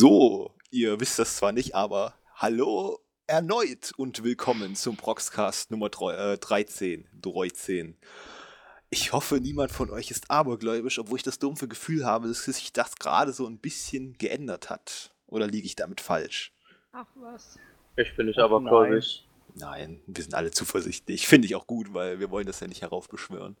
So, 0.00 0.52
ihr 0.70 1.00
wisst 1.00 1.18
das 1.18 1.38
zwar 1.38 1.50
nicht, 1.50 1.74
aber 1.74 2.14
hallo 2.36 3.00
erneut 3.26 3.90
und 3.96 4.22
willkommen 4.22 4.76
zum 4.76 4.96
Proxcast 4.96 5.72
Nummer 5.72 5.88
3, 5.88 6.34
äh, 6.34 6.38
13. 6.38 7.08
13. 7.20 7.96
Ich 8.90 9.12
hoffe, 9.12 9.40
niemand 9.40 9.72
von 9.72 9.90
euch 9.90 10.12
ist 10.12 10.30
abergläubisch, 10.30 11.00
obwohl 11.00 11.16
ich 11.16 11.24
das 11.24 11.40
dumpfe 11.40 11.66
Gefühl 11.66 12.06
habe, 12.06 12.28
dass 12.28 12.44
sich 12.44 12.72
das 12.72 12.94
gerade 12.94 13.32
so 13.32 13.44
ein 13.48 13.58
bisschen 13.58 14.12
geändert 14.18 14.70
hat. 14.70 15.12
Oder 15.26 15.48
liege 15.48 15.66
ich 15.66 15.74
damit 15.74 16.00
falsch? 16.00 16.52
Ach 16.92 17.08
was. 17.16 17.58
Ich 17.96 18.14
bin 18.14 18.26
nicht 18.26 18.38
abergläubisch. 18.38 19.24
Nein, 19.56 20.00
wir 20.06 20.22
sind 20.22 20.34
alle 20.34 20.52
zuversichtlich. 20.52 21.26
Finde 21.26 21.46
ich 21.46 21.56
auch 21.56 21.66
gut, 21.66 21.92
weil 21.92 22.20
wir 22.20 22.30
wollen 22.30 22.46
das 22.46 22.60
ja 22.60 22.68
nicht 22.68 22.82
heraufbeschwören. 22.82 23.56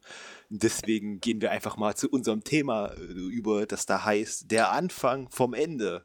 Deswegen 0.50 1.20
gehen 1.20 1.40
wir 1.40 1.50
einfach 1.50 1.76
mal 1.76 1.96
zu 1.96 2.08
unserem 2.08 2.44
Thema 2.44 2.92
äh, 2.92 3.00
über, 3.00 3.66
das 3.66 3.86
da 3.86 4.04
heißt 4.04 4.52
Der 4.52 4.70
Anfang 4.70 5.28
vom 5.30 5.52
Ende. 5.52 6.04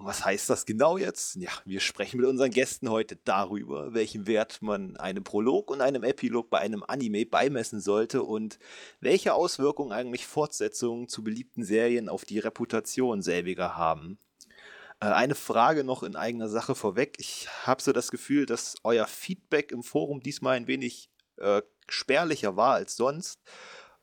Und 0.00 0.06
was 0.06 0.24
heißt 0.24 0.48
das 0.48 0.64
genau 0.64 0.96
jetzt? 0.96 1.36
Ja, 1.36 1.50
wir 1.66 1.78
sprechen 1.78 2.18
mit 2.18 2.26
unseren 2.26 2.50
Gästen 2.50 2.88
heute 2.88 3.16
darüber, 3.16 3.92
welchen 3.92 4.26
Wert 4.26 4.62
man 4.62 4.96
einem 4.96 5.24
Prolog 5.24 5.70
und 5.70 5.82
einem 5.82 6.04
Epilog 6.04 6.48
bei 6.48 6.58
einem 6.58 6.82
Anime 6.88 7.26
beimessen 7.26 7.80
sollte 7.82 8.22
und 8.22 8.58
welche 9.00 9.34
Auswirkungen 9.34 9.92
eigentlich 9.92 10.26
Fortsetzungen 10.26 11.06
zu 11.08 11.22
beliebten 11.22 11.64
Serien 11.64 12.08
auf 12.08 12.24
die 12.24 12.38
Reputation 12.38 13.20
selbiger 13.20 13.76
haben. 13.76 14.18
Äh, 15.00 15.08
eine 15.08 15.34
Frage 15.34 15.84
noch 15.84 16.02
in 16.02 16.16
eigener 16.16 16.48
Sache 16.48 16.74
vorweg. 16.74 17.16
Ich 17.18 17.48
habe 17.66 17.82
so 17.82 17.92
das 17.92 18.10
Gefühl, 18.10 18.46
dass 18.46 18.76
euer 18.84 19.06
Feedback 19.06 19.70
im 19.70 19.82
Forum 19.82 20.22
diesmal 20.22 20.56
ein 20.56 20.66
wenig 20.66 21.10
äh, 21.36 21.60
spärlicher 21.90 22.56
war 22.56 22.72
als 22.72 22.96
sonst. 22.96 23.38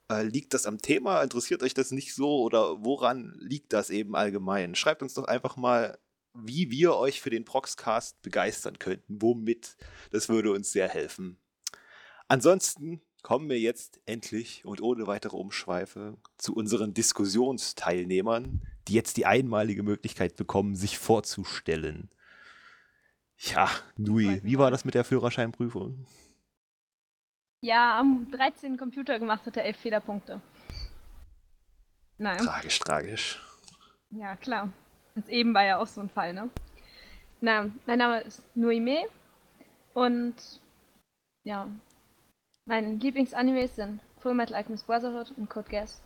Äh, 0.10 0.24
liegt 0.24 0.54
das 0.54 0.66
am 0.66 0.82
Thema? 0.82 1.22
Interessiert 1.22 1.64
euch 1.64 1.74
das 1.74 1.92
nicht 1.92 2.14
so? 2.16 2.42
Oder 2.42 2.84
woran 2.84 3.34
liegt 3.40 3.74
das 3.74 3.90
eben 3.90 4.16
allgemein? 4.16 4.76
Schreibt 4.76 5.02
uns 5.02 5.14
doch 5.14 5.26
einfach 5.26 5.58
mal, 5.58 5.98
wie 6.34 6.70
wir 6.70 6.96
euch 6.96 7.22
für 7.22 7.30
den 7.30 7.46
Proxcast 7.46 8.22
begeistern 8.22 8.80
könnten. 8.80 9.22
Womit? 9.22 9.76
Das 10.12 10.30
würde 10.30 10.52
uns 10.52 10.72
sehr 10.72 10.88
helfen. 10.88 11.38
Ansonsten 12.28 13.02
kommen 13.24 13.50
wir 13.50 13.60
jetzt 13.60 14.00
endlich 14.06 14.64
und 14.64 14.82
ohne 14.82 15.08
weitere 15.08 15.36
Umschweife 15.36 16.18
zu 16.38 16.56
unseren 16.56 16.94
Diskussionsteilnehmern, 16.94 18.62
die 18.88 18.94
jetzt 18.94 19.18
die 19.18 19.26
einmalige 19.26 19.84
Möglichkeit 19.84 20.36
bekommen, 20.36 20.76
sich 20.76 20.98
vorzustellen. 20.98 22.10
Ja, 23.38 23.70
Nui, 23.98 24.40
wie 24.44 24.58
war 24.58 24.72
das 24.72 24.86
mit 24.86 24.96
der 24.96 25.04
Führerscheinprüfung? 25.04 26.06
Ja, 27.62 28.00
am 28.00 28.30
13. 28.32 28.78
Computer 28.78 29.20
gemacht 29.20 29.46
hat 29.46 29.58
er 29.58 29.66
11 29.66 29.78
Fehlerpunkte. 29.78 30.42
Nein. 32.18 32.40
Tragisch, 32.40 32.80
tragisch. 32.80 33.42
Ja, 34.12 34.36
klar. 34.36 34.72
Und 35.16 35.28
eben 35.30 35.54
war 35.54 35.66
ja 35.66 35.78
auch 35.78 35.88
so 35.88 36.02
ein 36.02 36.10
Fall, 36.10 36.34
ne? 36.34 36.50
Na, 37.42 37.72
mein 37.86 38.00
Name 38.00 38.22
ist 38.22 38.42
Nuime 38.56 39.08
und 39.94 40.36
ja, 41.44 41.70
meine 42.66 42.96
Lieblingsanimes 42.96 43.76
sind 43.76 44.02
Full 44.20 44.34
Metal 44.34 44.56
Alchemist 44.56 44.88
Brotherhood 44.88 45.32
und 45.38 45.50
Code 45.50 45.70
Geass. 45.70 46.02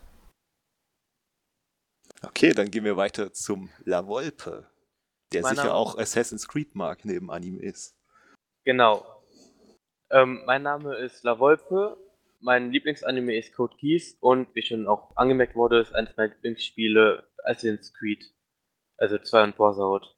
Okay, 2.22 2.52
dann 2.54 2.70
gehen 2.70 2.84
wir 2.84 2.98
weiter 2.98 3.34
zum 3.34 3.70
La 3.86 4.06
Volpe, 4.06 4.70
der 5.34 5.42
Mein 5.42 5.56
sicher 5.56 5.74
auch 5.74 5.98
Assassin's 5.98 6.48
Creed 6.48 6.76
mag 6.76 7.04
neben 7.06 7.32
Animes. 7.32 7.96
Genau. 8.66 9.11
Ähm, 10.12 10.42
mein 10.46 10.64
Name 10.64 10.96
ist 10.96 11.24
La 11.24 11.40
Volpe. 11.40 11.98
Mein 12.42 12.72
Lieblingsanime 12.72 13.38
ist 13.38 13.54
Code 13.54 13.78
Geass 13.78 14.18
und 14.20 14.54
wie 14.56 14.62
schon 14.62 14.88
auch 14.88 15.16
angemerkt 15.16 15.56
wurde, 15.56 15.80
ist 15.80 15.96
eines 15.96 16.18
meiner 16.18 16.34
Lieblingsspiele 16.34 17.24
Assassin's 17.46 17.94
Creed. 17.94 18.26
Also 18.98 19.18
2 19.18 19.44
und 19.46 19.56
Brotherhood. 19.56 20.14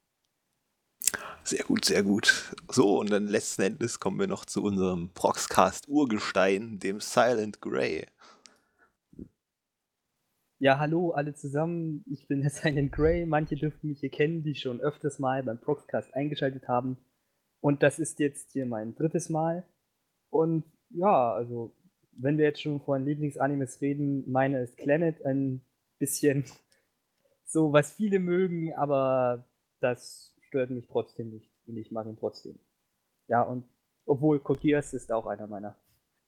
Sehr 1.44 1.62
gut, 1.64 1.84
sehr 1.84 2.02
gut. 2.02 2.54
So, 2.68 2.98
und 2.98 3.10
dann 3.12 3.28
letzten 3.28 3.62
Endes 3.62 4.00
kommen 4.00 4.18
wir 4.18 4.26
noch 4.26 4.44
zu 4.46 4.64
unserem 4.64 5.12
Proxcast 5.12 5.88
Urgestein, 5.88 6.80
dem 6.80 7.00
Silent 7.00 7.60
Grey. 7.60 8.06
Ja, 10.58 10.78
hallo 10.80 11.12
alle 11.12 11.34
zusammen. 11.34 12.04
Ich 12.10 12.26
bin 12.26 12.40
der 12.40 12.50
Silent 12.50 12.90
Grey. 12.90 13.26
Manche 13.26 13.54
dürften 13.54 13.88
mich 13.88 14.00
hier 14.00 14.10
kennen, 14.10 14.42
die 14.42 14.56
schon 14.56 14.80
öfters 14.80 15.20
mal 15.20 15.42
beim 15.44 15.60
Proxcast 15.60 16.14
eingeschaltet 16.14 16.66
haben. 16.66 16.96
Und 17.60 17.82
das 17.84 18.00
ist 18.00 18.18
jetzt 18.18 18.52
hier 18.52 18.66
mein 18.66 18.96
drittes 18.96 19.28
Mal. 19.28 19.64
Und 20.34 20.64
ja, 20.90 21.32
also, 21.32 21.72
wenn 22.10 22.38
wir 22.38 22.46
jetzt 22.46 22.60
schon 22.60 22.80
von 22.80 23.04
Lieblingsanimes 23.04 23.80
reden, 23.80 24.28
meine 24.28 24.62
ist 24.62 24.76
Planet 24.76 25.24
ein 25.24 25.64
bisschen 26.00 26.44
so, 27.44 27.72
was 27.72 27.92
viele 27.92 28.18
mögen, 28.18 28.74
aber 28.74 29.44
das 29.78 30.34
stört 30.40 30.70
mich 30.70 30.88
trotzdem 30.88 31.30
nicht. 31.30 31.52
Und 31.68 31.76
ich 31.76 31.92
mag 31.92 32.06
ihn 32.06 32.16
trotzdem. 32.16 32.58
Ja, 33.28 33.42
und 33.42 33.64
obwohl 34.06 34.40
Kokias 34.40 34.92
ist 34.92 35.12
auch 35.12 35.26
einer 35.26 35.46
meiner 35.46 35.76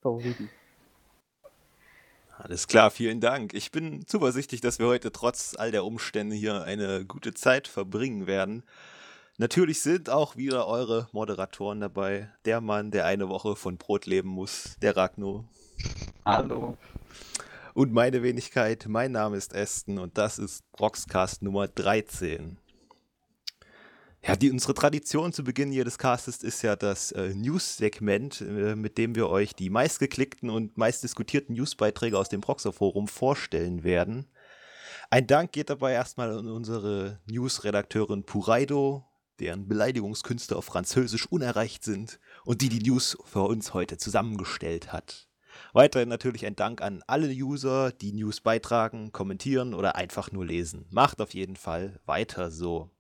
Favoriten. 0.01 0.51
Alles 2.39 2.69
klar, 2.69 2.93
vielen 2.93 3.21
Dank. 3.21 3.55
Ich 3.55 3.73
bin 3.73 4.07
zuversichtlich, 4.07 4.61
dass 4.61 4.79
wir 4.79 4.87
heute 4.87 5.11
trotz 5.11 5.57
all 5.59 5.73
der 5.73 5.85
Umstände 5.85 6.37
hier 6.37 6.63
eine 6.63 7.05
gute 7.05 7.35
Zeit 7.35 7.67
verbringen 7.67 8.29
werden. 8.29 8.63
Natürlich 9.39 9.83
sind 9.83 10.09
auch 10.09 10.37
wieder 10.37 10.67
eure 10.67 11.09
Moderatoren 11.13 11.81
dabei. 11.81 12.31
Der 12.47 12.63
Mann, 12.63 12.91
der 12.91 13.05
eine 13.05 13.29
Woche 13.29 13.55
von 13.55 13.77
Brot 13.77 14.07
leben 14.07 14.31
muss, 14.31 14.77
der 14.81 14.97
Ragno. 14.97 15.45
Hallo. 16.25 16.79
Und 17.75 17.93
meine 17.93 18.23
Wenigkeit, 18.23 18.87
mein 18.89 19.13
Name 19.13 19.37
ist 19.37 19.55
Aston 19.55 19.99
und 19.99 20.17
das 20.17 20.39
ist 20.39 20.65
Roxcast 20.81 21.43
Nummer 21.43 21.69
13. 21.69 22.57
Ja, 24.27 24.37
die, 24.37 24.51
unsere 24.51 24.73
Tradition 24.73 25.35
zu 25.35 25.45
Beginn 25.45 25.71
jedes 25.71 25.99
Castes 25.99 26.43
ist 26.43 26.63
ja 26.63 26.75
das 26.75 27.13
äh, 27.13 27.35
News-Segment, 27.35 28.41
äh, 28.41 28.75
mit 28.75 28.97
dem 28.97 29.15
wir 29.15 29.29
euch 29.29 29.55
die 29.55 29.69
meistgeklickten 29.69 30.49
und 30.49 30.79
meistdiskutierten 30.79 31.55
Newsbeiträge 31.55 32.19
aus 32.19 32.31
dem 32.31 32.41
Proxer-Forum 32.41 33.07
vorstellen 33.07 33.85
werden. 33.85 34.27
Ein 35.11 35.27
Dank 35.27 35.53
geht 35.53 35.69
dabei 35.69 35.93
erstmal 35.93 36.37
an 36.37 36.49
unsere 36.49 37.21
News-Redakteurin 37.27 38.25
Puraido, 38.25 39.06
deren 39.41 39.69
Beleidigungskünste 39.69 40.57
auf 40.57 40.65
Französisch 40.65 41.27
unerreicht 41.27 41.85
sind 41.85 42.19
und 42.45 42.63
die 42.63 42.69
die 42.69 42.89
News 42.89 43.17
für 43.25 43.43
uns 43.43 43.75
heute 43.75 43.99
zusammengestellt 43.99 44.93
hat. 44.93 45.29
Weiterhin 45.73 46.09
natürlich 46.09 46.47
ein 46.47 46.57
Dank 46.57 46.83
an 46.83 47.03
alle 47.07 47.29
User, 47.29 47.93
die 47.93 48.13
News 48.13 48.41
beitragen, 48.41 49.13
kommentieren 49.13 49.75
oder 49.75 49.97
einfach 49.97 50.33
nur 50.33 50.45
lesen. 50.45 50.87
Macht 50.91 51.21
auf 51.21 51.35
jeden 51.35 51.57
Fall 51.57 52.01
weiter 52.05 52.51
so. 52.51 52.91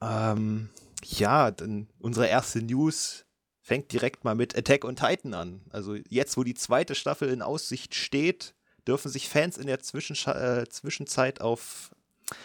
Ähm, 0.00 0.70
ja, 1.04 1.50
dann 1.50 1.88
unsere 1.98 2.26
erste 2.26 2.62
News 2.62 3.26
fängt 3.60 3.92
direkt 3.92 4.24
mal 4.24 4.34
mit 4.34 4.56
Attack 4.56 4.84
on 4.84 4.96
Titan 4.96 5.34
an. 5.34 5.60
Also 5.70 5.96
jetzt, 6.08 6.36
wo 6.36 6.44
die 6.44 6.54
zweite 6.54 6.94
Staffel 6.94 7.28
in 7.28 7.42
Aussicht 7.42 7.94
steht, 7.94 8.54
dürfen 8.86 9.10
sich 9.10 9.28
Fans 9.28 9.58
in 9.58 9.66
der 9.66 9.80
Zwischenscha 9.80 10.60
äh, 10.60 10.68
Zwischenzeit 10.68 11.40
auf 11.40 11.94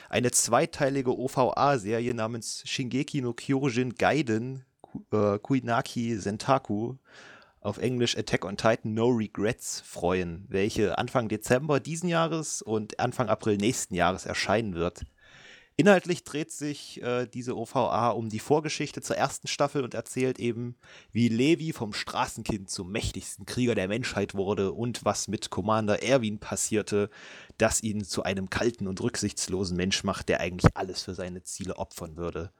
eine 0.09 0.31
zweiteilige 0.31 1.17
OVA-Serie 1.17 2.13
namens 2.13 2.63
Shingeki 2.65 3.21
no 3.21 3.33
Kyojin 3.33 3.95
Gaiden 3.95 4.65
äh, 5.11 5.39
Kuinaki 5.39 6.17
Sentaku 6.17 6.95
auf 7.61 7.79
Englisch 7.79 8.15
Attack 8.17 8.45
on 8.45 8.57
Titan 8.57 8.93
No 8.93 9.07
Regrets 9.07 9.81
freuen, 9.81 10.45
welche 10.49 10.97
Anfang 10.97 11.29
Dezember 11.29 11.79
diesen 11.79 12.07
Jahres 12.07 12.61
und 12.61 12.99
Anfang 12.99 13.27
April 13.27 13.57
nächsten 13.57 13.95
Jahres 13.95 14.25
erscheinen 14.25 14.75
wird. 14.75 15.01
Inhaltlich 15.77 16.23
dreht 16.23 16.53
sich 16.53 17.01
äh, 17.01 17.27
diese 17.27 17.57
OVA 17.57 18.11
um 18.11 18.29
die 18.29 18.39
Vorgeschichte 18.39 19.01
zur 19.01 19.17
ersten 19.17 19.47
Staffel 19.47 19.83
und 19.83 19.93
erzählt 19.93 20.39
eben, 20.39 20.77
wie 21.11 21.27
Levi 21.27 21.73
vom 21.73 21.91
Straßenkind 21.91 22.69
zum 22.69 22.93
mächtigsten 22.93 23.45
Krieger 23.45 23.75
der 23.75 23.89
Menschheit 23.89 24.35
wurde 24.35 24.71
und 24.71 25.03
was 25.03 25.27
mit 25.27 25.49
Commander 25.49 26.01
Erwin 26.01 26.39
passierte, 26.39 27.09
das 27.57 27.83
ihn 27.83 28.05
zu 28.05 28.23
einem 28.23 28.49
kalten 28.49 28.87
und 28.87 29.01
rücksichtslosen 29.01 29.75
Mensch 29.75 30.05
macht, 30.05 30.29
der 30.29 30.39
eigentlich 30.39 30.77
alles 30.77 31.03
für 31.03 31.13
seine 31.13 31.43
Ziele 31.43 31.75
opfern 31.75 32.15
würde. 32.15 32.53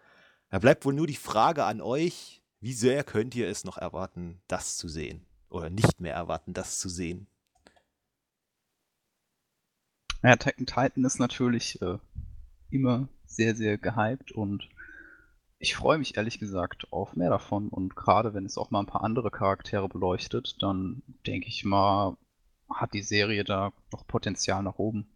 Da 0.50 0.60
bleibt 0.60 0.84
wohl 0.84 0.94
nur 0.94 1.08
die 1.08 1.16
Frage 1.16 1.64
an 1.64 1.80
euch, 1.80 2.42
wie 2.60 2.74
sehr 2.74 3.06
könnt 3.06 3.34
ihr 3.34 3.48
es 3.48 3.64
noch 3.64 3.78
erwarten, 3.78 4.42
das 4.50 4.76
zu 4.76 4.90
sehen? 4.90 5.26
Oder 5.50 5.70
nicht 5.70 6.02
mehr 6.02 6.16
erwarten, 6.16 6.54
das 6.54 6.80
zu 6.80 6.90
sehen? 6.90 7.28
Ja, 10.22 10.32
on 10.32 10.66
Titan 10.66 11.06
ist 11.06 11.20
natürlich 11.20 11.82
äh, 11.82 11.98
immer 12.76 13.08
sehr, 13.26 13.56
sehr 13.56 13.78
gehypt 13.78 14.32
und 14.32 14.70
ich 15.60 15.76
freue 15.76 15.98
mich 15.98 16.18
ehrlich 16.18 16.40
gesagt 16.40 16.92
auf 16.92 17.16
mehr 17.16 17.30
davon. 17.30 17.70
Und 17.70 17.96
gerade 17.96 18.34
wenn 18.34 18.46
es 18.46 18.58
auch 18.58 18.72
mal 18.72 18.82
ein 18.82 18.86
paar 18.86 19.04
andere 19.04 19.32
Charaktere 19.32 19.88
beleuchtet, 19.88 20.62
dann 20.62 21.02
denke 21.26 21.48
ich 21.48 21.64
mal, 21.66 22.18
hat 22.70 22.94
die 22.94 23.02
Serie 23.02 23.44
da 23.44 23.72
noch 23.92 24.06
Potenzial 24.06 24.64
nach 24.64 24.78
oben. 24.78 25.08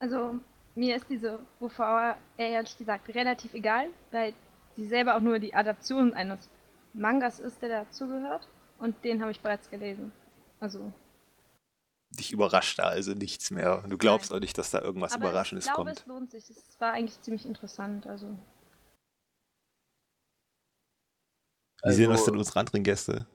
Also, 0.00 0.40
mir 0.74 0.96
ist 0.96 1.08
diese 1.08 1.38
UVA 1.60 2.16
ehrlich 2.36 2.76
gesagt 2.76 3.14
relativ 3.14 3.54
egal, 3.54 3.88
weil 4.10 4.34
sie 4.76 4.86
selber 4.86 5.16
auch 5.16 5.20
nur 5.20 5.38
die 5.38 5.54
Adaption 5.54 6.12
eines 6.12 6.50
Mangas 6.92 7.40
ist, 7.40 7.62
der 7.62 7.84
dazugehört. 7.84 8.48
Und 8.78 9.04
den 9.04 9.22
habe 9.22 9.30
ich 9.30 9.40
bereits 9.40 9.70
gelesen. 9.70 10.12
Also, 10.60 10.92
dich 12.16 12.32
überrascht 12.32 12.78
da 12.78 12.84
also 12.84 13.12
nichts 13.12 13.50
mehr. 13.50 13.84
Du 13.88 13.98
glaubst 13.98 14.30
Nein. 14.30 14.38
auch 14.38 14.40
nicht, 14.40 14.56
dass 14.58 14.70
da 14.70 14.80
irgendwas 14.80 15.12
Aber 15.14 15.24
Überraschendes 15.28 15.66
ich 15.66 15.72
glaube, 15.72 15.90
kommt. 15.90 16.00
es 16.00 16.06
lohnt 16.06 16.30
sich. 16.30 16.48
Es 16.50 16.80
war 16.80 16.92
eigentlich 16.92 17.20
ziemlich 17.20 17.44
interessant. 17.46 18.06
Also, 18.06 18.38
Wie 21.84 21.92
sehen 21.92 22.10
das 22.10 22.20
Also- 22.20 22.30
denn 22.32 22.38
unsere 22.38 22.60
anderen 22.60 22.82
Gäste? 22.82 23.26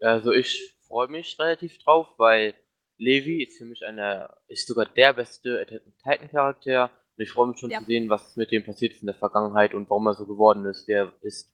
Also 0.00 0.30
ich 0.32 0.76
freue 0.86 1.08
mich 1.08 1.38
relativ 1.38 1.78
drauf, 1.78 2.08
weil 2.18 2.54
Levi 2.98 3.42
ist 3.42 3.58
für 3.58 3.64
mich 3.64 3.84
einer, 3.84 4.36
ist 4.46 4.66
sogar 4.68 4.86
der 4.86 5.12
beste 5.14 5.60
Attack 5.60 5.82
Titan 6.02 6.28
Charakter. 6.30 6.90
Und 7.16 7.22
ich 7.22 7.30
freue 7.32 7.48
mich 7.48 7.58
schon 7.58 7.70
Ja. 7.70 7.78
zu 7.80 7.86
sehen, 7.86 8.08
was 8.10 8.36
mit 8.36 8.52
dem 8.52 8.62
passiert 8.64 8.92
ist 8.92 9.00
in 9.00 9.06
der 9.06 9.14
Vergangenheit 9.16 9.74
und 9.74 9.88
warum 9.90 10.06
er 10.06 10.14
so 10.14 10.26
geworden 10.26 10.64
ist, 10.66 10.86
der 10.86 11.06
er 11.06 11.12
ist. 11.22 11.50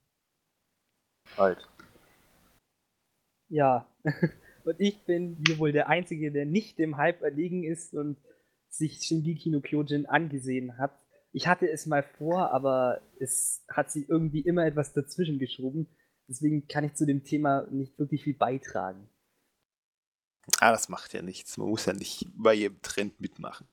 Halt. 1.36 1.66
Ja, 3.48 3.86
und 4.66 4.80
ich 4.80 5.04
bin 5.04 5.36
hier 5.46 5.58
wohl 5.58 5.72
der 5.72 5.88
Einzige, 5.88 6.32
der 6.32 6.46
nicht 6.46 6.78
dem 6.78 6.96
Hype 6.96 7.22
erlegen 7.22 7.64
ist 7.64 7.94
und 7.94 8.16
sich 8.68 9.02
Shingeki 9.02 9.50
no 9.50 9.60
Kyojin 9.60 10.06
angesehen 10.06 10.78
hat. 10.78 10.98
Ich 11.32 11.46
hatte 11.46 11.70
es 11.70 11.86
mal 11.86 12.02
vor, 12.02 12.52
aber 12.52 13.00
es 13.18 13.64
hat 13.68 13.90
sich 13.90 14.08
irgendwie 14.08 14.40
immer 14.40 14.66
etwas 14.66 14.92
dazwischen 14.92 15.38
geschoben. 15.38 15.88
Deswegen 16.28 16.66
kann 16.68 16.84
ich 16.84 16.94
zu 16.94 17.06
dem 17.06 17.24
Thema 17.24 17.66
nicht 17.70 17.98
wirklich 17.98 18.24
viel 18.24 18.34
beitragen. 18.34 19.08
Ah, 20.60 20.72
das 20.72 20.88
macht 20.88 21.12
ja 21.14 21.22
nichts. 21.22 21.56
Man 21.56 21.68
muss 21.68 21.86
ja 21.86 21.92
nicht 21.92 22.26
bei 22.34 22.54
jedem 22.54 22.80
Trend 22.82 23.20
mitmachen. 23.20 23.66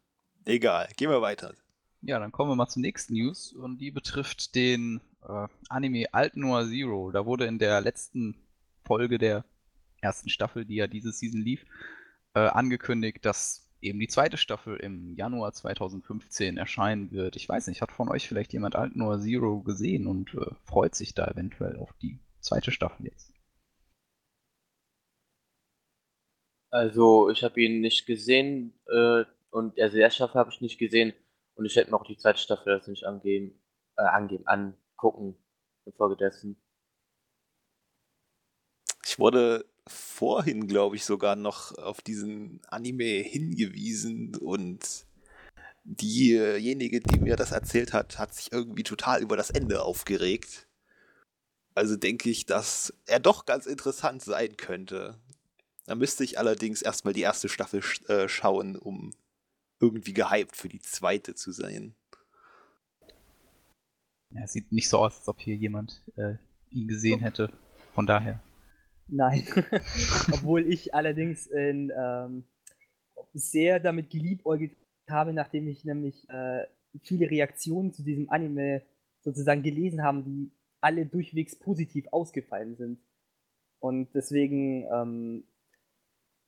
Egal, 0.46 0.90
gehen 0.96 1.10
wir 1.10 1.22
weiter. 1.22 1.54
Ja, 2.02 2.20
dann 2.20 2.32
kommen 2.32 2.52
wir 2.52 2.56
mal 2.56 2.70
zur 2.70 2.82
nächsten 2.82 3.14
News 3.14 3.54
und 3.54 3.80
die 3.80 3.92
betrifft 3.92 4.56
den 4.56 5.02
äh, 5.28 5.48
Anime 5.68 6.14
Alt 6.14 6.38
Noir 6.38 6.66
Zero. 6.68 7.12
Da 7.12 7.26
wurde 7.26 7.46
in 7.46 7.60
der 7.60 7.82
letzten 7.82 8.36
Folge 8.86 9.18
der 9.18 9.44
ersten 10.02 10.30
Staffel, 10.30 10.66
die 10.66 10.76
ja 10.76 10.88
diese 10.88 11.12
Season 11.12 11.42
lief, 11.42 11.66
äh, 12.34 12.40
angekündigt, 12.40 13.26
dass 13.26 13.70
eben 13.82 14.00
die 14.00 14.08
zweite 14.08 14.38
Staffel 14.38 14.78
im 14.78 15.16
Januar 15.16 15.54
2015 15.54 16.58
erscheinen 16.58 17.12
wird. 17.12 17.36
Ich 17.36 17.48
weiß 17.48 17.68
nicht, 17.68 17.82
hat 17.82 17.92
von 17.92 18.10
euch 18.10 18.28
vielleicht 18.28 18.54
jemand 18.54 18.76
Alt 18.76 18.96
Noir 18.96 19.20
Zero 19.20 19.62
gesehen 19.62 20.08
und 20.08 20.34
äh, 20.34 20.54
freut 20.66 20.96
sich 20.96 21.14
da 21.14 21.28
eventuell 21.28 21.78
auf 21.78 21.94
die 22.02 22.20
zweite 22.40 22.72
Staffel 22.72 23.06
jetzt? 23.06 23.34
Also 26.72 27.30
ich 27.30 27.44
habe 27.44 27.60
ihn 27.62 27.82
nicht 27.82 28.06
gesehen 28.06 28.74
äh, 28.88 29.24
und 29.50 29.80
also 29.80 29.96
die 29.96 30.02
erste 30.02 30.18
Staffel 30.18 30.40
habe 30.40 30.52
ich 30.52 30.62
nicht 30.62 30.78
gesehen 30.78 31.14
und 31.56 31.66
ich 31.66 31.76
hätte 31.76 31.90
mir 31.90 31.98
auch 31.98 32.06
die 32.06 32.18
zweite 32.18 32.40
Staffel 32.40 32.76
jetzt 32.76 32.88
nicht 32.88 33.06
angeben, 33.06 33.60
äh, 33.98 34.04
angeben, 34.04 34.46
angucken 34.46 35.36
infolgedessen. 35.86 36.62
Ich 39.06 39.18
wurde 39.18 39.66
vorhin, 39.90 40.68
glaube 40.68 40.96
ich, 40.96 41.06
sogar 41.06 41.36
noch 41.36 41.78
auf 41.78 42.02
diesen 42.02 42.62
Anime 42.68 43.24
hingewiesen 43.24 44.36
und 44.36 45.06
diejenige, 45.84 47.00
die 47.00 47.20
mir 47.20 47.36
das 47.36 47.52
erzählt 47.52 47.94
hat, 47.94 48.18
hat 48.20 48.34
sich 48.34 48.52
irgendwie 48.52 48.84
total 48.84 49.22
über 49.22 49.38
das 49.38 49.50
Ende 49.50 49.84
aufgeregt. 49.84 50.68
Also 51.76 51.96
denke 51.96 52.30
ich, 52.30 52.46
dass 52.46 52.94
er 53.06 53.20
doch 53.20 53.46
ganz 53.46 53.66
interessant 53.66 54.22
sein 54.22 54.58
könnte. 54.58 55.18
Da 55.86 55.96
müsste 55.96 56.24
ich 56.24 56.38
allerdings 56.38 56.82
erstmal 56.82 57.14
die 57.14 57.22
erste 57.22 57.50
Staffel 57.50 57.82
sch 57.82 58.08
äh, 58.10 58.28
schauen, 58.28 58.76
um 58.76 59.14
irgendwie 59.80 60.14
gehypt 60.14 60.56
für 60.56 60.70
die 60.70 60.82
zweite 60.82 61.36
zu 61.36 61.52
sein. 61.52 61.96
Ja, 64.32 64.46
sieht 64.46 64.72
nicht 64.72 64.90
so 64.90 65.00
aus, 65.00 65.18
als 65.18 65.28
ob 65.28 65.40
hier 65.40 65.56
jemand 65.56 66.04
äh, 66.16 66.36
ihn 66.70 66.88
gesehen 66.88 67.22
hätte. 67.22 67.52
Von 67.96 68.06
daher. 68.06 68.40
Nein. 69.12 69.44
Obwohl 70.32 70.72
ich 70.72 70.94
allerdings 70.94 71.48
in, 71.48 71.92
ähm, 71.96 72.44
sehr 73.34 73.80
damit 73.80 74.10
geliebäugelt 74.10 74.76
habe, 75.10 75.34
nachdem 75.34 75.68
ich 75.68 75.86
nämlich 75.86 76.28
äh, 76.30 76.66
viele 77.02 77.30
Reaktionen 77.30 77.94
zu 77.94 78.04
diesem 78.04 78.30
Anime 78.30 78.84
sozusagen 79.22 79.64
gelesen 79.64 80.04
habe, 80.04 80.24
die 80.24 80.52
alle 80.82 81.06
durchwegs 81.06 81.58
positiv 81.58 82.08
ausgefallen 82.12 82.76
sind. 82.76 83.00
Und 83.80 84.14
deswegen 84.14 84.86
ähm, 84.92 85.44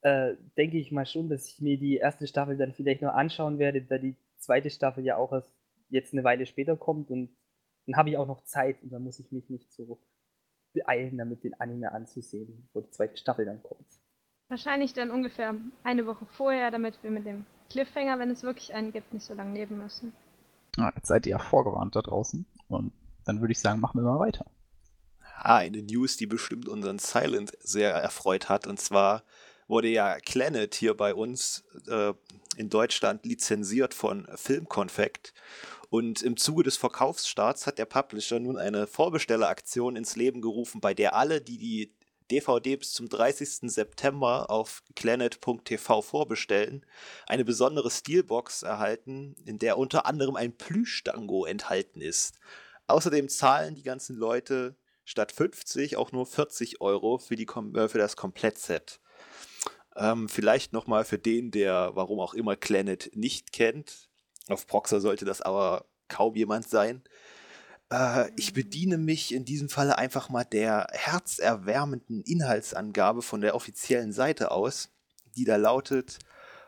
äh, 0.01 0.35
denke 0.57 0.77
ich 0.77 0.91
mal 0.91 1.05
schon, 1.05 1.29
dass 1.29 1.47
ich 1.47 1.61
mir 1.61 1.77
die 1.77 1.97
erste 1.97 2.27
Staffel 2.27 2.57
dann 2.57 2.73
vielleicht 2.73 3.01
noch 3.01 3.13
anschauen 3.13 3.59
werde, 3.59 3.81
da 3.81 3.97
die 3.97 4.15
zweite 4.37 4.69
Staffel 4.69 5.03
ja 5.03 5.17
auch 5.17 5.31
erst 5.31 5.51
jetzt 5.89 6.13
eine 6.13 6.23
Weile 6.23 6.45
später 6.45 6.77
kommt 6.77 7.09
und 7.09 7.35
dann 7.85 7.95
habe 7.97 8.09
ich 8.09 8.17
auch 8.17 8.27
noch 8.27 8.43
Zeit 8.43 8.81
und 8.81 8.91
dann 8.91 9.03
muss 9.03 9.19
ich 9.19 9.31
mich 9.31 9.49
nicht 9.49 9.71
so 9.73 9.99
beeilen, 10.73 11.17
damit 11.17 11.43
den 11.43 11.53
Anime 11.59 11.91
anzusehen, 11.91 12.63
bevor 12.67 12.83
die 12.83 12.91
zweite 12.91 13.17
Staffel 13.17 13.45
dann 13.45 13.61
kommt. 13.63 13.85
wahrscheinlich 14.49 14.93
dann 14.93 15.11
ungefähr 15.11 15.55
eine 15.83 16.05
Woche 16.05 16.25
vorher, 16.25 16.71
damit 16.71 17.01
wir 17.03 17.11
mit 17.11 17.25
dem 17.25 17.45
Cliffhanger, 17.69 18.19
wenn 18.19 18.31
es 18.31 18.43
wirklich 18.43 18.73
einen 18.73 18.91
gibt, 18.91 19.13
nicht 19.13 19.25
so 19.25 19.33
lange 19.33 19.53
leben 19.53 19.77
müssen. 19.77 20.13
Ah, 20.77 20.91
jetzt 20.95 21.07
seid 21.07 21.25
ihr 21.25 21.31
ja 21.31 21.39
vorgewarnt 21.39 21.95
da 21.95 22.01
draußen. 22.01 22.45
Und 22.67 22.91
dann 23.25 23.41
würde 23.41 23.51
ich 23.53 23.59
sagen, 23.59 23.79
machen 23.79 24.01
wir 24.01 24.09
mal 24.09 24.19
weiter. 24.19 24.45
Ah, 25.37 25.57
eine 25.57 25.81
News, 25.81 26.17
die 26.17 26.27
bestimmt 26.27 26.67
unseren 26.67 26.99
Silent 26.99 27.51
sehr 27.61 27.91
erfreut 27.91 28.49
hat. 28.49 28.67
Und 28.67 28.79
zwar 28.79 29.23
wurde 29.67 29.87
ja 29.87 30.17
Planet 30.25 30.75
hier 30.75 30.95
bei 30.95 31.15
uns 31.15 31.63
äh, 31.87 32.13
in 32.57 32.69
Deutschland 32.69 33.25
lizenziert 33.25 33.93
von 33.93 34.27
Filmkonfekt. 34.35 35.33
Und 35.91 36.21
im 36.21 36.37
Zuge 36.37 36.63
des 36.63 36.77
Verkaufsstarts 36.77 37.67
hat 37.67 37.77
der 37.77 37.83
Publisher 37.83 38.39
nun 38.39 38.57
eine 38.57 38.87
Vorbestelleraktion 38.87 39.97
ins 39.97 40.15
Leben 40.15 40.39
gerufen, 40.39 40.79
bei 40.79 40.93
der 40.93 41.17
alle, 41.17 41.41
die 41.41 41.57
die 41.57 41.93
DVD 42.31 42.77
bis 42.77 42.93
zum 42.93 43.09
30. 43.09 43.69
September 43.69 44.49
auf 44.49 44.83
planet.tv 44.95 46.01
vorbestellen, 46.01 46.85
eine 47.27 47.43
besondere 47.43 47.91
Steelbox 47.91 48.63
erhalten, 48.63 49.35
in 49.43 49.59
der 49.59 49.77
unter 49.77 50.05
anderem 50.05 50.37
ein 50.37 50.55
Plüschtango 50.55 51.43
enthalten 51.43 51.99
ist. 51.99 52.39
Außerdem 52.87 53.27
zahlen 53.27 53.75
die 53.75 53.83
ganzen 53.83 54.15
Leute 54.15 54.77
statt 55.03 55.33
50 55.33 55.97
auch 55.97 56.13
nur 56.13 56.25
40 56.25 56.79
Euro 56.79 57.17
für, 57.17 57.35
die, 57.35 57.47
äh, 57.47 57.89
für 57.89 57.97
das 57.97 58.15
Komplettset. 58.15 59.01
Ähm, 59.97 60.29
vielleicht 60.29 60.71
nochmal 60.71 61.03
für 61.03 61.17
den, 61.17 61.51
der 61.51 61.91
warum 61.95 62.21
auch 62.21 62.33
immer 62.33 62.55
Planet 62.55 63.11
nicht 63.13 63.51
kennt. 63.51 64.09
Auf 64.51 64.67
Proxer 64.67 65.01
sollte 65.01 65.25
das 65.25 65.41
aber 65.41 65.85
kaum 66.07 66.35
jemand 66.35 66.67
sein. 66.69 67.03
Äh, 67.91 68.29
ich 68.37 68.53
bediene 68.53 68.97
mich 68.97 69.33
in 69.33 69.45
diesem 69.45 69.69
Falle 69.69 69.97
einfach 69.97 70.29
mal 70.29 70.43
der 70.43 70.87
herzerwärmenden 70.91 72.21
Inhaltsangabe 72.21 73.21
von 73.21 73.41
der 73.41 73.55
offiziellen 73.55 74.13
Seite 74.13 74.51
aus, 74.51 74.89
die 75.35 75.45
da 75.45 75.57
lautet: 75.57 76.19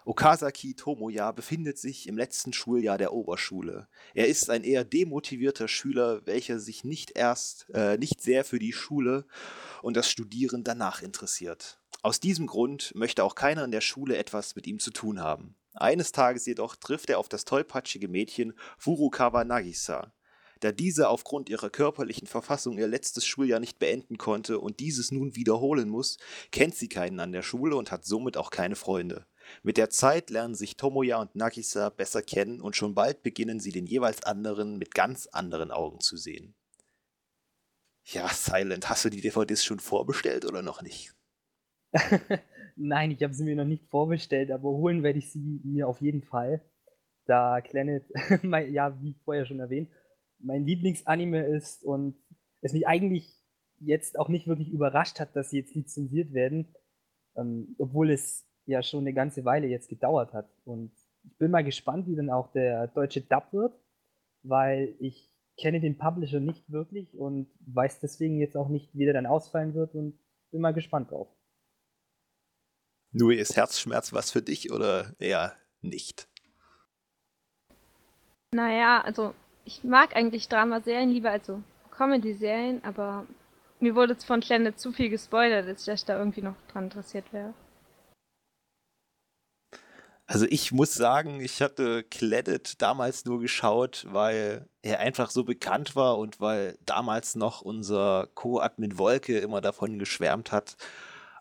Okazaki 0.06 0.76
Tomoya 0.76 1.32
befindet 1.32 1.78
sich 1.78 2.08
im 2.08 2.18
letzten 2.18 2.52
Schuljahr 2.52 2.98
der 2.98 3.14
Oberschule. 3.14 3.88
Er 4.14 4.28
ist 4.28 4.50
ein 4.50 4.64
eher 4.64 4.84
demotivierter 4.84 5.68
Schüler, 5.68 6.26
welcher 6.26 6.60
sich 6.60 6.84
nicht 6.84 7.12
erst, 7.16 7.68
äh, 7.74 7.98
nicht 7.98 8.22
sehr 8.22 8.44
für 8.44 8.60
die 8.60 8.74
Schule 8.74 9.26
und 9.82 9.96
das 9.96 10.10
Studieren 10.10 10.64
danach 10.64 11.02
interessiert. 11.02 11.80
Aus 12.02 12.20
diesem 12.20 12.48
Grund 12.48 12.94
möchte 12.96 13.24
auch 13.24 13.36
keiner 13.36 13.64
in 13.64 13.72
der 13.72 13.82
Schule 13.82 14.18
etwas 14.18 14.58
mit 14.58 14.68
ihm 14.68 14.80
zu 14.80 14.92
tun 14.92 15.22
haben. 15.22 15.56
Eines 15.74 16.12
Tages 16.12 16.46
jedoch 16.46 16.76
trifft 16.76 17.10
er 17.10 17.20
auf 17.20 17.30
das 17.30 17.46
tollpatschige 17.46 18.08
Mädchen 18.08 18.54
Furukawa 18.78 19.44
Nagisa. 19.44 20.14
Da 20.60 20.72
diese 20.72 21.10
aufgrund 21.10 21.50
ihrer 21.50 21.70
körperlichen 21.70 22.26
Verfassung 22.26 22.78
ihr 22.78 22.88
letztes 22.88 23.26
Schuljahr 23.26 23.60
nicht 23.60 23.80
beenden 23.80 24.18
konnte 24.18 24.60
und 24.60 24.80
dieses 24.80 25.12
nun 25.12 25.36
wiederholen 25.36 25.90
muss, 25.90 26.18
kennt 26.52 26.76
sie 26.76 26.88
keinen 26.88 27.20
an 27.20 27.34
der 27.34 27.42
Schule 27.42 27.76
und 27.76 27.92
hat 27.92 28.06
somit 28.06 28.38
auch 28.38 28.50
keine 28.50 28.78
Freunde. 28.78 29.26
Mit 29.62 29.76
der 29.76 29.90
Zeit 29.90 30.30
lernen 30.30 30.56
sich 30.56 30.78
Tomoya 30.78 31.18
und 31.18 31.36
Nagisa 31.36 31.90
besser 31.90 32.22
kennen 32.22 32.62
und 32.62 32.78
schon 32.78 32.96
bald 32.96 33.24
beginnen 33.24 33.60
sie 33.60 33.72
den 33.72 33.88
jeweils 33.88 34.24
anderen 34.24 34.78
mit 34.78 34.96
ganz 34.96 35.28
anderen 35.28 35.72
Augen 35.72 36.00
zu 36.00 36.16
sehen. 36.16 36.56
Ja, 38.06 38.30
Silent, 38.30 38.90
hast 38.90 39.04
du 39.04 39.10
die 39.10 39.22
DVDs 39.22 39.66
schon 39.66 39.80
vorbestellt 39.80 40.46
oder 40.46 40.62
noch 40.62 40.82
nicht? 40.82 41.14
Nein, 42.76 43.12
ich 43.12 43.22
habe 43.24 43.34
sie 43.34 43.44
mir 43.44 43.56
noch 43.56 43.66
nicht 43.66 43.86
vorbestellt, 43.90 44.52
aber 44.52 44.70
holen 44.70 45.04
werde 45.04 45.20
ich 45.20 45.32
sie 45.32 45.62
mir 45.64 45.88
auf 45.88 46.02
jeden 46.02 46.24
Fall. 46.24 46.62
Da 47.26 47.62
Planet, 47.62 48.04
ja, 48.72 49.02
wie 49.02 49.16
vorher 49.24 49.46
schon 49.46 49.60
erwähnt, 49.60 49.90
mein 50.40 50.66
Lieblingsanime 50.66 51.46
ist 51.46 51.84
und 51.84 52.16
es 52.62 52.74
mich 52.74 52.88
eigentlich 52.88 53.32
jetzt 53.80 54.20
auch 54.20 54.30
nicht 54.30 54.48
wirklich 54.48 54.70
überrascht 54.70 55.20
hat, 55.20 55.36
dass 55.36 55.50
sie 55.50 55.60
jetzt 55.60 55.76
lizenziert 55.76 56.34
werden, 56.34 56.74
ähm, 57.36 57.76
obwohl 57.78 58.12
es 58.12 58.46
ja 58.66 58.82
schon 58.82 59.02
eine 59.02 59.14
ganze 59.14 59.46
Weile 59.46 59.68
jetzt 59.68 59.90
gedauert 59.90 60.34
hat. 60.34 60.50
Und 60.66 60.92
ich 61.24 61.38
bin 61.38 61.52
mal 61.52 61.64
gespannt, 61.64 62.08
wie 62.08 62.16
dann 62.16 62.30
auch 62.30 62.52
der 62.52 62.88
deutsche 62.88 63.22
Dub 63.22 63.52
wird, 63.52 63.74
weil 64.44 64.96
ich 65.00 65.30
kenne 65.58 65.80
den 65.80 65.98
Publisher 65.98 66.40
nicht 66.40 66.70
wirklich 66.72 67.14
und 67.18 67.48
weiß 67.66 68.00
deswegen 68.00 68.40
jetzt 68.40 68.58
auch 68.58 68.70
nicht, 68.70 68.90
wie 68.94 69.06
der 69.06 69.14
dann 69.14 69.26
ausfallen 69.26 69.74
wird 69.74 69.94
und 69.96 70.18
bin 70.52 70.62
mal 70.62 70.74
gespannt 70.74 71.12
drauf. 71.12 71.28
Nur 73.14 73.34
ist 73.34 73.56
Herzschmerz 73.56 74.12
was 74.12 74.32
für 74.32 74.42
dich 74.42 74.72
oder 74.72 75.14
eher 75.20 75.56
nicht? 75.82 76.28
Naja, 78.52 79.02
also 79.02 79.36
ich 79.66 79.84
mag 79.84 80.16
eigentlich 80.16 80.50
Dramaserien 80.50 81.12
lieber 81.12 81.30
als 81.30 81.46
so 81.46 81.62
Comedy-Serien, 81.92 82.84
aber 82.84 83.28
mir 83.80 83.96
wurde 83.96 84.14
jetzt 84.14 84.26
von 84.26 84.40
Planet 84.40 84.80
zu 84.80 84.92
viel 84.92 85.10
gespoilert, 85.10 85.68
als 85.68 85.86
dass 85.86 86.02
ich 86.02 86.06
da 86.06 86.18
irgendwie 86.18 86.42
noch 86.42 86.56
dran 86.72 86.86
interessiert 86.86 87.32
wäre. 87.32 87.54
Also 90.26 90.48
ich 90.50 90.72
muss 90.72 90.96
sagen, 90.96 91.40
ich 91.42 91.62
hatte 91.62 92.04
Cledit 92.04 92.82
damals 92.82 93.26
nur 93.26 93.40
geschaut, 93.40 94.08
weil 94.10 94.68
er 94.82 95.00
einfach 95.00 95.30
so 95.30 95.44
bekannt 95.44 95.96
war 95.96 96.18
und 96.18 96.40
weil 96.40 96.78
damals 96.86 97.36
noch 97.36 97.62
unser 97.62 98.28
Co-Admin 98.34 98.98
Wolke 98.98 99.38
immer 99.38 99.62
davon 99.62 100.00
geschwärmt 100.00 100.52
hat. 100.52 100.78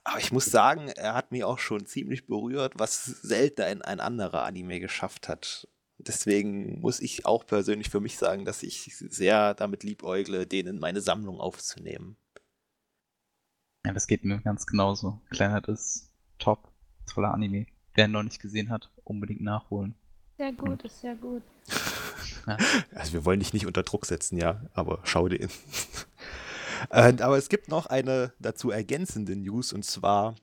Aber 0.04 0.18
ich 0.18 0.32
muss 0.32 0.47
sagen, 0.47 0.88
er 0.88 1.14
hat 1.14 1.30
mich 1.30 1.44
auch 1.44 1.59
schon 1.59 1.87
ziemlich 1.87 2.26
berührt, 2.26 2.75
was 2.76 3.04
selten 3.04 3.62
ein, 3.62 3.82
ein 3.82 4.00
anderer 4.00 4.44
Anime 4.44 4.80
geschafft 4.80 5.28
hat. 5.28 5.68
Deswegen 5.99 6.80
muss 6.80 6.99
ich 6.99 7.26
auch 7.26 7.47
persönlich 7.47 7.88
für 7.88 8.00
mich 8.00 8.18
sagen, 8.18 8.44
dass 8.44 8.64
ich 8.64 8.97
sehr 8.97 9.54
damit 9.54 9.85
liebäugle, 9.85 10.47
den 10.47 10.66
in 10.66 10.78
meine 10.80 11.00
Sammlung 11.00 11.40
aufzunehmen. 11.40 12.16
Ja, 13.87 13.92
das 13.92 14.06
geht 14.09 14.25
mir 14.25 14.40
ganz 14.40 14.66
genauso. 14.66 15.21
Kleinert 15.30 15.68
ist 15.68 16.11
top. 16.38 16.73
Toller 17.06 17.35
Anime. 17.35 17.66
Wer 17.94 18.06
ihn 18.06 18.12
noch 18.12 18.23
nicht 18.23 18.40
gesehen 18.40 18.71
hat, 18.71 18.90
unbedingt 19.04 19.42
nachholen. 19.42 19.94
Sehr 20.38 20.52
gut, 20.52 20.82
ist 20.82 21.00
sehr 21.00 21.16
gut. 21.16 21.42
Also 22.92 23.12
wir 23.12 23.25
wollen 23.25 23.38
dich 23.38 23.52
nicht 23.52 23.66
unter 23.66 23.85
Druck 23.85 24.04
setzen, 24.04 24.37
ja, 24.37 24.62
aber 24.75 24.99
schau 25.04 25.28
dir. 25.28 25.49
Äh, 26.90 27.14
aber 27.20 27.38
es 27.38 27.48
gibt 27.48 27.68
noch 27.68 27.86
eine 27.86 28.32
dazu 28.38 28.70
ergänzende 28.70 29.36
News 29.36 29.72
und 29.72 29.84
zwar, 29.84 30.34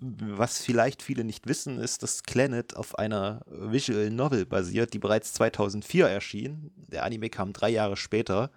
was 0.00 0.62
vielleicht 0.62 1.02
viele 1.02 1.24
nicht 1.24 1.46
wissen, 1.46 1.78
ist, 1.78 2.02
dass 2.02 2.22
Planet 2.22 2.76
auf 2.76 2.98
einer 2.98 3.42
Visual 3.46 4.10
Novel 4.10 4.44
basiert, 4.44 4.92
die 4.92 4.98
bereits 4.98 5.32
2004 5.34 6.06
erschien. 6.06 6.72
Der 6.76 7.04
Anime 7.04 7.30
kam 7.30 7.52
drei 7.52 7.70
Jahre 7.70 7.96
später. 7.96 8.50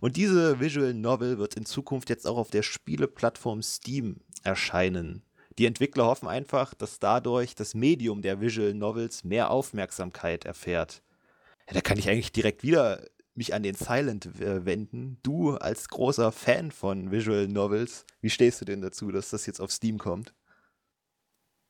Und 0.00 0.16
diese 0.16 0.60
Visual 0.60 0.92
Novel 0.92 1.38
wird 1.38 1.54
in 1.54 1.64
Zukunft 1.64 2.10
jetzt 2.10 2.26
auch 2.26 2.36
auf 2.36 2.50
der 2.50 2.62
Spieleplattform 2.62 3.62
Steam 3.62 4.20
erscheinen. 4.42 5.22
Die 5.58 5.66
Entwickler 5.66 6.06
hoffen 6.06 6.28
einfach, 6.28 6.74
dass 6.74 6.98
dadurch 6.98 7.54
das 7.54 7.74
Medium 7.74 8.22
der 8.22 8.40
Visual 8.40 8.74
Novels 8.74 9.24
mehr 9.24 9.50
Aufmerksamkeit 9.50 10.44
erfährt. 10.44 11.02
Ja, 11.68 11.74
da 11.74 11.80
kann 11.80 11.98
ich 11.98 12.08
eigentlich 12.08 12.32
direkt 12.32 12.62
wieder 12.62 13.04
mich 13.40 13.54
an 13.54 13.62
den 13.62 13.74
Silent 13.74 14.26
äh, 14.40 14.66
wenden. 14.66 15.16
Du 15.22 15.52
als 15.52 15.88
großer 15.88 16.30
Fan 16.30 16.70
von 16.70 17.10
Visual 17.10 17.48
Novels, 17.48 18.04
wie 18.20 18.28
stehst 18.28 18.60
du 18.60 18.66
denn 18.66 18.82
dazu, 18.82 19.10
dass 19.10 19.30
das 19.30 19.46
jetzt 19.46 19.60
auf 19.60 19.72
Steam 19.72 19.96
kommt? 19.96 20.34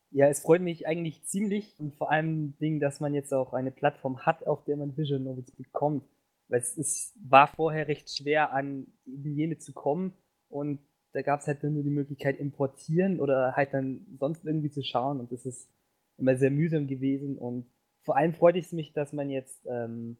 Ja, 0.09 0.27
es 0.27 0.41
freut 0.41 0.61
mich 0.61 0.85
eigentlich 0.85 1.23
ziemlich 1.23 1.79
und 1.79 1.95
vor 1.95 2.11
allem 2.11 2.57
Ding, 2.57 2.81
dass 2.81 2.99
man 2.99 3.13
jetzt 3.13 3.33
auch 3.33 3.53
eine 3.53 3.71
Plattform 3.71 4.25
hat, 4.25 4.45
auf 4.45 4.65
der 4.65 4.75
man 4.75 4.97
Visual 4.97 5.21
Novels 5.21 5.51
bekommt. 5.51 6.03
Weil 6.49 6.59
es 6.59 6.77
ist, 6.77 7.13
war 7.23 7.47
vorher 7.47 7.87
recht 7.87 8.13
schwer, 8.13 8.51
an 8.51 8.87
jene 9.05 9.57
zu 9.57 9.71
kommen 9.71 10.13
und 10.49 10.79
da 11.13 11.21
gab 11.21 11.39
es 11.39 11.47
halt 11.47 11.63
nur 11.63 11.83
die 11.83 11.89
Möglichkeit 11.89 12.37
importieren 12.37 13.21
oder 13.21 13.55
halt 13.55 13.73
dann 13.73 14.05
sonst 14.19 14.43
irgendwie 14.43 14.71
zu 14.71 14.83
schauen 14.83 15.21
und 15.21 15.31
das 15.31 15.45
ist 15.45 15.69
immer 16.17 16.35
sehr 16.35 16.51
mühsam 16.51 16.87
gewesen 16.87 17.37
und 17.37 17.71
vor 18.01 18.17
allem 18.17 18.33
freut 18.33 18.57
es 18.57 18.73
mich, 18.73 18.91
dass 18.91 19.13
man 19.13 19.29
jetzt 19.29 19.65
ähm, 19.69 20.17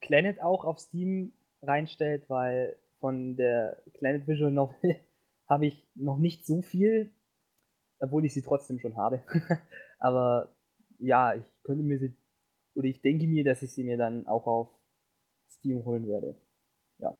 Planet 0.00 0.40
auch 0.40 0.64
auf 0.64 0.78
Steam 0.78 1.32
reinstellt, 1.62 2.28
weil 2.28 2.76
von 3.00 3.36
der 3.36 3.82
Planet 3.94 4.26
Visual 4.26 4.50
Novel 4.50 5.00
habe 5.48 5.66
ich 5.66 5.86
noch 5.94 6.18
nicht 6.18 6.46
so 6.46 6.62
viel, 6.62 7.10
obwohl 7.98 8.24
ich 8.24 8.34
sie 8.34 8.42
trotzdem 8.42 8.78
schon 8.78 8.96
habe. 8.96 9.22
Aber 9.98 10.54
ja, 10.98 11.34
ich 11.34 11.44
könnte 11.62 11.82
mir 11.82 11.98
sie, 11.98 12.14
oder 12.74 12.86
ich 12.86 13.02
denke 13.02 13.26
mir, 13.26 13.44
dass 13.44 13.62
ich 13.62 13.72
sie 13.72 13.84
mir 13.84 13.96
dann 13.96 14.26
auch 14.26 14.46
auf 14.46 14.68
Steam 15.50 15.84
holen 15.84 16.06
werde. 16.06 16.36
Ja. 16.98 17.16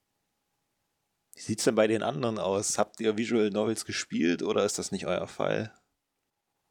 Wie 1.35 1.41
sieht 1.41 1.59
es 1.59 1.65
denn 1.65 1.75
bei 1.75 1.87
den 1.87 2.03
anderen 2.03 2.39
aus? 2.39 2.79
Habt 2.79 3.01
ihr 3.01 3.17
Visual 3.17 3.51
Novels 3.51 3.85
gespielt 3.85 4.43
oder 4.43 4.65
ist 4.65 4.79
das 4.79 4.93
nicht 4.93 5.07
euer 5.07 5.27
Fall? 5.27 5.73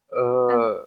Äh, 0.08 0.86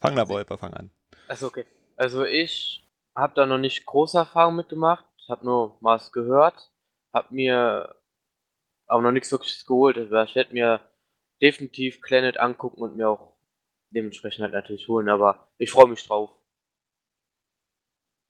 Fang 0.00 0.14
da, 0.14 0.28
Wolper, 0.28 0.58
fang 0.58 0.74
an. 0.74 0.90
also 1.26 1.46
okay. 1.48 1.64
Also 1.96 2.24
ich 2.24 2.86
habe 3.14 3.34
da 3.34 3.46
noch 3.46 3.58
nicht 3.58 3.86
große 3.86 4.18
Erfahrungen 4.18 4.58
mitgemacht. 4.58 5.04
Ich 5.16 5.28
habe 5.30 5.44
nur 5.44 5.76
mal 5.80 5.96
was 5.96 6.12
gehört, 6.12 6.70
habe 7.12 7.34
mir 7.34 7.96
aber 8.86 9.02
noch 9.02 9.12
nichts 9.12 9.32
wirklich 9.32 9.64
geholt. 9.66 9.96
Also 9.96 10.16
ich 10.22 10.34
werde 10.34 10.52
mir 10.52 10.80
definitiv 11.42 12.00
Planet 12.02 12.38
angucken 12.38 12.82
und 12.82 12.96
mir 12.96 13.08
auch 13.08 13.32
dementsprechend 13.90 14.42
halt 14.42 14.52
natürlich 14.52 14.88
holen, 14.88 15.08
aber 15.08 15.48
ich 15.58 15.70
freue 15.70 15.88
mich 15.88 16.06
drauf. 16.06 16.30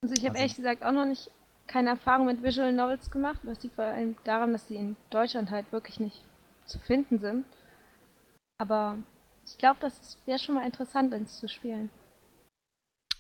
Also 0.03 0.15
ich 0.15 0.21
habe 0.21 0.31
Also- 0.31 0.39
ehrlich 0.41 0.57
gesagt 0.57 0.85
auch 0.85 0.93
noch 0.93 1.05
nicht 1.07 1.31
keine 1.67 1.91
Erfahrung 1.91 2.27
mit 2.27 2.43
Visual 2.43 2.73
Novels 2.73 3.11
gemacht. 3.11 3.41
Das 3.43 3.63
liegt 3.63 3.75
vor 3.75 3.85
allem 3.85 4.17
daran, 4.23 4.53
dass 4.53 4.69
die 4.69 4.77
in 4.77 4.97
Deutschland 5.11 5.51
halt 5.51 5.71
wirklich 5.73 5.99
nicht 5.99 6.23
zu 6.65 6.79
finden 6.79 7.19
sind. 7.19 7.45
Aber 8.59 8.99
ich 9.45 9.59
glaube, 9.59 9.79
das 9.81 10.19
wäre 10.27 10.39
schon 10.39 10.55
mal 10.55 10.65
interessant, 10.65 11.13
eins 11.13 11.39
zu 11.41 11.49
spielen. 11.49 11.91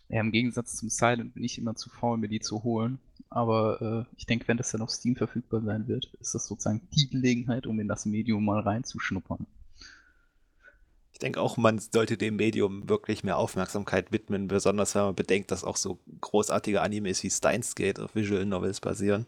Ja, 0.09 0.21
im 0.21 0.31
Gegensatz 0.31 0.77
zum 0.77 0.89
Silent 0.89 1.35
bin 1.35 1.43
ich 1.43 1.59
immer 1.59 1.75
zu 1.75 1.91
faul, 1.91 2.19
mir 2.19 2.29
die 2.29 2.41
zu 2.41 2.63
holen. 2.63 2.99
Aber 3.29 4.07
äh, 4.09 4.17
ich 4.17 4.27
denke, 4.27 4.47
wenn 4.47 4.57
das 4.57 4.71
dann 4.71 4.83
auf 4.83 4.91
Steam 4.91 5.17
verfügbar 5.17 5.61
sein 5.63 5.89
wird, 5.89 6.15
ist 6.21 6.35
das 6.35 6.47
sozusagen 6.47 6.89
die 6.95 7.11
Gelegenheit, 7.11 7.67
um 7.67 7.81
in 7.81 7.89
das 7.89 8.07
Medium 8.07 8.45
mal 8.45 8.61
reinzuschnuppern. 8.61 9.47
Ich 11.13 11.19
denke 11.19 11.41
auch, 11.41 11.57
man 11.57 11.79
sollte 11.79 12.19
dem 12.19 12.37
Medium 12.37 12.89
wirklich 12.89 13.25
mehr 13.25 13.39
Aufmerksamkeit 13.39 14.13
widmen, 14.13 14.49
besonders 14.49 14.95
wenn 14.95 15.03
man 15.03 15.15
bedenkt, 15.15 15.51
dass 15.51 15.65
auch 15.65 15.77
so 15.77 15.99
großartige 16.21 16.83
Animes 16.83 17.23
wie 17.23 17.31
Steins 17.31 17.75
Gate 17.75 17.99
auf 17.99 18.15
Visual 18.15 18.45
Novels 18.45 18.81
basieren. 18.81 19.27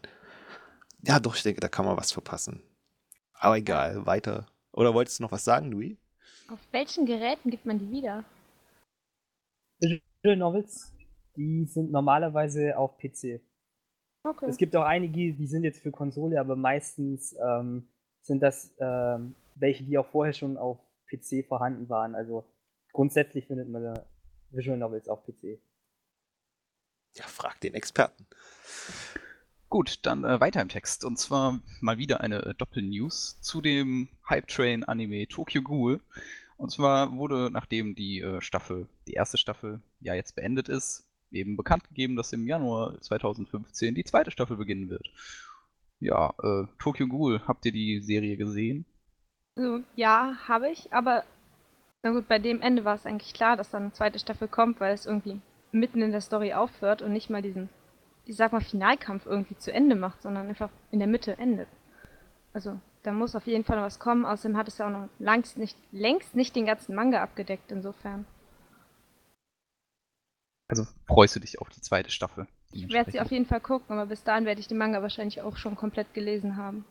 Ja, 1.01 1.19
doch, 1.19 1.35
ich 1.35 1.43
denke, 1.43 1.61
da 1.61 1.67
kann 1.67 1.85
man 1.85 1.97
was 1.97 2.11
verpassen. 2.11 2.61
Aber 3.33 3.57
egal, 3.57 4.05
weiter. 4.05 4.45
Oder 4.71 4.93
wolltest 4.93 5.19
du 5.19 5.23
noch 5.23 5.31
was 5.31 5.43
sagen, 5.43 5.71
Louis? 5.71 5.97
Auf 6.51 6.59
welchen 6.71 7.05
Geräten 7.05 7.49
gibt 7.49 7.65
man 7.65 7.79
die 7.79 7.91
wieder? 7.91 8.23
Visual 10.21 10.37
Novels, 10.37 10.93
die 11.35 11.65
sind 11.65 11.91
normalerweise 11.91 12.77
auf 12.77 12.97
PC. 12.97 13.41
Okay. 14.23 14.47
Es 14.49 14.57
gibt 14.57 14.75
auch 14.75 14.83
einige, 14.83 15.33
die 15.33 15.47
sind 15.47 15.63
jetzt 15.63 15.81
für 15.81 15.91
Konsole, 15.91 16.39
aber 16.39 16.55
meistens 16.55 17.35
ähm, 17.41 17.87
sind 18.21 18.41
das 18.41 18.75
ähm, 18.79 19.35
welche, 19.55 19.83
die 19.83 19.97
auch 19.97 20.07
vorher 20.07 20.33
schon 20.33 20.57
auf 20.57 20.77
PC 21.09 21.45
vorhanden 21.47 21.89
waren. 21.89 22.15
Also 22.15 22.45
grundsätzlich 22.91 23.47
findet 23.47 23.69
man 23.69 23.83
da 23.83 24.05
Visual 24.51 24.77
Novels 24.77 25.07
auf 25.07 25.23
PC. 25.25 25.59
Ja, 27.15 27.25
frag 27.25 27.59
den 27.61 27.73
Experten. 27.73 28.27
Gut, 29.69 29.99
dann 30.05 30.23
äh, 30.23 30.39
weiter 30.39 30.61
im 30.61 30.69
Text. 30.69 31.05
Und 31.05 31.17
zwar 31.17 31.59
mal 31.79 31.97
wieder 31.97 32.21
eine 32.21 32.43
äh, 32.43 32.53
Doppel-News 32.55 33.39
zu 33.41 33.61
dem 33.61 34.09
Hype-Train-Anime 34.27 35.27
Tokyo 35.27 35.61
Ghoul. 35.61 36.01
Und 36.59 36.71
zwar 36.71 37.15
wurde, 37.15 37.49
nachdem 37.49 37.95
die 37.95 38.19
äh, 38.19 38.41
Staffel, 38.41 38.89
die 39.07 39.13
erste 39.13 39.37
Staffel 39.37 39.81
ja 40.01 40.13
jetzt 40.13 40.35
beendet 40.35 40.67
ist, 40.67 41.07
eben 41.31 41.55
bekannt 41.55 41.87
gegeben, 41.87 42.17
dass 42.17 42.33
im 42.33 42.45
Januar 42.45 42.99
2015 42.99 43.95
die 43.95 44.03
zweite 44.03 44.29
Staffel 44.29 44.57
beginnen 44.57 44.89
wird. 44.89 45.09
Ja, 46.01 46.33
äh, 46.43 46.67
Tokyo 46.77 47.07
Ghoul, 47.07 47.39
habt 47.47 47.65
ihr 47.65 47.71
die 47.71 48.01
Serie 48.01 48.35
gesehen? 48.35 48.85
Also, 49.55 49.79
ja, 49.95 50.35
habe 50.49 50.69
ich, 50.69 50.91
aber 50.91 51.23
na 52.03 52.11
gut, 52.11 52.27
bei 52.27 52.39
dem 52.39 52.61
Ende 52.61 52.83
war 52.83 52.95
es 52.95 53.05
eigentlich 53.05 53.33
klar, 53.33 53.55
dass 53.55 53.71
dann 53.71 53.83
eine 53.83 53.93
zweite 53.93 54.19
Staffel 54.19 54.49
kommt, 54.49 54.81
weil 54.81 54.93
es 54.93 55.05
irgendwie 55.05 55.39
mitten 55.71 56.01
in 56.01 56.11
der 56.11 56.19
Story 56.19 56.51
aufhört 56.51 57.01
und 57.01 57.13
nicht 57.13 57.29
mal 57.29 57.41
diesen, 57.41 57.69
ich 58.25 58.35
sag 58.35 58.51
mal, 58.51 58.59
Finalkampf 58.59 59.25
irgendwie 59.25 59.55
zu 59.55 59.71
Ende 59.71 59.95
macht, 59.95 60.21
sondern 60.21 60.49
einfach 60.49 60.71
in 60.91 60.99
der 60.99 61.07
Mitte 61.07 61.37
endet. 61.37 61.69
Also, 62.51 62.81
da 63.09 63.13
muss 63.13 63.35
auf 63.35 63.47
jeden 63.47 63.63
Fall 63.63 63.77
noch 63.77 63.85
was 63.85 63.97
kommen. 63.97 64.23
Außerdem 64.23 64.55
hat 64.55 64.67
es 64.67 64.77
ja 64.77 64.85
auch 64.85 64.91
noch 64.91 65.09
längst 65.17 65.57
nicht, 65.57 65.75
längst 65.91 66.35
nicht 66.35 66.55
den 66.55 66.67
ganzen 66.67 66.93
Manga 66.93 67.23
abgedeckt, 67.23 67.71
insofern. 67.71 68.27
Also 70.67 70.83
freust 71.07 71.35
du 71.35 71.39
dich 71.39 71.59
auf 71.59 71.69
die 71.69 71.81
zweite 71.81 72.11
Staffel? 72.11 72.45
Ich 72.71 72.87
werde 72.93 73.09
sie 73.09 73.19
auf 73.19 73.31
jeden 73.31 73.47
Fall 73.47 73.61
gucken, 73.61 73.97
aber 73.97 74.05
bis 74.05 74.23
dahin 74.23 74.45
werde 74.45 74.61
ich 74.61 74.67
den 74.67 74.77
Manga 74.77 75.01
wahrscheinlich 75.01 75.41
auch 75.41 75.57
schon 75.57 75.75
komplett 75.75 76.13
gelesen 76.13 76.55
haben. 76.55 76.85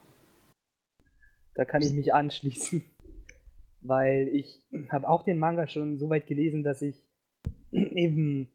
Da 1.54 1.64
kann 1.64 1.82
ich 1.82 1.92
mich 1.92 2.12
anschließen. 2.12 2.84
Weil 3.80 4.26
ich 4.32 4.60
habe 4.88 5.08
auch 5.08 5.22
den 5.22 5.38
Manga 5.38 5.68
schon 5.68 6.00
so 6.00 6.10
weit 6.10 6.26
gelesen, 6.26 6.64
dass 6.64 6.82
ich 6.82 7.00
eben 7.70 8.48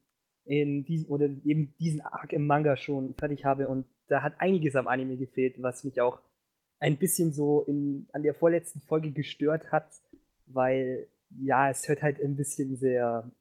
in 0.43 0.83
diesem 0.83 1.09
oder 1.09 1.29
eben 1.45 1.73
diesen 1.79 2.01
Arc 2.01 2.33
im 2.33 2.45
Manga 2.45 2.75
schon 2.75 3.13
fertig 3.13 3.45
habe 3.45 3.69
und 3.69 3.85
da 4.09 4.21
hat 4.21 4.41
einiges 4.41 4.75
am 4.75 4.89
Anime 4.89 5.15
gefehlt, 5.15 5.61
was 5.61 5.85
mich 5.85 6.01
auch 6.01 6.19
ein 6.83 6.97
bisschen 6.97 7.31
so 7.31 7.61
in, 7.61 8.07
an 8.11 8.23
der 8.23 8.33
vorletzten 8.33 8.81
Folge 8.81 9.11
gestört 9.11 9.71
hat, 9.71 9.87
weil 10.47 11.07
ja, 11.41 11.69
es 11.69 11.87
hört 11.87 12.03
halt 12.03 12.21
ein 12.21 12.35
bisschen 12.35 12.75
sehr, 12.75 13.31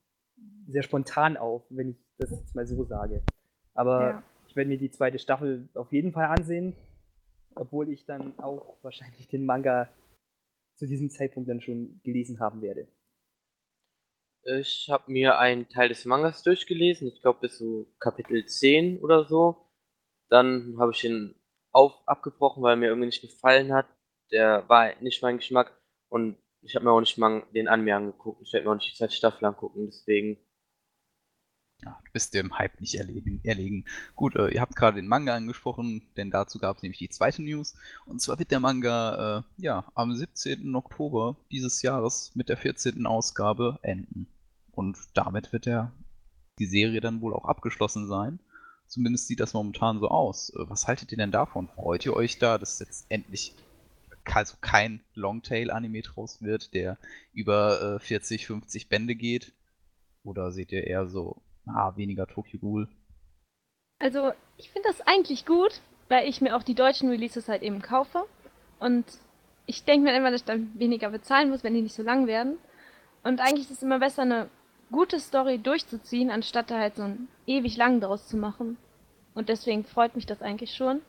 sehr 0.69 0.85
spontan 0.85 1.37
auf, 1.37 1.65
wenn 1.69 1.91
ich 1.91 1.97
das 2.19 2.31
jetzt 2.31 2.55
mal 2.55 2.67
so 2.69 2.85
sage. 2.85 3.21
Aber 3.75 4.11
Ja. 4.11 4.23
ich 4.47 4.55
werde 4.55 4.69
mir 4.69 4.79
die 4.79 4.93
zweite 4.93 5.19
Staffel 5.19 5.69
auf 5.75 5.93
jeden 5.93 6.13
Fall 6.13 6.27
ansehen, 6.27 6.77
obwohl 7.57 7.89
ich 7.91 8.05
dann 8.07 8.39
auch 8.39 8.77
wahrscheinlich 8.83 9.27
den 9.27 9.45
Manga 9.45 9.89
zu 10.77 10.87
diesem 10.87 11.11
Zeitpunkt 11.11 11.49
dann 11.49 11.61
schon 11.61 12.01
gelesen 12.05 12.39
haben 12.39 12.63
werde. 12.63 12.87
Ich 14.45 14.89
habe 14.89 15.11
mir 15.11 15.39
einen 15.41 15.69
Teil 15.69 15.89
des 15.89 16.05
Mangas 16.05 16.45
durchgelesen, 16.45 17.09
ich 17.09 17.21
glaube 17.23 17.41
bis 17.41 17.59
zu 17.59 17.93
Kapitel 17.99 18.47
10 18.47 19.01
oder 19.01 19.25
so. 19.25 19.67
Dann 20.29 20.77
habe 20.79 20.93
ich 20.93 21.03
ihn 21.05 21.35
auf, 21.73 22.07
abgebrochen, 22.07 22.63
weil 22.63 22.77
mir 22.77 22.89
irgendwie 22.89 23.07
nicht 23.07 23.23
gefallen 23.23 23.73
hat. 23.73 23.87
Der 24.31 24.69
war 24.69 24.93
nicht 25.01 25.23
mein 25.23 25.39
Geschmack. 25.39 25.77
Und 26.09 26.37
Ich 26.65 26.77
habe 26.77 26.85
mir 26.85 26.93
auch 26.93 27.01
nicht 27.01 27.19
mal 27.19 27.43
den 27.55 27.67
Anime 27.67 27.97
angeguckt. 27.97 28.43
Ich 28.43 28.53
werde 28.53 28.67
mir 28.67 28.73
auch 28.73 28.77
nicht 28.77 28.93
die 28.93 28.97
zweite 28.97 29.15
Staffel 29.15 29.45
angucken, 29.45 29.87
deswegen. 29.87 30.39
Ja, 31.85 31.99
du 32.05 32.13
bist 32.13 32.33
dem 32.35 32.57
Hype 32.57 32.81
nicht 32.81 32.95
erlegen. 32.95 33.41
erlegen. 33.43 33.85
Gut, 34.15 34.37
äh, 34.37 34.49
ihr 34.49 34.61
habt 34.61 34.77
gerade 34.77 34.97
den 34.97 35.09
Manga 35.09 35.35
angesprochen, 35.35 36.07
denn 36.17 36.31
dazu 36.31 36.61
gab 36.61 36.77
es 36.77 36.83
nämlich 36.85 36.99
die 36.99 37.09
zweite 37.09 37.43
News. 37.43 37.75
Und 38.07 38.21
zwar 38.21 38.39
wird 38.39 38.53
der 38.53 38.61
Manga 38.61 39.39
äh, 39.39 39.63
ja, 39.63 39.85
am 39.95 40.15
17. 40.15 40.73
Oktober 40.77 41.37
dieses 41.51 41.83
Jahres 41.83 42.31
mit 42.37 42.49
der 42.49 42.57
14. 42.57 43.05
Ausgabe 43.07 43.81
enden. 43.83 44.29
Und 44.71 44.97
damit 45.15 45.53
wird 45.53 45.67
der, 45.67 45.91
die 46.61 46.67
Serie 46.67 47.01
dann 47.01 47.21
wohl 47.21 47.35
auch 47.35 47.47
abgeschlossen 47.47 48.07
sein. 48.07 48.39
Zumindest 48.93 49.27
sieht 49.27 49.41
das 49.41 49.55
momentan 49.55 50.01
so 50.01 50.09
aus. 50.09 50.51
Äh, 50.51 50.69
was 50.69 50.87
haltet 50.87 51.11
ihr 51.13 51.17
denn 51.17 51.31
davon? 51.31 51.67
Freut 51.69 52.05
ihr 52.05 52.15
euch 52.15 52.39
da, 52.39 52.59
dass 52.59 52.79
jetzt 52.79 53.07
endlich 53.09 53.55
also 54.25 54.57
kein 54.61 55.01
Longtail-Anime 55.15 56.03
draus 56.03 56.43
wird, 56.43 56.75
der 56.75 56.99
über 57.33 57.97
äh, 57.97 57.99
40, 58.01 58.47
50 58.47 58.91
Bände 58.91 59.15
geht? 59.15 59.55
Oder 60.25 60.53
seht 60.53 60.73
ihr 60.73 60.87
eher 60.87 61.07
so, 61.07 61.41
ah, 61.65 61.97
weniger 61.97 62.27
Tokyo 62.27 62.61
Ghoul? 62.61 62.87
Also, 63.99 64.33
ich 64.59 64.71
finde 64.71 64.89
das 64.89 65.01
eigentlich 65.01 65.47
gut, 65.47 65.81
weil 66.11 66.29
ich 66.29 66.43
mir 66.43 66.55
auch 66.55 66.63
die 66.63 66.75
deutschen 66.75 67.09
Releases 67.09 67.49
halt 67.49 67.63
eben 67.63 67.81
kaufe. 67.81 68.27
Und 68.79 69.07
ich 69.65 69.85
denke 69.85 70.05
mir 70.05 70.15
immer, 70.15 70.31
dass 70.31 70.43
ich 70.43 70.47
dann 70.47 70.79
weniger 70.79 71.09
bezahlen 71.09 71.49
muss, 71.49 71.65
wenn 71.65 71.73
die 71.73 71.81
nicht 71.81 71.95
so 71.95 72.03
lang 72.03 72.27
werden. 72.27 72.59
Und 73.23 73.41
eigentlich 73.41 73.71
ist 73.71 73.79
es 73.79 73.83
immer 73.83 74.01
besser, 74.01 74.23
eine 74.23 74.51
gute 74.93 75.19
Story 75.19 75.59
durchzuziehen, 75.59 76.31
anstatt 76.31 76.71
da 76.71 76.79
halt 76.79 76.97
so 76.97 77.03
einen 77.03 77.29
ewig 77.47 77.77
lang 77.77 78.01
draus 78.01 78.29
zu 78.29 78.37
machen. 78.37 78.77
Und 79.35 79.49
deswegen 79.49 79.85
freut 79.85 80.15
mich 80.15 80.27
das 80.27 80.43
eigentlich 80.43 80.75
schon. 80.75 81.01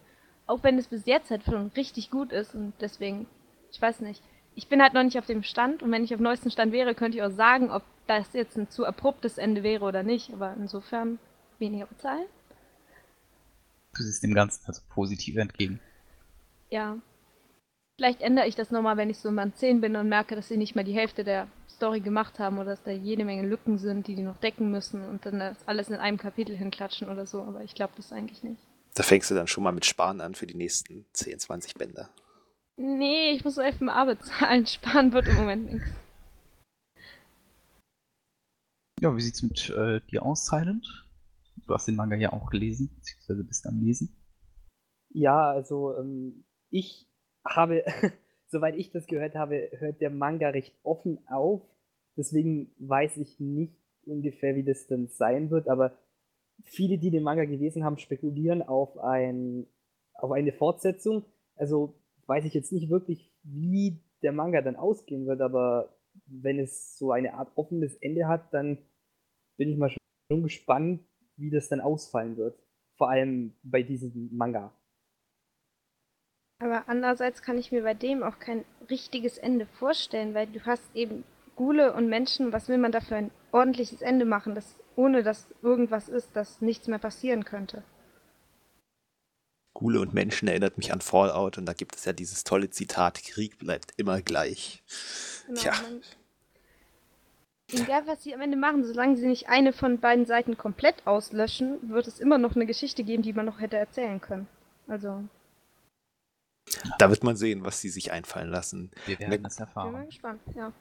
Auch 0.47 0.63
wenn 0.63 0.77
es 0.77 0.87
bis 0.87 1.05
jetzt 1.05 1.29
halt 1.29 1.43
schon 1.43 1.67
richtig 1.75 2.09
gut 2.09 2.31
ist 2.31 2.55
und 2.55 2.73
deswegen, 2.81 3.27
ich 3.71 3.81
weiß 3.81 4.01
nicht. 4.01 4.21
Ich 4.55 4.67
bin 4.67 4.81
halt 4.81 4.93
noch 4.93 5.03
nicht 5.03 5.17
auf 5.17 5.25
dem 5.25 5.43
Stand 5.43 5.83
und 5.83 5.91
wenn 5.91 6.03
ich 6.03 6.13
auf 6.13 6.19
dem 6.19 6.25
neuesten 6.25 6.51
Stand 6.51 6.71
wäre, 6.71 6.95
könnte 6.95 7.17
ich 7.17 7.23
auch 7.23 7.31
sagen, 7.31 7.71
ob 7.71 7.83
das 8.07 8.33
jetzt 8.33 8.57
ein 8.57 8.69
zu 8.69 8.85
abruptes 8.85 9.37
Ende 9.37 9.63
wäre 9.63 9.85
oder 9.85 10.03
nicht. 10.03 10.31
Aber 10.33 10.53
insofern 10.57 11.19
weniger 11.59 11.85
bezahlen. 11.85 12.25
Du 13.95 14.03
siehst 14.03 14.23
dem 14.23 14.33
Ganzen 14.33 14.65
also 14.65 14.81
positiv 14.89 15.37
entgegen. 15.37 15.79
Ja. 16.69 16.97
Vielleicht 17.97 18.21
ändere 18.21 18.47
ich 18.47 18.55
das 18.55 18.71
nochmal, 18.71 18.97
wenn 18.97 19.09
ich 19.09 19.19
so 19.19 19.29
in 19.29 19.53
10 19.53 19.81
bin 19.81 19.95
und 19.95 20.09
merke, 20.09 20.35
dass 20.35 20.47
sie 20.47 20.57
nicht 20.57 20.75
mal 20.75 20.83
die 20.83 20.95
Hälfte 20.95 21.23
der 21.23 21.47
Story 21.69 21.99
gemacht 21.99 22.39
haben 22.39 22.57
oder 22.57 22.71
dass 22.71 22.83
da 22.83 22.91
jede 22.91 23.23
Menge 23.23 23.47
Lücken 23.47 23.77
sind, 23.77 24.07
die 24.07 24.15
die 24.15 24.23
noch 24.23 24.37
decken 24.37 24.71
müssen 24.71 25.07
und 25.07 25.25
dann 25.25 25.39
das 25.39 25.57
alles 25.67 25.89
in 25.89 25.95
einem 25.95 26.17
Kapitel 26.17 26.55
hinklatschen 26.55 27.09
oder 27.09 27.27
so. 27.27 27.41
Aber 27.41 27.63
ich 27.63 27.75
glaube 27.75 27.93
das 27.95 28.11
eigentlich 28.11 28.41
nicht. 28.43 28.59
Da 28.95 29.03
fängst 29.03 29.29
du 29.29 29.35
dann 29.35 29.47
schon 29.47 29.63
mal 29.63 29.71
mit 29.71 29.85
Sparen 29.85 30.21
an 30.21 30.33
für 30.33 30.47
die 30.47 30.55
nächsten 30.55 31.05
10, 31.13 31.39
20 31.39 31.75
Bände. 31.75 32.09
Nee, 32.77 33.31
ich 33.31 33.43
muss 33.43 33.55
so 33.55 33.61
FMA 33.61 34.05
bezahlen. 34.05 34.65
Sparen 34.65 35.13
wird 35.13 35.27
im 35.27 35.35
Moment 35.35 35.71
nichts. 35.71 35.89
Ja, 38.99 39.15
wie 39.15 39.21
sieht's 39.21 39.43
mit 39.43 39.69
äh, 39.69 40.01
dir 40.09 40.23
aus, 40.23 40.47
Silent? 40.47 40.87
Du 41.67 41.73
hast 41.73 41.87
den 41.87 41.95
Manga 41.95 42.15
ja 42.15 42.33
auch 42.33 42.49
gelesen, 42.49 42.89
beziehungsweise 42.95 43.43
bist 43.43 43.67
am 43.67 43.79
Lesen. 43.83 44.15
Ja, 45.09 45.51
also 45.51 45.95
ähm, 45.97 46.45
ich 46.69 47.07
habe, 47.45 47.83
soweit 48.47 48.75
ich 48.75 48.91
das 48.91 49.07
gehört 49.07 49.35
habe, 49.35 49.69
hört 49.77 50.01
der 50.01 50.09
Manga 50.09 50.49
recht 50.49 50.75
offen 50.83 51.19
auf. 51.27 51.61
Deswegen 52.15 52.71
weiß 52.77 53.17
ich 53.17 53.39
nicht 53.39 53.73
ungefähr, 54.05 54.55
wie 54.55 54.63
das 54.63 54.87
dann 54.87 55.07
sein 55.07 55.49
wird, 55.49 55.67
aber 55.67 55.97
viele, 56.63 56.97
die 56.97 57.11
den 57.11 57.23
Manga 57.23 57.45
gelesen 57.45 57.83
haben, 57.83 57.97
spekulieren 57.97 58.61
auf, 58.61 58.97
ein, 58.97 59.65
auf 60.13 60.31
eine 60.31 60.51
Fortsetzung. 60.51 61.25
Also 61.55 61.95
weiß 62.27 62.45
ich 62.45 62.53
jetzt 62.53 62.71
nicht 62.71 62.89
wirklich, 62.89 63.31
wie 63.43 63.99
der 64.21 64.31
Manga 64.31 64.61
dann 64.61 64.75
ausgehen 64.75 65.25
wird, 65.25 65.41
aber 65.41 65.95
wenn 66.25 66.59
es 66.59 66.97
so 66.97 67.11
eine 67.11 67.33
Art 67.33 67.51
offenes 67.55 67.95
Ende 67.95 68.27
hat, 68.27 68.53
dann 68.53 68.77
bin 69.57 69.69
ich 69.69 69.77
mal 69.77 69.89
schon 69.89 70.43
gespannt, 70.43 71.01
wie 71.35 71.49
das 71.49 71.69
dann 71.69 71.81
ausfallen 71.81 72.37
wird. 72.37 72.57
Vor 72.95 73.09
allem 73.09 73.53
bei 73.63 73.83
diesem 73.83 74.29
Manga. 74.31 74.71
Aber 76.63 76.83
andererseits 76.87 77.41
kann 77.41 77.57
ich 77.57 77.73
mir 77.73 77.83
bei 77.83 77.93
dem 77.93 78.23
auch 78.23 78.39
kein 78.39 78.63
richtiges 78.89 79.37
Ende 79.37 79.65
vorstellen, 79.65 80.33
weil 80.33 80.47
du 80.47 80.65
hast 80.65 80.95
eben 80.95 81.25
Gule 81.57 81.91
und 81.91 82.07
Menschen, 82.07 82.53
was 82.53 82.69
will 82.69 82.77
man 82.77 82.93
da 82.93 83.01
für 83.01 83.17
ein 83.17 83.31
ordentliches 83.51 84.01
Ende 84.01 84.23
machen, 84.23 84.55
das, 84.55 84.79
ohne 84.95 85.23
dass 85.23 85.49
irgendwas 85.61 86.07
ist, 86.07 86.29
dass 86.37 86.61
nichts 86.61 86.87
mehr 86.87 86.99
passieren 86.99 87.43
könnte. 87.43 87.83
Gule 89.73 89.99
und 89.99 90.13
Menschen 90.13 90.47
erinnert 90.47 90.77
mich 90.77 90.93
an 90.93 91.01
Fallout 91.01 91.57
und 91.57 91.65
da 91.65 91.73
gibt 91.73 91.97
es 91.97 92.05
ja 92.05 92.13
dieses 92.13 92.45
tolle 92.45 92.69
Zitat, 92.69 93.21
Krieg 93.21 93.57
bleibt 93.57 93.91
immer 93.97 94.21
gleich. 94.21 94.83
Genau, 95.47 95.59
Tja. 95.59 95.73
egal 97.73 98.07
was 98.07 98.23
sie 98.23 98.33
am 98.33 98.39
Ende 98.39 98.55
machen, 98.55 98.85
solange 98.85 99.17
sie 99.17 99.27
nicht 99.27 99.49
eine 99.49 99.73
von 99.73 99.99
beiden 99.99 100.25
Seiten 100.25 100.57
komplett 100.57 101.05
auslöschen, 101.05 101.89
wird 101.89 102.07
es 102.07 102.21
immer 102.21 102.37
noch 102.37 102.55
eine 102.55 102.65
Geschichte 102.67 103.03
geben, 103.03 103.21
die 103.21 103.33
man 103.33 103.47
noch 103.47 103.59
hätte 103.59 103.75
erzählen 103.75 104.21
können. 104.21 104.47
Also. 104.87 105.25
Da 106.97 107.09
wird 107.09 107.23
man 107.23 107.35
sehen, 107.35 107.65
was 107.65 107.81
sie 107.81 107.89
sich 107.89 108.11
einfallen 108.11 108.49
lassen. 108.49 108.91
Wir 109.05 109.19
werden 109.19 109.43
das 109.43 109.59
erfahren. 109.59 109.91
Bin 109.91 109.99
mal 109.99 110.05
gespannt, 110.05 110.41
ja. 110.55 110.71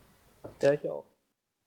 Ja, 0.60 0.72
ich 0.72 0.88
auch. 0.88 1.04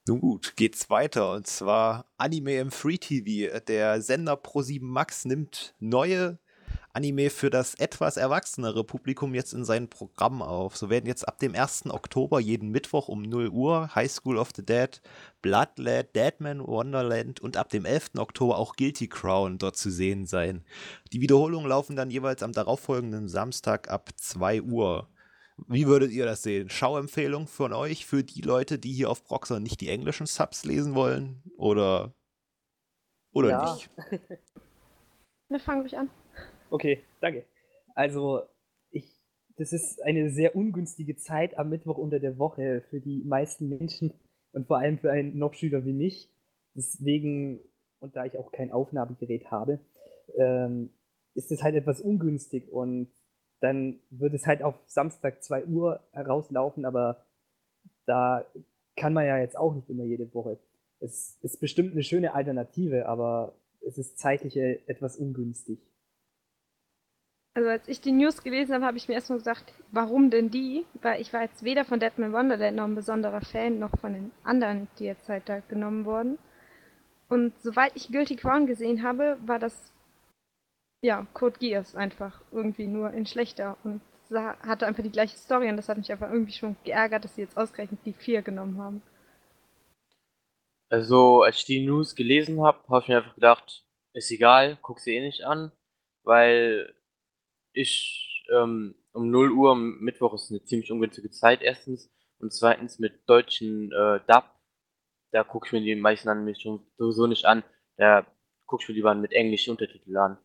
Nun 0.08 0.20
gut, 0.20 0.56
geht's 0.56 0.90
weiter 0.92 1.32
und 1.32 1.48
zwar 1.48 2.06
Anime 2.18 2.60
im 2.60 2.72
Free 2.72 2.98
TV. 2.98 3.60
Der 3.68 4.02
Sender 4.02 4.36
Pro7 4.36 4.84
Max 4.84 5.26
nimmt 5.26 5.74
neue 5.80 6.40
Anime 6.96 7.30
für 7.30 7.50
das 7.50 7.76
etwas 7.76 8.16
erwachsenere 8.16 8.86
Publikum 8.86 9.36
jetzt 9.36 9.54
in 9.54 9.66
sein 9.66 9.90
Programm 9.90 10.42
auf. 10.42 10.78
So 10.78 10.90
werden 10.90 11.08
jetzt 11.08 11.28
ab 11.28 11.40
dem 11.40 11.54
1. 11.54 11.88
Oktober 11.88 12.40
jeden 12.40 12.70
Mittwoch 12.70 13.10
um 13.10 13.22
0 13.22 13.50
Uhr 13.50 13.94
High 13.94 14.10
School 14.10 14.38
of 14.38 14.52
the 14.56 14.66
Dead, 14.66 15.02
Bloodlet, 15.42 16.16
Deadman 16.16 16.66
Wonderland 16.66 17.42
und 17.42 17.58
ab 17.58 17.68
dem 17.68 17.84
11. 17.84 18.12
Oktober 18.18 18.58
auch 18.58 18.78
Guilty 18.78 19.10
Crown 19.10 19.58
dort 19.58 19.76
zu 19.76 19.92
sehen 19.92 20.26
sein. 20.26 20.64
Die 21.12 21.20
Wiederholungen 21.20 21.68
laufen 21.68 21.98
dann 21.98 22.12
jeweils 22.12 22.42
am 22.42 22.54
darauffolgenden 22.54 23.28
Samstag 23.28 23.90
ab 23.90 24.12
2 24.16 24.62
Uhr. 24.62 25.10
Wie 25.68 25.88
würdet 25.88 26.12
ihr 26.12 26.26
das 26.26 26.44
sehen? 26.44 26.70
Schauempfehlung 26.70 27.48
von 27.48 27.74
euch 27.74 28.06
für 28.06 28.24
die 28.24 28.42
Leute, 28.42 28.80
die 28.80 28.94
hier 28.94 29.10
auf 29.10 29.26
Proxer 29.26 29.60
nicht 29.60 29.82
die 29.82 29.90
englischen 29.90 30.28
Subs 30.28 30.64
lesen 30.64 30.96
wollen? 30.96 31.44
Oder, 31.58 32.14
oder 33.34 33.50
ja. 33.50 33.74
nicht? 33.74 33.90
Wir 35.50 35.60
fangen 35.60 35.82
ruhig 35.82 35.98
an. 35.98 36.10
Okay, 36.76 37.04
danke. 37.22 37.46
Also, 37.94 38.42
ich, 38.92 39.10
das 39.56 39.72
ist 39.72 40.04
eine 40.04 40.30
sehr 40.30 40.58
ungünstige 40.58 41.16
Zeit 41.16 41.58
am 41.58 41.70
Mittwoch 41.70 41.98
unter 41.98 42.20
der 42.20 42.38
Woche 42.38 42.84
für 42.90 43.00
die 43.00 43.24
meisten 43.24 43.70
Menschen 43.70 44.12
und 44.52 44.68
vor 44.68 44.80
allem 44.80 44.98
für 45.00 45.10
einen 45.10 45.38
Noch-Schüler 45.38 45.86
wie 45.86 45.94
mich. 45.94 46.30
Deswegen, 46.74 47.62
und 48.02 48.18
da 48.18 48.26
ich 48.26 48.38
auch 48.38 48.52
kein 48.52 48.74
Aufnahmegerät 48.74 49.50
habe, 49.52 49.80
ähm, 50.38 50.90
ist 51.34 51.50
es 51.50 51.64
halt 51.64 51.76
etwas 51.76 52.02
ungünstig 52.02 52.70
und 52.74 53.08
dann 53.62 54.02
wird 54.10 54.34
es 54.34 54.46
halt 54.46 54.62
auf 54.62 54.76
Samstag 54.86 55.46
2 55.46 55.68
Uhr 55.68 56.02
herauslaufen, 56.12 56.84
aber 56.84 57.26
da 58.06 58.46
kann 58.98 59.14
man 59.14 59.26
ja 59.26 59.38
jetzt 59.38 59.58
auch 59.58 59.74
nicht 59.74 59.90
immer 59.90 60.04
jede 60.04 60.34
Woche. 60.34 60.60
Es 61.00 61.38
ist 61.42 61.62
bestimmt 61.62 61.94
eine 61.94 62.04
schöne 62.04 62.34
Alternative, 62.34 63.06
aber 63.06 63.56
es 63.80 63.98
ist 63.98 64.20
zeitlich 64.20 64.58
etwas 64.58 65.16
ungünstig. 65.16 65.80
Also 67.56 67.70
als 67.70 67.88
ich 67.88 68.02
die 68.02 68.12
News 68.12 68.44
gelesen 68.44 68.76
habe, 68.76 68.86
habe 68.86 68.98
ich 68.98 69.08
mir 69.08 69.14
erstmal 69.14 69.40
gesagt, 69.40 69.74
warum 69.92 70.30
denn 70.30 70.52
die? 70.52 70.86
Weil 71.02 71.22
ich 71.22 71.32
war 71.32 71.42
jetzt 71.42 71.64
weder 71.64 71.86
von 71.86 72.02
Deadman 72.02 72.34
Wonderland 72.34 72.76
noch 72.76 72.84
ein 72.84 72.96
besonderer 72.96 73.40
Fan, 73.40 73.80
noch 73.80 73.98
von 74.02 74.14
den 74.14 74.32
anderen, 74.44 74.90
die 75.00 75.06
jetzt 75.06 75.30
halt 75.30 75.48
da 75.48 75.62
genommen 75.62 76.04
wurden. 76.04 76.38
Und 77.30 77.54
soweit 77.62 77.94
ich 77.96 78.12
Guilty 78.12 78.36
Crown 78.36 78.68
gesehen 78.68 79.04
habe, 79.04 79.38
war 79.46 79.58
das 79.58 79.94
ja 81.02 81.26
Code 81.34 81.58
Geass 81.60 81.96
einfach 81.96 82.42
irgendwie 82.52 82.88
nur 82.88 83.12
in 83.12 83.26
schlechter 83.26 83.78
und 83.86 84.02
hatte 84.30 84.86
einfach 84.86 85.04
die 85.04 85.12
gleiche 85.12 85.38
Story 85.38 85.70
und 85.70 85.78
das 85.78 85.88
hat 85.88 85.98
mich 85.98 86.12
einfach 86.12 86.32
irgendwie 86.32 86.52
schon 86.52 86.76
geärgert, 86.84 87.24
dass 87.24 87.36
sie 87.36 87.44
jetzt 87.44 87.58
ausgerechnet 87.58 88.00
die 88.06 88.14
vier 88.14 88.42
genommen 88.42 88.80
haben. 88.80 89.02
Also, 90.90 91.44
als 91.44 91.58
ich 91.58 91.66
die 91.66 91.86
News 91.86 92.16
gelesen 92.16 92.62
habe, 92.62 92.80
habe 92.90 93.02
ich 93.04 93.08
mir 93.08 93.18
einfach 93.18 93.36
gedacht, 93.36 93.86
ist 94.14 94.32
egal, 94.32 94.78
guck 94.82 95.00
sie 95.00 95.16
eh 95.16 95.22
nicht 95.22 95.46
an, 95.46 95.72
weil 96.24 96.95
ich 97.76 98.46
ähm, 98.54 98.96
um 99.14 99.30
0 99.30 99.52
Uhr 99.52 99.72
am 99.72 100.00
Mittwoch 100.00 100.34
ist 100.34 100.52
eine 100.52 100.64
ziemlich 100.64 100.92
ungünstige 100.92 101.30
Zeit, 101.32 101.62
erstens. 101.62 102.12
Und 102.40 102.54
zweitens 102.54 103.00
mit 103.00 103.28
deutschen 103.28 103.92
äh, 103.92 104.20
Dub, 104.28 104.46
da 105.32 105.44
gucke 105.44 105.68
ich 105.68 105.74
mir 105.74 105.82
die 105.82 105.96
meisten 105.96 106.30
Animes 106.30 106.62
schon 106.62 106.86
sowieso 106.98 107.28
nicht 107.28 107.46
an. 107.46 107.64
Da 107.98 108.26
gucke 108.66 108.84
ich 108.84 108.90
mir 108.90 108.96
lieber 108.96 109.16
mit 109.16 109.32
englischen 109.32 109.72
Untertiteln 109.72 110.18
an. 110.18 110.38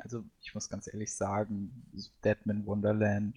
Also 0.00 0.24
ich 0.42 0.54
muss 0.54 0.68
ganz 0.68 0.86
ehrlich 0.92 1.14
sagen, 1.14 1.84
Deadman 2.24 2.66
Wonderland 2.66 3.36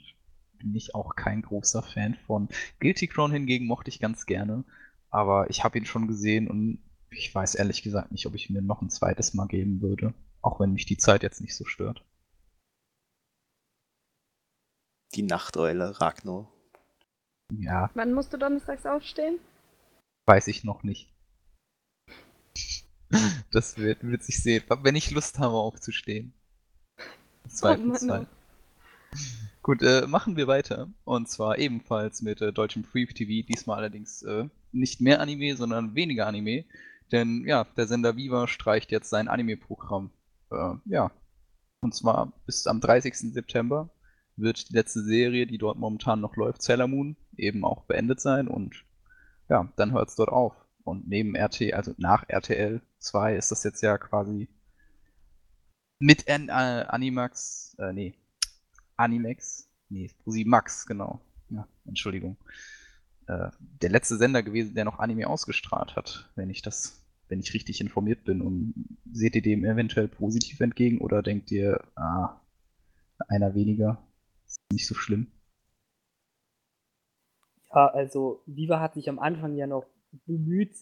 bin 0.60 0.76
ich 0.76 0.94
auch 0.94 1.16
kein 1.16 1.42
großer 1.42 1.84
Fan 1.84 2.16
von. 2.26 2.50
Guilty 2.80 3.08
Crown 3.08 3.32
hingegen 3.32 3.66
mochte 3.66 3.90
ich 3.90 4.00
ganz 4.00 4.26
gerne, 4.26 4.63
aber 5.10 5.50
ich 5.50 5.63
habe 5.63 5.78
ihn 5.78 5.86
schon 5.86 6.08
gesehen 6.08 6.48
und 6.48 6.80
ich 7.10 7.34
weiß 7.34 7.56
ehrlich 7.56 7.82
gesagt 7.82 8.12
nicht, 8.12 8.26
ob 8.26 8.36
ich 8.36 8.50
mir 8.50 8.62
noch 8.62 8.82
ein 8.82 8.90
zweites 8.90 9.34
Mal 9.34 9.48
geben 9.48 9.82
würde. 9.82 10.13
Auch 10.41 10.60
wenn 10.60 10.73
mich 10.73 10.86
die 10.86 10.97
Zeit 10.97 11.23
jetzt 11.23 11.41
nicht 11.41 11.56
so 11.56 11.65
stört. 11.65 12.04
Die 15.15 15.23
Nachteule, 15.23 16.00
Ragnar. 16.00 16.52
Ja, 17.54 17.89
Wann 17.93 18.13
musst 18.13 18.34
du 18.34 18.38
donnerstags 18.38 18.86
aufstehen? 18.86 19.39
weiß 20.28 20.47
ich 20.47 20.63
noch 20.63 20.84
nicht. 20.84 21.10
Das 23.52 23.78
wird, 23.78 24.04
wird 24.04 24.21
sich 24.21 24.43
sehen, 24.43 24.63
wenn 24.84 24.95
ich 24.97 25.12
Lust 25.12 25.39
habe 25.39 25.56
aufzustehen. 25.56 26.34
Zweifelsfall. 27.47 28.28
oh. 28.30 29.17
Gut, 29.63 29.82
äh, 29.82 30.06
machen 30.06 30.36
wir 30.36 30.47
weiter. 30.47 30.89
Und 31.06 31.30
zwar 31.30 31.58
ebenfalls 31.58 32.21
mit 32.21 32.41
äh, 32.41 32.52
deutschem 32.52 32.84
Free 32.84 33.06
TV. 33.06 33.47
Diesmal 33.47 33.78
allerdings 33.78 34.23
äh, 34.23 34.50
nicht 34.73 35.00
mehr 35.00 35.21
Anime, 35.21 35.56
sondern 35.56 35.95
weniger 35.95 36.28
Anime. 36.28 36.65
Denn 37.13 37.45
ja, 37.47 37.63
der 37.63 37.88
Sender 37.88 38.17
Viva 38.17 38.47
streicht 38.50 38.91
jetzt 38.91 39.10
sein 39.10 39.30
Anime-Programm. 39.30 40.12
Äh, 40.52 40.74
ja. 40.86 41.12
Und 41.82 41.94
zwar 41.94 42.34
bis 42.46 42.68
am 42.68 42.82
30. 42.82 43.34
September 43.34 43.90
wird 44.36 44.70
die 44.70 44.74
letzte 44.74 45.04
Serie, 45.04 45.48
die 45.48 45.58
dort 45.58 45.78
momentan 45.78 46.22
noch 46.22 46.36
läuft, 46.36 46.62
Sailor 46.62 46.88
Moon, 46.88 47.18
eben 47.36 47.66
auch 47.66 47.84
beendet 47.86 48.20
sein. 48.20 48.48
Und 48.48 48.86
ja, 49.50 49.72
dann 49.76 49.92
hört 49.94 50.10
es 50.10 50.16
dort 50.16 50.30
auf. 50.30 50.54
Und 50.84 51.08
neben 51.08 51.36
RT, 51.36 51.74
also 51.74 51.94
nach 51.98 52.24
RTL 52.28 52.82
2 53.00 53.36
ist 53.36 53.52
das 53.52 53.64
jetzt 53.64 53.82
ja 53.82 53.98
quasi 53.98 54.48
mit 56.00 56.30
An 56.30 56.50
äh, 56.50 56.86
Animax, 56.88 57.76
äh, 57.80 57.92
nee, 57.94 58.16
Animax, 58.96 59.70
nee, 59.90 60.12
ProSieben 60.24 60.52
Max, 60.52 60.86
genau. 60.86 61.22
Ja, 61.50 61.68
Entschuldigung. 61.86 62.38
Äh, 63.28 63.50
der 63.60 63.90
letzte 63.90 64.18
Sender 64.18 64.44
gewesen, 64.44 64.76
der 64.76 64.86
noch 64.86 65.00
Anime 65.00 65.28
ausgestrahlt 65.28 65.96
hat, 65.96 66.30
wenn 66.36 66.50
ich 66.50 66.62
das, 66.62 67.06
wenn 67.30 67.40
ich 67.40 67.54
richtig 67.54 67.82
informiert 67.82 68.24
bin. 68.24 68.42
Und 68.42 68.74
seht 69.12 69.36
ihr 69.36 69.42
dem 69.42 69.66
eventuell 69.66 70.08
positiv 70.08 70.60
entgegen 70.60 71.00
oder 71.00 71.22
denkt 71.22 71.52
ihr, 71.52 71.84
ah, 71.96 72.42
einer 73.28 73.56
weniger, 73.56 74.02
ist 74.46 74.60
nicht 74.72 74.88
so 74.88 74.96
schlimm? 74.96 75.28
Ja, 77.74 77.88
also 77.88 78.42
Viva 78.46 78.80
hat 78.80 78.94
sich 78.94 79.10
am 79.10 79.20
Anfang 79.20 79.56
ja 79.56 79.68
noch 79.68 79.86
bemüht, 80.26 80.76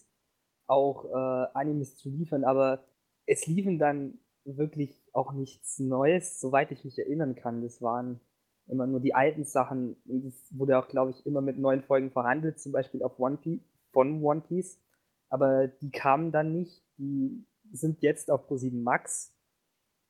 auch 0.66 1.04
äh, 1.04 1.48
Animes 1.54 1.96
zu 1.96 2.10
liefern, 2.10 2.44
aber 2.44 2.84
es 3.26 3.46
liefen 3.46 3.78
dann 3.78 4.18
wirklich 4.44 5.02
auch 5.12 5.32
nichts 5.32 5.78
Neues, 5.78 6.40
soweit 6.40 6.70
ich 6.70 6.84
mich 6.84 6.98
erinnern 6.98 7.34
kann. 7.34 7.62
Das 7.62 7.82
waren 7.82 8.20
immer 8.68 8.86
nur 8.86 9.00
die 9.00 9.14
alten 9.14 9.44
Sachen. 9.44 9.96
Und 10.06 10.24
das 10.24 10.34
wurde 10.50 10.78
auch, 10.78 10.88
glaube 10.88 11.10
ich, 11.10 11.26
immer 11.26 11.40
mit 11.40 11.58
neuen 11.58 11.82
Folgen 11.82 12.10
verhandelt, 12.10 12.60
zum 12.60 12.72
Beispiel 12.72 13.02
auf 13.02 13.18
One 13.18 13.36
Piece, 13.36 13.60
von 13.92 14.22
One 14.22 14.42
Piece. 14.42 14.80
Aber 15.28 15.68
die 15.68 15.90
kamen 15.90 16.32
dann 16.32 16.52
nicht. 16.52 16.82
Die 16.98 17.46
sind 17.72 18.02
jetzt 18.02 18.30
auf 18.30 18.48
Pro7 18.48 18.82
Max. 18.82 19.34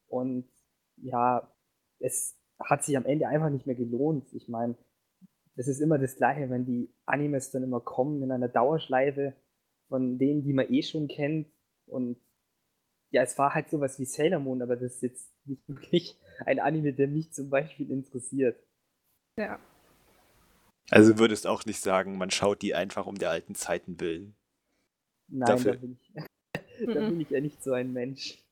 Und 0.09 0.49
ja, 0.97 1.53
es 1.99 2.37
hat 2.59 2.85
sich 2.85 2.97
am 2.97 3.05
Ende 3.05 3.29
einfach 3.29 3.51
nicht 3.51 3.67
mehr 3.67 3.77
gelohnt. 3.77 4.33
Ich 4.33 4.49
meine, 4.49 4.77
das 5.57 5.69
ist 5.69 5.81
immer 5.81 5.99
das 5.99 6.17
Gleiche, 6.17 6.51
wenn 6.51 6.67
die 6.67 6.93
Animes 7.07 7.51
dann 7.51 7.63
immer 7.63 7.81
kommen 7.81 8.23
in 8.23 8.31
einer 8.31 8.49
Dauerschleife 8.49 9.35
von 9.89 10.19
denen, 10.19 10.43
die 10.43 10.53
man 10.53 10.73
eh 10.73 10.83
schon 10.83 11.09
kennt. 11.09 11.49
Und 11.87 12.19
ja, 13.11 13.23
es 13.23 13.39
war 13.39 13.55
halt 13.55 13.71
sowas 13.71 13.99
wie 13.99 14.05
Sailor 14.05 14.41
Moon, 14.41 14.63
aber 14.63 14.77
das 14.77 14.97
ist 14.97 15.03
jetzt 15.03 15.33
nicht 15.45 15.63
wirklich 15.69 16.19
ein 16.45 16.61
Anime, 16.61 16.93
der 16.93 17.09
mich 17.09 17.33
zum 17.33 17.51
Beispiel 17.51 17.91
interessiert. 17.91 18.59
Ja. 19.39 19.59
Also 20.91 21.19
würdest 21.19 21.47
auch 21.47 21.65
nicht 21.65 21.81
sagen, 21.81 22.17
man 22.17 22.31
schaut 22.31 22.63
die 22.63 22.75
einfach 22.75 23.07
um 23.07 23.17
der 23.17 23.31
alten 23.31 23.55
Zeiten 23.55 23.99
willen. 24.01 24.36
Nein, 25.29 25.49
Dafür- 25.49 25.73
da 25.73 25.79
bin 25.79 25.99
ich, 26.01 26.13
da 26.87 26.95
bin 27.09 27.21
ich 27.21 27.31
ja 27.31 27.41
nicht 27.41 27.63
so 27.63 27.73
ein 27.73 27.93
Mensch. 27.93 28.43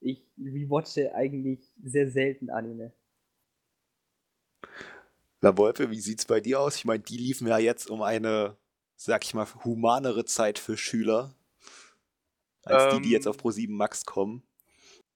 Ich 0.00 0.22
rewatche 0.38 1.14
eigentlich 1.14 1.60
sehr 1.82 2.10
selten 2.10 2.50
Anime. 2.50 2.92
La 5.40 5.56
Wolpe, 5.56 5.90
wie 5.90 6.00
sieht's 6.00 6.24
bei 6.26 6.40
dir 6.40 6.60
aus? 6.60 6.76
Ich 6.76 6.84
meine, 6.84 7.02
die 7.02 7.16
liefen 7.16 7.46
ja 7.46 7.58
jetzt 7.58 7.90
um 7.90 8.02
eine, 8.02 8.56
sag 8.96 9.24
ich 9.24 9.34
mal, 9.34 9.46
humanere 9.64 10.24
Zeit 10.24 10.58
für 10.58 10.76
Schüler. 10.76 11.34
Als 12.64 12.94
die, 12.94 13.02
die 13.02 13.10
jetzt 13.10 13.26
Ähm. 13.26 13.30
auf 13.30 13.36
Pro7 13.38 13.70
Max 13.70 14.06
kommen. 14.06 14.42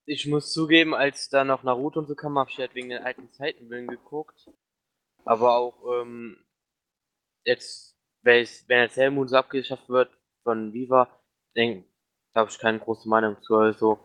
Ich 0.04 0.26
muss 0.26 0.52
zugeben, 0.52 0.94
als 0.94 1.28
da 1.28 1.44
noch 1.44 1.62
Naruto 1.62 2.00
und 2.00 2.06
so 2.06 2.14
kam, 2.14 2.38
habe 2.38 2.50
ich 2.50 2.58
halt 2.58 2.74
wegen 2.74 2.90
den 2.90 3.02
alten 3.02 3.30
Zeiten 3.32 3.68
willen 3.70 3.86
geguckt. 3.88 4.50
Aber 5.24 5.56
auch 5.56 6.00
ähm, 6.02 6.44
jetzt, 7.44 7.96
wenn 8.22 8.42
es- 8.42 8.64
wenn 8.68 8.80
jetzt 8.80 8.96
Moon 9.12 9.28
so 9.28 9.36
abgeschafft 9.36 9.88
wird 9.88 10.10
von 10.48 10.72
Viva, 10.72 11.10
denk, 11.56 11.84
da 12.32 12.40
habe 12.40 12.50
ich 12.50 12.58
keine 12.58 12.78
große 12.78 13.06
Meinung 13.06 13.36
zu. 13.42 13.54
Also 13.54 13.98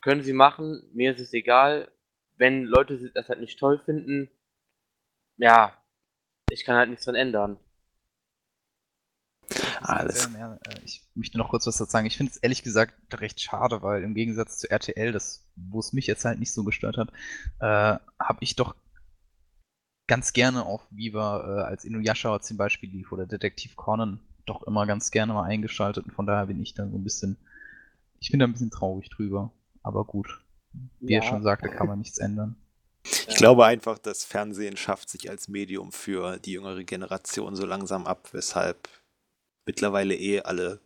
können 0.00 0.22
sie 0.22 0.32
machen, 0.32 0.82
mir 0.94 1.12
ist 1.12 1.20
es 1.20 1.34
egal. 1.34 1.92
Wenn 2.38 2.64
Leute 2.64 3.10
das 3.10 3.28
halt 3.28 3.40
nicht 3.40 3.58
toll 3.58 3.78
finden, 3.78 4.30
ja, 5.36 5.76
ich 6.50 6.64
kann 6.64 6.76
halt 6.76 6.88
nichts 6.88 7.04
dran 7.04 7.14
ändern. 7.14 7.58
Alles. 9.82 10.26
Äh, 10.34 10.58
ich 10.82 11.02
möchte 11.14 11.36
noch 11.36 11.50
kurz 11.50 11.66
was 11.66 11.76
dazu 11.76 11.90
sagen. 11.90 12.06
Ich 12.06 12.16
finde 12.16 12.32
es 12.32 12.38
ehrlich 12.38 12.62
gesagt 12.62 12.94
recht 13.20 13.38
schade, 13.38 13.82
weil 13.82 14.02
im 14.02 14.14
Gegensatz 14.14 14.60
zu 14.60 14.70
RTL, 14.70 15.12
das, 15.12 15.46
wo 15.56 15.78
es 15.78 15.92
mich 15.92 16.06
jetzt 16.06 16.24
halt 16.24 16.38
nicht 16.38 16.54
so 16.54 16.64
gestört 16.64 16.96
hat, 16.96 17.10
äh, 17.60 17.98
habe 18.18 18.38
ich 18.40 18.56
doch 18.56 18.74
ganz 20.06 20.32
gerne 20.32 20.64
auf 20.64 20.86
Viva 20.90 21.40
äh, 21.40 21.62
als 21.64 21.84
Inuyasha 21.84 22.40
zum 22.40 22.56
Beispiel 22.56 22.88
lief 22.88 23.12
oder 23.12 23.26
Detektiv 23.26 23.76
Conan 23.76 24.20
doch 24.46 24.62
immer 24.64 24.86
ganz 24.86 25.10
gerne 25.10 25.32
mal 25.32 25.44
eingeschaltet 25.44 26.04
und 26.04 26.12
von 26.12 26.26
daher 26.26 26.46
bin 26.46 26.60
ich 26.60 26.74
dann 26.74 26.90
so 26.90 26.98
ein 26.98 27.04
bisschen, 27.04 27.36
ich 28.20 28.30
bin 28.30 28.40
da 28.40 28.46
ein 28.46 28.52
bisschen 28.52 28.70
traurig 28.70 29.08
drüber. 29.10 29.52
Aber 29.82 30.04
gut, 30.04 30.44
wie 31.00 31.14
er 31.14 31.22
Ja. 31.22 31.28
schon 31.28 31.42
sagte, 31.42 31.68
kann 31.68 31.86
man 31.88 31.98
nichts 31.98 32.18
ändern. 32.18 32.56
Ich 33.28 33.36
glaube 33.36 33.64
einfach, 33.66 33.98
das 33.98 34.24
Fernsehen 34.24 34.76
schafft 34.76 35.08
sich 35.08 35.28
als 35.28 35.48
Medium 35.48 35.90
für 35.90 36.38
die 36.38 36.52
jüngere 36.52 36.84
Generation 36.84 37.56
so 37.56 37.66
langsam 37.66 38.06
ab, 38.06 38.28
weshalb 38.32 38.88
mittlerweile 39.66 40.14
eh 40.14 40.40
alle 40.42 40.80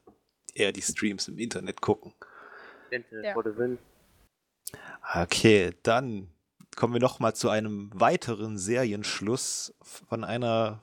eher 0.54 0.72
die 0.72 0.80
Streams 0.80 1.28
im 1.28 1.38
Internet 1.38 1.82
gucken. 1.82 2.14
Internet 2.90 3.24
Ja. 3.26 3.32
for 3.34 3.44
the 3.44 3.56
win. 3.58 3.78
Okay, 5.14 5.72
dann 5.82 6.28
kommen 6.74 6.94
wir 6.94 7.00
noch 7.00 7.18
mal 7.20 7.34
zu 7.34 7.50
einem 7.50 7.90
weiteren 7.94 8.56
Serienschluss 8.58 9.74
von 9.82 10.24
einer 10.24 10.82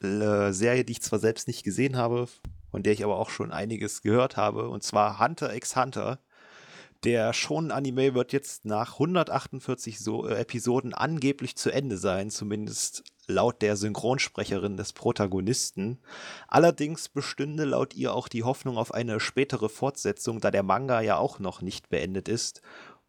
Serie, 0.00 0.84
die 0.84 0.92
ich 0.92 1.02
zwar 1.02 1.18
selbst 1.18 1.46
nicht 1.46 1.62
gesehen 1.62 1.96
habe, 1.96 2.28
von 2.70 2.82
der 2.82 2.92
ich 2.92 3.04
aber 3.04 3.18
auch 3.18 3.30
schon 3.30 3.52
einiges 3.52 4.02
gehört 4.02 4.36
habe, 4.36 4.68
und 4.68 4.82
zwar 4.82 5.18
Hunter 5.18 5.54
x 5.54 5.76
Hunter. 5.76 6.18
Der 7.04 7.32
Shonen-Anime 7.32 8.14
wird 8.14 8.32
jetzt 8.32 8.66
nach 8.66 8.94
148 8.94 9.98
so, 9.98 10.28
äh, 10.28 10.34
Episoden 10.34 10.92
angeblich 10.92 11.56
zu 11.56 11.70
Ende 11.70 11.96
sein, 11.96 12.28
zumindest 12.30 13.04
laut 13.26 13.62
der 13.62 13.76
Synchronsprecherin 13.76 14.76
des 14.76 14.92
Protagonisten. 14.92 15.98
Allerdings 16.46 17.08
bestünde 17.08 17.64
laut 17.64 17.94
ihr 17.94 18.12
auch 18.12 18.28
die 18.28 18.42
Hoffnung 18.42 18.76
auf 18.76 18.92
eine 18.92 19.18
spätere 19.18 19.70
Fortsetzung, 19.70 20.40
da 20.40 20.50
der 20.50 20.62
Manga 20.62 21.00
ja 21.00 21.16
auch 21.16 21.38
noch 21.38 21.62
nicht 21.62 21.88
beendet 21.88 22.28
ist. 22.28 22.60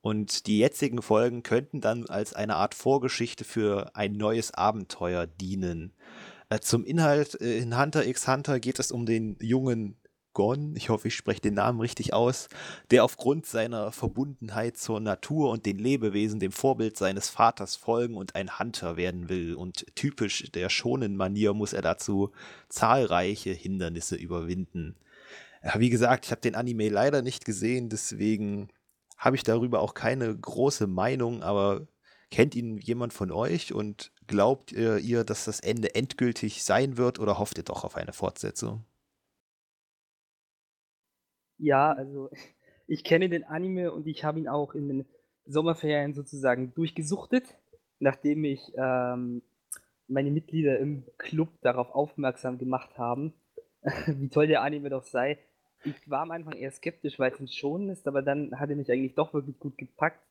Und 0.01 0.47
die 0.47 0.57
jetzigen 0.57 1.01
Folgen 1.01 1.43
könnten 1.43 1.81
dann 1.81 2.07
als 2.07 2.33
eine 2.33 2.55
Art 2.55 2.73
Vorgeschichte 2.75 3.43
für 3.43 3.95
ein 3.95 4.13
neues 4.13 4.53
Abenteuer 4.53 5.27
dienen. 5.27 5.93
Äh, 6.51 6.59
zum 6.59 6.83
Inhalt 6.83 7.39
äh, 7.39 7.59
in 7.59 7.79
Hunter 7.79 8.05
x 8.05 8.27
Hunter 8.27 8.59
geht 8.59 8.77
es 8.77 8.91
um 8.91 9.05
den 9.05 9.37
jungen 9.39 9.95
Gon, 10.33 10.75
ich 10.77 10.89
hoffe, 10.89 11.09
ich 11.09 11.15
spreche 11.15 11.41
den 11.41 11.55
Namen 11.55 11.81
richtig 11.81 12.13
aus, 12.13 12.47
der 12.89 13.03
aufgrund 13.03 13.45
seiner 13.45 13.91
Verbundenheit 13.91 14.77
zur 14.77 15.01
Natur 15.01 15.49
und 15.49 15.65
den 15.65 15.77
Lebewesen 15.77 16.39
dem 16.39 16.53
Vorbild 16.53 16.97
seines 16.97 17.29
Vaters 17.29 17.75
folgen 17.75 18.15
und 18.15 18.35
ein 18.35 18.57
Hunter 18.57 18.95
werden 18.95 19.27
will. 19.27 19.55
Und 19.55 19.85
typisch 19.95 20.49
der 20.53 20.69
schonen 20.69 21.17
Manier 21.17 21.53
muss 21.53 21.73
er 21.73 21.81
dazu 21.81 22.31
zahlreiche 22.69 23.51
Hindernisse 23.51 24.15
überwinden. 24.15 24.95
Wie 25.75 25.89
gesagt, 25.89 26.25
ich 26.25 26.31
habe 26.31 26.41
den 26.41 26.55
Anime 26.55 26.87
leider 26.87 27.21
nicht 27.21 27.43
gesehen, 27.43 27.89
deswegen 27.89 28.69
habe 29.17 29.35
ich 29.35 29.43
darüber 29.43 29.81
auch 29.81 29.93
keine 29.93 30.33
große 30.33 30.87
Meinung, 30.87 31.43
aber 31.43 31.87
kennt 32.29 32.55
ihn 32.55 32.77
jemand 32.77 33.11
von 33.11 33.31
euch 33.31 33.73
und 33.73 34.11
glaubt 34.31 34.71
ihr, 34.71 34.97
ihr, 34.97 35.25
dass 35.25 35.43
das 35.43 35.59
Ende 35.59 35.93
endgültig 35.93 36.63
sein 36.63 36.95
wird 36.97 37.19
oder 37.19 37.37
hofft 37.37 37.57
ihr 37.57 37.65
doch 37.65 37.83
auf 37.83 37.97
eine 37.97 38.13
Fortsetzung? 38.13 38.85
Ja, 41.57 41.91
also 41.91 42.29
ich 42.87 43.03
kenne 43.03 43.29
den 43.29 43.43
Anime 43.43 43.91
und 43.91 44.07
ich 44.07 44.23
habe 44.23 44.39
ihn 44.39 44.47
auch 44.47 44.73
in 44.73 44.87
den 44.87 45.05
Sommerferien 45.45 46.13
sozusagen 46.13 46.73
durchgesuchtet, 46.73 47.43
nachdem 47.99 48.45
ich 48.45 48.71
ähm, 48.77 49.41
meine 50.07 50.31
Mitglieder 50.31 50.79
im 50.79 51.03
Club 51.17 51.49
darauf 51.61 51.93
aufmerksam 51.93 52.57
gemacht 52.57 52.97
haben, 52.97 53.33
wie 54.07 54.29
toll 54.29 54.47
der 54.47 54.61
Anime 54.61 54.89
doch 54.89 55.03
sei. 55.03 55.39
Ich 55.83 56.09
war 56.09 56.21
am 56.21 56.31
Anfang 56.31 56.53
eher 56.53 56.71
skeptisch, 56.71 57.19
weil 57.19 57.33
es 57.33 57.39
ein 57.39 57.49
Schonen 57.49 57.89
ist, 57.89 58.07
aber 58.07 58.21
dann 58.21 58.57
hat 58.59 58.69
er 58.69 58.77
mich 58.77 58.91
eigentlich 58.91 59.15
doch 59.15 59.33
wirklich 59.33 59.59
gut 59.59 59.77
gepackt, 59.77 60.23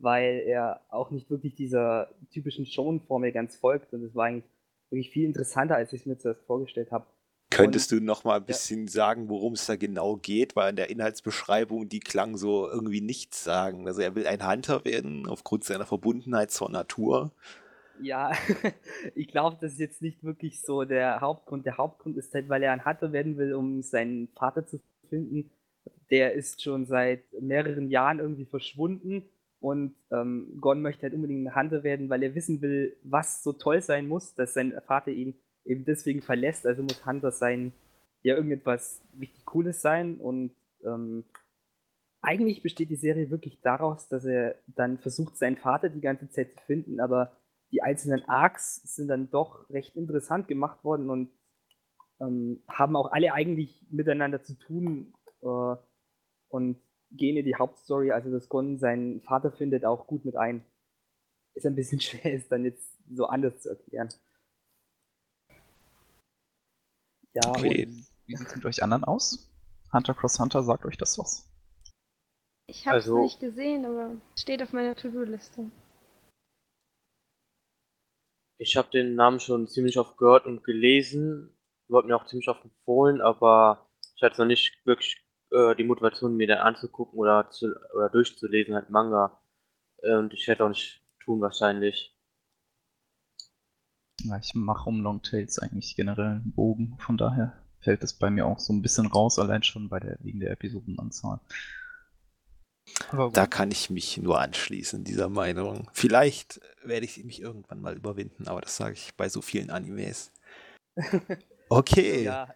weil 0.00 0.42
er 0.46 0.80
auch 0.88 1.10
nicht 1.10 1.30
wirklich 1.30 1.54
dieser 1.54 2.10
typischen 2.30 2.66
Shonen-Formel 2.66 3.32
ganz 3.32 3.56
folgt 3.56 3.92
und 3.92 4.02
es 4.04 4.14
war 4.14 4.26
eigentlich 4.26 4.50
wirklich 4.90 5.10
viel 5.10 5.24
interessanter, 5.24 5.76
als 5.76 5.92
ich 5.92 6.00
es 6.00 6.06
mir 6.06 6.18
zuerst 6.18 6.44
vorgestellt 6.46 6.92
habe. 6.92 7.06
Könntest 7.50 7.90
du 7.92 8.00
noch 8.00 8.24
mal 8.24 8.36
ein 8.36 8.44
bisschen 8.44 8.88
sagen, 8.88 9.30
worum 9.30 9.54
es 9.54 9.66
da 9.66 9.76
genau 9.76 10.16
geht? 10.16 10.54
Weil 10.54 10.70
in 10.70 10.76
der 10.76 10.90
Inhaltsbeschreibung, 10.90 11.88
die 11.88 12.00
klang 12.00 12.36
so 12.36 12.68
irgendwie 12.68 13.00
nichts 13.00 13.42
sagen. 13.42 13.86
Also 13.86 14.02
er 14.02 14.14
will 14.14 14.26
ein 14.26 14.46
Hunter 14.46 14.84
werden 14.84 15.26
aufgrund 15.26 15.64
seiner 15.64 15.86
Verbundenheit 15.86 16.50
zur 16.50 16.70
Natur. 16.70 17.32
Ja, 18.00 18.32
ich 19.14 19.28
glaube, 19.28 19.56
das 19.60 19.72
ist 19.72 19.80
jetzt 19.80 20.02
nicht 20.02 20.22
wirklich 20.22 20.60
so 20.60 20.84
der 20.84 21.20
Hauptgrund. 21.20 21.64
Der 21.64 21.78
Hauptgrund 21.78 22.18
ist 22.18 22.34
halt, 22.34 22.50
weil 22.50 22.62
er 22.62 22.72
ein 22.72 22.84
Hunter 22.84 23.12
werden 23.12 23.38
will, 23.38 23.54
um 23.54 23.82
seinen 23.82 24.28
Vater 24.28 24.66
zu 24.66 24.80
finden. 25.08 25.50
Der 26.10 26.34
ist 26.34 26.62
schon 26.62 26.84
seit 26.84 27.24
mehreren 27.40 27.88
Jahren 27.88 28.18
irgendwie 28.18 28.46
verschwunden 28.46 29.24
und 29.60 29.96
ähm, 30.12 30.56
Gon 30.60 30.82
möchte 30.82 31.02
halt 31.02 31.14
unbedingt 31.14 31.46
ein 31.46 31.56
Hunter 31.56 31.82
werden, 31.82 32.08
weil 32.08 32.22
er 32.22 32.34
wissen 32.34 32.62
will, 32.62 32.96
was 33.02 33.42
so 33.42 33.52
toll 33.52 33.80
sein 33.80 34.06
muss, 34.06 34.34
dass 34.34 34.54
sein 34.54 34.72
Vater 34.86 35.10
ihn 35.10 35.34
eben 35.64 35.84
deswegen 35.84 36.22
verlässt. 36.22 36.66
Also 36.66 36.82
muss 36.82 37.04
Hunter 37.04 37.32
sein, 37.32 37.72
ja, 38.22 38.34
irgendetwas 38.34 39.02
richtig 39.18 39.44
Cooles 39.44 39.80
sein 39.80 40.16
und 40.18 40.54
ähm, 40.84 41.24
eigentlich 42.20 42.62
besteht 42.62 42.90
die 42.90 42.96
Serie 42.96 43.30
wirklich 43.30 43.60
daraus, 43.60 44.08
dass 44.08 44.24
er 44.24 44.56
dann 44.66 44.98
versucht, 44.98 45.36
seinen 45.36 45.56
Vater 45.56 45.88
die 45.88 46.00
ganze 46.00 46.28
Zeit 46.30 46.52
zu 46.52 46.60
finden, 46.66 47.00
aber 47.00 47.32
die 47.70 47.82
einzelnen 47.82 48.28
Arcs 48.28 48.76
sind 48.94 49.08
dann 49.08 49.30
doch 49.30 49.68
recht 49.70 49.94
interessant 49.96 50.48
gemacht 50.48 50.82
worden 50.84 51.10
und 51.10 51.30
ähm, 52.20 52.62
haben 52.66 52.96
auch 52.96 53.12
alle 53.12 53.32
eigentlich 53.32 53.86
miteinander 53.90 54.42
zu 54.42 54.58
tun 54.58 55.14
äh, 55.42 55.76
und 56.48 56.80
gehen 57.10 57.36
in 57.36 57.44
die 57.44 57.56
Hauptstory, 57.56 58.12
also 58.12 58.30
dass 58.30 58.48
Gon 58.48 58.78
seinen 58.78 59.20
Vater 59.22 59.52
findet, 59.52 59.84
auch 59.84 60.06
gut 60.06 60.24
mit 60.24 60.36
ein. 60.36 60.64
Ist 61.54 61.66
ein 61.66 61.74
bisschen 61.74 62.00
schwer, 62.00 62.34
ist 62.34 62.50
dann 62.52 62.64
jetzt 62.64 62.96
so 63.10 63.26
anders 63.26 63.60
zu 63.60 63.70
erklären. 63.70 64.08
Ja, 67.34 67.50
okay. 67.50 67.88
Wie 68.26 68.36
sieht 68.36 68.48
es 68.48 68.56
mit 68.56 68.64
euch 68.64 68.82
anderen 68.82 69.04
aus? 69.04 69.50
Hunter 69.92 70.14
Cross 70.14 70.38
Hunter, 70.38 70.62
sagt 70.62 70.84
euch 70.84 70.98
das 70.98 71.18
was? 71.18 71.48
Ich 72.66 72.86
habe 72.86 72.98
es 72.98 73.04
also, 73.04 73.22
nicht 73.22 73.40
gesehen, 73.40 73.86
aber 73.86 74.16
steht 74.38 74.62
auf 74.62 74.72
meiner 74.72 74.94
To-Do-Liste. 74.94 75.70
Ich 78.58 78.76
habe 78.76 78.90
den 78.90 79.14
Namen 79.14 79.40
schon 79.40 79.68
ziemlich 79.68 79.98
oft 79.98 80.18
gehört 80.18 80.44
und 80.44 80.64
gelesen. 80.64 81.56
Wurde 81.86 82.08
mir 82.08 82.16
auch 82.16 82.26
ziemlich 82.26 82.48
oft 82.48 82.64
empfohlen, 82.64 83.22
aber 83.22 83.88
ich 84.16 84.22
hatte 84.22 84.42
noch 84.42 84.46
nicht 84.48 84.84
wirklich 84.84 85.24
äh, 85.50 85.74
die 85.76 85.84
Motivation, 85.84 86.36
mir 86.36 86.46
den 86.46 86.58
anzugucken 86.58 87.18
oder, 87.18 87.50
zu, 87.50 87.74
oder 87.94 88.08
durchzulesen, 88.08 88.74
halt 88.74 88.90
Manga. 88.90 89.40
Äh, 90.02 90.16
und 90.16 90.32
ich 90.32 90.46
hätte 90.46 90.64
auch 90.64 90.68
nicht 90.68 91.02
tun 91.20 91.40
wahrscheinlich. 91.40 92.14
Ja, 94.22 94.36
ich 94.38 94.54
mache 94.54 94.88
um 94.88 95.00
Long 95.00 95.22
Tales 95.22 95.58
eigentlich 95.58 95.94
generell 95.94 96.26
einen 96.26 96.52
Bogen, 96.52 96.96
von 96.98 97.16
daher 97.16 97.62
fällt 97.80 98.02
es 98.02 98.12
bei 98.12 98.30
mir 98.30 98.46
auch 98.46 98.58
so 98.58 98.72
ein 98.72 98.82
bisschen 98.82 99.06
raus, 99.06 99.38
allein 99.38 99.62
schon 99.62 99.88
bei 99.88 100.00
der, 100.00 100.18
wegen 100.20 100.40
der 100.40 100.50
Episodenanzahl. 100.50 101.40
Da 103.32 103.46
kann 103.46 103.70
ich 103.70 103.90
mich 103.90 104.16
nur 104.18 104.40
anschließen, 104.40 105.04
dieser 105.04 105.28
Meinung. 105.28 105.88
Vielleicht 105.92 106.60
werde 106.82 107.06
ich 107.06 107.22
mich 107.24 107.40
irgendwann 107.40 107.80
mal 107.80 107.96
überwinden, 107.96 108.48
aber 108.48 108.60
das 108.60 108.76
sage 108.76 108.94
ich 108.94 109.14
bei 109.16 109.28
so 109.28 109.40
vielen 109.40 109.70
Animes. 109.70 110.32
Okay. 111.70 112.24
Ja. 112.24 112.48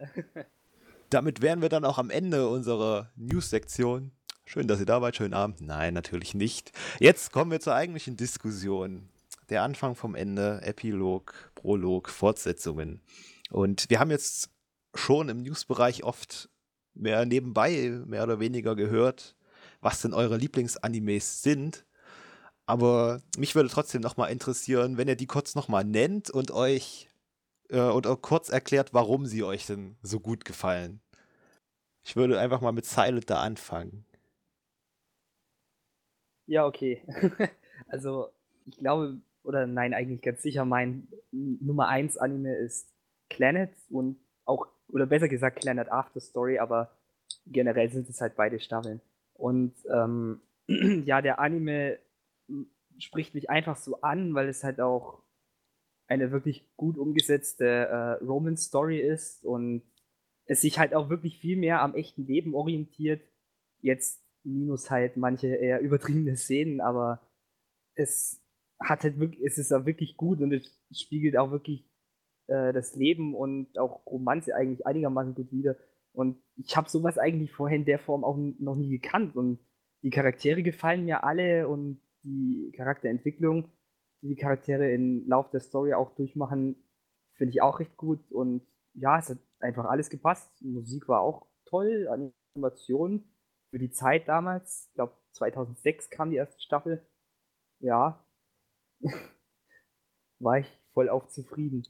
Damit 1.13 1.43
wären 1.43 1.61
wir 1.61 1.69
dann 1.69 1.85
auch 1.85 1.99
am 1.99 2.09
Ende 2.09 2.49
unserer 2.49 3.11
News-Sektion. 3.17 4.13
Schön, 4.47 4.67
dass 4.67 4.81
ihr 4.81 4.87
da 4.87 5.03
wart. 5.03 5.15
Schönen 5.15 5.35
Abend. 5.35 5.61
Nein, 5.61 5.93
natürlich 5.93 6.33
nicht. 6.33 6.73
Jetzt 7.01 7.33
kommen 7.33 7.51
wir 7.51 7.61
zur 7.61 7.75
eigentlichen 7.75 8.17
Diskussion. 8.17 9.11
Der 9.51 9.63
Anfang 9.63 9.95
vom 9.95 10.15
Ende, 10.15 10.63
Epilog, 10.63 11.35
Prolog, 11.55 12.09
Fortsetzungen. 12.09 13.03
Und 13.51 13.91
wir 13.91 14.01
haben 14.01 14.11
jetzt 14.11 14.49
schon 14.95 15.29
im 15.29 15.43
News-Bereich 15.43 16.03
oft 16.03 16.49
mehr 16.95 17.27
nebenbei, 17.27 18.01
mehr 18.07 18.23
oder 18.23 18.41
weniger 18.41 18.75
gehört, 18.75 19.37
was 19.83 20.01
denn 20.01 20.15
eure 20.15 20.39
Lieblingsanimes 20.39 21.43
sind. 21.43 21.85
Aber 22.65 23.21
mich 23.37 23.55
würde 23.55 23.69
trotzdem 23.69 24.01
nochmal 24.01 24.33
interessieren, 24.33 24.97
wenn 24.97 25.09
ihr 25.09 25.17
die 25.17 25.27
kurz 25.27 25.57
nochmal 25.57 25.85
nennt 25.85 26.31
und 26.31 26.53
euch 26.53 27.11
äh, 27.69 27.81
und 27.81 28.07
auch 28.07 28.23
kurz 28.23 28.49
erklärt, 28.49 28.95
warum 28.95 29.27
sie 29.27 29.43
euch 29.43 29.67
denn 29.67 29.97
so 30.03 30.21
gut 30.21 30.47
gefallen. 30.47 31.02
Ich 32.05 32.17
würde 32.17 32.39
einfach 32.39 32.61
mal 32.61 32.73
mit 32.73 32.85
Silent 32.85 33.31
da 33.31 33.41
anfangen. 33.41 34.05
Ja, 36.47 36.67
okay. 36.67 37.03
also, 37.87 38.29
ich 38.67 38.77
glaube, 38.79 39.21
oder 39.45 39.67
nein, 39.67 39.95
eigentlich 39.95 40.23
ganz 40.23 40.43
sicher, 40.43 40.65
mein 40.65 41.09
Nummer 41.31 41.89
1 41.89 42.19
Anime 42.19 42.55
ist 42.55 42.93
Planet 43.29 43.71
und 43.91 44.19
auch, 44.45 44.67
oder 44.89 45.07
besser 45.07 45.29
gesagt, 45.29 45.61
Planet 45.61 45.91
After 45.91 46.21
Story, 46.21 46.59
aber 46.59 46.91
generell 47.47 47.91
sind 47.91 48.09
es 48.09 48.21
halt 48.21 48.37
beide 48.37 48.61
Staffeln. 48.61 49.01
Und 49.35 49.75
ähm, 49.93 50.41
ja, 51.07 51.23
der 51.23 51.39
Anime 51.39 51.99
spricht 52.99 53.35
mich 53.35 53.51
einfach 53.51 53.77
so 53.77 54.01
an, 54.01 54.35
weil 54.35 54.49
es 54.49 54.65
halt 54.65 54.81
auch 54.81 55.23
eine 56.07 56.31
wirklich 56.31 56.65
gut 56.77 56.99
umgesetzte 56.99 57.65
äh, 57.67 58.25
Romance-Story 58.25 59.01
ist 59.01 59.45
und 59.45 59.83
es 60.53 60.61
sich 60.61 60.79
halt 60.79 60.95
auch 60.95 61.09
wirklich 61.09 61.39
viel 61.39 61.57
mehr 61.57 61.81
am 61.81 61.95
echten 61.95 62.27
Leben 62.27 62.55
orientiert. 62.55 63.23
Jetzt 63.81 64.23
minus 64.45 64.91
halt 64.91 65.17
manche 65.17 65.49
eher 65.49 65.81
übertriebene 65.81 66.37
Szenen, 66.37 66.81
aber 66.81 67.21
es 67.95 68.43
hat 68.79 69.05
halt 69.05 69.19
wirklich, 69.19 69.43
es 69.45 69.59
ist 69.59 69.73
auch 69.73 69.87
wirklich 69.87 70.17
gut 70.17 70.41
und 70.41 70.53
es 70.53 70.79
spiegelt 70.93 71.37
auch 71.39 71.51
wirklich 71.51 71.85
äh, 72.49 72.73
das 72.73 72.97
Leben 72.97 73.35
und 73.35 73.79
auch 73.79 74.05
Romanze 74.07 74.55
eigentlich 74.55 74.87
einigermaßen 74.87 75.35
gut 75.35 75.53
wider. 75.53 75.77
Und 76.13 76.43
ich 76.57 76.77
habe 76.77 76.91
sowas 76.91 77.17
eigentlich 77.17 77.53
vorher 77.53 77.79
in 77.79 77.87
der 77.87 77.99
Form 77.99 78.23
auch 78.23 78.37
noch 78.37 78.77
nie 78.77 78.91
gekannt. 78.91 79.35
Und 79.37 79.59
die 80.03 80.11
Charaktere 80.11 80.63
gefallen 80.63 81.07
mir 81.07 81.25
alle 81.25 81.67
und 81.69 82.03
die 82.25 82.73
Charakterentwicklung, 82.77 83.71
die 84.21 84.29
die 84.29 84.37
Charaktere 84.37 84.93
im 84.93 85.27
Lauf 85.27 85.51
der 85.51 85.61
Story 85.61 85.95
auch 85.95 86.15
durchmachen, 86.15 86.77
finde 87.33 87.53
ich 87.53 87.63
auch 87.63 87.81
recht 87.81 87.97
gut. 87.97 88.31
Und 88.31 88.67
ja, 88.93 89.19
es 89.19 89.31
hat 89.31 89.39
einfach 89.63 89.85
alles 89.85 90.11
gepasst. 90.11 90.51
Musik 90.63 91.09
war 91.09 91.21
auch 91.21 91.47
toll, 91.67 92.09
Animation 92.55 93.25
für 93.71 93.79
die 93.79 93.91
Zeit 93.91 94.29
damals. 94.29 94.87
Ich 94.89 94.95
glaube, 94.95 95.17
2006 95.33 96.11
kam 96.11 96.31
die 96.31 96.37
erste 96.37 96.61
Staffel. 96.61 97.07
Ja, 97.81 98.25
war 100.39 100.59
ich 100.59 100.67
voll 100.93 101.09
auf 101.09 101.29
zufrieden. 101.29 101.87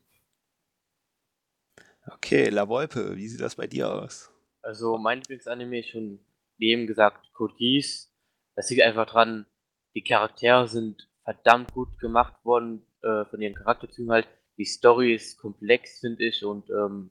Okay, 2.07 2.49
La 2.49 2.69
Volpe, 2.69 3.17
wie 3.17 3.29
sieht 3.29 3.41
das 3.41 3.57
bei 3.57 3.67
dir 3.67 3.93
aus? 3.93 4.31
Also 4.63 4.99
mein 4.99 5.19
Lieblingsanime 5.19 5.81
ist 5.81 5.89
schon 5.91 6.21
eben 6.59 6.87
gesagt 6.87 7.33
Code 7.33 7.55
Geass. 7.57 8.13
Das 8.55 8.71
liegt 8.71 8.83
einfach 8.83 9.07
dran, 9.07 9.47
die 9.95 10.03
Charaktere 10.03 10.69
sind 10.69 11.09
verdammt 11.25 11.73
gut 11.73 11.99
gemacht 11.99 12.45
worden 12.45 12.87
äh, 13.03 13.25
von 13.27 13.41
ihren 13.41 13.55
Charakterzügen 13.55 14.11
halt. 14.11 14.29
Die 14.59 14.65
Story 14.65 15.15
ist 15.15 15.39
komplex, 15.39 16.01
finde 16.01 16.25
ich, 16.25 16.45
und 16.45 16.69
ähm, 16.71 17.11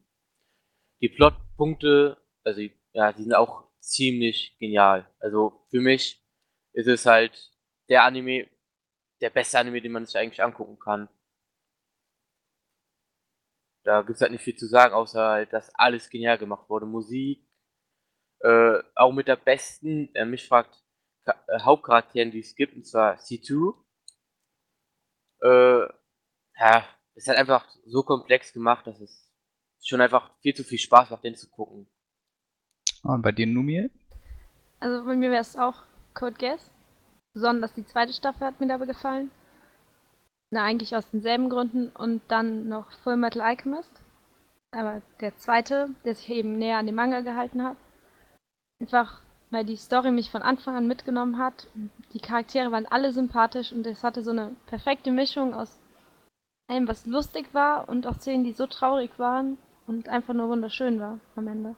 die 1.02 1.10
Plotpunkte, 1.10 2.18
also 2.44 2.62
ja, 2.94 3.12
die 3.12 3.24
sind 3.24 3.34
auch 3.34 3.70
ziemlich 3.80 4.56
genial. 4.60 5.10
Also 5.20 5.66
für 5.70 5.82
mich 5.82 6.24
ist 6.74 6.88
es 6.88 7.06
halt 7.06 7.52
der 7.90 8.04
Anime, 8.04 8.50
der 9.22 9.30
beste 9.30 9.60
Anime, 9.60 9.82
den 9.82 9.92
man 9.92 10.06
sich 10.06 10.18
eigentlich 10.18 10.44
angucken 10.44 10.80
kann. 10.80 11.10
Da 13.84 14.02
gibt 14.02 14.16
es 14.16 14.22
halt 14.22 14.32
nicht 14.32 14.44
viel 14.44 14.56
zu 14.56 14.68
sagen, 14.68 14.94
außer 14.94 15.28
halt, 15.28 15.54
dass 15.54 15.74
alles 15.74 16.10
genial 16.10 16.38
gemacht 16.38 16.70
wurde. 16.70 16.86
Musik, 16.86 17.44
äh, 18.42 18.80
auch 18.96 19.12
mit 19.12 19.28
der 19.28 19.38
besten, 19.38 20.14
äh, 20.14 20.26
mich 20.26 20.48
fragt, 20.48 20.84
äh, 21.26 21.60
Hauptcharakteren, 21.60 22.32
die 22.32 22.40
es 22.40 22.56
gibt, 22.56 22.76
und 22.76 22.86
zwar 22.86 23.16
C2. 23.18 23.74
Äh, 25.42 25.88
ja, 26.60 26.88
ist 27.16 27.28
halt 27.28 27.40
einfach 27.40 27.68
so 27.86 28.04
komplex 28.04 28.54
gemacht, 28.54 28.86
dass 28.86 29.00
es 29.02 29.31
schon 29.82 30.02
einfach 30.02 30.32
viel 30.42 30.54
zu 30.54 30.64
viel 30.64 30.78
Spaß 30.78 31.10
macht, 31.10 31.24
den 31.24 31.36
zu 31.36 31.50
gucken. 31.50 31.88
Und 33.04 33.22
bei 33.22 33.32
dir, 33.32 33.48
Numir? 33.48 33.90
Also 34.80 35.04
bei 35.06 35.16
mir 35.16 35.32
wäre 35.32 35.42
es 35.42 35.56
auch 35.56 35.84
Code 36.14 36.36
Guess. 36.38 36.72
Besonders 37.34 37.74
die 37.74 37.86
zweite 37.86 38.14
Staffel 38.14 38.48
hat 38.48 38.60
mir 38.60 38.68
dabei 38.68 38.86
gefallen. 38.86 39.32
Na, 40.52 40.64
eigentlich 40.64 40.96
aus 40.96 41.10
denselben 41.10 41.50
Gründen 41.50 41.90
und 41.90 42.22
dann 42.28 42.68
noch 42.68 42.92
Full 43.04 43.16
Metal 43.16 43.42
Alchemist. 43.42 43.92
Aber 44.72 45.02
der 45.20 45.36
zweite, 45.38 45.90
der 46.06 46.16
sich 46.16 46.30
eben 46.30 46.58
näher 46.58 46.78
an 46.78 46.86
den 46.86 46.96
Manga 46.96 47.22
gehalten 47.22 47.64
hat. 47.64 47.78
Einfach, 48.80 49.22
weil 49.50 49.66
die 49.66 49.78
Story 49.78 50.12
mich 50.12 50.30
von 50.30 50.42
Anfang 50.42 50.76
an 50.76 50.88
mitgenommen 50.88 51.38
hat. 51.38 51.68
Die 52.14 52.20
Charaktere 52.20 52.72
waren 52.72 52.86
alle 52.86 53.14
sympathisch 53.14 53.72
und 53.72 53.86
es 53.88 54.04
hatte 54.04 54.24
so 54.24 54.32
eine 54.32 54.56
perfekte 54.68 55.12
Mischung 55.12 55.54
aus 55.54 55.80
allem, 56.68 56.88
was 56.88 57.06
lustig 57.06 57.54
war 57.54 57.90
und 57.90 58.08
auch 58.08 58.20
Szenen, 58.20 58.44
die 58.44 58.54
so 58.54 58.68
traurig 58.68 59.12
waren 59.18 59.58
und 59.92 60.08
einfach 60.08 60.34
nur 60.34 60.48
wunderschön 60.48 61.00
war 61.00 61.20
am 61.36 61.48
Ende. 61.48 61.76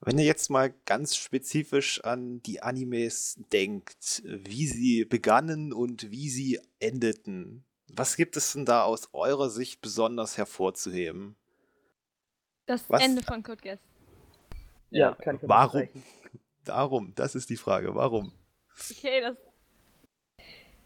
Wenn 0.00 0.18
ihr 0.18 0.24
jetzt 0.24 0.48
mal 0.48 0.72
ganz 0.86 1.14
spezifisch 1.14 2.02
an 2.02 2.40
die 2.42 2.62
Animes 2.62 3.38
denkt, 3.52 4.22
wie 4.24 4.66
sie 4.66 5.04
begannen 5.04 5.74
und 5.74 6.10
wie 6.10 6.30
sie 6.30 6.58
endeten, 6.78 7.66
was 7.92 8.16
gibt 8.16 8.38
es 8.38 8.54
denn 8.54 8.64
da 8.64 8.84
aus 8.84 9.10
eurer 9.12 9.50
Sicht 9.50 9.82
besonders 9.82 10.38
hervorzuheben? 10.38 11.36
Das 12.64 12.88
was? 12.88 13.02
Ende 13.02 13.22
von 13.22 13.42
Code 13.42 13.60
Geass. 13.60 13.80
Ja, 14.88 15.14
kann 15.14 15.36
ich 15.36 15.42
Warum? 15.42 15.88
Darum, 16.64 17.12
das 17.14 17.34
ist 17.34 17.50
die 17.50 17.56
Frage. 17.56 17.94
Warum? 17.94 18.32
Okay, 18.90 19.20
das. 19.20 19.36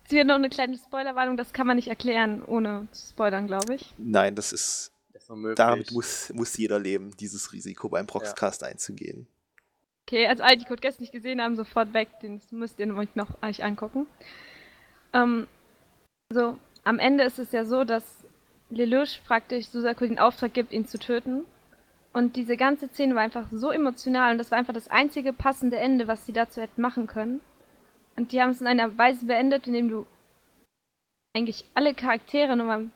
hier 0.08 0.24
noch 0.24 0.34
eine 0.34 0.48
kleine 0.48 0.76
Spoilerwarnung, 0.76 1.36
das 1.36 1.52
kann 1.52 1.68
man 1.68 1.76
nicht 1.76 1.88
erklären, 1.88 2.42
ohne 2.42 2.88
zu 2.90 3.10
spoilern, 3.10 3.46
glaube 3.46 3.76
ich. 3.76 3.94
Nein, 3.96 4.34
das 4.34 4.52
ist. 4.52 4.93
Damit 5.56 5.92
muss, 5.92 6.32
muss 6.34 6.56
jeder 6.56 6.78
leben, 6.78 7.16
dieses 7.16 7.52
Risiko 7.52 7.88
beim 7.88 8.06
Proxcast 8.06 8.62
einzugehen. 8.64 9.26
Okay, 10.06 10.26
also 10.26 10.42
alle, 10.42 10.58
die 10.58 10.66
Code 10.66 10.82
Guess 10.82 11.00
nicht 11.00 11.12
gesehen 11.12 11.40
haben, 11.40 11.56
sofort 11.56 11.94
weg, 11.94 12.08
den 12.20 12.40
müsst 12.50 12.78
ihr 12.78 12.94
euch 12.94 13.14
noch 13.14 13.42
euch 13.42 13.64
angucken. 13.64 14.06
Ähm, 15.14 15.46
so, 16.30 16.58
am 16.82 16.98
Ende 16.98 17.24
ist 17.24 17.38
es 17.38 17.52
ja 17.52 17.64
so, 17.64 17.84
dass 17.84 18.02
Lelouch 18.68 19.22
praktisch 19.26 19.68
Susaku 19.68 20.06
den 20.06 20.18
Auftrag 20.18 20.52
gibt, 20.52 20.72
ihn 20.72 20.86
zu 20.86 20.98
töten. 20.98 21.44
Und 22.12 22.36
diese 22.36 22.56
ganze 22.56 22.88
Szene 22.88 23.14
war 23.14 23.22
einfach 23.22 23.48
so 23.50 23.70
emotional 23.70 24.32
und 24.32 24.38
das 24.38 24.50
war 24.50 24.58
einfach 24.58 24.74
das 24.74 24.88
einzige 24.88 25.32
passende 25.32 25.78
Ende, 25.78 26.06
was 26.06 26.26
sie 26.26 26.32
dazu 26.32 26.60
hätten 26.60 26.80
machen 26.80 27.06
können. 27.06 27.40
Und 28.16 28.30
die 28.30 28.40
haben 28.40 28.50
es 28.50 28.60
in 28.60 28.66
einer 28.66 28.96
Weise 28.96 29.26
beendet, 29.26 29.66
indem 29.66 29.88
du 29.88 30.06
eigentlich 31.34 31.64
alle 31.74 31.94
Charaktere 31.94 32.56
nochmal 32.56 32.90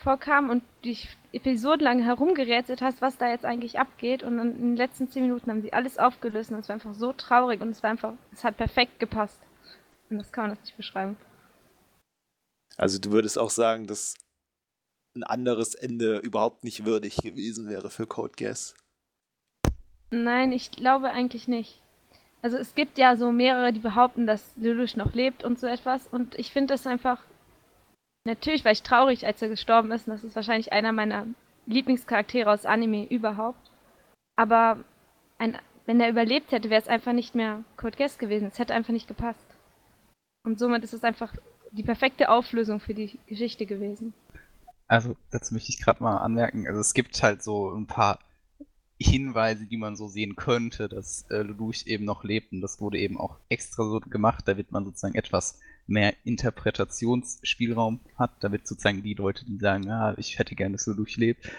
vorkamen 0.00 0.50
und 0.50 0.62
dich 0.84 1.08
episodenlang 1.32 2.02
herumgerätselt 2.02 2.80
hast, 2.80 3.00
was 3.00 3.18
da 3.18 3.28
jetzt 3.28 3.44
eigentlich 3.44 3.78
abgeht. 3.78 4.22
Und 4.22 4.38
in 4.38 4.56
den 4.56 4.76
letzten 4.76 5.10
zehn 5.10 5.22
Minuten 5.22 5.50
haben 5.50 5.62
sie 5.62 5.72
alles 5.72 5.98
aufgelöst 5.98 6.50
und 6.50 6.58
es 6.58 6.68
war 6.68 6.74
einfach 6.74 6.94
so 6.94 7.12
traurig 7.12 7.60
und 7.60 7.70
es 7.70 7.82
war 7.82 7.90
einfach, 7.90 8.14
es 8.32 8.44
hat 8.44 8.56
perfekt 8.56 8.98
gepasst. 8.98 9.40
Und 10.10 10.18
das 10.18 10.32
kann 10.32 10.44
man 10.46 10.56
das 10.56 10.64
nicht 10.64 10.76
beschreiben. 10.76 11.16
Also 12.76 12.98
du 12.98 13.10
würdest 13.10 13.38
auch 13.38 13.50
sagen, 13.50 13.86
dass 13.86 14.14
ein 15.14 15.24
anderes 15.24 15.74
Ende 15.74 16.18
überhaupt 16.18 16.64
nicht 16.64 16.84
würdig 16.84 17.16
gewesen 17.16 17.68
wäre 17.68 17.90
für 17.90 18.06
Code 18.06 18.34
Guess. 18.36 18.74
Nein, 20.10 20.52
ich 20.52 20.70
glaube 20.70 21.10
eigentlich 21.10 21.48
nicht. 21.48 21.82
Also 22.40 22.56
es 22.56 22.74
gibt 22.74 22.98
ja 22.98 23.16
so 23.16 23.32
mehrere, 23.32 23.72
die 23.72 23.80
behaupten, 23.80 24.26
dass 24.26 24.52
Lelouch 24.56 24.96
noch 24.96 25.12
lebt 25.12 25.44
und 25.44 25.58
so 25.58 25.66
etwas. 25.66 26.06
Und 26.06 26.38
ich 26.38 26.52
finde 26.52 26.74
das 26.74 26.86
einfach. 26.86 27.22
Natürlich 28.24 28.64
war 28.64 28.72
ich 28.72 28.82
traurig, 28.82 29.26
als 29.26 29.40
er 29.42 29.48
gestorben 29.48 29.90
ist. 29.92 30.06
Und 30.06 30.14
das 30.14 30.24
ist 30.24 30.36
wahrscheinlich 30.36 30.72
einer 30.72 30.92
meiner 30.92 31.26
Lieblingscharaktere 31.66 32.50
aus 32.50 32.66
Anime 32.66 33.06
überhaupt. 33.08 33.70
Aber 34.36 34.84
ein, 35.38 35.58
wenn 35.86 36.00
er 36.00 36.10
überlebt 36.10 36.52
hätte, 36.52 36.70
wäre 36.70 36.82
es 36.82 36.88
einfach 36.88 37.12
nicht 37.12 37.34
mehr 37.34 37.64
Code 37.76 37.96
Guess 37.96 38.18
gewesen. 38.18 38.48
Es 38.48 38.58
hätte 38.58 38.74
einfach 38.74 38.92
nicht 38.92 39.08
gepasst. 39.08 39.46
Und 40.44 40.58
somit 40.58 40.84
ist 40.84 40.94
es 40.94 41.04
einfach 41.04 41.34
die 41.72 41.82
perfekte 41.82 42.30
Auflösung 42.30 42.80
für 42.80 42.94
die 42.94 43.18
Geschichte 43.26 43.66
gewesen. 43.66 44.14
Also, 44.86 45.16
dazu 45.30 45.52
möchte 45.54 45.70
ich 45.70 45.82
gerade 45.82 46.02
mal 46.02 46.16
anmerken, 46.18 46.66
also 46.66 46.80
es 46.80 46.94
gibt 46.94 47.22
halt 47.22 47.42
so 47.42 47.70
ein 47.74 47.86
paar 47.86 48.18
Hinweise, 48.98 49.66
die 49.66 49.76
man 49.76 49.96
so 49.96 50.08
sehen 50.08 50.34
könnte, 50.34 50.88
dass 50.88 51.26
äh, 51.30 51.42
Lelouch 51.42 51.86
eben 51.86 52.04
noch 52.04 52.24
lebt 52.24 52.52
und 52.52 52.62
das 52.62 52.80
wurde 52.80 52.98
eben 52.98 53.18
auch 53.18 53.38
extra 53.48 53.84
so 53.84 54.00
gemacht, 54.00 54.48
damit 54.48 54.72
man 54.72 54.84
sozusagen 54.84 55.14
etwas 55.14 55.60
mehr 55.88 56.14
Interpretationsspielraum 56.24 58.00
hat, 58.16 58.32
damit 58.40 58.68
sozusagen 58.68 59.02
die 59.02 59.14
Leute, 59.14 59.44
die 59.44 59.58
sagen, 59.58 59.84
ja, 59.84 60.16
ich 60.18 60.38
hätte 60.38 60.54
gerne, 60.54 60.76
dass 60.76 60.86
Lelouch 60.86 61.16
lebt, 61.16 61.50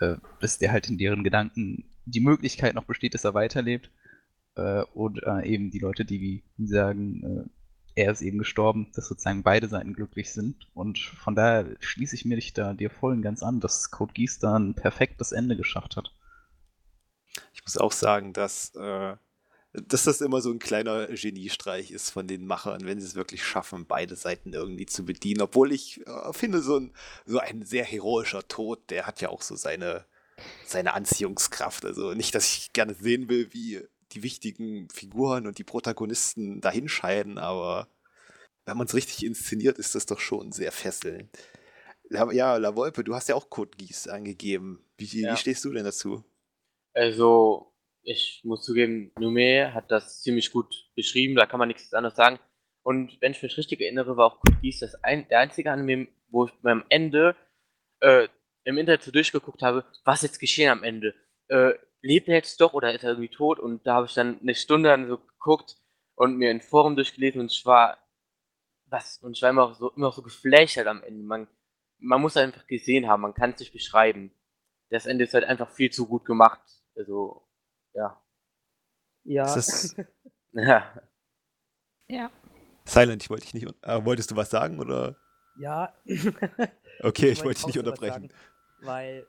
äh, 0.00 0.16
dass 0.40 0.58
der 0.58 0.72
halt 0.72 0.88
in 0.88 0.98
deren 0.98 1.24
Gedanken 1.24 1.84
die 2.04 2.20
Möglichkeit 2.20 2.74
noch 2.74 2.84
besteht, 2.84 3.14
dass 3.14 3.24
er 3.24 3.34
weiterlebt 3.34 3.90
äh, 4.54 4.82
und 4.94 5.22
äh, 5.22 5.46
eben 5.46 5.70
die 5.70 5.78
Leute, 5.78 6.04
die 6.04 6.44
sagen, 6.58 7.48
äh, 7.96 8.02
er 8.02 8.12
ist 8.12 8.22
eben 8.22 8.38
gestorben, 8.38 8.92
dass 8.94 9.08
sozusagen 9.08 9.42
beide 9.42 9.66
Seiten 9.66 9.92
glücklich 9.92 10.32
sind. 10.32 10.68
Und 10.72 10.98
von 10.98 11.34
daher 11.34 11.66
schließe 11.80 12.14
ich 12.14 12.24
mir 12.24 12.36
dich 12.36 12.52
da 12.52 12.72
dir 12.72 12.90
voll 12.90 13.12
und 13.12 13.22
ganz 13.22 13.42
an, 13.42 13.58
dass 13.58 13.90
Code 13.90 14.12
Geass 14.12 14.38
da 14.38 14.56
ein 14.56 14.74
perfektes 14.74 15.32
Ende 15.32 15.56
geschafft 15.56 15.96
hat. 15.96 16.12
Ich 17.52 17.62
muss 17.64 17.76
auch 17.76 17.90
sagen, 17.90 18.32
dass, 18.32 18.72
äh, 18.76 19.16
dass 19.86 20.04
das 20.04 20.20
immer 20.20 20.40
so 20.40 20.50
ein 20.50 20.58
kleiner 20.58 21.06
Geniestreich 21.06 21.90
ist 21.90 22.10
von 22.10 22.26
den 22.26 22.46
Machern, 22.46 22.84
wenn 22.84 23.00
sie 23.00 23.06
es 23.06 23.14
wirklich 23.14 23.44
schaffen, 23.44 23.86
beide 23.86 24.16
Seiten 24.16 24.52
irgendwie 24.52 24.86
zu 24.86 25.04
bedienen. 25.04 25.42
Obwohl 25.42 25.72
ich 25.72 26.06
äh, 26.06 26.32
finde, 26.32 26.60
so 26.60 26.78
ein, 26.78 26.92
so 27.26 27.38
ein 27.38 27.64
sehr 27.64 27.84
heroischer 27.84 28.46
Tod, 28.46 28.90
der 28.90 29.06
hat 29.06 29.20
ja 29.20 29.28
auch 29.28 29.42
so 29.42 29.56
seine, 29.56 30.04
seine 30.66 30.94
Anziehungskraft. 30.94 31.84
Also 31.84 32.14
nicht, 32.14 32.34
dass 32.34 32.46
ich 32.46 32.72
gerne 32.72 32.94
sehen 32.94 33.28
will, 33.28 33.52
wie 33.52 33.82
die 34.12 34.22
wichtigen 34.22 34.88
Figuren 34.90 35.46
und 35.46 35.58
die 35.58 35.64
Protagonisten 35.64 36.60
dahinscheiden, 36.60 37.38
aber 37.38 37.88
wenn 38.64 38.76
man 38.76 38.86
es 38.86 38.94
richtig 38.94 39.24
inszeniert, 39.24 39.78
ist 39.78 39.94
das 39.94 40.06
doch 40.06 40.20
schon 40.20 40.52
sehr 40.52 40.72
fesselnd. 40.72 41.30
Ja, 42.10 42.56
La 42.56 42.74
Volpe, 42.74 43.04
du 43.04 43.14
hast 43.14 43.28
ja 43.28 43.34
auch 43.34 43.50
Code 43.50 43.76
Geass 43.76 44.08
angegeben. 44.08 44.84
Wie, 44.96 45.20
ja. 45.20 45.32
wie 45.32 45.36
stehst 45.36 45.64
du 45.64 45.72
denn 45.72 45.84
dazu? 45.84 46.24
Also, 46.94 47.67
ich 48.02 48.40
muss 48.44 48.64
zugeben, 48.64 49.12
Nume 49.18 49.74
hat 49.74 49.90
das 49.90 50.22
ziemlich 50.22 50.50
gut 50.50 50.74
beschrieben, 50.94 51.34
da 51.36 51.46
kann 51.46 51.58
man 51.58 51.68
nichts 51.68 51.92
anderes 51.92 52.16
sagen. 52.16 52.38
Und 52.82 53.20
wenn 53.20 53.32
ich 53.32 53.42
mich 53.42 53.56
richtig 53.56 53.80
erinnere, 53.80 54.16
war 54.16 54.26
auch 54.26 54.40
Geass 54.62 54.78
das 54.80 54.94
ein, 55.04 55.28
der 55.28 55.40
einzige 55.40 55.70
Anime, 55.70 56.08
wo 56.30 56.46
ich 56.46 56.52
am 56.62 56.84
Ende 56.88 57.36
äh, 58.00 58.28
im 58.64 58.78
Internet 58.78 59.02
so 59.02 59.10
durchgeguckt 59.10 59.62
habe, 59.62 59.84
was 60.04 60.22
jetzt 60.22 60.38
geschehen 60.38 60.70
am 60.70 60.84
Ende. 60.84 61.14
Äh, 61.48 61.74
lebt 62.02 62.28
er 62.28 62.34
jetzt 62.34 62.60
doch 62.60 62.74
oder 62.74 62.94
ist 62.94 63.02
er 63.02 63.10
irgendwie 63.10 63.28
tot? 63.28 63.58
Und 63.58 63.86
da 63.86 63.94
habe 63.94 64.06
ich 64.06 64.14
dann 64.14 64.40
eine 64.40 64.54
Stunde 64.54 64.90
dann 64.90 65.08
so 65.08 65.18
geguckt 65.18 65.76
und 66.14 66.36
mir 66.36 66.50
ein 66.50 66.60
Forum 66.60 66.96
durchgelesen 66.96 67.40
und 67.40 67.52
ich 67.52 67.64
war, 67.64 67.98
was, 68.86 69.18
und 69.18 69.36
ich 69.36 69.42
war 69.42 69.50
immer 69.50 69.64
auch 69.64 69.74
so, 69.74 69.90
immer 69.90 70.08
auch 70.08 70.14
so 70.14 70.22
geflasht 70.22 70.78
am 70.78 71.02
Ende. 71.02 71.24
Man, 71.24 71.48
man 71.98 72.20
muss 72.20 72.36
einfach 72.36 72.66
gesehen 72.66 73.08
haben, 73.08 73.22
man 73.22 73.34
kann 73.34 73.50
es 73.50 73.60
nicht 73.60 73.72
beschreiben. 73.72 74.32
Das 74.90 75.06
Ende 75.06 75.24
ist 75.24 75.34
halt 75.34 75.44
einfach 75.44 75.70
viel 75.70 75.90
zu 75.90 76.06
gut 76.06 76.24
gemacht. 76.24 76.60
Also, 76.96 77.47
ja. 77.98 78.22
Ja. 79.24 79.62
ja. 80.52 81.02
Ja. 82.08 82.30
Silent, 82.84 83.22
ich 83.22 83.30
wollte 83.30 83.44
dich 83.44 83.54
nicht. 83.54 83.66
Äh, 83.82 84.04
wolltest 84.04 84.30
du 84.30 84.36
was 84.36 84.50
sagen 84.50 84.78
oder? 84.78 85.16
Ja. 85.58 85.92
okay, 87.02 87.28
ich 87.28 87.44
wollte 87.44 87.58
dich 87.58 87.66
nicht 87.66 87.78
unterbrechen. 87.78 88.28
Sagen, 88.28 88.32
weil 88.80 89.26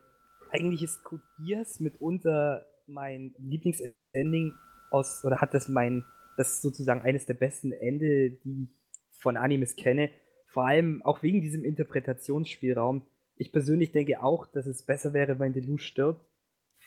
eigentlich 0.51 0.83
ist 0.83 1.03
Code 1.03 1.23
Geass 1.39 1.79
mitunter 1.79 2.65
mein 2.87 3.35
Lieblingsending 3.37 4.53
aus, 4.91 5.23
oder 5.25 5.41
hat 5.41 5.53
das 5.53 5.67
mein, 5.67 6.05
das 6.37 6.53
ist 6.53 6.61
sozusagen 6.61 7.01
eines 7.01 7.25
der 7.25 7.33
besten 7.33 7.71
Ende, 7.71 8.31
die 8.31 8.63
ich 8.63 9.19
von 9.19 9.37
Animes 9.37 9.75
kenne. 9.75 10.09
Vor 10.47 10.65
allem 10.65 11.03
auch 11.03 11.21
wegen 11.21 11.41
diesem 11.41 11.63
Interpretationsspielraum. 11.63 13.05
Ich 13.35 13.51
persönlich 13.51 13.91
denke 13.91 14.23
auch, 14.23 14.47
dass 14.47 14.65
es 14.65 14.83
besser 14.83 15.13
wäre, 15.13 15.39
wenn 15.39 15.53
Lelouch 15.53 15.81
stirbt, 15.81 16.25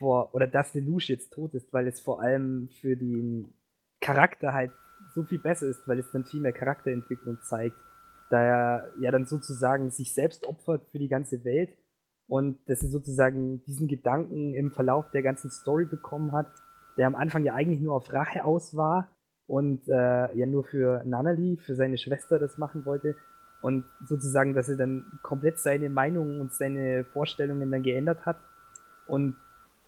vor, 0.02 0.34
oder 0.34 0.48
dass 0.48 0.74
Lelouch 0.74 1.08
jetzt 1.08 1.32
tot 1.32 1.54
ist, 1.54 1.72
weil 1.72 1.86
es 1.86 2.00
vor 2.00 2.20
allem 2.20 2.68
für 2.80 2.96
den 2.96 3.54
Charakter 4.00 4.52
halt 4.52 4.72
so 5.14 5.22
viel 5.22 5.38
besser 5.38 5.68
ist, 5.68 5.86
weil 5.86 6.00
es 6.00 6.10
dann 6.10 6.24
viel 6.24 6.40
mehr 6.40 6.52
Charakterentwicklung 6.52 7.38
zeigt. 7.42 7.76
Da 8.30 8.42
er 8.42 8.92
ja 9.00 9.12
dann 9.12 9.26
sozusagen 9.26 9.90
sich 9.90 10.12
selbst 10.12 10.44
opfert 10.44 10.88
für 10.90 10.98
die 10.98 11.08
ganze 11.08 11.44
Welt 11.44 11.70
und 12.26 12.58
dass 12.68 12.82
er 12.82 12.88
sozusagen 12.88 13.62
diesen 13.64 13.86
Gedanken 13.86 14.54
im 14.54 14.72
Verlauf 14.72 15.08
der 15.12 15.22
ganzen 15.22 15.50
Story 15.50 15.84
bekommen 15.84 16.32
hat, 16.32 16.48
der 16.96 17.06
am 17.06 17.14
Anfang 17.14 17.44
ja 17.44 17.54
eigentlich 17.54 17.80
nur 17.80 17.94
auf 17.94 18.12
Rache 18.12 18.44
aus 18.44 18.76
war 18.76 19.08
und 19.46 19.86
äh, 19.88 20.34
ja 20.36 20.46
nur 20.46 20.64
für 20.64 21.04
Nanali, 21.04 21.58
für 21.58 21.76
seine 21.76 21.98
Schwester 21.98 22.40
das 22.40 22.58
machen 22.58 22.84
wollte. 22.84 23.14
Und 23.60 23.84
sozusagen, 24.08 24.54
dass 24.54 24.68
er 24.68 24.76
dann 24.76 25.20
komplett 25.22 25.60
seine 25.60 25.88
Meinungen 25.88 26.40
und 26.40 26.52
seine 26.52 27.04
Vorstellungen 27.04 27.70
dann 27.70 27.84
geändert 27.84 28.26
hat. 28.26 28.38
Und 29.06 29.36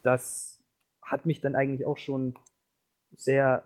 das 0.05 0.62
hat 1.03 1.27
mich 1.27 1.40
dann 1.40 1.57
eigentlich 1.57 1.87
auch 1.87 1.99
schon 1.99 2.35
sehr 3.17 3.64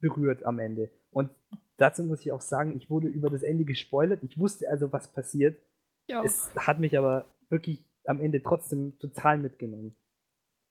berührt 0.00 0.44
am 0.44 0.58
Ende. 0.58 0.90
Und 1.10 1.30
dazu 1.76 2.02
muss 2.04 2.20
ich 2.20 2.32
auch 2.32 2.40
sagen, 2.40 2.76
ich 2.76 2.88
wurde 2.90 3.08
über 3.08 3.28
das 3.28 3.42
Ende 3.42 3.64
gespoilert. 3.64 4.22
Ich 4.22 4.38
wusste 4.38 4.68
also, 4.68 4.92
was 4.92 5.12
passiert. 5.12 5.60
Ja. 6.08 6.22
Es 6.24 6.54
hat 6.56 6.80
mich 6.80 6.96
aber 6.96 7.26
wirklich 7.48 7.84
am 8.04 8.20
Ende 8.20 8.42
trotzdem 8.42 8.98
total 8.98 9.38
mitgenommen. 9.38 9.94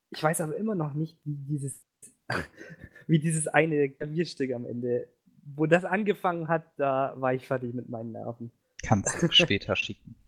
Ich 0.10 0.22
weiß 0.22 0.42
aber 0.42 0.58
immer 0.58 0.76
noch 0.76 0.94
nicht, 0.94 1.18
wie 1.24 1.36
dieses, 1.36 1.86
wie 3.08 3.20
dieses 3.20 3.48
eine 3.48 3.90
Klavierstück 3.90 4.52
am 4.52 4.66
Ende, 4.66 5.08
wo 5.44 5.66
das 5.66 5.86
angefangen 5.86 6.48
hat, 6.48 6.66
da 6.78 7.14
war 7.18 7.34
ich 7.34 7.48
fertig 7.48 7.74
mit 7.74 7.90
meinen 7.90 8.12
Nerven. 8.12 8.52
Kannst 8.84 9.22
du 9.22 9.32
später 9.32 9.76
schicken. 9.76 10.16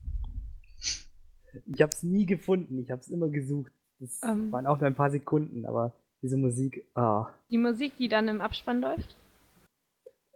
Ich 1.67 1.83
habe 1.83 1.91
es 1.91 2.01
nie 2.01 2.25
gefunden, 2.25 2.79
ich 2.79 2.89
habe 2.89 2.99
es 2.99 3.09
immer 3.09 3.29
gesucht. 3.29 3.71
Das 4.03 4.21
ähm. 4.23 4.51
waren 4.51 4.67
auch 4.67 4.77
nur 4.79 4.87
ein 4.87 4.95
paar 4.95 5.11
Sekunden, 5.11 5.65
aber 5.65 5.93
diese 6.21 6.35
Musik, 6.35 6.85
ah. 6.93 7.29
Die 7.49 7.57
Musik, 7.57 7.95
die 7.97 8.09
dann 8.09 8.27
im 8.27 8.41
Abspann 8.41 8.81
läuft? 8.81 9.15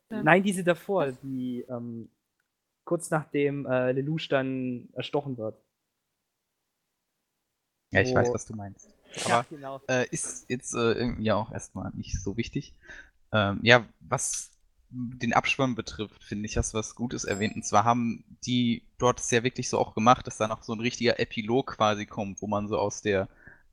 Ja. 0.09 0.23
Nein, 0.23 0.43
diese 0.43 0.63
davor, 0.63 1.11
die 1.11 1.65
ähm, 1.67 2.09
kurz 2.85 3.09
nachdem 3.09 3.65
äh, 3.65 3.91
Lelouch 3.91 4.29
dann 4.29 4.87
erstochen 4.93 5.37
wird. 5.37 5.61
Ja, 7.91 8.01
ich 8.01 8.13
weiß, 8.13 8.33
was 8.33 8.45
du 8.45 8.55
meinst. 8.55 8.93
Aber 9.25 9.29
ja, 9.29 9.45
genau. 9.49 9.81
äh, 9.89 10.07
ist 10.11 10.49
jetzt 10.49 10.73
äh, 10.73 10.93
irgendwie 10.93 11.31
auch 11.33 11.51
erstmal 11.51 11.91
nicht 11.93 12.21
so 12.21 12.37
wichtig. 12.37 12.73
Ähm, 13.33 13.59
ja, 13.63 13.85
was 13.99 14.51
den 14.89 15.33
Abspann 15.33 15.75
betrifft, 15.75 16.23
finde 16.23 16.45
ich, 16.45 16.55
hast 16.55 16.73
du 16.73 16.77
was 16.77 16.95
Gutes 16.95 17.25
erwähnt. 17.25 17.55
Und 17.55 17.65
zwar 17.65 17.83
haben 17.83 18.23
die 18.45 18.83
dort 18.97 19.19
es 19.19 19.31
ja 19.31 19.43
wirklich 19.43 19.69
so 19.69 19.77
auch 19.77 19.93
gemacht, 19.93 20.25
dass 20.25 20.37
da 20.37 20.47
noch 20.47 20.63
so 20.63 20.73
ein 20.73 20.79
richtiger 20.79 21.19
Epilog 21.19 21.75
quasi 21.75 22.05
kommt, 22.05 22.41
wo 22.41 22.47
man 22.47 22.69
so 22.69 22.77
aus 22.77 23.01
der 23.01 23.27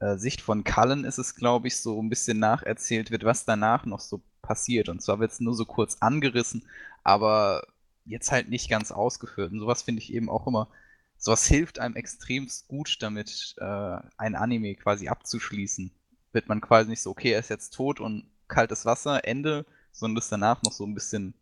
äh, 0.04 0.18
Sicht 0.18 0.40
von 0.40 0.64
Cullen 0.64 1.04
ist 1.04 1.18
es, 1.18 1.34
glaube 1.34 1.68
ich, 1.68 1.78
so 1.78 2.00
ein 2.00 2.08
bisschen 2.08 2.38
nacherzählt 2.38 3.10
wird, 3.10 3.24
was 3.24 3.44
danach 3.44 3.86
noch 3.86 4.00
so 4.00 4.22
passiert. 4.42 4.88
Und 4.88 5.02
zwar 5.02 5.20
wird 5.20 5.32
es 5.32 5.40
nur 5.40 5.54
so 5.54 5.64
kurz 5.64 5.96
angerissen, 6.00 6.64
aber 7.02 7.66
jetzt 8.04 8.30
halt 8.30 8.48
nicht 8.48 8.68
ganz 8.68 8.92
ausgeführt. 8.92 9.52
Und 9.52 9.60
sowas 9.60 9.82
finde 9.82 10.02
ich 10.02 10.12
eben 10.12 10.28
auch 10.28 10.46
immer, 10.46 10.68
sowas 11.16 11.46
hilft 11.46 11.78
einem 11.78 11.96
extremst 11.96 12.68
gut 12.68 12.98
damit, 13.00 13.54
äh, 13.58 13.96
ein 14.18 14.34
Anime 14.34 14.74
quasi 14.74 15.08
abzuschließen. 15.08 15.90
Wird 16.32 16.48
man 16.48 16.60
quasi 16.60 16.90
nicht 16.90 17.02
so, 17.02 17.10
okay, 17.10 17.32
er 17.32 17.40
ist 17.40 17.50
jetzt 17.50 17.70
tot 17.70 18.00
und 18.00 18.26
kaltes 18.48 18.84
Wasser, 18.84 19.24
Ende, 19.24 19.64
sondern 19.92 20.16
dass 20.16 20.28
danach 20.28 20.62
noch 20.62 20.72
so 20.72 20.84
ein 20.84 20.94
bisschen 20.94 21.34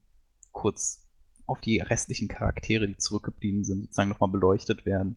kurz 0.53 1.01
auf 1.47 1.61
die 1.61 1.81
restlichen 1.81 2.29
Charaktere, 2.29 2.87
die 2.87 2.97
zurückgeblieben 2.97 3.65
sind, 3.65 3.83
sozusagen 3.83 4.11
nochmal 4.11 4.31
beleuchtet 4.31 4.87
werden. 4.87 5.17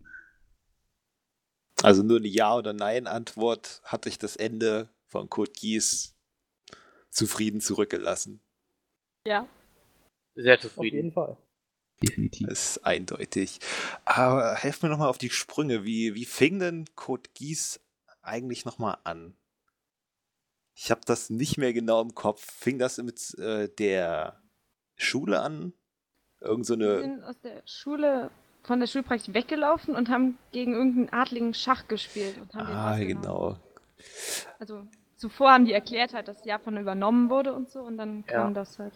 Also 1.86 2.04
nur 2.04 2.18
eine 2.18 2.28
Ja- 2.28 2.56
oder 2.56 2.74
Nein-Antwort 2.74 3.82
hatte 3.84 4.10
ich 4.10 4.18
das 4.18 4.36
Ende 4.36 4.90
von 5.08 5.30
Code 5.30 5.52
Geass 5.52 6.16
zufrieden 7.10 7.62
zurückgelassen. 7.62 8.42
Ja. 9.26 9.48
Sehr 10.36 10.56
Auf 10.56 10.62
zufrieden. 10.62 10.96
jeden 10.96 11.12
Fall. 11.14 11.38
Definitiv. 12.02 12.48
Das 12.48 12.72
ist 12.78 12.86
eindeutig. 12.86 13.60
Aber 14.04 14.56
helf 14.56 14.82
mir 14.84 14.90
nochmal 14.90 15.10
auf 15.10 15.18
die 15.18 15.30
Sprünge. 15.30 15.86
Wie, 15.86 16.14
wie 16.14 16.26
fing 16.26 16.60
denn 16.60 16.86
Code 16.96 17.30
Geass 17.34 17.80
eigentlich 18.22 18.66
nochmal 18.66 18.98
an? 19.06 19.38
Ich 20.74 20.92
habe 20.92 21.02
das 21.06 21.30
nicht 21.30 21.58
mehr 21.58 21.72
genau 21.72 22.02
im 22.02 22.14
Kopf. 22.14 22.46
Fing 22.52 22.78
das 22.80 22.98
mit 22.98 23.34
äh, 23.40 23.70
der 23.70 24.42
Schule 24.98 25.40
an? 25.40 25.74
Irgend 26.42 26.66
so 26.66 26.78
Wir 26.78 26.90
eine. 26.96 27.02
sind 27.02 27.24
aus 27.24 27.40
der 27.40 27.62
Schule, 27.66 28.30
von 28.66 28.80
der 28.80 28.88
Schulpraktik 28.88 29.34
weggelaufen 29.34 29.95
und 29.95 30.09
haben 30.09 30.38
gegen 30.51 30.74
irgendeinen 30.74 31.09
Adligen 31.13 31.53
Schach 31.53 31.88
gespielt. 31.88 32.36
Und 32.38 32.53
haben 32.53 32.68
den 32.68 32.76
Ah, 32.76 32.91
ausgenommen. 32.91 33.22
genau. 33.22 33.59
Also 34.59 34.88
zuvor 35.16 35.51
haben 35.53 35.66
die 35.66 35.74
erklärt 35.74 36.13
halt, 36.13 36.28
dass 36.28 36.43
Japan 36.45 36.78
übernommen 36.78 37.30
wurde 37.30 37.53
und 37.53 37.70
so 37.70 37.82
und 37.82 37.97
dann 37.97 38.26
kam 38.26 38.47
Ja. 38.49 38.53
das 38.53 38.80
halt. 38.80 38.93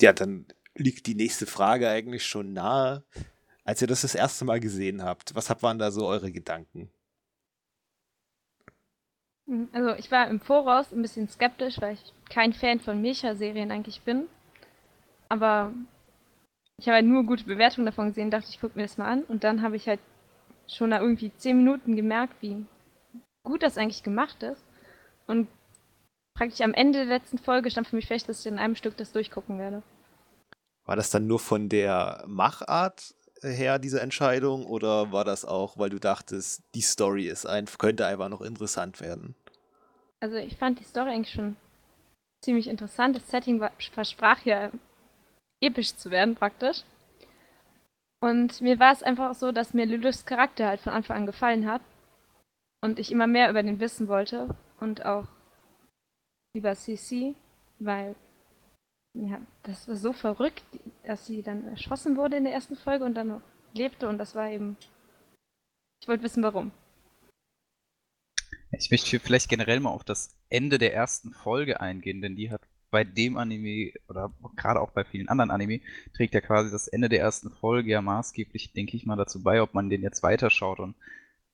Ja, 0.00 0.12
dann 0.12 0.46
liegt 0.74 1.06
die 1.06 1.14
nächste 1.14 1.46
Frage 1.46 1.88
eigentlich 1.88 2.24
schon 2.24 2.52
nahe. 2.52 3.04
Als 3.64 3.82
ihr 3.82 3.88
das 3.88 4.00
das 4.00 4.14
erste 4.14 4.44
Mal 4.44 4.58
gesehen 4.60 5.02
habt, 5.04 5.34
was 5.34 5.50
waren 5.62 5.78
da 5.78 5.90
so 5.90 6.06
eure 6.06 6.32
Gedanken? 6.32 6.90
Mhm, 9.46 9.68
Also 9.72 9.90
ich 9.94 10.10
war 10.10 10.28
im 10.28 10.40
Voraus 10.40 10.92
ein 10.92 11.02
bisschen 11.02 11.28
skeptisch, 11.28 11.80
weil 11.80 11.94
ich 11.94 12.12
kein 12.30 12.52
Fan 12.52 12.80
von 12.80 13.00
Mecha-Serien 13.00 13.70
eigentlich 13.70 14.00
bin. 14.02 14.26
Aber 15.28 15.72
ich 16.80 16.86
habe 16.86 16.96
halt 16.96 17.06
nur 17.06 17.24
gute 17.24 17.44
Bewertungen 17.44 17.84
davon 17.84 18.08
gesehen, 18.08 18.30
dachte 18.30 18.48
ich, 18.48 18.58
gucke 18.58 18.78
mir 18.78 18.84
das 18.84 18.96
mal 18.96 19.06
an. 19.06 19.22
Und 19.24 19.44
dann 19.44 19.60
habe 19.60 19.76
ich 19.76 19.86
halt 19.86 20.00
schon 20.66 20.90
nach 20.90 21.00
irgendwie 21.00 21.30
zehn 21.36 21.58
Minuten 21.58 21.94
gemerkt, 21.94 22.34
wie 22.40 22.64
gut 23.44 23.62
das 23.62 23.76
eigentlich 23.76 24.02
gemacht 24.02 24.42
ist. 24.42 24.64
Und 25.26 25.46
praktisch 26.34 26.62
am 26.62 26.72
Ende 26.72 27.00
der 27.00 27.18
letzten 27.18 27.36
Folge 27.36 27.70
stand 27.70 27.86
für 27.86 27.96
mich 27.96 28.06
fest, 28.06 28.30
dass 28.30 28.40
ich 28.40 28.46
in 28.46 28.58
einem 28.58 28.76
Stück 28.76 28.96
das 28.96 29.12
durchgucken 29.12 29.58
werde. 29.58 29.82
War 30.86 30.96
das 30.96 31.10
dann 31.10 31.26
nur 31.26 31.38
von 31.38 31.68
der 31.68 32.24
Machart 32.26 33.14
her, 33.42 33.78
diese 33.78 34.00
Entscheidung, 34.00 34.64
oder 34.64 35.12
war 35.12 35.24
das 35.24 35.44
auch, 35.44 35.76
weil 35.76 35.90
du 35.90 35.98
dachtest, 35.98 36.62
die 36.74 36.80
Story 36.80 37.26
ist 37.26 37.44
ein, 37.44 37.66
könnte 37.78 38.06
einfach 38.06 38.30
noch 38.30 38.40
interessant 38.40 39.00
werden? 39.02 39.34
Also 40.20 40.36
ich 40.36 40.56
fand 40.56 40.80
die 40.80 40.84
Story 40.84 41.10
eigentlich 41.10 41.34
schon 41.34 41.56
ziemlich 42.42 42.68
interessant. 42.68 43.16
Das 43.16 43.30
Setting 43.30 43.60
war, 43.60 43.72
versprach 43.92 44.44
ja 44.46 44.70
episch 45.60 45.94
zu 45.96 46.10
werden 46.10 46.34
praktisch. 46.34 46.82
Und 48.22 48.60
mir 48.60 48.78
war 48.78 48.92
es 48.92 49.02
einfach 49.02 49.34
so, 49.34 49.50
dass 49.50 49.74
mir 49.74 49.86
Lülus 49.86 50.26
Charakter 50.26 50.66
halt 50.68 50.80
von 50.80 50.92
Anfang 50.92 51.18
an 51.18 51.26
gefallen 51.26 51.70
hat. 51.70 51.82
Und 52.82 52.98
ich 52.98 53.12
immer 53.12 53.26
mehr 53.26 53.50
über 53.50 53.62
den 53.62 53.80
wissen 53.80 54.08
wollte. 54.08 54.54
Und 54.78 55.04
auch 55.04 55.26
über 56.54 56.74
CC, 56.74 57.34
weil 57.78 58.14
ja, 59.14 59.40
das 59.62 59.88
war 59.88 59.96
so 59.96 60.12
verrückt, 60.12 60.62
dass 61.04 61.26
sie 61.26 61.42
dann 61.42 61.66
erschossen 61.68 62.16
wurde 62.16 62.36
in 62.36 62.44
der 62.44 62.52
ersten 62.52 62.76
Folge 62.76 63.04
und 63.04 63.14
dann 63.14 63.28
noch 63.28 63.42
lebte. 63.72 64.08
Und 64.08 64.18
das 64.18 64.34
war 64.34 64.50
eben. 64.50 64.76
Ich 66.02 66.08
wollte 66.08 66.22
wissen, 66.22 66.42
warum. 66.42 66.72
Ich 68.72 68.90
möchte 68.90 69.18
vielleicht 69.18 69.48
generell 69.48 69.80
mal 69.80 69.90
auf 69.90 70.04
das 70.04 70.38
Ende 70.48 70.78
der 70.78 70.94
ersten 70.94 71.32
Folge 71.32 71.80
eingehen, 71.80 72.22
denn 72.22 72.36
die 72.36 72.50
hat 72.50 72.62
bei 72.90 73.04
dem 73.04 73.36
Anime 73.36 73.92
oder 74.08 74.32
gerade 74.56 74.80
auch 74.80 74.90
bei 74.90 75.04
vielen 75.04 75.28
anderen 75.28 75.50
Anime 75.50 75.80
trägt 76.14 76.34
ja 76.34 76.40
quasi 76.40 76.70
das 76.70 76.88
Ende 76.88 77.08
der 77.08 77.20
ersten 77.20 77.50
Folge 77.50 77.90
ja 77.90 78.02
maßgeblich, 78.02 78.72
denke 78.72 78.96
ich 78.96 79.06
mal, 79.06 79.16
dazu 79.16 79.42
bei, 79.42 79.62
ob 79.62 79.74
man 79.74 79.90
den 79.90 80.02
jetzt 80.02 80.22
weiterschaut. 80.22 80.80
Und 80.80 80.96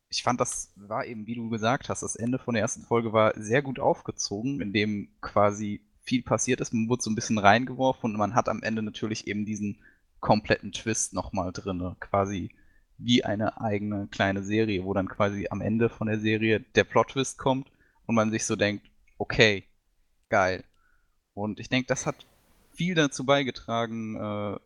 ich 0.08 0.22
fand, 0.22 0.40
das 0.40 0.72
war 0.76 1.04
eben, 1.04 1.26
wie 1.26 1.34
du 1.34 1.48
gesagt 1.48 1.88
hast, 1.88 2.02
das 2.02 2.16
Ende 2.16 2.38
von 2.38 2.54
der 2.54 2.62
ersten 2.62 2.82
Folge 2.82 3.12
war 3.12 3.32
sehr 3.36 3.62
gut 3.62 3.78
aufgezogen, 3.78 4.60
in 4.60 4.72
dem 4.72 5.08
quasi 5.20 5.82
viel 6.02 6.22
passiert 6.22 6.60
ist. 6.60 6.72
Man 6.72 6.88
wurde 6.88 7.02
so 7.02 7.10
ein 7.10 7.16
bisschen 7.16 7.38
reingeworfen 7.38 8.12
und 8.12 8.18
man 8.18 8.34
hat 8.34 8.48
am 8.48 8.62
Ende 8.62 8.82
natürlich 8.82 9.26
eben 9.26 9.44
diesen 9.44 9.82
kompletten 10.20 10.72
Twist 10.72 11.12
nochmal 11.12 11.52
drin, 11.52 11.96
quasi 12.00 12.50
wie 12.98 13.24
eine 13.24 13.60
eigene 13.60 14.08
kleine 14.08 14.42
Serie, 14.42 14.84
wo 14.84 14.94
dann 14.94 15.08
quasi 15.08 15.48
am 15.50 15.60
Ende 15.60 15.88
von 15.90 16.06
der 16.06 16.18
Serie 16.18 16.60
der 16.60 16.84
Plot-Twist 16.84 17.38
kommt 17.38 17.70
und 18.06 18.14
man 18.14 18.30
sich 18.30 18.44
so 18.44 18.56
denkt, 18.56 18.86
okay, 19.18 19.64
geil. 20.28 20.64
Und 21.36 21.60
ich 21.60 21.68
denke, 21.68 21.86
das 21.86 22.06
hat 22.06 22.26
viel 22.72 22.94
dazu 22.94 23.26
beigetragen, 23.26 24.16
äh, 24.16 24.58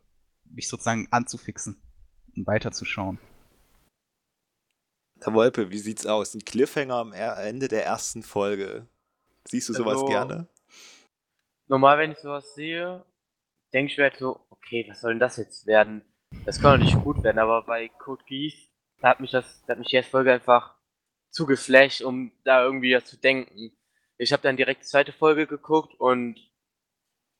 mich 0.44 0.68
sozusagen 0.68 1.08
anzufixen 1.10 1.82
und 2.36 2.46
weiterzuschauen. 2.46 3.18
Herr 5.20 5.34
Wolpe, 5.34 5.70
wie 5.70 5.78
sieht's 5.78 6.06
aus? 6.06 6.34
Ein 6.34 6.44
Cliffhanger 6.44 6.94
am 6.94 7.12
Ende 7.12 7.68
der 7.68 7.84
ersten 7.84 8.22
Folge. 8.22 8.86
Siehst 9.46 9.68
du 9.68 9.72
sowas 9.72 9.94
Also, 9.94 10.06
gerne? 10.06 10.48
Normal, 11.68 11.98
wenn 11.98 12.12
ich 12.12 12.18
sowas 12.18 12.54
sehe, 12.54 13.04
denke 13.72 13.92
ich 13.92 13.98
mir 13.98 14.04
halt 14.04 14.18
so, 14.18 14.46
okay, 14.50 14.86
was 14.88 15.00
soll 15.00 15.12
denn 15.12 15.20
das 15.20 15.36
jetzt 15.36 15.66
werden? 15.66 16.04
Das 16.44 16.60
kann 16.60 16.78
doch 16.78 16.84
nicht 16.84 17.02
gut 17.02 17.22
werden, 17.24 17.38
aber 17.40 17.62
bei 17.64 17.88
Code 17.88 18.22
Geass, 18.26 18.54
da 19.00 19.08
hat 19.10 19.20
mich 19.20 19.32
das, 19.32 19.62
da 19.66 19.72
hat 19.72 19.78
mich 19.78 19.88
die 19.88 19.96
erste 19.96 20.12
Folge 20.12 20.32
einfach 20.32 20.76
zu 21.30 21.46
geflasht, 21.46 22.02
um 22.02 22.32
da 22.44 22.62
irgendwie 22.62 22.90
ja 22.90 23.04
zu 23.04 23.16
denken. 23.16 23.72
Ich 24.18 24.32
habe 24.32 24.42
dann 24.42 24.56
direkt 24.56 24.82
die 24.82 24.86
zweite 24.86 25.12
Folge 25.12 25.46
geguckt 25.46 25.94
und 25.98 26.49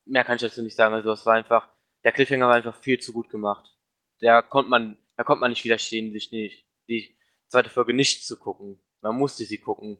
mehr 0.05 0.23
kann 0.23 0.35
ich 0.35 0.41
dazu 0.41 0.61
nicht 0.61 0.75
sagen. 0.75 0.93
Also 0.93 1.11
es 1.11 1.25
war 1.25 1.35
einfach, 1.35 1.69
der 2.03 2.11
Cliffhanger 2.11 2.47
war 2.47 2.55
einfach 2.55 2.75
viel 2.75 2.99
zu 2.99 3.13
gut 3.13 3.29
gemacht. 3.29 3.77
Da 4.19 4.41
konnte 4.41 4.69
man, 4.69 4.97
da 5.17 5.23
konnte 5.23 5.41
man 5.41 5.51
nicht 5.51 5.63
widerstehen, 5.63 6.11
sich 6.11 6.31
nicht, 6.31 6.65
die 6.87 7.17
zweite 7.47 7.69
Folge 7.69 7.93
nicht 7.93 8.25
zu 8.25 8.37
gucken. 8.37 8.79
Man 9.01 9.17
musste 9.17 9.45
sie 9.45 9.57
gucken. 9.57 9.97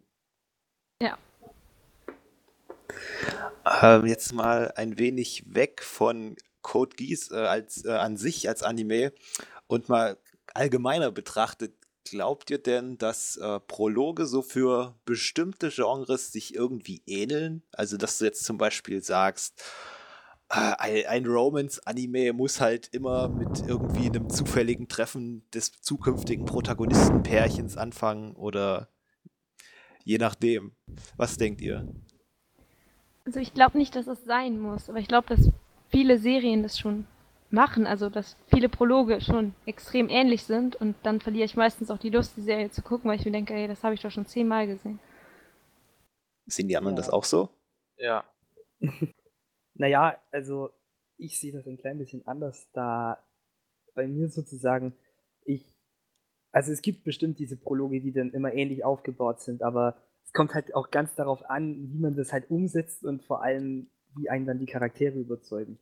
Ähm, 3.82 4.06
jetzt 4.06 4.34
mal 4.34 4.74
ein 4.76 4.98
wenig 4.98 5.44
weg 5.54 5.84
von 5.84 6.36
Code 6.62 6.96
Geass 6.96 7.32
äh, 7.32 7.36
als, 7.36 7.86
äh, 7.86 7.92
an 7.92 8.18
sich 8.18 8.48
als 8.48 8.64
Anime 8.64 9.14
und 9.68 9.90
mal 9.90 10.18
allgemeiner 10.54 11.12
betrachtet. 11.12 11.74
Glaubt 12.10 12.50
ihr 12.50 12.58
denn, 12.58 12.98
dass 12.98 13.38
äh, 13.38 13.60
Prologe 13.60 14.26
so 14.26 14.42
für 14.42 14.96
bestimmte 15.06 15.70
Genres 15.70 16.32
sich 16.32 16.56
irgendwie 16.56 17.04
ähneln? 17.06 17.64
Also, 17.72 17.98
dass 17.98 18.18
du 18.18 18.26
jetzt 18.26 18.44
zum 18.44 18.58
Beispiel 18.58 19.04
sagst, 19.04 19.64
äh, 20.50 21.06
ein, 21.06 21.26
Romance-Anime 21.26 22.34
muss 22.34 22.60
halt 22.60 22.90
immer 22.92 23.30
mit 23.30 23.66
irgendwie 23.66 24.08
einem 24.08 24.30
zufälligen 24.30 24.88
Treffen 24.88 25.50
des 25.54 25.72
zukünftigen 25.82 26.46
Protagonistenpärchens 26.46 27.78
anfangen 27.78 28.36
oder 28.36 28.90
je 30.04 30.18
nachdem. 30.18 30.74
Was 31.16 31.38
denkt 31.38 31.62
ihr? 31.62 31.88
Also 33.26 33.40
ich 33.40 33.54
glaube 33.54 33.78
nicht, 33.78 33.96
dass 33.96 34.08
es 34.08 34.26
sein 34.26 34.60
muss, 34.60 34.90
aber 34.90 35.00
ich 35.00 35.08
glaube, 35.08 35.36
dass 35.36 35.50
viele 35.90 36.18
Serien 36.18 36.64
das 36.64 36.78
schon 36.78 37.06
machen, 37.54 37.86
also 37.88 38.10
dass 38.10 38.38
viele 38.48 38.70
Prologe 38.70 39.22
schon 39.22 39.54
extrem 39.66 40.10
ähnlich 40.10 40.44
sind 40.44 40.76
und 40.76 40.96
dann 41.04 41.20
verliere 41.20 41.46
ich 41.46 41.56
meistens 41.56 41.92
auch 41.92 41.98
die 41.98 42.10
Lust, 42.10 42.38
die 42.38 42.42
Serie 42.42 42.70
zu 42.70 42.82
gucken, 42.82 43.10
weil 43.10 43.20
ich 43.20 43.26
mir 43.26 43.32
denke, 43.32 43.54
ey, 43.54 43.68
das 43.68 43.84
habe 43.84 43.94
ich 43.96 44.02
doch 44.02 44.12
schon 44.12 44.26
zehnmal 44.26 44.68
gesehen. 44.68 45.00
Sehen 46.46 46.68
die 46.68 46.78
anderen 46.78 46.96
Ja. 46.96 47.02
das 47.02 47.10
auch 47.10 47.24
so? 47.24 47.50
Ja. 47.98 48.24
Naja, 49.74 50.18
also 50.32 50.70
ich 51.18 51.40
sehe 51.40 51.54
das 51.54 51.66
ein 51.66 51.78
klein 51.78 51.98
bisschen 51.98 52.28
anders, 52.28 52.68
da 52.74 53.24
bei 53.96 54.06
mir 54.06 54.30
sozusagen 54.30 54.94
ich, 55.46 55.66
also 56.52 56.72
es 56.72 56.82
gibt 56.82 57.04
bestimmt 57.04 57.40
diese 57.40 57.58
Prologe, 57.58 58.02
die 58.02 58.12
dann 58.12 58.32
immer 58.32 58.54
ähnlich 58.54 58.84
aufgebaut 58.84 59.42
sind, 59.42 59.64
aber 59.64 59.96
es 60.24 60.34
kommt 60.34 60.54
halt 60.54 60.76
auch 60.76 60.92
ganz 60.92 61.16
darauf 61.16 61.50
an, 61.50 61.90
wie 61.92 62.00
man 62.00 62.16
das 62.16 62.34
halt 62.34 62.52
umsetzt 62.52 63.04
und 63.06 63.24
vor 63.24 63.42
allem, 63.44 63.90
wie 64.16 64.30
einen 64.30 64.46
dann 64.46 64.60
die 64.60 64.66
Charaktere 64.66 65.18
überzeugen. 65.18 65.80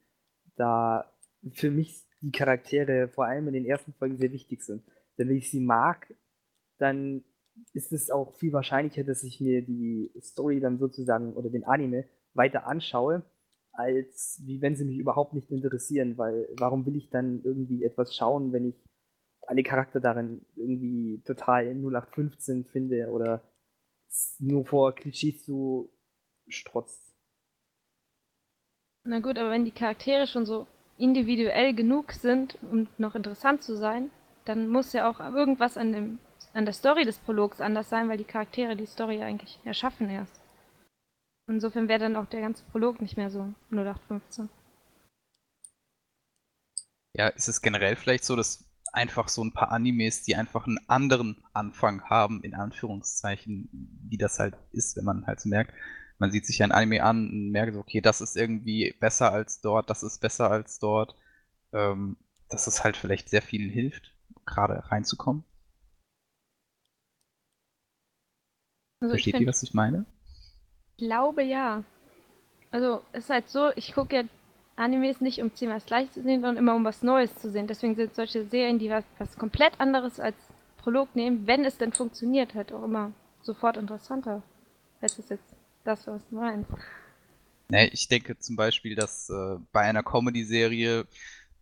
Da 0.55 1.11
für 1.53 1.71
mich 1.71 2.05
die 2.21 2.31
Charaktere 2.31 3.07
vor 3.07 3.25
allem 3.25 3.47
in 3.47 3.53
den 3.53 3.65
ersten 3.65 3.93
Folgen 3.93 4.17
sehr 4.17 4.31
wichtig 4.31 4.63
sind. 4.63 4.83
Denn 5.17 5.29
wenn 5.29 5.37
ich 5.37 5.49
sie 5.49 5.61
mag, 5.61 6.13
dann 6.77 7.23
ist 7.73 7.91
es 7.91 8.09
auch 8.09 8.35
viel 8.35 8.53
wahrscheinlicher, 8.53 9.03
dass 9.03 9.23
ich 9.23 9.41
mir 9.41 9.61
die 9.61 10.11
Story 10.21 10.59
dann 10.59 10.79
sozusagen 10.79 11.33
oder 11.33 11.49
den 11.49 11.65
Anime 11.65 12.05
weiter 12.33 12.67
anschaue, 12.67 13.23
als 13.71 14.41
wie 14.45 14.61
wenn 14.61 14.75
sie 14.75 14.85
mich 14.85 14.97
überhaupt 14.97 15.33
nicht 15.33 15.51
interessieren, 15.51 16.17
weil 16.17 16.47
warum 16.57 16.85
will 16.85 16.95
ich 16.95 17.09
dann 17.09 17.41
irgendwie 17.43 17.83
etwas 17.83 18.15
schauen, 18.15 18.53
wenn 18.53 18.69
ich 18.69 18.75
alle 19.41 19.63
Charakter 19.63 19.99
darin 19.99 20.45
irgendwie 20.55 21.21
total 21.25 21.65
0815 21.65 22.65
finde 22.65 23.09
oder 23.09 23.41
nur 24.39 24.65
vor 24.65 24.93
Klischees 24.93 25.45
so 25.45 25.91
strotzt. 26.47 27.15
Na 29.03 29.19
gut, 29.19 29.37
aber 29.37 29.51
wenn 29.51 29.65
die 29.65 29.71
Charaktere 29.71 30.27
schon 30.27 30.45
so 30.45 30.67
individuell 30.99 31.73
genug 31.73 32.11
sind, 32.11 32.57
um 32.61 32.87
noch 32.97 33.15
interessant 33.15 33.63
zu 33.63 33.75
sein, 33.75 34.11
dann 34.45 34.67
muss 34.67 34.93
ja 34.93 35.09
auch 35.09 35.19
irgendwas 35.19 35.77
an, 35.77 35.93
dem, 35.93 36.19
an 36.53 36.65
der 36.65 36.73
Story 36.73 37.05
des 37.05 37.17
Prologs 37.17 37.61
anders 37.61 37.89
sein, 37.89 38.09
weil 38.09 38.17
die 38.17 38.23
Charaktere 38.23 38.75
die 38.75 38.85
Story 38.85 39.23
eigentlich 39.23 39.59
erschaffen 39.63 40.09
erst. 40.09 40.39
Insofern 41.47 41.87
wäre 41.87 41.99
dann 41.99 42.15
auch 42.15 42.27
der 42.27 42.41
ganze 42.41 42.63
Prolog 42.65 43.01
nicht 43.01 43.17
mehr 43.17 43.31
so 43.31 43.53
0815. 43.71 44.49
Ja, 47.15 47.27
ist 47.29 47.47
es 47.47 47.61
generell 47.61 47.95
vielleicht 47.95 48.23
so, 48.23 48.35
dass 48.35 48.69
einfach 48.93 49.29
so 49.29 49.43
ein 49.43 49.53
paar 49.53 49.71
Animes, 49.71 50.23
die 50.23 50.35
einfach 50.35 50.67
einen 50.67 50.79
anderen 50.87 51.43
Anfang 51.53 52.03
haben, 52.03 52.43
in 52.43 52.53
Anführungszeichen, 52.53 53.69
wie 54.07 54.17
das 54.17 54.39
halt 54.39 54.55
ist, 54.71 54.95
wenn 54.97 55.05
man 55.05 55.25
halt 55.25 55.39
so 55.39 55.49
merkt, 55.49 55.73
man 56.19 56.31
sieht 56.31 56.45
sich 56.45 56.63
ein 56.63 56.71
Anime 56.71 57.03
an 57.03 57.29
und 57.29 57.51
merkt 57.51 57.73
so, 57.73 57.79
okay, 57.79 58.01
das 58.01 58.21
ist 58.21 58.37
irgendwie 58.37 58.95
besser 58.99 59.31
als 59.33 59.61
dort, 59.61 59.89
das 59.89 60.03
ist 60.03 60.19
besser 60.21 60.51
als 60.51 60.79
dort, 60.79 61.15
ähm, 61.73 62.17
dass 62.49 62.67
es 62.67 62.83
halt 62.83 62.97
vielleicht 62.97 63.29
sehr 63.29 63.41
vielen 63.41 63.69
hilft, 63.69 64.15
gerade 64.45 64.83
reinzukommen. 64.91 65.43
Also 69.01 69.15
Versteht 69.15 69.39
ich 69.39 69.41
ihr, 69.41 69.47
was 69.47 69.61
ich 69.61 69.73
meine? 69.73 70.05
glaube 70.97 71.43
ja. 71.43 71.83
Also 72.71 73.01
es 73.13 73.25
ist 73.25 73.29
halt 73.31 73.49
so, 73.49 73.71
ich 73.75 73.93
gucke 73.95 74.15
ja 74.17 74.23
Animes 74.77 75.21
nicht, 75.21 75.41
um 75.41 75.53
zehnmal 75.55 75.77
das 75.79 75.87
gleiche 75.87 76.11
zu 76.11 76.23
sehen, 76.23 76.41
sondern 76.41 76.57
immer 76.57 76.75
um 76.75 76.85
was 76.85 77.03
Neues 77.03 77.35
zu 77.37 77.51
sehen. 77.51 77.67
Deswegen 77.67 77.95
sind 77.95 78.15
solche 78.15 78.45
Serien, 78.45 78.79
die 78.79 78.89
was, 78.89 79.05
was 79.19 79.37
komplett 79.37 79.79
anderes 79.79 80.19
als 80.19 80.35
Prolog 80.77 81.15
nehmen, 81.15 81.47
wenn 81.47 81.65
es 81.65 81.77
denn 81.77 81.93
funktioniert, 81.93 82.55
halt 82.55 82.73
auch 82.73 82.83
immer 82.83 83.13
sofort 83.41 83.77
interessanter. 83.77 84.43
Das 85.01 85.19
ist 85.19 85.29
jetzt 85.31 85.55
das, 85.83 86.07
was 86.07 86.21
du 86.29 86.35
meinst. 86.35 86.71
Ne, 87.69 87.87
ich 87.89 88.07
denke 88.07 88.37
zum 88.37 88.55
Beispiel, 88.55 88.95
dass 88.95 89.29
äh, 89.29 89.57
bei 89.71 89.81
einer 89.81 90.03
Comedy-Serie, 90.03 91.05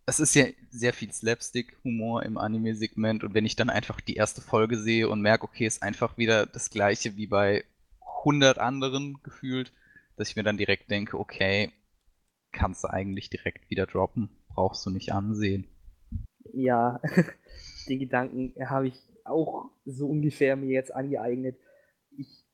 es 0.06 0.20
ist 0.20 0.34
ja 0.34 0.46
sehr 0.70 0.94
viel 0.94 1.12
Slapstick-Humor 1.12 2.22
im 2.22 2.38
Anime-Segment 2.38 3.24
und 3.24 3.34
wenn 3.34 3.44
ich 3.44 3.56
dann 3.56 3.68
einfach 3.68 4.00
die 4.00 4.14
erste 4.14 4.40
Folge 4.40 4.78
sehe 4.78 5.08
und 5.08 5.20
merke, 5.20 5.44
okay, 5.44 5.66
ist 5.66 5.82
einfach 5.82 6.16
wieder 6.16 6.46
das 6.46 6.70
gleiche 6.70 7.16
wie 7.16 7.26
bei 7.26 7.64
100 8.20 8.58
anderen 8.58 9.18
gefühlt, 9.22 9.72
dass 10.16 10.30
ich 10.30 10.36
mir 10.36 10.44
dann 10.44 10.56
direkt 10.56 10.90
denke, 10.90 11.18
okay, 11.18 11.72
kannst 12.52 12.84
du 12.84 12.88
eigentlich 12.88 13.28
direkt 13.28 13.70
wieder 13.70 13.86
droppen, 13.86 14.30
brauchst 14.48 14.84
du 14.86 14.90
nicht 14.90 15.12
ansehen. 15.12 15.66
Ja, 16.54 17.00
den 17.88 17.98
Gedanken 17.98 18.54
habe 18.66 18.88
ich 18.88 19.00
auch 19.24 19.70
so 19.84 20.08
ungefähr 20.08 20.56
mir 20.56 20.70
jetzt 20.70 20.94
angeeignet. 20.94 21.58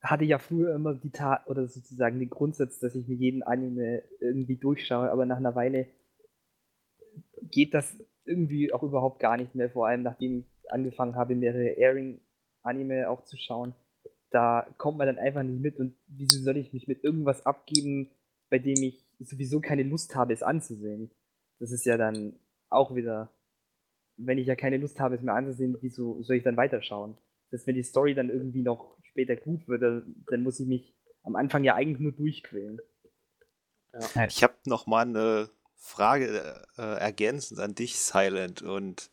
Hatte 0.04 0.24
ja 0.24 0.38
früher 0.38 0.74
immer 0.74 0.94
die 0.94 1.10
Tat 1.10 1.46
oder 1.48 1.66
sozusagen 1.66 2.18
den 2.18 2.28
Grundsatz, 2.28 2.78
dass 2.78 2.94
ich 2.94 3.08
mir 3.08 3.16
jeden 3.16 3.42
Anime 3.42 4.02
irgendwie 4.20 4.56
durchschaue, 4.56 5.10
aber 5.10 5.24
nach 5.24 5.38
einer 5.38 5.54
Weile 5.54 5.86
geht 7.40 7.72
das 7.72 7.96
irgendwie 8.26 8.72
auch 8.72 8.82
überhaupt 8.82 9.18
gar 9.18 9.38
nicht 9.38 9.54
mehr, 9.54 9.70
vor 9.70 9.86
allem 9.86 10.02
nachdem 10.02 10.40
ich 10.40 10.70
angefangen 10.70 11.14
habe, 11.16 11.34
mehrere 11.34 11.76
Airing-Anime 11.78 13.08
auch 13.08 13.24
zu 13.24 13.38
schauen. 13.38 13.74
Da 14.30 14.66
kommt 14.76 14.98
man 14.98 15.06
dann 15.06 15.18
einfach 15.18 15.42
nicht 15.42 15.60
mit 15.60 15.78
und 15.78 15.96
wieso 16.06 16.42
soll 16.42 16.58
ich 16.58 16.72
mich 16.74 16.86
mit 16.86 17.02
irgendwas 17.02 17.46
abgeben, 17.46 18.10
bei 18.50 18.58
dem 18.58 18.82
ich 18.82 19.06
sowieso 19.20 19.60
keine 19.60 19.84
Lust 19.84 20.14
habe, 20.16 20.32
es 20.32 20.42
anzusehen? 20.42 21.10
Das 21.60 21.70
ist 21.70 21.86
ja 21.86 21.96
dann 21.96 22.34
auch 22.68 22.94
wieder, 22.94 23.30
wenn 24.16 24.38
ich 24.38 24.46
ja 24.46 24.56
keine 24.56 24.76
Lust 24.76 25.00
habe, 25.00 25.14
es 25.14 25.22
mir 25.22 25.32
anzusehen, 25.32 25.78
wieso 25.80 26.20
soll 26.22 26.36
ich 26.36 26.42
dann 26.42 26.56
weiterschauen? 26.56 27.16
Dass 27.50 27.66
wenn 27.66 27.74
die 27.74 27.82
Story 27.82 28.14
dann 28.14 28.28
irgendwie 28.28 28.62
noch 28.62 28.98
später 29.14 29.36
gut 29.36 29.68
wird, 29.68 29.82
dann, 29.82 30.42
muss 30.42 30.58
ich 30.58 30.66
mich 30.66 30.92
am 31.22 31.36
Anfang 31.36 31.62
ja 31.62 31.76
eigentlich 31.76 32.00
nur 32.00 32.10
durchquälen. 32.10 32.80
Ich 34.26 34.42
habe 34.42 34.54
noch 34.66 34.88
mal 34.88 35.06
eine 35.06 35.50
Frage 35.76 36.66
äh, 36.76 36.98
ergänzend 36.98 37.60
an 37.60 37.76
dich, 37.76 37.96
Silent. 38.00 38.62
Und 38.62 39.12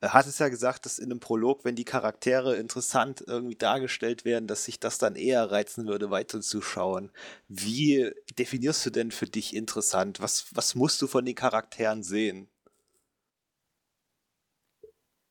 äh, 0.00 0.08
hat 0.08 0.26
es 0.26 0.40
ja 0.40 0.48
gesagt, 0.48 0.86
dass 0.86 0.98
in 0.98 1.12
einem 1.12 1.20
Prolog, 1.20 1.64
wenn 1.64 1.76
die 1.76 1.84
Charaktere 1.84 2.56
interessant 2.56 3.22
irgendwie 3.24 3.54
dargestellt 3.54 4.24
werden, 4.24 4.48
dass 4.48 4.64
sich 4.64 4.80
das 4.80 4.98
dann 4.98 5.14
eher 5.14 5.48
reizen 5.52 5.86
würde, 5.86 6.10
weiterzuschauen. 6.10 7.12
Wie 7.46 8.10
definierst 8.36 8.84
du 8.86 8.90
denn 8.90 9.12
für 9.12 9.26
dich 9.26 9.54
interessant? 9.54 10.20
Was, 10.20 10.48
was 10.52 10.74
musst 10.74 11.00
du 11.00 11.06
von 11.06 11.24
den 11.24 11.36
Charakteren 11.36 12.02
sehen? 12.02 12.48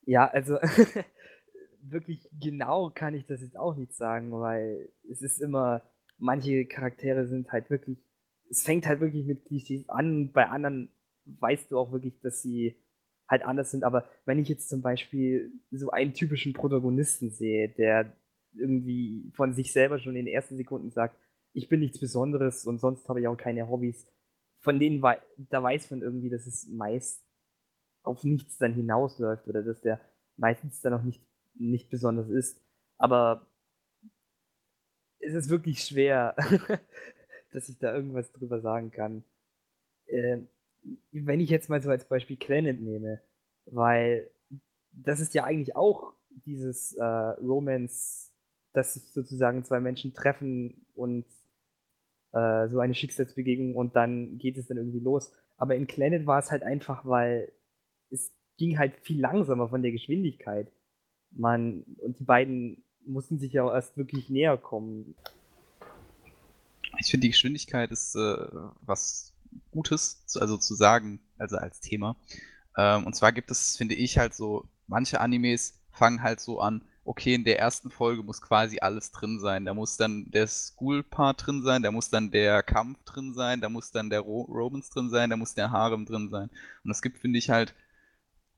Ja, 0.06 0.30
also 0.30 0.60
wirklich 1.92 2.28
genau 2.40 2.90
kann 2.90 3.14
ich 3.14 3.26
das 3.26 3.42
jetzt 3.42 3.58
auch 3.58 3.76
nicht 3.76 3.94
sagen, 3.94 4.32
weil 4.32 4.90
es 5.10 5.22
ist 5.22 5.40
immer, 5.40 5.82
manche 6.18 6.66
Charaktere 6.66 7.28
sind 7.28 7.52
halt 7.52 7.70
wirklich, 7.70 7.98
es 8.50 8.64
fängt 8.64 8.86
halt 8.88 9.00
wirklich 9.00 9.26
mit 9.26 9.46
Klischees 9.46 9.88
an, 9.90 10.32
bei 10.32 10.48
anderen 10.48 10.90
weißt 11.26 11.72
du 11.72 11.78
auch 11.78 11.92
wirklich, 11.92 12.20
dass 12.22 12.42
sie 12.42 12.78
halt 13.28 13.44
anders 13.44 13.72
sind, 13.72 13.84
aber 13.84 14.08
wenn 14.26 14.40
ich 14.40 14.48
jetzt 14.48 14.70
zum 14.70 14.82
Beispiel 14.82 15.52
so 15.72 15.90
einen 15.92 16.14
typischen 16.14 16.54
Protagonisten 16.54 17.30
sehe, 17.30 17.68
der 17.70 18.16
irgendwie 18.54 19.30
von 19.34 19.54
sich 19.54 19.74
selber 19.74 20.00
schon 20.00 20.16
in 20.16 20.26
den 20.26 20.34
ersten 20.34 20.56
Sekunden 20.56 20.92
sagt, 20.92 21.18
ich 21.54 21.68
bin 21.68 21.82
nichts 21.82 22.00
Besonderes 22.00 22.66
und 22.66 22.80
sonst 22.80 23.08
habe 23.10 23.20
ich 23.20 23.28
auch 23.28 23.36
keine 23.36 23.68
Hobbys, 23.68 24.08
von 24.60 24.80
denen 24.80 25.02
wei 25.02 25.20
da 25.38 25.62
weiß 25.62 25.92
man 25.92 26.02
irgendwie, 26.02 26.30
dass 26.30 26.48
es 26.48 26.68
meist 26.70 27.24
auf 28.04 28.24
nichts 28.24 28.58
dann 28.58 28.74
hinausläuft 28.74 29.48
oder 29.48 29.62
dass 29.62 29.82
der 29.82 30.00
meistens 30.38 30.82
dann 30.82 30.94
auch 30.94 31.04
nicht, 31.04 31.22
nicht 31.60 31.90
besonders 31.90 32.30
ist. 32.30 32.62
Aber 32.98 33.48
es 35.20 35.34
ist 35.34 35.50
wirklich 35.50 35.84
schwer, 35.84 36.36
dass 37.52 37.70
ich 37.70 37.78
da 37.78 37.94
irgendwas 37.94 38.32
drüber 38.32 38.62
sagen 38.62 38.92
kann. 38.92 39.24
Äh, 40.08 40.40
wenn 41.12 41.40
ich 41.40 41.50
jetzt 41.50 41.70
mal 41.70 41.82
so 41.82 41.90
als 41.90 42.06
Beispiel 42.06 42.38
Planet 42.38 42.80
nehme, 42.80 43.22
weil 43.66 44.30
das 44.92 45.20
ist 45.20 45.34
ja 45.34 45.44
eigentlich 45.44 45.76
auch 45.76 46.14
dieses 46.46 46.94
äh, 46.94 47.04
Romance, 47.04 48.32
dass 48.74 48.94
sich 48.94 49.04
sozusagen 49.12 49.64
zwei 49.64 49.80
Menschen 49.80 50.14
treffen 50.14 50.86
und 50.96 51.26
äh, 52.34 52.68
so 52.70 52.80
eine 52.80 52.94
Schicksalsbegegnung 52.94 53.76
und 53.76 53.96
dann 53.96 54.38
geht 54.38 54.58
es 54.58 54.68
dann 54.68 54.78
irgendwie 54.78 55.00
los. 55.00 55.32
Aber 55.58 55.76
in 55.76 55.88
Planet 55.88 56.26
war 56.26 56.40
es 56.40 56.52
halt 56.52 56.64
einfach, 56.64 57.06
weil 57.06 57.52
es 58.10 58.32
ging 58.58 58.78
halt 58.78 58.96
viel 59.02 59.20
langsamer 59.20 59.70
von 59.70 59.82
der 59.82 59.92
Geschwindigkeit. 59.92 60.72
Man, 61.38 61.84
und 62.00 62.20
die 62.20 62.24
beiden 62.24 62.84
mussten 63.06 63.40
sich 63.40 63.54
ja 63.54 63.64
auch 63.64 63.74
erst 63.74 63.96
wirklich 63.98 64.30
näher 64.30 64.58
kommen. 64.58 65.16
Ich 67.00 67.12
finde, 67.12 67.26
die 67.26 67.32
Geschwindigkeit 67.32 67.92
ist 67.92 68.16
äh, 68.16 68.48
was 68.82 69.34
Gutes, 69.72 70.24
also 70.40 70.58
zu 70.58 70.76
sagen, 70.76 71.20
also 71.38 71.58
als 71.58 71.80
Thema. 71.80 72.16
Ähm, 72.76 73.06
und 73.06 73.16
zwar 73.16 73.32
gibt 73.32 73.52
es, 73.52 73.78
finde 73.78 73.96
ich, 73.96 74.18
halt 74.18 74.34
so, 74.34 74.68
manche 74.88 75.22
Animes 75.22 75.80
fangen 75.92 76.22
halt 76.22 76.40
so 76.40 76.60
an, 76.60 76.84
okay, 77.08 77.34
in 77.34 77.46
der 77.46 77.58
ersten 77.58 77.90
Folge 77.90 78.22
muss 78.22 78.42
quasi 78.42 78.80
alles 78.80 79.12
drin 79.12 79.40
sein. 79.40 79.66
Da 79.66 79.74
muss 79.74 79.96
dann 79.96 80.30
der 80.30 80.48
School-Part 80.48 81.46
drin 81.46 81.64
sein, 81.64 81.82
da 81.82 81.92
muss 81.92 82.10
dann 82.10 82.32
der 82.32 82.62
Kampf 82.64 83.04
drin 83.06 83.34
sein, 83.34 83.62
da 83.62 83.70
muss 83.70 83.92
dann 83.92 84.10
der 84.10 84.20
Ro 84.20 84.42
Romans 84.42 84.90
drin 84.90 85.10
sein, 85.10 85.30
da 85.30 85.38
muss 85.38 85.54
der 85.54 85.72
Harem 85.72 86.06
drin 86.06 86.30
sein. 86.30 86.50
Und 86.84 86.92
es 86.92 87.02
gibt, 87.02 87.18
finde 87.20 87.40
ich, 87.40 87.50
halt 87.50 87.74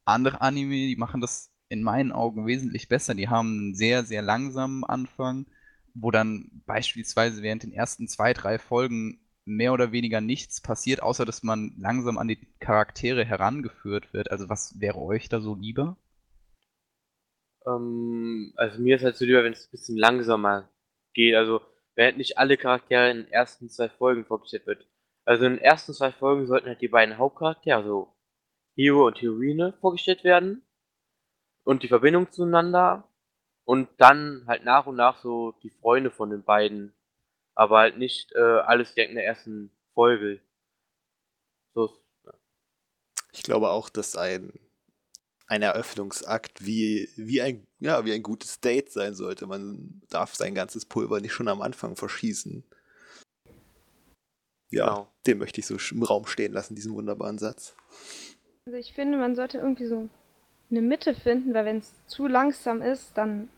andere 0.03 0.41
Anime, 0.41 0.87
die 0.87 0.95
machen 0.95 1.21
das 1.21 1.48
in 1.69 1.83
meinen 1.83 2.11
Augen 2.11 2.45
wesentlich 2.45 2.89
besser. 2.89 3.13
Die 3.15 3.29
haben 3.29 3.59
einen 3.59 3.75
sehr, 3.75 4.03
sehr 4.03 4.21
langsamen 4.21 4.83
Anfang, 4.83 5.45
wo 5.93 6.11
dann 6.11 6.63
beispielsweise 6.65 7.41
während 7.41 7.63
den 7.63 7.71
ersten 7.71 8.07
zwei, 8.07 8.33
drei 8.33 8.59
Folgen 8.59 9.19
mehr 9.45 9.73
oder 9.73 9.91
weniger 9.91 10.21
nichts 10.21 10.61
passiert, 10.61 11.01
außer 11.01 11.25
dass 11.25 11.43
man 11.43 11.73
langsam 11.77 12.17
an 12.17 12.27
die 12.27 12.39
Charaktere 12.59 13.25
herangeführt 13.25 14.13
wird. 14.13 14.31
Also 14.31 14.49
was 14.49 14.79
wäre 14.79 14.97
euch 14.99 15.29
da 15.29 15.41
so 15.41 15.55
lieber? 15.55 15.97
Ähm, 17.65 18.53
also 18.55 18.79
mir 18.81 18.95
ist 18.95 19.03
halt 19.03 19.15
so 19.15 19.25
lieber, 19.25 19.43
wenn 19.43 19.53
es 19.53 19.67
ein 19.67 19.71
bisschen 19.71 19.97
langsamer 19.97 20.69
geht. 21.13 21.35
Also 21.35 21.61
halt 21.97 22.17
nicht 22.17 22.37
alle 22.37 22.57
Charaktere 22.57 23.11
in 23.11 23.17
den 23.17 23.31
ersten 23.31 23.69
zwei 23.69 23.89
Folgen 23.89 24.25
vorgestellt 24.25 24.67
wird. 24.67 24.87
Also 25.25 25.45
in 25.45 25.53
den 25.53 25.61
ersten 25.61 25.93
zwei 25.93 26.11
Folgen 26.11 26.47
sollten 26.47 26.67
halt 26.67 26.81
die 26.81 26.87
beiden 26.87 27.17
Hauptcharaktere, 27.17 27.75
also 27.77 28.15
Hero 28.75 29.07
und 29.07 29.21
Heroine, 29.21 29.73
vorgestellt 29.81 30.23
werden. 30.23 30.63
Und 31.69 31.83
die 31.83 31.87
Verbindung 31.87 32.31
zueinander. 32.31 33.07
Und 33.63 33.89
dann 33.97 34.43
halt 34.47 34.63
nach 34.65 34.87
und 34.87 34.95
nach 34.95 35.21
so 35.21 35.51
die 35.61 35.69
Freunde 35.69 36.09
von 36.09 36.31
den 36.31 36.41
beiden. 36.43 36.95
Aber 37.53 37.77
halt 37.77 37.95
nicht 37.99 38.31
äh, 38.31 38.39
alles 38.39 38.95
direkt 38.95 39.11
in 39.11 39.17
der 39.17 39.27
ersten 39.27 39.69
Folge. 39.93 40.41
So. 41.75 41.95
Ich 43.31 43.43
glaube 43.43 43.69
auch, 43.69 43.89
dass 43.89 44.15
ein, 44.15 44.51
ein 45.45 45.61
Eröffnungsakt 45.61 46.65
wie, 46.65 47.07
wie, 47.17 47.39
ein, 47.43 47.67
ja, 47.77 48.03
wie 48.03 48.13
ein 48.13 48.23
gutes 48.23 48.61
Date 48.61 48.91
sein 48.91 49.13
sollte. 49.13 49.45
Man 49.45 50.01
darf 50.09 50.33
sein 50.33 50.55
ganzes 50.55 50.87
Pulver 50.87 51.21
nicht 51.21 51.33
schon 51.33 51.49
am 51.49 51.61
Anfang 51.61 51.95
verschießen. 51.95 52.63
Ja, 54.71 54.87
Genau. 54.87 55.13
den 55.27 55.37
möchte 55.37 55.59
ich 55.59 55.67
so 55.67 55.77
im 55.91 56.01
Raum 56.01 56.25
stehen 56.25 56.53
lassen, 56.53 56.73
diesen 56.73 56.95
wunderbaren 56.95 57.37
Satz. 57.37 57.75
Also 58.65 58.75
ich 58.79 58.93
finde, 58.93 59.19
man 59.19 59.35
sollte 59.35 59.59
irgendwie 59.59 59.85
so 59.85 60.09
eine 60.71 60.81
Mitte 60.81 61.13
finden, 61.15 61.53
weil 61.53 61.65
wenn 61.65 61.77
es 61.77 61.93
zu 62.07 62.27
langsam 62.27 62.81
ist, 62.81 63.17
dann 63.17 63.49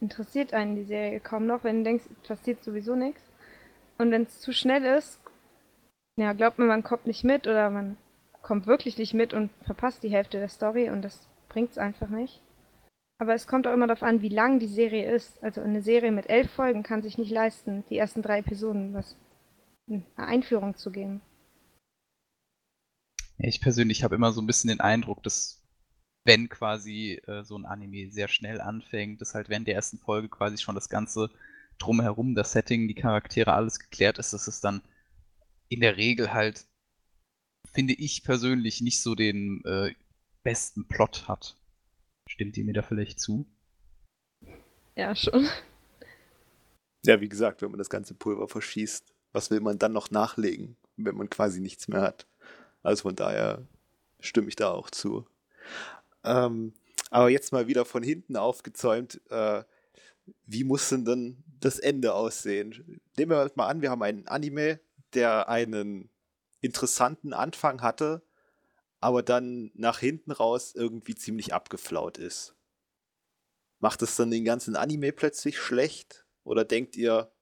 interessiert 0.00 0.54
einen 0.54 0.76
die 0.76 0.84
Serie 0.84 1.20
kaum 1.20 1.46
noch, 1.46 1.64
wenn 1.64 1.78
du 1.78 1.84
denkst, 1.84 2.04
es 2.10 2.28
passiert 2.28 2.62
sowieso 2.64 2.94
nichts. 2.94 3.22
Und 3.98 4.10
wenn 4.10 4.22
es 4.22 4.40
zu 4.40 4.52
schnell 4.52 4.84
ist, 4.84 5.20
ja, 6.16 6.32
glaubt 6.32 6.58
man, 6.58 6.68
man 6.68 6.82
kommt 6.82 7.06
nicht 7.06 7.24
mit 7.24 7.46
oder 7.46 7.70
man 7.70 7.96
kommt 8.42 8.66
wirklich 8.66 8.96
nicht 8.98 9.14
mit 9.14 9.34
und 9.34 9.50
verpasst 9.64 10.02
die 10.02 10.10
Hälfte 10.10 10.38
der 10.38 10.48
Story 10.48 10.90
und 10.90 11.02
das 11.02 11.28
bringt's 11.48 11.78
einfach 11.78 12.08
nicht. 12.08 12.42
Aber 13.18 13.34
es 13.34 13.46
kommt 13.46 13.66
auch 13.66 13.74
immer 13.74 13.86
darauf 13.86 14.02
an, 14.02 14.22
wie 14.22 14.30
lang 14.30 14.58
die 14.58 14.66
Serie 14.66 15.12
ist. 15.12 15.42
Also 15.44 15.60
eine 15.60 15.82
Serie 15.82 16.10
mit 16.10 16.30
elf 16.30 16.50
Folgen 16.50 16.82
kann 16.82 17.02
sich 17.02 17.18
nicht 17.18 17.30
leisten, 17.30 17.84
die 17.90 17.98
ersten 17.98 18.22
drei 18.22 18.38
Episoden 18.38 18.94
was 18.94 19.16
eine 19.88 20.04
Einführung 20.16 20.76
zu 20.76 20.90
geben. 20.90 21.20
Ich 23.36 23.60
persönlich 23.60 24.04
habe 24.04 24.14
immer 24.14 24.32
so 24.32 24.40
ein 24.40 24.46
bisschen 24.46 24.68
den 24.68 24.80
Eindruck, 24.80 25.22
dass 25.22 25.59
wenn 26.24 26.48
quasi 26.48 27.20
äh, 27.26 27.42
so 27.42 27.56
ein 27.56 27.64
Anime 27.64 28.10
sehr 28.10 28.28
schnell 28.28 28.60
anfängt, 28.60 29.20
dass 29.20 29.34
halt 29.34 29.48
während 29.48 29.66
der 29.66 29.74
ersten 29.74 29.98
Folge 29.98 30.28
quasi 30.28 30.58
schon 30.58 30.74
das 30.74 30.88
ganze 30.88 31.30
drumherum, 31.78 32.34
das 32.34 32.52
Setting, 32.52 32.88
die 32.88 32.94
Charaktere, 32.94 33.52
alles 33.52 33.78
geklärt 33.78 34.18
ist, 34.18 34.32
dass 34.32 34.46
es 34.46 34.60
dann 34.60 34.82
in 35.68 35.80
der 35.80 35.96
Regel 35.96 36.32
halt, 36.32 36.66
finde 37.72 37.94
ich 37.94 38.22
persönlich, 38.22 38.80
nicht 38.80 39.02
so 39.02 39.14
den 39.14 39.64
äh, 39.64 39.94
besten 40.42 40.86
Plot 40.86 41.28
hat. 41.28 41.56
Stimmt 42.28 42.56
ihr 42.56 42.64
mir 42.64 42.74
da 42.74 42.82
vielleicht 42.82 43.18
zu? 43.18 43.46
Ja, 44.96 45.14
schon. 45.14 45.48
Ja, 47.04 47.20
wie 47.20 47.28
gesagt, 47.28 47.62
wenn 47.62 47.70
man 47.70 47.78
das 47.78 47.88
ganze 47.88 48.14
Pulver 48.14 48.46
verschießt, 48.46 49.14
was 49.32 49.50
will 49.50 49.60
man 49.60 49.78
dann 49.78 49.92
noch 49.92 50.10
nachlegen, 50.10 50.76
wenn 50.96 51.16
man 51.16 51.30
quasi 51.30 51.60
nichts 51.60 51.88
mehr 51.88 52.02
hat? 52.02 52.26
Also 52.82 53.02
von 53.02 53.16
daher 53.16 53.66
stimme 54.20 54.48
ich 54.48 54.56
da 54.56 54.70
auch 54.70 54.90
zu. 54.90 55.26
Ähm, 56.24 56.74
aber 57.10 57.28
jetzt 57.28 57.52
mal 57.52 57.66
wieder 57.66 57.84
von 57.84 58.02
hinten 58.02 58.36
aufgezäumt, 58.36 59.20
äh, 59.30 59.64
wie 60.46 60.64
muss 60.64 60.88
denn 60.88 61.04
dann 61.04 61.44
das 61.60 61.78
Ende 61.78 62.14
aussehen? 62.14 63.00
Nehmen 63.16 63.30
wir 63.30 63.50
mal 63.54 63.66
an, 63.66 63.82
wir 63.82 63.90
haben 63.90 64.02
einen 64.02 64.28
Anime, 64.28 64.80
der 65.14 65.48
einen 65.48 66.10
interessanten 66.60 67.32
Anfang 67.32 67.82
hatte, 67.82 68.22
aber 69.00 69.22
dann 69.22 69.70
nach 69.74 69.98
hinten 69.98 70.30
raus 70.30 70.74
irgendwie 70.74 71.14
ziemlich 71.14 71.54
abgeflaut 71.54 72.18
ist. 72.18 72.54
Macht 73.78 74.02
es 74.02 74.16
dann 74.16 74.30
den 74.30 74.44
ganzen 74.44 74.76
Anime 74.76 75.12
plötzlich 75.12 75.58
schlecht? 75.58 76.26
Oder 76.44 76.64
denkt 76.64 76.96
ihr, 76.96 77.32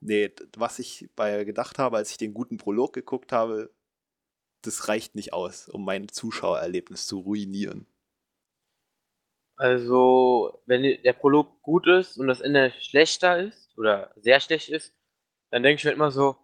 nee, 0.00 0.32
was 0.56 0.78
ich 0.80 1.08
bei 1.14 1.44
gedacht 1.44 1.78
habe, 1.78 1.96
als 1.96 2.10
ich 2.10 2.16
den 2.16 2.34
guten 2.34 2.56
Prolog 2.56 2.92
geguckt 2.92 3.32
habe, 3.32 3.72
das 4.62 4.88
reicht 4.88 5.14
nicht 5.14 5.32
aus, 5.32 5.68
um 5.68 5.84
mein 5.84 6.08
Zuschauererlebnis 6.08 7.06
zu 7.06 7.20
ruinieren? 7.20 7.86
Also, 9.58 10.62
wenn 10.66 10.82
der 11.02 11.12
Prolog 11.14 11.60
gut 11.62 11.88
ist 11.88 12.16
und 12.16 12.28
das 12.28 12.40
Ende 12.40 12.72
schlechter 12.78 13.40
ist 13.40 13.76
oder 13.76 14.12
sehr 14.14 14.38
schlecht 14.38 14.68
ist, 14.68 14.94
dann 15.50 15.64
denke 15.64 15.80
ich 15.80 15.84
mir 15.84 15.90
immer 15.90 16.12
so, 16.12 16.36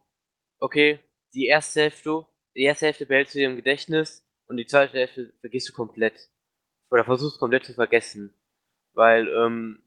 okay, 0.58 0.98
die 1.32 1.46
erste 1.46 1.82
Hälfte, 1.82 2.26
die 2.56 2.62
erste 2.62 2.86
Hälfte 2.86 3.06
behältst 3.06 3.34
du 3.34 3.38
dir 3.38 3.50
im 3.50 3.56
Gedächtnis 3.56 4.28
und 4.46 4.56
die 4.56 4.66
zweite 4.66 4.98
Hälfte 4.98 5.32
vergisst 5.40 5.68
du 5.68 5.72
komplett. 5.72 6.28
Oder 6.90 7.04
versuchst 7.04 7.38
komplett 7.38 7.64
zu 7.64 7.74
vergessen. 7.74 8.34
Weil, 8.94 9.28
ähm, 9.28 9.84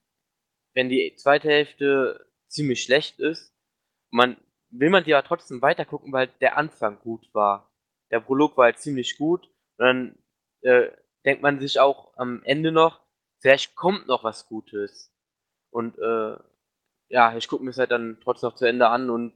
wenn 0.74 0.88
die 0.88 1.14
zweite 1.18 1.50
Hälfte 1.50 2.28
ziemlich 2.48 2.82
schlecht 2.84 3.20
ist, 3.20 3.54
man 4.10 4.38
will 4.70 4.90
man 4.90 5.04
die 5.04 5.12
ja 5.12 5.22
trotzdem 5.22 5.62
weitergucken, 5.62 6.14
weil 6.14 6.28
der 6.40 6.58
Anfang 6.58 7.00
gut 7.00 7.28
war. 7.34 7.74
Der 8.10 8.22
Prolog 8.22 8.56
war 8.56 8.66
halt 8.66 8.80
ziemlich 8.80 9.18
gut. 9.18 9.48
Und 9.78 9.86
dann 9.86 10.18
äh, 10.62 10.92
denkt 11.26 11.42
man 11.42 11.60
sich 11.60 11.80
auch 11.80 12.14
am 12.18 12.42
Ende 12.44 12.72
noch, 12.72 13.07
vielleicht 13.40 13.76
kommt 13.76 14.08
noch 14.08 14.24
was 14.24 14.48
Gutes. 14.48 15.12
Und 15.70 15.98
äh, 16.00 16.38
ja, 17.10 17.36
ich 17.38 17.48
gucke 17.48 17.64
mir 17.64 17.72
es 17.72 17.78
halt 17.78 17.92
dann 17.92 18.20
trotzdem 18.22 18.50
noch 18.50 18.56
zu 18.56 18.66
Ende 18.66 18.88
an 18.90 19.10
und 19.10 19.34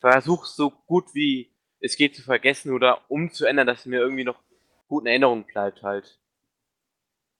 versuche 0.00 0.46
so 0.46 0.70
gut 0.70 1.14
wie 1.14 1.52
es 1.80 1.96
geht 1.96 2.14
zu 2.14 2.22
vergessen 2.22 2.72
oder 2.72 3.10
umzuändern, 3.10 3.66
dass 3.66 3.80
es 3.80 3.86
mir 3.86 4.00
irgendwie 4.00 4.24
noch 4.24 4.40
gut 4.88 5.02
in 5.02 5.08
Erinnerung 5.08 5.44
bleibt 5.44 5.82
halt. 5.82 6.20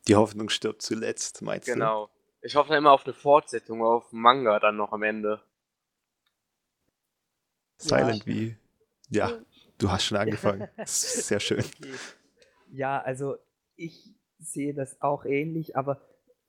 Die 0.09 0.17
Hoffnung 0.17 0.49
stirbt 0.49 0.83
zuletzt, 0.83 1.43
meinst 1.43 1.67
genau. 1.67 2.07
du? 2.07 2.07
Genau. 2.07 2.11
Ich 2.45 2.57
hoffe 2.57 2.71
dann 2.71 2.79
immer 2.79 2.91
auf 2.91 3.05
eine 3.05 3.15
Fortsetzung, 3.15 3.83
auf 3.83 4.13
Manga 4.13 4.59
dann 4.59 4.77
noch 4.77 4.93
am 4.93 5.05
Ende. 5.05 5.41
Silent 7.77 8.27
ja. 8.27 8.27
wie. 8.27 8.57
Ja, 9.11 9.33
du 9.79 9.91
hast 9.91 10.05
schon 10.05 10.19
angefangen. 10.19 10.69
sehr 10.85 11.39
schön. 11.39 11.61
Okay. 11.61 11.95
Ja, 12.73 13.01
also 13.01 13.37
ich 13.77 14.13
sehe 14.43 14.75
das 14.75 15.01
auch 15.01 15.25
ähnlich, 15.25 15.77
aber 15.77 16.01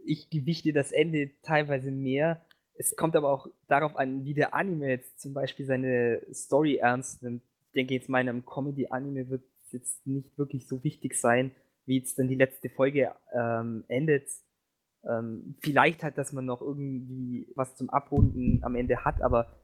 ich 0.05 0.29
gewichte 0.29 0.73
das 0.73 0.91
Ende 0.91 1.31
teilweise 1.43 1.91
mehr. 1.91 2.45
Es 2.75 2.95
kommt 2.95 3.15
aber 3.15 3.29
auch 3.31 3.47
darauf 3.67 3.95
an, 3.95 4.25
wie 4.25 4.33
der 4.33 4.53
Anime 4.53 4.89
jetzt 4.89 5.21
zum 5.21 5.33
Beispiel 5.33 5.65
seine 5.65 6.21
Story 6.33 6.77
ernst 6.77 7.23
nimmt. 7.23 7.43
Ich 7.67 7.73
denke 7.73 7.93
jetzt 7.93 8.09
meinem 8.09 8.45
Comedy-Anime 8.45 9.29
wird 9.29 9.43
es 9.65 9.71
jetzt 9.71 10.07
nicht 10.07 10.37
wirklich 10.37 10.67
so 10.67 10.83
wichtig 10.83 11.15
sein, 11.19 11.51
wie 11.85 11.97
jetzt 11.97 12.17
dann 12.19 12.27
die 12.27 12.35
letzte 12.35 12.69
Folge 12.69 13.11
ähm, 13.33 13.83
endet. 13.87 14.29
Ähm, 15.07 15.55
vielleicht 15.59 16.03
halt, 16.03 16.17
dass 16.17 16.33
man 16.33 16.45
noch 16.45 16.61
irgendwie 16.61 17.47
was 17.55 17.75
zum 17.75 17.89
Abrunden 17.89 18.63
am 18.63 18.75
Ende 18.75 19.03
hat, 19.03 19.21
aber 19.21 19.59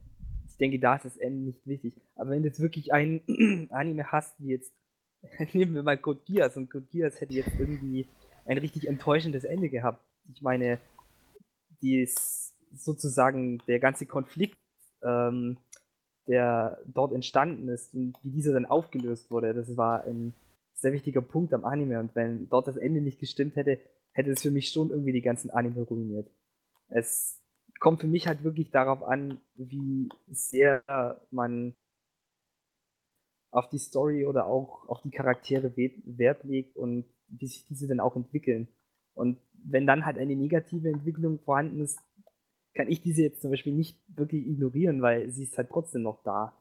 ich 0.48 0.58
denke, 0.58 0.80
da 0.80 0.96
ist 0.96 1.06
das 1.06 1.18
Ende 1.18 1.46
nicht 1.46 1.66
wichtig. 1.66 1.94
Aber 2.16 2.32
wenn 2.32 2.42
du 2.42 2.50
jetzt 2.50 2.60
wirklich 2.60 2.92
ein 2.92 3.22
Anime 3.72 4.12
hast, 4.12 4.40
wie 4.40 4.50
jetzt, 4.50 4.74
nehmen 5.54 5.76
wir 5.76 5.84
mal 5.84 5.98
Code 5.98 6.22
Geass 6.26 6.58
und 6.58 6.70
Code 6.70 6.88
Geass 6.92 7.20
hätte 7.22 7.34
jetzt 7.34 7.60
irgendwie 7.60 8.08
ein 8.46 8.58
richtig 8.58 8.88
enttäuschendes 8.88 9.44
Ende 9.44 9.70
gehabt. 9.70 10.04
Ich 10.34 10.42
meine, 10.42 10.80
die 11.82 12.02
ist 12.02 12.54
sozusagen 12.74 13.60
der 13.68 13.80
ganze 13.80 14.06
Konflikt, 14.06 14.58
ähm, 15.04 15.58
der 16.28 16.80
dort 16.86 17.14
entstanden 17.14 17.70
ist 17.70 17.94
und 17.94 18.16
wie 18.24 18.32
dieser 18.32 18.54
dann 18.54 18.66
aufgelöst 18.66 19.32
wurde, 19.32 19.54
das 19.54 19.76
war 19.78 20.04
ein 20.04 20.34
sehr 20.76 20.94
wichtiger 20.94 21.22
Punkt 21.22 21.54
am 21.54 21.66
Anime. 21.66 22.00
Und 22.00 22.16
wenn 22.16 22.48
dort 22.50 22.68
das 22.68 22.78
Ende 22.78 23.02
nicht 23.02 23.20
gestimmt 23.20 23.56
hätte, 23.56 23.80
hätte 24.12 24.32
es 24.32 24.42
für 24.42 24.52
mich 24.52 24.70
schon 24.70 24.92
irgendwie 24.92 25.12
die 25.12 25.22
ganzen 25.22 25.50
Anime 25.50 25.82
ruiniert. 25.82 26.30
Es 26.88 27.40
kommt 27.80 28.02
für 28.02 28.08
mich 28.08 28.28
halt 28.28 28.44
wirklich 28.44 28.72
darauf 28.72 29.04
an, 29.04 29.40
wie 29.56 30.10
sehr 30.28 30.84
man 31.32 31.76
auf 33.52 33.70
die 33.70 33.80
Story 33.80 34.26
oder 34.26 34.46
auch 34.46 34.88
auf 34.88 35.02
die 35.02 35.12
Charaktere 35.12 35.76
Wert 35.76 36.44
legt 36.44 36.78
und 36.78 37.06
wie 37.28 37.48
sich 37.48 37.66
diese 37.68 37.88
dann 37.88 38.00
auch 38.00 38.16
entwickeln. 38.16 38.68
Und 39.14 39.40
wenn 39.64 39.88
dann 39.88 40.06
halt 40.06 40.18
eine 40.18 40.36
negative 40.36 40.90
Entwicklung 40.90 41.40
vorhanden 41.40 41.82
ist, 41.82 42.00
kann 42.74 42.90
ich 42.90 43.02
diese 43.02 43.24
jetzt 43.24 43.42
zum 43.42 43.52
Beispiel 43.52 43.74
nicht 43.74 44.00
wirklich 44.08 44.46
ignorieren, 44.46 45.02
weil 45.02 45.30
sie 45.32 45.44
ist 45.44 45.58
halt 45.58 45.70
trotzdem 45.70 46.04
noch 46.04 46.24
da. 46.24 46.56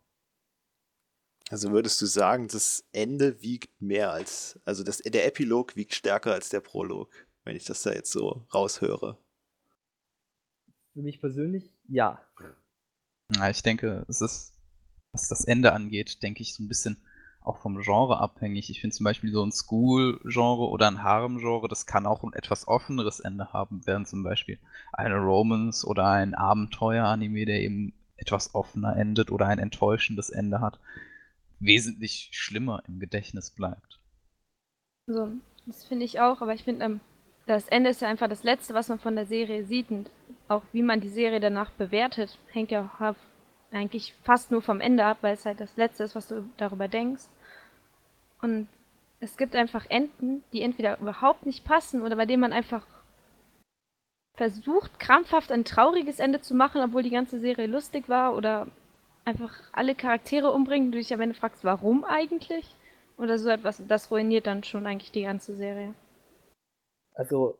Also 1.51 1.70
würdest 1.70 2.01
du 2.03 2.07
sagen, 2.07 2.49
das 2.49 2.84
Ende 2.93 3.41
wiegt 3.41 3.80
mehr 3.80 4.12
als, 4.12 4.61
also 4.64 4.84
das, 4.84 4.99
der 4.99 5.26
Epilog 5.26 5.76
wiegt 5.76 5.95
stärker 5.95 6.32
als 6.32 6.51
der 6.51 6.61
Prolog, 6.61 7.11
wenn 7.45 7.57
ich 7.57 7.64
das 7.64 7.82
da 7.82 7.93
jetzt 7.93 8.12
so 8.12 8.47
raushöre? 8.53 9.18
Für 10.93 11.03
mich 11.03 11.20
persönlich, 11.20 11.72
ja. 11.89 12.20
Ja, 13.34 13.49
ich 13.49 13.62
denke, 13.62 14.05
es 14.09 14.20
ist, 14.20 14.58
was 15.19 15.29
das 15.29 15.45
Ende 15.45 15.73
angeht, 15.73 16.23
denke 16.23 16.43
ich 16.43 16.55
so 16.55 16.62
ein 16.62 16.69
bisschen 16.69 16.97
auch 17.43 17.59
vom 17.59 17.81
Genre 17.81 18.21
abhängig. 18.21 18.71
Ich 18.71 18.81
finde 18.81 18.95
zum 18.95 19.05
Beispiel 19.05 19.33
so 19.33 19.43
ein 19.43 19.51
School-Genre 19.51 20.69
oder 20.69 20.87
ein 20.87 21.03
Harem-Genre, 21.03 21.66
das 21.66 21.87
kann 21.87 22.07
auch 22.07 22.23
ein 22.23 22.33
etwas 22.35 22.69
offeneres 22.69 23.21
Ende 23.21 23.53
haben, 23.53 23.81
während 23.85 24.07
zum 24.07 24.23
Beispiel 24.23 24.59
eine 24.93 25.16
Romance 25.16 25.85
oder 25.85 26.07
ein 26.07 26.35
Abenteuer-Anime, 26.35 27.47
der 27.47 27.62
eben 27.62 27.95
etwas 28.16 28.55
offener 28.55 28.97
endet 28.97 29.33
oder 29.33 29.47
ein 29.47 29.59
enttäuschendes 29.59 30.31
Ende 30.31 30.61
hat, 30.61 30.79
wesentlich 31.59 32.29
schlimmer 32.33 32.83
im 32.87 33.01
Gedächtnis 33.01 33.51
bleibt. 33.51 33.99
So, 35.07 35.31
das 35.66 35.85
finde 35.85 36.05
ich 36.05 36.21
auch, 36.21 36.43
aber 36.43 36.55
ich 36.55 36.64
finde, 36.64 36.85
ähm, 36.85 37.01
das 37.47 37.66
Ende 37.69 37.91
ist 37.91 38.03
ja 38.03 38.09
einfach 38.09 38.29
das 38.29 38.45
Letzte, 38.45 38.75
was 38.75 38.89
man 38.89 38.99
von 38.99 39.16
der 39.16 39.27
Serie 39.27 39.64
sieht 39.64 39.91
und 39.91 40.11
auch 40.49 40.62
wie 40.73 40.83
man 40.83 41.01
die 41.01 41.09
Serie 41.09 41.41
danach 41.41 41.71
bewertet, 41.73 42.39
hängt 42.53 42.71
ja 42.71 42.91
eigentlich 43.71 44.14
fast 44.23 44.51
nur 44.51 44.62
vom 44.62 44.81
Ende 44.81 45.05
ab, 45.05 45.19
weil 45.21 45.35
es 45.35 45.45
halt 45.45 45.61
das 45.61 45.77
Letzte 45.77 46.05
ist, 46.05 46.14
was 46.14 46.29
du 46.29 46.49
darüber 46.57 46.89
denkst. 46.89 47.25
Und 48.41 48.69
es 49.21 49.37
gibt 49.37 49.57
einfach 49.57 49.87
Enden, 49.89 50.45
die 50.53 50.62
entweder 50.62 50.99
überhaupt 50.99 51.45
nicht 51.45 51.64
passen 51.64 52.03
oder 52.03 52.16
bei 52.16 52.27
denen 52.27 52.41
man 52.41 52.53
einfach 52.53 52.87
versucht, 54.35 55.01
krampfhaft 55.01 55.51
ein 55.51 55.64
trauriges 55.64 56.21
Ende 56.21 56.41
zu 56.41 56.55
machen, 56.55 56.81
obwohl 56.81 57.03
die 57.03 57.11
ganze 57.11 57.41
Serie 57.41 57.66
lustig 57.66 58.09
war 58.09 58.37
oder 58.37 58.69
einfach 59.25 59.53
alle 59.73 59.97
Charaktere 59.97 60.53
umbringen, 60.53 60.93
du 60.93 60.99
dich 60.99 61.12
am 61.12 61.21
Ende 61.21 61.35
fragst, 61.35 61.64
warum 61.64 62.05
eigentlich? 62.05 62.75
Oder 63.19 63.39
so 63.39 63.49
etwas, 63.49 63.83
das 63.89 64.11
ruiniert 64.12 64.47
dann 64.47 64.62
schon 64.62 64.87
eigentlich 64.87 65.11
die 65.11 65.23
ganze 65.23 65.57
Serie. 65.57 65.93
Also, 67.14 67.59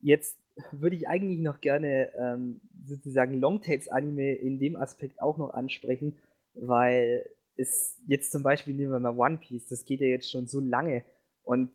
jetzt 0.00 0.38
würde 0.72 0.96
ich 0.96 1.08
eigentlich 1.08 1.40
noch 1.40 1.60
gerne 1.60 2.12
ähm, 2.16 2.60
sozusagen 2.84 3.40
Longtails-Anime 3.40 4.34
in 4.34 4.58
dem 4.58 4.76
Aspekt 4.76 5.20
auch 5.20 5.38
noch 5.38 5.50
ansprechen, 5.50 6.16
weil 6.54 7.28
ist 7.56 8.00
jetzt 8.06 8.32
zum 8.32 8.42
Beispiel 8.42 8.74
nehmen 8.74 8.92
wir 8.92 9.00
mal 9.00 9.16
One 9.16 9.38
Piece, 9.38 9.68
das 9.68 9.84
geht 9.84 10.00
ja 10.00 10.08
jetzt 10.08 10.30
schon 10.30 10.46
so 10.46 10.60
lange 10.60 11.04
und 11.42 11.70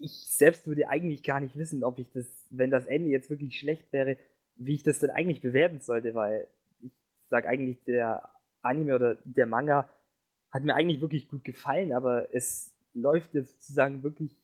ich 0.00 0.26
selbst 0.28 0.66
würde 0.66 0.88
eigentlich 0.88 1.22
gar 1.22 1.40
nicht 1.40 1.56
wissen, 1.56 1.84
ob 1.84 1.98
ich 1.98 2.10
das, 2.12 2.26
wenn 2.50 2.70
das 2.70 2.86
Ende 2.86 3.10
jetzt 3.10 3.30
wirklich 3.30 3.58
schlecht 3.58 3.92
wäre, 3.92 4.16
wie 4.56 4.74
ich 4.74 4.82
das 4.82 4.98
denn 4.98 5.10
eigentlich 5.10 5.40
bewerten 5.40 5.80
sollte, 5.80 6.14
weil 6.14 6.48
ich 6.80 6.92
sage 7.28 7.48
eigentlich, 7.48 7.82
der 7.84 8.28
Anime 8.62 8.94
oder 8.94 9.16
der 9.24 9.46
Manga 9.46 9.88
hat 10.50 10.64
mir 10.64 10.74
eigentlich 10.74 11.00
wirklich 11.00 11.28
gut 11.28 11.44
gefallen, 11.44 11.92
aber 11.92 12.34
es 12.34 12.72
läuft 12.94 13.34
jetzt 13.34 13.60
sozusagen 13.60 14.02
wirklich 14.02 14.36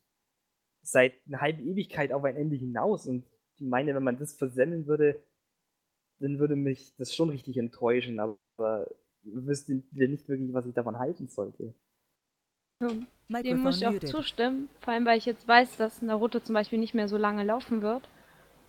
seit 0.83 1.15
einer 1.27 1.41
halben 1.41 1.67
Ewigkeit 1.67 2.13
auf 2.13 2.25
ein 2.25 2.37
Ende 2.37 2.57
hinaus 2.57 3.07
und 3.07 3.25
meine, 3.61 3.95
wenn 3.95 4.03
man 4.03 4.19
das 4.19 4.35
versemmeln 4.35 4.87
würde, 4.87 5.23
dann 6.21 6.39
würde 6.39 6.57
mich 6.57 6.95
das 6.97 7.15
schon 7.15 7.31
richtig 7.31 7.57
enttäuschen, 7.57 8.21
aber 8.21 8.87
wüsste 9.23 9.75
nicht 9.93 10.29
wirklich, 10.29 10.53
was 10.53 10.67
ich 10.67 10.75
davon 10.75 10.99
halten 10.99 11.29
sollte. 11.29 11.75
Dem 12.81 13.61
muss 13.61 13.81
ich 13.81 13.87
auch 13.87 13.99
zustimmen, 14.01 14.69
vor 14.81 14.95
allem 14.95 15.05
weil 15.05 15.19
ich 15.19 15.27
jetzt 15.27 15.47
weiß, 15.47 15.77
dass 15.77 16.03
Naruto 16.03 16.41
zum 16.41 16.55
Beispiel 16.55 16.79
nicht 16.79 16.95
mehr 16.95 17.09
so 17.09 17.19
lange 17.19 17.45
laufen 17.45 17.83
wird. 17.83 18.09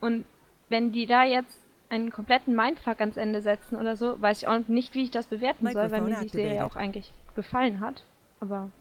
Und 0.02 0.26
wenn 0.70 0.92
die 0.92 1.06
da 1.06 1.24
jetzt 1.24 1.58
einen 1.90 2.12
kompletten 2.12 2.56
Mindfuck 2.56 3.00
ans 3.00 3.18
Ende 3.18 3.42
setzen 3.42 3.76
oder 3.76 3.96
so, 3.96 4.22
weiß 4.22 4.40
ich 4.40 4.48
auch 4.48 4.68
nicht, 4.68 4.94
wie 4.94 5.04
ich 5.04 5.12
das 5.12 5.28
bewerten 5.28 5.66
soll, 5.68 5.92
weil 5.92 6.02
mir 6.02 6.20
die 6.22 6.30
Serie 6.30 6.66
auch 6.66 6.76
eigentlich 6.76 7.14
gefallen 7.36 7.80
hat. 7.80 8.06
Aber. 8.40 8.72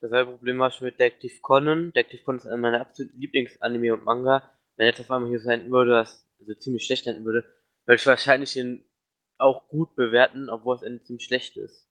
Dasselbe 0.00 0.32
Problem 0.32 0.58
war 0.58 0.70
schon 0.70 0.86
mit 0.86 0.98
Detective 0.98 1.40
Conan. 1.40 1.92
Detective 1.92 2.24
Conan 2.24 2.38
ist 2.38 2.46
einer 2.46 2.56
meiner 2.56 2.80
absoluten 2.80 3.18
Lieblingsanime 3.18 3.94
und 3.94 4.04
Manga. 4.04 4.42
Wenn 4.82 4.88
jetzt 4.88 5.00
auf 5.00 5.12
einmal 5.12 5.30
hier 5.30 5.38
so 5.38 5.48
enden 5.48 5.70
würde, 5.70 5.92
das 5.92 6.26
also 6.40 6.54
ziemlich 6.54 6.84
schlecht 6.84 7.06
enden 7.06 7.24
würde, 7.24 7.44
würde 7.86 8.00
ich 8.00 8.06
wahrscheinlich 8.06 8.56
ihn 8.56 8.84
auch 9.38 9.68
gut 9.68 9.94
bewerten, 9.94 10.50
obwohl 10.50 10.74
das 10.74 10.82
Ende 10.82 11.04
ziemlich 11.04 11.24
schlecht 11.24 11.56
ist. 11.56 11.88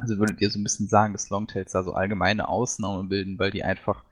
Also 0.00 0.18
würdet 0.18 0.40
ihr 0.40 0.48
so 0.48 0.60
ein 0.60 0.62
bisschen 0.62 0.86
sagen, 0.86 1.14
dass 1.14 1.30
Longtails 1.30 1.72
da 1.72 1.82
so 1.82 1.94
allgemeine 1.94 2.46
Ausnahmen 2.46 3.08
bilden, 3.08 3.40
weil 3.40 3.50
die 3.50 3.64
einfach, 3.64 4.04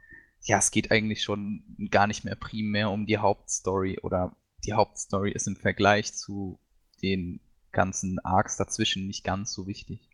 ja, 0.43 0.59
es 0.59 0.73
geht 0.73 0.91
eigentlich 0.91 1.23
schon 1.23 1.63
gar 1.93 2.09
nicht 2.09 2.25
mehr 2.25 2.35
primär 2.35 2.91
um 2.91 3.07
die 3.07 3.19
Hauptstory 3.19 4.01
oder 4.03 4.37
die 4.65 4.73
Hauptstory 4.73 5.31
ist 5.31 5.47
im 5.47 5.55
Vergleich 5.55 6.15
zu 6.15 6.59
den 7.01 7.39
ganzen 7.71 8.19
Arcs 8.25 8.57
dazwischen 8.57 9.07
nicht 9.07 9.23
ganz 9.23 9.53
so 9.53 9.69
wichtig. 9.69 10.11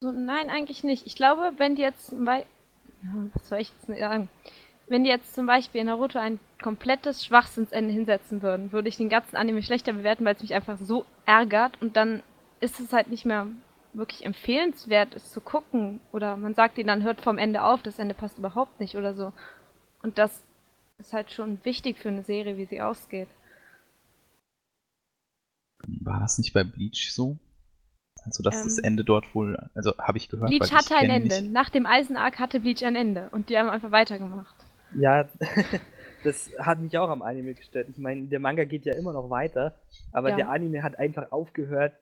So, 0.00 0.12
nein, 0.12 0.50
eigentlich 0.50 0.84
nicht. 0.84 1.04
Ich 1.04 1.16
glaube, 1.16 1.50
wenn 1.56 1.74
die 1.74 1.82
jetzt, 1.82 2.12
weil, 2.16 2.46
was 3.34 3.48
soll 3.48 3.58
ich 3.58 3.72
jetzt 3.72 3.98
sagen? 3.98 4.28
Wenn 4.88 5.04
die 5.04 5.10
jetzt 5.10 5.34
zum 5.34 5.46
Beispiel 5.46 5.80
in 5.80 5.88
Naruto 5.88 6.18
ein 6.18 6.38
komplettes 6.62 7.24
Schwachsinnsende 7.24 7.92
hinsetzen 7.92 8.42
würden, 8.42 8.72
würde 8.72 8.88
ich 8.88 8.96
den 8.96 9.08
ganzen 9.08 9.36
Anime 9.36 9.62
schlechter 9.62 9.92
bewerten, 9.92 10.24
weil 10.24 10.36
es 10.36 10.42
mich 10.42 10.54
einfach 10.54 10.78
so 10.78 11.04
ärgert 11.24 11.80
und 11.82 11.96
dann 11.96 12.22
ist 12.60 12.80
es 12.80 12.92
halt 12.92 13.08
nicht 13.08 13.24
mehr 13.24 13.48
wirklich 13.96 14.24
empfehlenswert 14.24 15.14
ist 15.14 15.32
zu 15.32 15.40
gucken. 15.40 16.00
Oder 16.12 16.36
man 16.36 16.54
sagt 16.54 16.78
ihnen 16.78 16.88
dann, 16.88 17.02
hört 17.02 17.20
vom 17.20 17.38
Ende 17.38 17.62
auf, 17.62 17.82
das 17.82 17.98
Ende 17.98 18.14
passt 18.14 18.38
überhaupt 18.38 18.78
nicht 18.78 18.96
oder 18.96 19.14
so. 19.14 19.32
Und 20.02 20.18
das 20.18 20.44
ist 20.98 21.12
halt 21.12 21.32
schon 21.32 21.64
wichtig 21.64 21.98
für 21.98 22.08
eine 22.08 22.22
Serie, 22.22 22.56
wie 22.56 22.66
sie 22.66 22.80
ausgeht. 22.80 23.28
War 26.00 26.20
das 26.20 26.38
nicht 26.38 26.52
bei 26.52 26.64
Bleach 26.64 27.12
so? 27.12 27.38
Also, 28.24 28.42
dass 28.42 28.56
ähm, 28.56 28.64
das 28.64 28.78
Ende 28.78 29.04
dort 29.04 29.34
wohl, 29.34 29.56
also 29.74 29.96
habe 29.98 30.18
ich 30.18 30.28
gehört. 30.28 30.50
Bleach 30.50 30.72
hatte 30.72 30.96
ein 30.96 31.10
Ende. 31.10 31.42
Nicht. 31.42 31.52
Nach 31.52 31.70
dem 31.70 31.86
Eisenark 31.86 32.38
hatte 32.38 32.60
Bleach 32.60 32.84
ein 32.84 32.96
Ende 32.96 33.28
und 33.30 33.50
die 33.50 33.58
haben 33.58 33.68
einfach 33.68 33.92
weitergemacht. 33.92 34.65
Ja, 34.94 35.28
das 36.24 36.50
hat 36.58 36.80
mich 36.80 36.96
auch 36.98 37.08
am 37.08 37.22
Anime 37.22 37.54
gestört. 37.54 37.88
Ich 37.88 37.98
meine, 37.98 38.26
der 38.26 38.40
Manga 38.40 38.64
geht 38.64 38.84
ja 38.84 38.94
immer 38.94 39.12
noch 39.12 39.30
weiter, 39.30 39.74
aber 40.12 40.30
ja. 40.30 40.36
der 40.36 40.50
Anime 40.50 40.82
hat 40.82 40.98
einfach 40.98 41.32
aufgehört, 41.32 41.94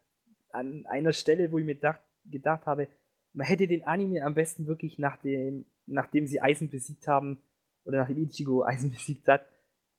an 0.51 0.87
einer 0.87 1.13
Stelle, 1.13 1.51
wo 1.51 1.59
ich 1.59 1.65
mir 1.65 1.75
dacht, 1.75 2.01
gedacht 2.25 2.67
habe, 2.67 2.89
man 3.33 3.47
hätte 3.47 3.67
den 3.67 3.85
Anime 3.85 4.25
am 4.25 4.35
besten 4.35 4.67
wirklich 4.67 4.99
nach 4.99 5.17
dem, 5.19 5.67
nachdem 5.87 6.27
sie 6.27 6.41
Eisen 6.41 6.71
besiegt 6.71 7.09
haben, 7.09 7.43
oder 7.85 7.99
nachdem 7.99 8.23
Ichigo 8.23 8.63
Eisen 8.67 8.91
besiegt 8.91 9.29
hat, 9.29 9.45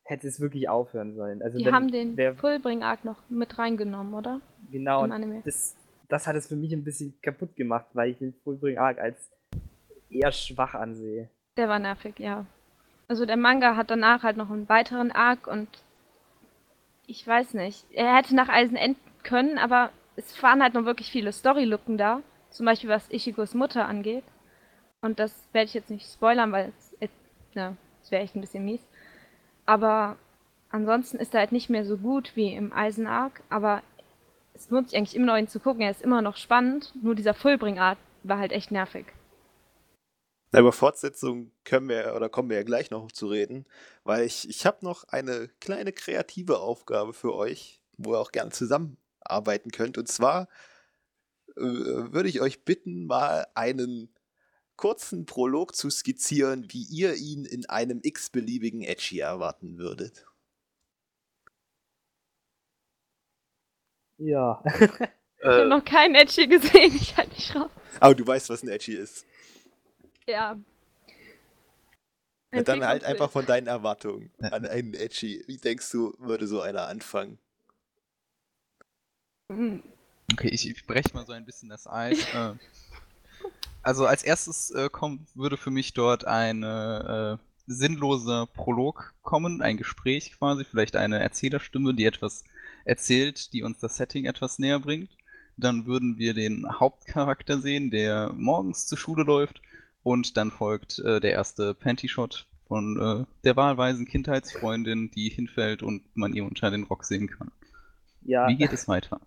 hätte 0.04 0.28
es 0.28 0.40
wirklich 0.40 0.70
aufhören 0.70 1.16
sollen. 1.16 1.42
Also 1.42 1.58
die 1.58 1.72
haben 1.72 1.92
den 1.92 2.36
Fullbring-Arc 2.36 3.06
noch 3.06 3.28
mit 3.30 3.58
reingenommen, 3.58 4.14
oder? 4.14 4.40
Genau, 4.72 5.08
das, 5.44 5.76
das 6.08 6.28
hat 6.28 6.36
es 6.36 6.48
für 6.48 6.56
mich 6.56 6.72
ein 6.74 6.84
bisschen 6.84 7.20
kaputt 7.22 7.56
gemacht, 7.56 7.88
weil 7.94 8.12
ich 8.12 8.18
den 8.20 8.34
Fullbring-Arc 8.44 9.00
als 9.00 9.32
eher 10.10 10.32
schwach 10.32 10.76
ansehe. 10.76 11.30
Der 11.58 11.68
war 11.68 11.80
nervig, 11.80 12.20
ja. 12.20 12.46
Also 13.08 13.26
der 13.26 13.38
Manga 13.38 13.76
hat 13.76 13.92
danach 13.92 14.24
halt 14.24 14.38
noch 14.38 14.50
einen 14.50 14.68
weiteren 14.68 15.12
Arc 15.12 15.48
und 15.48 15.68
ich 17.08 17.26
weiß 17.26 17.54
nicht. 17.54 17.86
Er 17.92 18.16
hätte 18.16 18.36
nach 18.36 18.50
Eisen 18.50 18.76
enden 18.76 19.00
können, 19.24 19.58
aber 19.58 19.92
es 20.16 20.42
waren 20.42 20.62
halt 20.62 20.74
noch 20.74 20.86
wirklich 20.86 21.12
viele 21.12 21.32
Storylücken 21.32 21.98
da. 21.98 22.22
Zum 22.50 22.66
Beispiel 22.66 22.90
was 22.90 23.12
Ichigos 23.12 23.54
Mutter 23.54 23.86
angeht. 23.88 24.24
Und 25.02 25.20
das 25.20 25.48
werde 25.52 25.66
ich 25.66 25.74
jetzt 25.74 25.90
nicht 25.90 26.12
spoilern, 26.12 26.52
weil 26.52 26.72
es, 27.00 27.12
ne, 27.54 27.78
das 28.02 28.12
wäre 28.12 28.24
echt 28.24 28.36
ein 28.36 28.42
bisschen 28.42 28.66
mies. 28.66 28.82
Aber 29.66 30.16
ansonsten 30.70 31.18
ist 31.18 31.34
er 31.34 31.42
halt 31.42 31.52
nicht 31.52 31.70
mehr 31.70 31.86
so 31.86 31.98
gut 31.98 32.36
wie 32.36 32.54
im 32.54 32.74
Eisen 32.74 33.06
Arc. 33.06 33.44
Aber 33.50 33.84
es 34.54 34.70
lohnt 34.70 34.90
sich 34.90 34.98
eigentlich 34.98 35.16
immer 35.16 35.28
noch 35.28 35.38
ihn 35.38 35.48
zu 35.48 35.60
gucken. 35.60 35.82
Er 35.82 35.92
ist 35.92 36.02
immer 36.02 36.22
noch 36.22 36.38
spannend. 36.38 36.92
Nur 37.04 37.14
dieser 37.14 37.34
Fullbring-Art 37.34 38.00
war 38.24 38.40
halt 38.40 38.52
echt 38.52 38.72
nervig. 38.72 39.06
Na, 40.56 40.62
über 40.62 40.72
Fortsetzung 40.72 41.52
können 41.66 41.90
wir 41.90 42.14
oder 42.16 42.30
kommen 42.30 42.50
wir 42.50 42.56
ja 42.56 42.64
gleich 42.64 42.90
noch 42.90 43.12
zu 43.12 43.28
reden, 43.28 43.66
weil 44.06 44.24
ich, 44.24 44.48
ich 44.48 44.66
habe 44.66 44.86
noch 44.86 45.04
eine 45.04 45.50
kleine 45.60 45.92
kreative 45.92 46.60
Aufgabe 46.60 47.12
für 47.12 47.36
euch, 47.36 47.82
wo 47.98 48.12
wir 48.12 48.20
auch 48.20 48.32
gerne 48.32 48.52
zusammen 48.52 48.96
arbeiten 49.20 49.72
könnt. 49.72 49.98
Und 49.98 50.08
zwar 50.08 50.48
äh, 51.58 51.62
würde 51.62 52.30
ich 52.30 52.40
euch 52.40 52.64
bitten, 52.64 53.06
mal 53.06 53.46
einen 53.54 54.16
kurzen 54.78 55.26
Prolog 55.26 55.76
zu 55.76 55.90
skizzieren, 55.90 56.68
wie 56.70 56.84
ihr 56.84 57.16
ihn 57.16 57.44
in 57.44 57.66
einem 57.66 58.00
x-beliebigen 58.02 58.82
Edgy 58.82 59.20
erwarten 59.20 59.78
würdet. 59.78 60.26
Ja. 64.20 64.64
ich 64.80 65.46
habe 65.46 65.68
noch 65.68 65.84
keinen 65.84 66.16
Edgy 66.16 66.48
gesehen, 66.48 66.96
ich 66.96 67.18
halte 67.18 67.32
mich 67.32 67.54
raus. 67.54 67.72
Aber 68.00 68.16
du 68.16 68.26
weißt, 68.26 68.50
was 68.50 68.64
ein 68.64 68.70
Edgy 68.70 68.94
ist. 68.94 69.26
Ja. 70.28 70.58
ja 72.54 72.64
dann 72.64 72.86
halt 72.86 73.04
einfach 73.04 73.30
von 73.30 73.46
deinen 73.46 73.68
Erwartungen 73.68 74.32
an 74.40 74.66
einen 74.66 74.94
Edgy. 74.94 75.44
Wie 75.48 75.58
denkst 75.58 75.92
du, 75.92 76.14
würde 76.18 76.48
so 76.48 76.62
einer 76.62 76.88
anfangen? 76.88 77.38
Hm. 79.52 79.84
Okay, 80.32 80.50
ich, 80.50 80.86
breche 80.88 81.14
mal 81.14 81.26
so 81.26 81.34
ein 81.34 81.46
bisschen 81.46 81.70
das 81.70 81.88
Eis. 81.88 82.18
Äh, 82.34 82.54
also 83.84 84.08
als 84.08 84.24
erstes 84.24 84.72
äh, 84.72 84.90
kommt, 84.90 85.28
würde 85.36 85.58
für 85.58 85.70
mich 85.70 85.94
dort 85.94 86.26
ein 86.26 86.64
äh, 86.64 87.38
sinnloser 87.68 88.48
Prolog 88.48 89.14
kommen, 89.22 89.62
ein 89.62 89.78
Gespräch 89.78 90.34
quasi, 90.38 90.66
vielleicht 90.66 90.96
eine 90.96 91.20
Erzählerstimme, 91.20 91.94
die 91.94 92.06
etwas 92.06 92.44
erzählt, 92.86 93.54
die 93.54 93.62
uns 93.62 93.80
das 93.80 93.98
Setting 93.98 94.26
etwas 94.26 94.58
näher 94.58 94.80
bringt. 94.80 95.12
Dann 95.58 95.86
würden 95.86 96.18
wir 96.18 96.34
den 96.34 96.68
Hauptcharakter 96.80 97.60
sehen, 97.60 97.92
der 97.92 98.34
morgens 98.34 98.88
zur 98.88 98.98
Schule 98.98 99.24
läuft 99.24 99.62
und 100.06 100.38
dann 100.38 100.52
folgt 100.52 101.00
äh, 101.00 101.20
der 101.20 101.32
erste 101.32 101.74
Panty-Shot 101.74 102.48
von 102.68 103.26
äh, 103.26 103.26
der 103.44 103.56
wahlweisen 103.56 104.06
Kindheitsfreundin, 104.06 105.10
die 105.10 105.30
hinfällt 105.30 105.82
und 105.82 106.04
man 106.16 106.36
ihr 106.36 106.46
unter 106.46 106.70
den 106.70 106.84
Rock 106.84 107.06
sehen 107.06 107.28
kann. 107.28 107.52
Ja. 108.22 108.48
Wie 108.48 108.56
geht 108.56 108.72
es 108.72 108.88
weiter? 108.88 109.20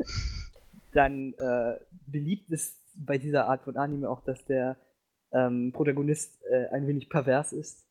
Dann 0.93 1.35
äh, 1.35 1.81
beliebt 2.07 2.49
ist 2.51 2.81
bei 2.95 3.19
dieser 3.19 3.49
Art 3.49 3.65
von 3.65 3.77
Anime 3.77 4.09
auch, 4.09 4.23
dass 4.23 4.45
der 4.45 4.77
ähm, 5.33 5.73
Protagonist 5.73 6.41
äh, 6.45 6.69
ein 6.69 6.87
wenig 6.87 7.09
pervers 7.09 7.53
ist. 7.53 7.85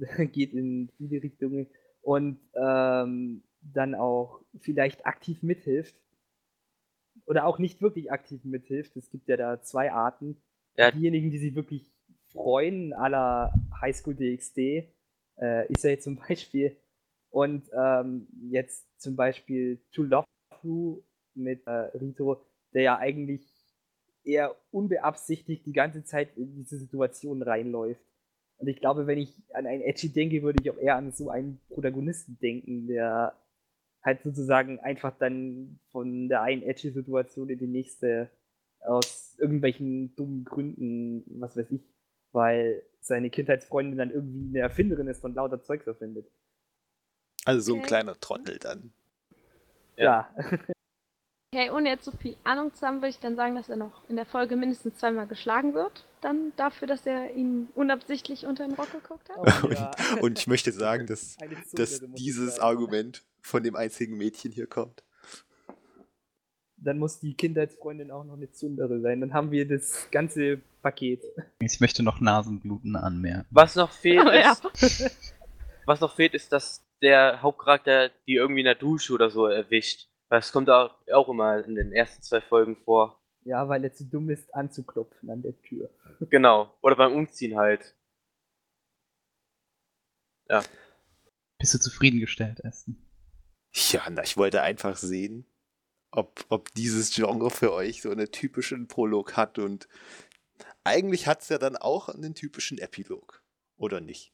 geht 0.32 0.52
in 0.54 0.90
viele 0.96 1.22
Richtungen 1.22 1.68
und 2.00 2.40
ähm, 2.54 3.44
dann 3.60 3.94
auch 3.94 4.40
vielleicht 4.58 5.06
aktiv 5.06 5.44
mithilft. 5.44 5.94
Oder 7.26 7.46
auch 7.46 7.60
nicht 7.60 7.80
wirklich 7.80 8.10
aktiv 8.10 8.44
mithilft. 8.44 8.96
Es 8.96 9.08
gibt 9.08 9.28
ja 9.28 9.36
da 9.36 9.62
zwei 9.62 9.92
Arten. 9.92 10.42
Ja. 10.76 10.90
Diejenigen, 10.90 11.30
die 11.30 11.38
sich 11.38 11.54
wirklich 11.54 11.91
freuen, 12.32 12.92
aller 12.92 13.52
Highschool 13.80 14.14
DxD, 14.14 14.88
äh, 15.40 15.72
ist 15.72 15.84
ja 15.84 15.90
jetzt 15.90 16.04
zum 16.04 16.16
Beispiel 16.28 16.76
und 17.30 17.70
ähm, 17.74 18.28
jetzt 18.50 19.00
zum 19.00 19.16
Beispiel 19.16 19.80
To 19.92 20.02
Love 20.02 20.26
You 20.62 21.02
mit 21.34 21.66
äh, 21.66 21.90
Rito, 21.96 22.44
der 22.74 22.82
ja 22.82 22.98
eigentlich 22.98 23.42
eher 24.24 24.54
unbeabsichtigt 24.70 25.66
die 25.66 25.72
ganze 25.72 26.04
Zeit 26.04 26.36
in 26.36 26.54
diese 26.54 26.78
Situation 26.78 27.42
reinläuft. 27.42 28.04
Und 28.58 28.68
ich 28.68 28.80
glaube, 28.80 29.06
wenn 29.06 29.18
ich 29.18 29.42
an 29.54 29.66
einen 29.66 29.82
Edgy 29.82 30.12
denke, 30.12 30.42
würde 30.42 30.62
ich 30.62 30.70
auch 30.70 30.78
eher 30.78 30.96
an 30.96 31.10
so 31.10 31.30
einen 31.30 31.60
Protagonisten 31.68 32.38
denken, 32.40 32.86
der 32.86 33.34
halt 34.02 34.22
sozusagen 34.22 34.78
einfach 34.80 35.16
dann 35.18 35.80
von 35.90 36.28
der 36.28 36.42
einen 36.42 36.62
Edgy-Situation 36.62 37.48
in 37.48 37.58
die 37.58 37.66
nächste 37.66 38.30
aus 38.80 39.36
irgendwelchen 39.38 40.14
dummen 40.16 40.44
Gründen, 40.44 41.24
was 41.40 41.56
weiß 41.56 41.70
ich, 41.70 41.82
weil 42.32 42.82
seine 43.00 43.30
Kindheitsfreundin 43.30 43.98
dann 43.98 44.10
irgendwie 44.10 44.48
eine 44.48 44.60
Erfinderin 44.60 45.08
ist 45.08 45.24
und 45.24 45.34
lauter 45.34 45.62
Zeugs 45.62 45.86
erfindet. 45.86 46.30
Also 47.44 47.60
so 47.60 47.74
ein 47.74 47.80
okay. 47.80 47.88
kleiner 47.88 48.18
Trottel 48.20 48.58
dann. 48.58 48.92
Ja. 49.96 50.34
Okay, 51.54 51.68
ohne 51.68 51.90
jetzt 51.90 52.06
so 52.06 52.12
viel 52.12 52.34
Ahnung 52.44 52.72
zu 52.72 52.86
haben, 52.86 53.02
würde 53.02 53.10
ich 53.10 53.18
dann 53.18 53.36
sagen, 53.36 53.54
dass 53.54 53.68
er 53.68 53.76
noch 53.76 54.08
in 54.08 54.16
der 54.16 54.24
Folge 54.24 54.56
mindestens 54.56 54.96
zweimal 54.96 55.26
geschlagen 55.26 55.74
wird. 55.74 56.06
Dann 56.22 56.54
dafür, 56.56 56.88
dass 56.88 57.04
er 57.04 57.34
ihn 57.34 57.68
unabsichtlich 57.74 58.46
unter 58.46 58.66
den 58.66 58.74
Rock 58.74 58.90
geguckt 58.90 59.28
hat. 59.28 59.36
Oh, 59.62 59.70
ja. 59.70 59.90
und, 60.14 60.22
und, 60.22 60.38
ich 60.38 60.46
möchte 60.46 60.72
sagen, 60.72 61.06
dass, 61.06 61.36
dass 61.74 62.00
dieses 62.16 62.58
Argument 62.58 63.22
von 63.42 63.62
dem 63.62 63.76
einzigen 63.76 64.16
Mädchen 64.16 64.50
hier 64.50 64.66
kommt. 64.66 65.04
Dann 66.84 66.98
muss 66.98 67.20
die 67.20 67.34
Kindheitsfreundin 67.34 68.10
auch 68.10 68.24
noch 68.24 68.34
eine 68.36 68.50
Zundere 68.50 69.00
sein. 69.00 69.20
Dann 69.20 69.32
haben 69.32 69.50
wir 69.50 69.66
das 69.66 70.08
ganze 70.10 70.60
Paket. 70.82 71.22
Ich 71.60 71.80
möchte 71.80 72.02
noch 72.02 72.20
Nasenbluten 72.20 72.96
anmerken. 72.96 73.46
Was 73.50 73.76
noch 73.76 73.90
fehlt 73.92 74.26
Oh, 74.26 74.30
ja. 74.30 74.52
ist, 74.74 75.16
was 75.86 76.00
noch 76.00 76.14
fehlt, 76.14 76.34
ist, 76.34 76.52
dass 76.52 76.84
der 77.00 77.42
Hauptcharakter 77.42 78.10
die 78.26 78.34
irgendwie 78.34 78.60
in 78.60 78.66
der 78.66 78.74
Dusche 78.74 79.12
oder 79.12 79.30
so 79.30 79.46
erwischt. 79.46 80.08
Das 80.28 80.50
kommt 80.52 80.70
auch, 80.70 80.94
auch 81.12 81.28
immer 81.28 81.64
in 81.64 81.74
den 81.74 81.92
ersten 81.92 82.22
zwei 82.22 82.40
Folgen 82.40 82.76
vor. 82.84 83.18
Ja, 83.44 83.68
weil 83.68 83.82
er 83.84 83.92
zu 83.92 84.04
dumm 84.04 84.30
ist, 84.30 84.54
anzuklopfen 84.54 85.28
an 85.30 85.42
der 85.42 85.60
Tür. 85.62 85.90
Genau. 86.30 86.72
Oder 86.80 86.96
beim 86.96 87.12
Umziehen 87.12 87.56
halt. 87.56 87.94
Bist 91.58 91.74
du 91.74 91.78
zufriedengestellt, 91.78 92.64
Aston? 92.64 92.96
Ja, 93.72 94.02
na, 94.10 94.22
ich 94.22 94.36
wollte 94.36 94.62
einfach 94.62 94.96
sehen, 94.96 95.46
ob, 96.12 96.44
ob 96.48 96.72
dieses 96.74 97.14
Genre 97.14 97.50
für 97.50 97.72
euch 97.72 98.02
so 98.02 98.10
einen 98.10 98.30
typischen 98.30 98.86
Prolog 98.86 99.36
hat 99.36 99.58
und 99.58 99.88
eigentlich 100.84 101.26
hat 101.26 101.42
es 101.42 101.48
ja 101.48 101.58
dann 101.58 101.76
auch 101.76 102.08
einen 102.08 102.34
typischen 102.34 102.78
Epilog. 102.78 103.42
Oder 103.76 104.00
nicht? 104.00 104.32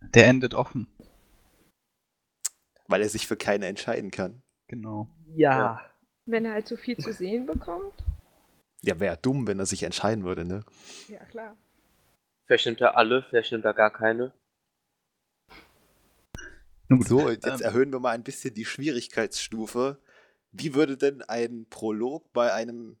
Der 0.00 0.28
endet 0.28 0.54
offen. 0.54 0.86
Weil 2.86 3.02
er 3.02 3.08
sich 3.08 3.26
für 3.26 3.36
keine 3.36 3.66
entscheiden 3.66 4.10
kann. 4.10 4.42
Genau. 4.68 5.08
Ja, 5.34 5.80
Wenn 6.24 6.44
er 6.44 6.52
halt 6.52 6.68
so 6.68 6.76
viel 6.76 6.96
zu 6.96 7.12
sehen 7.12 7.46
bekommt. 7.46 7.92
Ja, 8.82 9.00
wäre 9.00 9.16
dumm, 9.16 9.46
wenn 9.46 9.58
er 9.58 9.66
sich 9.66 9.82
entscheiden 9.82 10.24
würde, 10.24 10.44
ne? 10.44 10.64
Ja, 11.08 11.24
klar. 11.24 11.56
Vielleicht 12.46 12.66
nimmt 12.66 12.80
er 12.80 12.96
alle, 12.96 13.24
vielleicht 13.28 13.52
nimmt 13.52 13.64
er 13.64 13.74
gar 13.74 13.90
keine. 13.90 14.32
So, 16.88 17.26
und 17.26 17.44
jetzt 17.44 17.46
Ähm. 17.46 17.60
erhöhen 17.60 17.92
wir 17.92 18.00
mal 18.00 18.12
ein 18.12 18.22
bisschen 18.22 18.54
die 18.54 18.64
Schwierigkeitsstufe. 18.64 19.98
Wie 20.52 20.74
würde 20.74 20.96
denn 20.96 21.22
ein 21.22 21.66
Prolog 21.68 22.32
bei 22.32 22.52
einem 22.52 22.96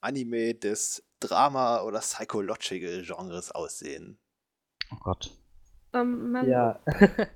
Anime 0.00 0.54
des 0.54 1.02
Drama- 1.20 1.82
oder 1.82 2.00
Psychological-Genres 2.00 3.52
aussehen? 3.52 4.18
Oh 4.92 4.98
Gott. 5.00 5.30
Ähm, 5.94 6.32
man, 6.32 6.48
ja. 6.48 6.80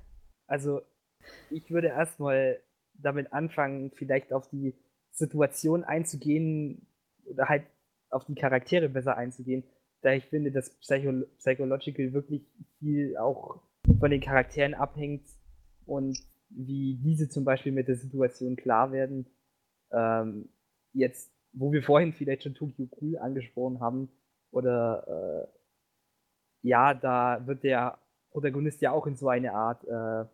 also, 0.46 0.82
ich 1.50 1.70
würde 1.70 1.88
erstmal 1.88 2.61
damit 2.94 3.32
anfangen, 3.32 3.90
vielleicht 3.94 4.32
auf 4.32 4.48
die 4.48 4.74
Situation 5.11 5.84
einzugehen 5.84 6.86
oder 7.24 7.48
halt 7.48 7.64
auf 8.11 8.24
die 8.24 8.34
Charaktere 8.34 8.88
besser 8.88 9.16
einzugehen, 9.16 9.64
da 10.02 10.12
ich 10.12 10.26
finde, 10.26 10.52
dass 10.52 10.70
Psycho 10.70 11.24
Psychological 11.38 12.12
wirklich 12.12 12.42
viel 12.78 13.16
auch 13.16 13.62
von 13.98 14.11
den 14.11 14.20
Charakteren 14.20 14.74
abhängt 14.74 15.26
und 15.87 16.18
wie 16.49 16.99
diese 17.03 17.28
zum 17.28 17.45
Beispiel 17.45 17.72
mit 17.72 17.89
der 17.89 17.97
Situation 17.97 18.57
klar 18.57 18.93
werden. 18.93 19.26
Ähm, 19.93 20.49
jetzt, 20.93 21.32
wo 21.53 21.72
wir 21.72 21.82
vorhin 21.82 22.12
vielleicht 22.12 22.43
schon 22.43 22.55
Tokyo 22.55 22.87
Ghoul 22.87 23.18
angesprochen 23.18 23.80
haben, 23.80 24.09
oder 24.55 25.49
äh, 25.53 26.68
ja, 26.68 26.95
da 26.95 27.47
wird 27.47 27.64
der 27.64 27.99
Protagonist 28.30 28.80
ja 28.80 28.93
auch 28.93 29.07
in 29.07 29.16
so 29.16 29.28
eine 29.28 29.53
Art 29.53 29.85
äh, 29.87 30.24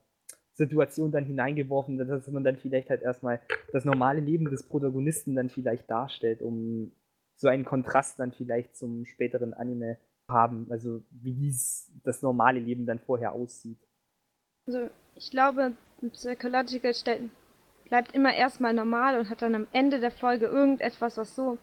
Situation 0.53 1.11
dann 1.11 1.25
hineingeworfen, 1.25 1.97
dass 1.97 2.29
man 2.29 2.45
dann 2.45 2.57
vielleicht 2.57 2.91
halt 2.91 3.03
erstmal 3.03 3.41
das 3.73 3.85
normale 3.85 4.21
Leben 4.21 4.51
des 4.51 4.63
Protagonisten 4.69 5.35
dann 5.35 5.49
vielleicht 5.49 5.91
darstellt, 5.91 6.43
um 6.43 6.93
so 7.37 7.49
einen 7.49 7.65
Kontrast 7.65 8.19
dann 8.19 8.33
vielleicht 8.33 8.77
zum 8.77 9.07
späteren 9.07 9.55
Anime 9.55 9.97
haben, 10.29 10.67
also 10.71 11.03
wie 11.11 11.33
dies 11.33 11.91
das 12.05 12.23
normale 12.23 12.61
Leben 12.61 12.87
dann 12.87 12.99
vorher 12.99 13.33
aussieht. 13.33 13.79
Also, 14.67 14.91
ich 15.21 15.31
glaube, 15.31 15.77
ein 16.03 16.11
Psychological 16.13 16.95
bleibt 17.85 18.15
immer 18.15 18.35
erstmal 18.35 18.73
normal 18.73 19.19
und 19.19 19.29
hat 19.29 19.43
dann 19.43 19.55
am 19.55 19.69
Ende 19.71 20.01
der 20.01 20.11
Folge 20.11 20.47
irgendetwas, 20.47 21.19
was 21.19 21.37
so 21.37 21.59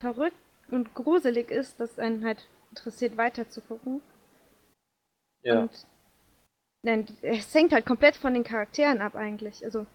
verrückt 0.00 0.36
und 0.70 0.94
gruselig 0.94 1.50
ist, 1.50 1.78
dass 1.78 1.98
einen 1.98 2.24
halt 2.24 2.48
interessiert, 2.70 3.18
weiterzugucken. 3.18 4.00
Ja. 5.42 5.60
Und 5.60 5.86
nein, 6.82 7.06
es 7.20 7.54
hängt 7.54 7.72
halt 7.72 7.84
komplett 7.84 8.16
von 8.16 8.32
den 8.32 8.44
Charakteren 8.44 9.02
ab 9.02 9.14
eigentlich. 9.14 9.62
Also, 9.62 9.86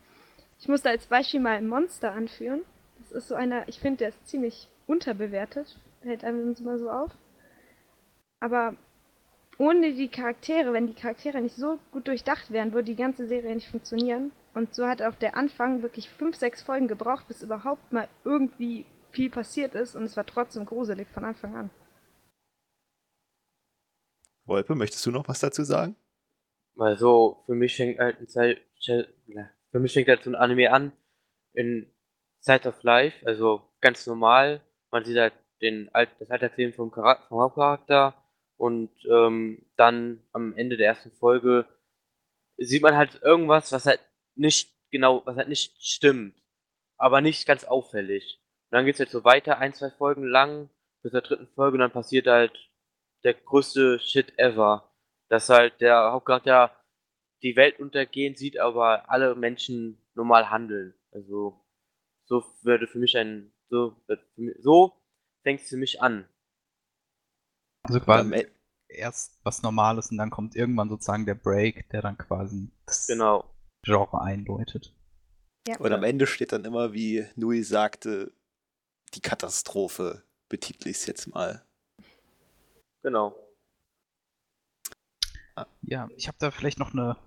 ich 0.60 0.68
musste 0.68 0.90
als 0.90 1.08
Beispiel 1.08 1.40
mal 1.40 1.58
ein 1.58 1.68
Monster 1.68 2.12
anführen. 2.12 2.62
Das 3.00 3.12
ist 3.12 3.28
so 3.28 3.34
einer, 3.34 3.68
ich 3.68 3.80
finde, 3.80 3.98
der 3.98 4.10
ist 4.10 4.28
ziemlich 4.28 4.70
unterbewertet. 4.86 5.80
Hält 6.02 6.24
einem 6.24 6.56
immer 6.60 6.78
so 6.78 6.92
auf. 6.92 7.12
Aber 8.40 8.76
ohne 9.62 9.94
die 9.94 10.08
Charaktere, 10.08 10.74
wenn 10.74 10.88
die 10.88 10.96
Charaktere 10.96 11.40
nicht 11.40 11.56
so 11.56 11.78
gut 11.92 12.08
durchdacht 12.08 12.50
wären, 12.50 12.74
würde 12.74 12.86
die 12.86 12.96
ganze 12.96 13.28
Serie 13.28 13.54
nicht 13.54 13.70
funktionieren. 13.70 14.32
Und 14.56 14.74
so 14.74 14.88
hat 14.88 15.04
auch 15.04 15.14
der 15.14 15.38
Anfang 15.38 15.84
wirklich 15.84 16.10
fünf, 16.10 16.36
sechs 16.36 16.64
Folgen 16.64 16.88
gebraucht, 16.88 17.28
bis 17.28 17.44
überhaupt 17.44 17.94
mal 17.94 18.08
irgendwie 18.26 18.88
viel 19.12 19.30
passiert 19.30 19.76
ist. 19.76 19.96
Und 19.96 20.04
es 20.04 20.18
war 20.18 20.26
trotzdem 20.26 20.66
gruselig 20.66 21.08
von 21.10 21.26
Anfang 21.26 21.56
an. 21.56 21.70
Wolpe, 24.46 24.74
möchtest 24.74 25.06
du 25.06 25.12
noch 25.12 25.28
was 25.28 25.40
dazu 25.40 25.64
sagen? 25.64 25.96
Weil 26.74 26.98
so, 26.98 27.44
für 27.46 27.54
mich 27.54 27.76
fängt 27.76 28.00
halt 28.00 28.20
ein 28.20 28.28
Zeit, 28.28 28.62
für 28.84 29.80
mich 29.80 29.94
fängt 29.94 30.08
halt 30.08 30.24
so 30.24 30.32
ein 30.32 30.36
Anime 30.36 30.72
an 30.72 30.92
in 31.54 31.86
Side 32.40 32.68
of 32.68 32.82
Life, 32.82 33.24
also 33.28 33.62
ganz 33.80 34.08
normal. 34.08 34.62
Man 34.90 35.06
sieht 35.06 35.18
halt 35.18 35.34
den 35.62 35.94
Alt 35.94 36.10
das 36.18 36.32
Altersleben 36.32 36.74
vom, 36.74 36.92
vom 36.92 37.40
Hauptcharakter 37.40 38.16
und 38.62 38.92
ähm, 39.10 39.66
dann 39.78 40.22
am 40.34 40.56
Ende 40.56 40.78
der 40.78 40.88
ersten 40.88 41.12
Folge 41.12 41.66
sieht 42.58 42.82
man 42.84 42.96
halt 42.96 43.22
irgendwas, 43.24 43.72
was 43.72 43.86
halt 43.86 44.00
nicht 44.36 44.74
genau, 44.92 45.26
was 45.26 45.38
halt 45.38 45.50
nicht 45.50 45.74
stimmt, 45.84 46.36
aber 46.98 47.22
nicht 47.22 47.48
ganz 47.48 47.64
auffällig. 47.66 48.40
Und 48.72 48.78
dann 48.78 48.86
geht's 48.86 49.00
halt 49.00 49.10
so 49.10 49.24
weiter, 49.24 49.58
ein, 49.60 49.74
zwei 49.74 49.90
Folgen 49.92 50.26
lang, 50.26 50.70
bis 51.04 51.12
zur 51.12 51.22
dritten 51.22 51.48
Folge 51.56 51.76
und 51.76 51.82
dann 51.82 51.92
passiert 51.92 52.28
halt 52.28 52.70
der 53.24 53.34
größte 53.34 54.00
Shit 54.00 54.38
ever 54.38 54.88
dass 55.30 55.48
halt 55.50 55.80
der 55.82 56.12
Hauptcharakter 56.12 56.76
die 57.44 57.56
Welt 57.56 57.80
untergehen 57.80 58.36
sieht, 58.36 58.60
aber 58.60 59.10
alle 59.10 59.36
Menschen 59.36 59.98
normal 60.14 60.50
handeln. 60.50 60.94
Also 61.12 61.64
so 62.26 62.44
würde 62.64 62.88
für 62.88 63.00
mich 63.00 63.18
ein 63.18 63.54
so 63.70 63.96
mich- 64.38 64.58
so 64.62 64.94
fängt 65.44 65.62
es 65.62 65.70
für 65.70 65.78
mich 65.78 66.02
an. 66.02 66.28
Also 67.84 68.00
quasi 68.00 68.34
E- 68.36 68.52
erst 68.90 69.40
was 69.44 69.62
Normales 69.64 70.12
und 70.12 70.18
dann 70.18 70.30
kommt 70.30 70.56
irgendwann 70.56 70.90
sozusagen 70.90 71.26
der 71.26 71.36
Break, 71.36 71.90
der 71.90 72.02
dann 72.02 72.18
quasi 72.18 72.70
das 72.86 73.08
Genau. 73.08 73.46
Genre 73.84 74.22
einläutet. 74.22 74.94
Ja. 75.68 75.78
Und 75.78 75.92
am 75.92 76.04
Ende 76.04 76.28
steht 76.28 76.52
dann 76.52 76.66
immer, 76.66 76.94
wie 76.94 77.26
Nui 77.36 77.64
sagte, 77.64 78.34
die 79.14 79.22
Katastrophe, 79.22 80.24
betitel 80.50 80.90
ich 80.90 80.98
es 80.98 81.06
jetzt 81.06 81.28
mal. 81.28 81.66
Genau. 83.04 83.36
Ja, 85.82 86.08
ich 86.16 86.28
habe 86.28 86.38
da 86.40 86.52
vielleicht 86.52 86.80
noch 86.80 86.94
eine, 86.94 87.18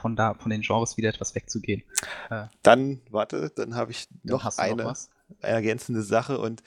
von 0.00 0.16
da, 0.16 0.34
von 0.34 0.50
den 0.50 0.62
Genres 0.62 0.96
wieder 0.96 1.10
etwas 1.10 1.34
wegzugehen. 1.34 1.82
Äh, 2.30 2.46
Dann, 2.62 3.02
warte, 3.10 3.50
dann 3.50 3.74
habe 3.74 3.92
ich 3.92 4.08
dann 4.08 4.38
noch 4.38 4.58
eine. 4.58 4.82
noch 4.82 4.90
was? 4.90 5.10
ergänzende 5.40 6.02
Sache 6.02 6.38
und 6.40 6.62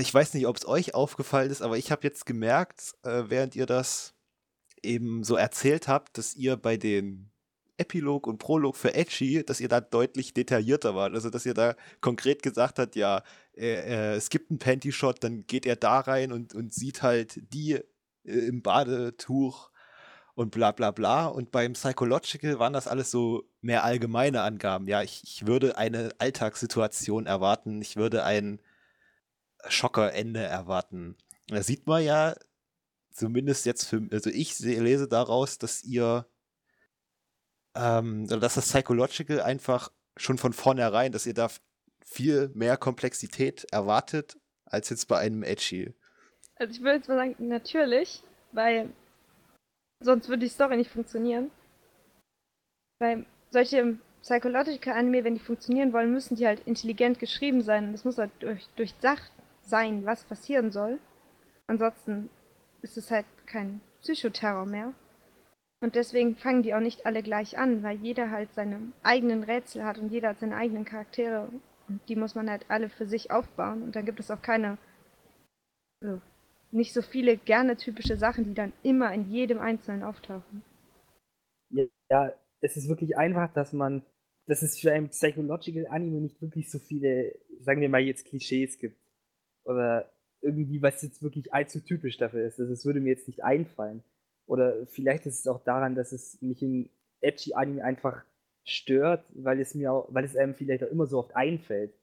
ich 0.00 0.12
weiß 0.12 0.34
nicht, 0.34 0.46
ob 0.46 0.56
es 0.56 0.66
euch 0.66 0.94
aufgefallen 0.94 1.50
ist, 1.50 1.62
aber 1.62 1.76
ich 1.76 1.90
habe 1.90 2.02
jetzt 2.04 2.26
gemerkt, 2.26 2.94
äh, 3.02 3.24
während 3.28 3.56
ihr 3.56 3.66
das 3.66 4.14
eben 4.82 5.22
so 5.24 5.36
erzählt 5.36 5.88
habt, 5.88 6.18
dass 6.18 6.34
ihr 6.34 6.56
bei 6.56 6.76
den 6.76 7.30
Epilog 7.76 8.26
und 8.26 8.38
Prolog 8.38 8.76
für 8.76 8.94
Edgy, 8.94 9.44
dass 9.44 9.60
ihr 9.60 9.68
da 9.68 9.80
deutlich 9.80 10.34
detaillierter 10.34 10.94
wart. 10.94 11.14
Also, 11.14 11.30
dass 11.30 11.46
ihr 11.46 11.54
da 11.54 11.74
konkret 12.00 12.42
gesagt 12.42 12.78
habt, 12.78 12.96
ja, 12.96 13.22
äh, 13.56 14.12
äh, 14.12 14.14
es 14.14 14.30
gibt 14.30 14.50
einen 14.50 14.58
Panty-Shot, 14.58 15.22
dann 15.24 15.46
geht 15.46 15.66
er 15.66 15.76
da 15.76 16.00
rein 16.00 16.32
und, 16.32 16.54
und 16.54 16.72
sieht 16.72 17.02
halt 17.02 17.40
die 17.52 17.72
äh, 17.72 17.82
im 18.24 18.62
Badetuch 18.62 19.70
und 20.34 20.50
bla 20.50 20.72
bla 20.72 20.90
bla. 20.90 21.26
Und 21.26 21.50
beim 21.50 21.74
Psychological 21.74 22.58
waren 22.58 22.72
das 22.72 22.88
alles 22.88 23.10
so 23.10 23.44
mehr 23.60 23.84
allgemeine 23.84 24.42
Angaben. 24.42 24.86
Ja, 24.86 25.02
ich, 25.02 25.22
ich 25.24 25.46
würde 25.46 25.76
eine 25.76 26.10
Alltagssituation 26.18 27.26
erwarten, 27.26 27.80
ich 27.82 27.96
würde 27.96 28.24
ein 28.24 28.60
Schockerende 29.68 30.40
erwarten. 30.40 31.16
Da 31.48 31.62
sieht 31.62 31.86
man 31.86 32.02
ja, 32.02 32.34
zumindest 33.10 33.66
jetzt 33.66 33.84
für, 33.84 34.06
also 34.10 34.30
ich 34.30 34.58
lese 34.58 35.08
daraus, 35.08 35.58
dass 35.58 35.82
ihr, 35.84 36.26
ähm, 37.74 38.26
dass 38.26 38.54
das 38.54 38.68
Psychological 38.68 39.40
einfach 39.40 39.90
schon 40.16 40.38
von 40.38 40.52
vornherein, 40.52 41.12
dass 41.12 41.26
ihr 41.26 41.34
da 41.34 41.48
viel 42.04 42.50
mehr 42.54 42.76
Komplexität 42.76 43.66
erwartet, 43.70 44.38
als 44.64 44.90
jetzt 44.90 45.08
bei 45.08 45.18
einem 45.18 45.42
Edgy. 45.42 45.94
Also 46.56 46.74
ich 46.74 46.80
würde 46.80 46.96
jetzt 46.96 47.08
mal 47.08 47.16
sagen, 47.16 47.36
natürlich, 47.48 48.22
weil 48.52 48.90
sonst 50.00 50.28
würde 50.28 50.44
die 50.44 50.48
Story 50.48 50.76
nicht 50.76 50.90
funktionieren. 50.90 51.50
Weil 52.98 53.26
solche 53.50 53.98
Psychological 54.22 54.94
Anime, 54.94 55.24
wenn 55.24 55.34
die 55.34 55.40
funktionieren 55.40 55.92
wollen, 55.92 56.12
müssen 56.12 56.36
die 56.36 56.46
halt 56.46 56.60
intelligent 56.66 57.18
geschrieben 57.18 57.62
sein. 57.62 57.92
Es 57.94 58.04
muss 58.04 58.18
halt 58.18 58.30
durch, 58.40 58.68
durchdacht 58.76 59.32
sein, 59.72 60.04
was 60.04 60.24
passieren 60.24 60.70
soll. 60.70 60.98
Ansonsten 61.66 62.28
ist 62.82 62.98
es 62.98 63.10
halt 63.10 63.24
kein 63.46 63.80
Psychoterror 64.02 64.66
mehr. 64.66 64.92
Und 65.80 65.94
deswegen 65.94 66.36
fangen 66.36 66.62
die 66.62 66.74
auch 66.74 66.80
nicht 66.80 67.06
alle 67.06 67.22
gleich 67.22 67.56
an, 67.56 67.82
weil 67.82 67.96
jeder 67.96 68.30
halt 68.30 68.52
seine 68.52 68.92
eigenen 69.02 69.42
Rätsel 69.42 69.82
hat 69.82 69.98
und 69.98 70.12
jeder 70.12 70.28
hat 70.28 70.40
seine 70.40 70.56
eigenen 70.56 70.84
Charaktere. 70.84 71.48
Und 71.88 72.06
die 72.08 72.16
muss 72.16 72.34
man 72.34 72.50
halt 72.50 72.66
alle 72.68 72.90
für 72.90 73.06
sich 73.06 73.30
aufbauen. 73.30 73.82
Und 73.82 73.96
dann 73.96 74.04
gibt 74.04 74.20
es 74.20 74.30
auch 74.30 74.42
keine, 74.42 74.76
also 76.02 76.20
nicht 76.70 76.92
so 76.92 77.00
viele 77.00 77.38
gerne 77.38 77.78
typische 77.78 78.18
Sachen, 78.18 78.44
die 78.44 78.54
dann 78.54 78.74
immer 78.82 79.12
in 79.14 79.30
jedem 79.30 79.58
Einzelnen 79.58 80.02
auftauchen. 80.02 80.62
Ja, 81.70 82.30
es 82.60 82.76
ist 82.76 82.90
wirklich 82.90 83.16
einfach, 83.16 83.50
dass 83.54 83.72
man, 83.72 84.04
dass 84.46 84.60
es 84.60 84.78
für 84.78 84.92
ein 84.92 85.08
Psychological 85.08 85.86
Anime 85.88 86.20
nicht 86.20 86.42
wirklich 86.42 86.70
so 86.70 86.78
viele, 86.78 87.34
sagen 87.60 87.80
wir 87.80 87.88
mal 87.88 88.02
jetzt 88.02 88.26
Klischees 88.26 88.78
gibt. 88.78 89.01
Oder 89.64 90.12
irgendwie, 90.40 90.82
was 90.82 91.02
jetzt 91.02 91.22
wirklich 91.22 91.52
allzu 91.52 91.80
typisch 91.80 92.16
dafür 92.18 92.44
ist. 92.44 92.58
Also 92.58 92.72
es 92.72 92.84
würde 92.84 93.00
mir 93.00 93.10
jetzt 93.10 93.28
nicht 93.28 93.44
einfallen. 93.44 94.02
Oder 94.46 94.86
vielleicht 94.86 95.26
ist 95.26 95.40
es 95.40 95.46
auch 95.46 95.62
daran, 95.62 95.94
dass 95.94 96.12
es 96.12 96.40
mich 96.42 96.62
in 96.62 96.90
edgy 97.20 97.54
Anime 97.54 97.84
einfach 97.84 98.24
stört, 98.64 99.24
weil 99.34 99.60
es 99.60 99.74
mir 99.74 99.92
auch, 99.92 100.08
weil 100.12 100.24
es 100.24 100.36
einem 100.36 100.54
vielleicht 100.54 100.84
auch 100.84 100.90
immer 100.90 101.06
so 101.06 101.18
oft 101.18 101.34
einfällt. 101.36 101.94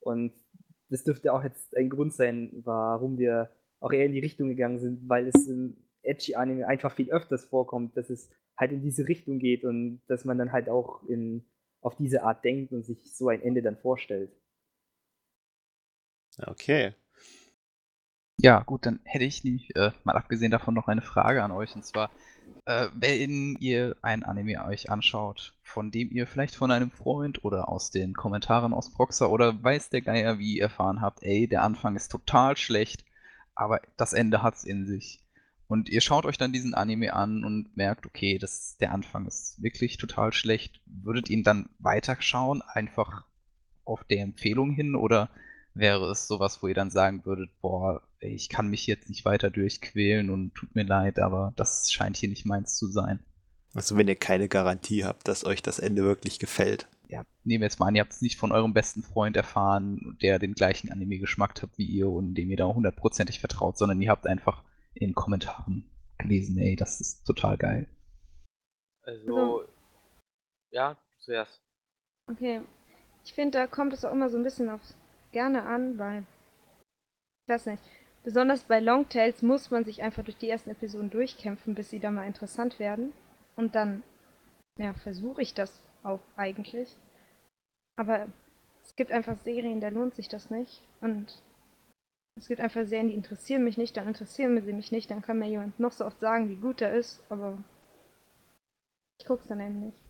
Und 0.00 0.32
das 0.88 1.04
dürfte 1.04 1.32
auch 1.32 1.44
jetzt 1.44 1.76
ein 1.76 1.90
Grund 1.90 2.14
sein, 2.14 2.50
warum 2.64 3.18
wir 3.18 3.50
auch 3.80 3.92
eher 3.92 4.06
in 4.06 4.12
die 4.12 4.20
Richtung 4.20 4.48
gegangen 4.48 4.78
sind, 4.78 5.08
weil 5.08 5.28
es 5.28 5.46
in 5.46 5.76
edgy 6.02 6.34
Anime 6.34 6.66
einfach 6.66 6.94
viel 6.94 7.10
öfters 7.10 7.44
vorkommt, 7.44 7.96
dass 7.96 8.10
es 8.10 8.30
halt 8.56 8.72
in 8.72 8.82
diese 8.82 9.08
Richtung 9.08 9.38
geht 9.38 9.64
und 9.64 10.02
dass 10.06 10.24
man 10.24 10.38
dann 10.38 10.52
halt 10.52 10.68
auch 10.68 11.02
in, 11.08 11.44
auf 11.80 11.96
diese 11.96 12.22
Art 12.22 12.44
denkt 12.44 12.72
und 12.72 12.84
sich 12.84 13.14
so 13.14 13.28
ein 13.28 13.42
Ende 13.42 13.62
dann 13.62 13.76
vorstellt. 13.76 14.30
Okay. 16.46 16.94
Ja, 18.42 18.60
gut, 18.60 18.86
dann 18.86 19.00
hätte 19.04 19.24
ich 19.24 19.44
nämlich 19.44 19.76
äh, 19.76 19.90
mal 20.04 20.16
abgesehen 20.16 20.50
davon 20.50 20.74
noch 20.74 20.88
eine 20.88 21.02
Frage 21.02 21.42
an 21.42 21.50
euch. 21.50 21.74
Und 21.74 21.84
zwar, 21.84 22.10
äh, 22.64 22.88
wenn 22.94 23.56
ihr 23.60 23.96
ein 24.00 24.22
Anime 24.22 24.64
euch 24.64 24.90
anschaut, 24.90 25.54
von 25.62 25.90
dem 25.90 26.10
ihr 26.10 26.26
vielleicht 26.26 26.54
von 26.54 26.70
einem 26.70 26.90
Freund 26.90 27.44
oder 27.44 27.68
aus 27.68 27.90
den 27.90 28.14
Kommentaren 28.14 28.72
aus 28.72 28.94
Proxer 28.94 29.30
oder 29.30 29.62
weiß 29.62 29.90
der 29.90 30.00
Geier 30.00 30.38
wie 30.38 30.58
erfahren 30.58 31.02
habt, 31.02 31.22
ey, 31.22 31.48
der 31.48 31.62
Anfang 31.62 31.96
ist 31.96 32.10
total 32.10 32.56
schlecht, 32.56 33.04
aber 33.54 33.80
das 33.98 34.14
Ende 34.14 34.42
hat's 34.42 34.64
in 34.64 34.86
sich. 34.86 35.22
Und 35.66 35.88
ihr 35.90 36.00
schaut 36.00 36.24
euch 36.24 36.38
dann 36.38 36.52
diesen 36.52 36.74
Anime 36.74 37.12
an 37.12 37.44
und 37.44 37.76
merkt, 37.76 38.06
okay, 38.06 38.38
das, 38.38 38.76
der 38.78 38.92
Anfang 38.92 39.26
ist 39.26 39.62
wirklich 39.62 39.98
total 39.98 40.32
schlecht. 40.32 40.80
Würdet 40.86 41.28
ihr 41.28 41.36
ihn 41.36 41.44
dann 41.44 41.68
weiterschauen, 41.78 42.62
einfach 42.62 43.24
auf 43.84 44.02
der 44.04 44.22
Empfehlung 44.22 44.72
hin 44.72 44.96
oder 44.96 45.30
wäre 45.74 46.10
es 46.10 46.26
sowas, 46.26 46.62
wo 46.62 46.68
ihr 46.68 46.74
dann 46.74 46.90
sagen 46.90 47.24
würdet, 47.24 47.50
boah, 47.60 48.02
ich 48.18 48.48
kann 48.48 48.68
mich 48.68 48.86
jetzt 48.86 49.08
nicht 49.08 49.24
weiter 49.24 49.50
durchquälen 49.50 50.30
und 50.30 50.54
tut 50.54 50.74
mir 50.74 50.84
leid, 50.84 51.18
aber 51.18 51.52
das 51.56 51.90
scheint 51.90 52.16
hier 52.16 52.28
nicht 52.28 52.46
meins 52.46 52.76
zu 52.76 52.86
sein. 52.88 53.20
Also 53.74 53.96
wenn 53.96 54.08
ihr 54.08 54.16
keine 54.16 54.48
Garantie 54.48 55.04
habt, 55.04 55.28
dass 55.28 55.44
euch 55.44 55.62
das 55.62 55.78
Ende 55.78 56.02
wirklich 56.02 56.38
gefällt. 56.38 56.88
Ja, 57.08 57.24
nehmen 57.44 57.62
wir 57.62 57.66
jetzt 57.66 57.80
mal 57.80 57.86
an, 57.86 57.94
ihr 57.94 58.02
habt 58.02 58.12
es 58.12 58.22
nicht 58.22 58.38
von 58.38 58.52
eurem 58.52 58.72
besten 58.72 59.02
Freund 59.02 59.36
erfahren, 59.36 60.16
der 60.22 60.38
den 60.38 60.54
gleichen 60.54 60.92
Anime-Geschmack 60.92 61.60
hat 61.62 61.70
wie 61.76 61.86
ihr 61.86 62.08
und 62.08 62.34
dem 62.34 62.50
ihr 62.50 62.56
da 62.56 62.66
hundertprozentig 62.66 63.40
vertraut, 63.40 63.78
sondern 63.78 64.00
ihr 64.00 64.10
habt 64.10 64.26
einfach 64.26 64.62
in 64.94 65.08
den 65.08 65.14
Kommentaren 65.14 65.90
gelesen, 66.18 66.58
ey, 66.58 66.76
das 66.76 67.00
ist 67.00 67.24
total 67.24 67.56
geil. 67.56 67.88
Also, 69.02 69.64
ja, 70.70 70.96
zuerst. 71.18 71.60
Okay. 72.28 72.60
Ich 73.24 73.34
finde, 73.34 73.58
da 73.58 73.66
kommt 73.66 73.92
es 73.92 74.04
auch 74.04 74.12
immer 74.12 74.30
so 74.30 74.36
ein 74.36 74.44
bisschen 74.44 74.70
aufs 74.70 74.94
gerne 75.32 75.64
an, 75.64 75.98
weil, 75.98 76.24
ich 77.44 77.48
weiß 77.48 77.66
nicht, 77.66 77.82
besonders 78.24 78.64
bei 78.64 78.80
Longtails 78.80 79.42
muss 79.42 79.70
man 79.70 79.84
sich 79.84 80.02
einfach 80.02 80.24
durch 80.24 80.36
die 80.36 80.48
ersten 80.48 80.70
Episoden 80.70 81.10
durchkämpfen, 81.10 81.74
bis 81.74 81.90
sie 81.90 82.00
dann 82.00 82.14
mal 82.14 82.26
interessant 82.26 82.78
werden. 82.78 83.12
Und 83.56 83.74
dann, 83.74 84.02
ja, 84.78 84.94
versuche 84.94 85.42
ich 85.42 85.54
das 85.54 85.82
auch 86.02 86.20
eigentlich. 86.36 86.96
Aber 87.96 88.26
es 88.82 88.96
gibt 88.96 89.12
einfach 89.12 89.38
Serien, 89.38 89.80
da 89.80 89.88
lohnt 89.88 90.14
sich 90.14 90.28
das 90.28 90.50
nicht. 90.50 90.82
Und 91.00 91.42
es 92.36 92.48
gibt 92.48 92.60
einfach 92.60 92.86
Serien, 92.86 93.08
die 93.08 93.14
interessieren 93.14 93.64
mich 93.64 93.76
nicht, 93.76 93.96
dann 93.96 94.08
interessieren 94.08 94.60
sie 94.62 94.72
mich 94.72 94.92
nicht, 94.92 95.10
dann 95.10 95.22
kann 95.22 95.38
mir 95.38 95.48
jemand 95.48 95.78
noch 95.78 95.92
so 95.92 96.06
oft 96.06 96.20
sagen, 96.20 96.48
wie 96.48 96.56
gut 96.56 96.80
er 96.80 96.94
ist, 96.94 97.22
aber 97.28 97.58
ich 99.18 99.26
guck's 99.26 99.46
dann 99.46 99.60
eben 99.60 99.80
nicht. 99.80 100.09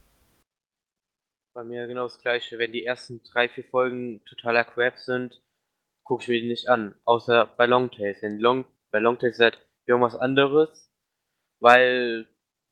Bei 1.52 1.64
mir 1.64 1.86
genau 1.88 2.04
das 2.04 2.20
gleiche. 2.20 2.58
Wenn 2.58 2.72
die 2.72 2.84
ersten 2.84 3.22
drei, 3.24 3.48
vier 3.48 3.64
Folgen 3.64 4.24
totaler 4.24 4.64
Crap 4.64 4.98
sind, 4.98 5.42
gucke 6.04 6.22
ich 6.22 6.28
mir 6.28 6.40
die 6.40 6.48
nicht 6.48 6.68
an. 6.68 6.94
Außer 7.04 7.46
bei 7.56 7.66
Longtails. 7.66 8.20
Denn 8.20 8.38
Long, 8.38 8.64
bei 8.90 9.00
Longtails 9.00 9.34
ist 9.34 9.40
halt 9.40 9.66
irgendwas 9.86 10.14
anderes, 10.14 10.92
weil 11.58 12.28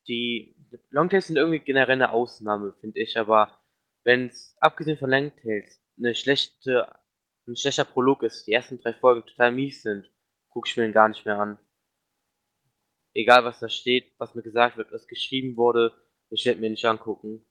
die 0.06 0.56
Longtails 0.90 1.26
sind 1.26 1.36
irgendwie 1.36 1.58
generell 1.58 1.94
eine 1.94 2.12
Ausnahme, 2.12 2.72
finde 2.80 3.00
ich. 3.00 3.18
Aber 3.18 3.58
wenn 4.04 4.26
es 4.28 4.56
abgesehen 4.60 4.98
von 4.98 5.10
Longtails 5.10 5.82
eine 5.98 6.14
schlechte, 6.14 6.94
ein 7.48 7.56
schlechter 7.56 7.84
Prolog 7.84 8.22
ist, 8.22 8.46
die 8.46 8.52
ersten 8.52 8.78
drei 8.78 8.94
Folgen 8.94 9.26
total 9.26 9.50
mies 9.52 9.82
sind, 9.82 10.08
gucke 10.50 10.68
ich 10.68 10.76
mir 10.76 10.84
den 10.84 10.92
gar 10.92 11.08
nicht 11.08 11.24
mehr 11.26 11.38
an. 11.38 11.58
Egal 13.12 13.44
was 13.44 13.58
da 13.58 13.68
steht, 13.68 14.12
was 14.18 14.36
mir 14.36 14.42
gesagt 14.42 14.76
wird, 14.76 14.92
was 14.92 15.08
geschrieben 15.08 15.56
wurde, 15.56 15.92
ich 16.30 16.44
werde 16.46 16.60
mir 16.60 16.70
nicht 16.70 16.84
angucken. 16.84 17.44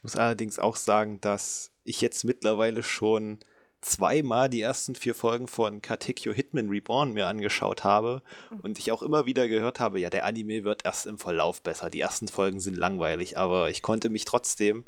Ich 0.00 0.02
muss 0.04 0.16
allerdings 0.16 0.58
auch 0.58 0.76
sagen, 0.76 1.20
dass 1.20 1.72
ich 1.84 2.00
jetzt 2.00 2.24
mittlerweile 2.24 2.82
schon 2.82 3.38
zweimal 3.82 4.48
die 4.48 4.62
ersten 4.62 4.94
vier 4.94 5.14
Folgen 5.14 5.46
von 5.46 5.82
Katekyo 5.82 6.32
Hitman 6.32 6.70
Reborn 6.70 7.12
mir 7.12 7.26
angeschaut 7.26 7.84
habe 7.84 8.22
Mhm. 8.50 8.60
und 8.60 8.78
ich 8.78 8.92
auch 8.92 9.02
immer 9.02 9.26
wieder 9.26 9.46
gehört 9.46 9.78
habe, 9.78 10.00
ja, 10.00 10.08
der 10.08 10.24
Anime 10.24 10.64
wird 10.64 10.84
erst 10.86 11.06
im 11.06 11.18
Verlauf 11.18 11.62
besser. 11.62 11.90
Die 11.90 12.00
ersten 12.00 12.28
Folgen 12.28 12.60
sind 12.60 12.76
langweilig, 12.78 13.36
aber 13.36 13.68
ich 13.68 13.82
konnte 13.82 14.08
mich 14.08 14.24
trotzdem, 14.24 14.84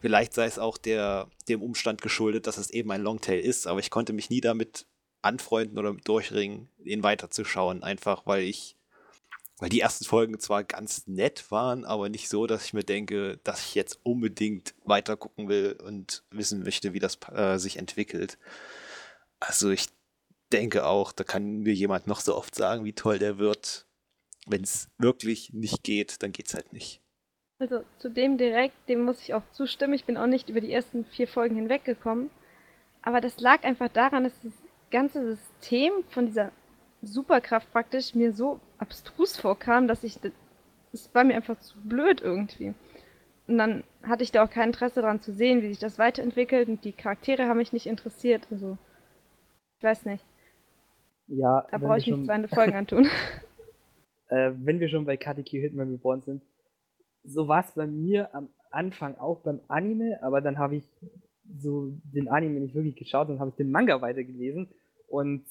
vielleicht 0.00 0.34
sei 0.34 0.46
es 0.46 0.58
auch 0.58 0.78
der, 0.78 1.28
dem 1.48 1.62
Umstand 1.62 2.02
geschuldet, 2.02 2.48
dass 2.48 2.58
es 2.58 2.70
eben 2.70 2.90
ein 2.90 3.02
Longtail 3.02 3.38
ist, 3.40 3.68
aber 3.68 3.78
ich 3.80 3.90
konnte 3.90 4.12
mich 4.12 4.30
nie 4.30 4.40
damit 4.40 4.86
anfreunden 5.22 5.78
oder 5.78 5.92
durchringen, 5.92 6.68
ihn 6.84 7.04
weiterzuschauen, 7.04 7.84
einfach 7.84 8.26
weil 8.26 8.42
ich 8.42 8.75
weil 9.58 9.68
die 9.68 9.80
ersten 9.80 10.04
Folgen 10.04 10.38
zwar 10.38 10.64
ganz 10.64 11.06
nett 11.06 11.50
waren, 11.50 11.84
aber 11.84 12.08
nicht 12.08 12.28
so, 12.28 12.46
dass 12.46 12.66
ich 12.66 12.74
mir 12.74 12.84
denke, 12.84 13.38
dass 13.42 13.64
ich 13.64 13.74
jetzt 13.74 14.00
unbedingt 14.02 14.74
weiter 14.84 15.16
gucken 15.16 15.48
will 15.48 15.78
und 15.82 16.24
wissen 16.30 16.62
möchte, 16.62 16.92
wie 16.92 16.98
das 16.98 17.18
äh, 17.32 17.58
sich 17.58 17.78
entwickelt. 17.78 18.38
Also 19.40 19.70
ich 19.70 19.88
denke 20.52 20.86
auch, 20.86 21.12
da 21.12 21.24
kann 21.24 21.60
mir 21.60 21.72
jemand 21.72 22.06
noch 22.06 22.20
so 22.20 22.36
oft 22.36 22.54
sagen, 22.54 22.84
wie 22.84 22.92
toll 22.92 23.18
der 23.18 23.38
wird. 23.38 23.86
Wenn 24.46 24.62
es 24.62 24.88
wirklich 24.98 25.52
nicht 25.52 25.82
geht, 25.82 26.22
dann 26.22 26.32
geht's 26.32 26.54
halt 26.54 26.72
nicht. 26.72 27.00
Also 27.58 27.82
zu 27.98 28.10
dem 28.10 28.36
direkt, 28.36 28.76
dem 28.88 29.02
muss 29.02 29.20
ich 29.22 29.32
auch 29.32 29.42
zustimmen. 29.52 29.94
Ich 29.94 30.04
bin 30.04 30.18
auch 30.18 30.26
nicht 30.26 30.50
über 30.50 30.60
die 30.60 30.72
ersten 30.72 31.04
vier 31.06 31.26
Folgen 31.26 31.56
hinweggekommen. 31.56 32.30
Aber 33.02 33.20
das 33.20 33.40
lag 33.40 33.64
einfach 33.64 33.88
daran, 33.88 34.24
dass 34.24 34.34
das 34.42 34.52
ganze 34.90 35.36
System 35.36 35.92
von 36.10 36.26
dieser 36.26 36.52
Superkraft 37.06 37.70
praktisch 37.72 38.14
mir 38.14 38.32
so 38.32 38.60
abstrus 38.78 39.36
vorkam, 39.36 39.88
dass 39.88 40.04
ich. 40.04 40.18
Es 40.92 41.14
war 41.14 41.24
mir 41.24 41.34
einfach 41.34 41.58
zu 41.58 41.78
blöd 41.82 42.20
irgendwie. 42.20 42.74
Und 43.46 43.58
dann 43.58 43.84
hatte 44.02 44.22
ich 44.22 44.32
da 44.32 44.44
auch 44.44 44.50
kein 44.50 44.68
Interesse 44.68 45.02
daran 45.02 45.20
zu 45.20 45.32
sehen, 45.32 45.62
wie 45.62 45.68
sich 45.68 45.78
das 45.78 45.98
weiterentwickelt 45.98 46.68
und 46.68 46.84
die 46.84 46.92
Charaktere 46.92 47.46
haben 47.46 47.58
mich 47.58 47.72
nicht 47.72 47.86
interessiert. 47.86 48.48
Also, 48.50 48.76
ich 49.78 49.84
weiß 49.84 50.04
nicht. 50.06 50.24
Ja, 51.28 51.66
Da 51.70 51.78
brauche 51.78 51.98
ich 51.98 52.06
nicht 52.06 52.24
zwei 52.24 52.48
Folgen 52.48 52.74
antun. 52.74 53.06
äh, 54.28 54.52
wenn 54.56 54.80
wir 54.80 54.88
schon 54.88 55.04
bei 55.04 55.16
Katekyo 55.16 55.60
Hitman 55.60 55.90
Reborn 55.90 56.22
sind, 56.22 56.42
so 57.24 57.48
war 57.48 57.64
es 57.64 57.72
bei 57.72 57.86
mir 57.86 58.34
am 58.34 58.48
Anfang 58.70 59.16
auch 59.16 59.42
beim 59.42 59.60
Anime, 59.68 60.18
aber 60.22 60.40
dann 60.40 60.58
habe 60.58 60.76
ich 60.76 60.84
so 61.58 61.92
den 62.04 62.28
Anime 62.28 62.60
nicht 62.60 62.74
wirklich 62.74 62.96
geschaut, 62.96 63.28
dann 63.28 63.40
habe 63.40 63.50
ich 63.50 63.56
den 63.56 63.70
Manga 63.70 64.00
weitergelesen 64.00 64.68
und 65.08 65.44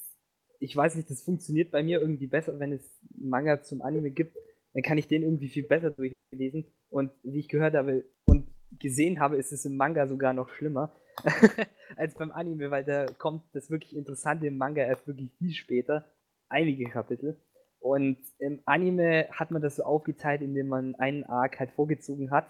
ich 0.60 0.76
weiß 0.76 0.96
nicht, 0.96 1.10
das 1.10 1.22
funktioniert 1.22 1.70
bei 1.70 1.82
mir 1.82 2.00
irgendwie 2.00 2.26
besser, 2.26 2.58
wenn 2.58 2.72
es 2.72 2.82
Manga 3.16 3.62
zum 3.62 3.82
Anime 3.82 4.10
gibt, 4.10 4.36
dann 4.74 4.82
kann 4.82 4.98
ich 4.98 5.08
den 5.08 5.22
irgendwie 5.22 5.48
viel 5.48 5.64
besser 5.64 5.90
durchlesen 5.90 6.66
und 6.90 7.10
wie 7.22 7.40
ich 7.40 7.48
gehört 7.48 7.74
habe 7.74 8.04
und 8.26 8.46
gesehen 8.78 9.20
habe, 9.20 9.36
ist 9.36 9.52
es 9.52 9.64
im 9.64 9.76
Manga 9.76 10.06
sogar 10.06 10.32
noch 10.32 10.50
schlimmer 10.50 10.94
als 11.96 12.14
beim 12.14 12.30
Anime, 12.30 12.70
weil 12.70 12.84
da 12.84 13.06
kommt 13.06 13.42
das 13.54 13.70
wirklich 13.70 13.96
Interessante 13.96 14.46
im 14.46 14.58
Manga 14.58 14.82
erst 14.82 15.06
wirklich 15.06 15.32
viel 15.38 15.52
später, 15.52 16.04
einige 16.48 16.84
Kapitel. 16.90 17.40
Und 17.78 18.18
im 18.38 18.60
Anime 18.64 19.28
hat 19.30 19.50
man 19.50 19.62
das 19.62 19.76
so 19.76 19.84
aufgeteilt, 19.84 20.42
indem 20.42 20.68
man 20.68 20.94
einen 20.96 21.24
Arc 21.24 21.60
halt 21.60 21.70
vorgezogen 21.70 22.30
hat, 22.30 22.46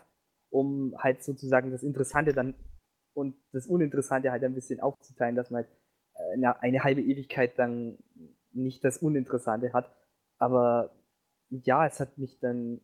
um 0.51 0.95
halt 0.99 1.23
sozusagen 1.23 1.71
das 1.71 1.83
Interessante 1.83 2.33
dann 2.33 2.55
und 3.15 3.37
das 3.53 3.67
Uninteressante 3.67 4.31
halt 4.31 4.45
ein 4.45 4.55
bisschen 4.55 4.81
aufzuteilen, 4.81 5.37
dass 5.37 5.51
man 5.51 5.65
halt 5.65 5.73
eine, 6.33 6.61
eine 6.63 6.85
halbe 6.85 7.03
Ewigkeit 7.03 7.59
dann 7.59 7.99
nicht 8.53 8.85
das 8.85 8.99
Uninteressante 8.99 9.73
hat. 9.73 9.91
Aber 10.39 10.91
ja, 11.51 11.87
es 11.87 12.01
hat 12.01 12.19
mich 12.19 12.39
dann 12.41 12.81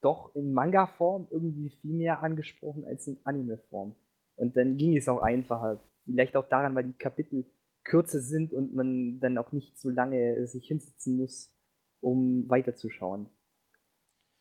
doch 0.00 0.34
in 0.34 0.52
Manga-Form 0.52 1.28
irgendwie 1.30 1.70
viel 1.70 1.92
mehr 1.92 2.22
angesprochen 2.22 2.84
als 2.84 3.06
in 3.06 3.18
Anime-Form. 3.24 3.94
Und 4.36 4.56
dann 4.56 4.76
ging 4.76 4.96
es 4.96 5.08
auch 5.08 5.20
einfacher. 5.20 5.80
Vielleicht 6.04 6.36
auch 6.36 6.48
daran, 6.48 6.74
weil 6.74 6.84
die 6.84 6.98
Kapitel 6.98 7.44
kürzer 7.84 8.20
sind 8.20 8.52
und 8.52 8.74
man 8.74 9.20
dann 9.20 9.38
auch 9.38 9.52
nicht 9.52 9.78
so 9.78 9.90
lange 9.90 10.46
sich 10.46 10.66
hinsetzen 10.66 11.16
muss, 11.16 11.52
um 12.00 12.48
weiterzuschauen. 12.48 13.28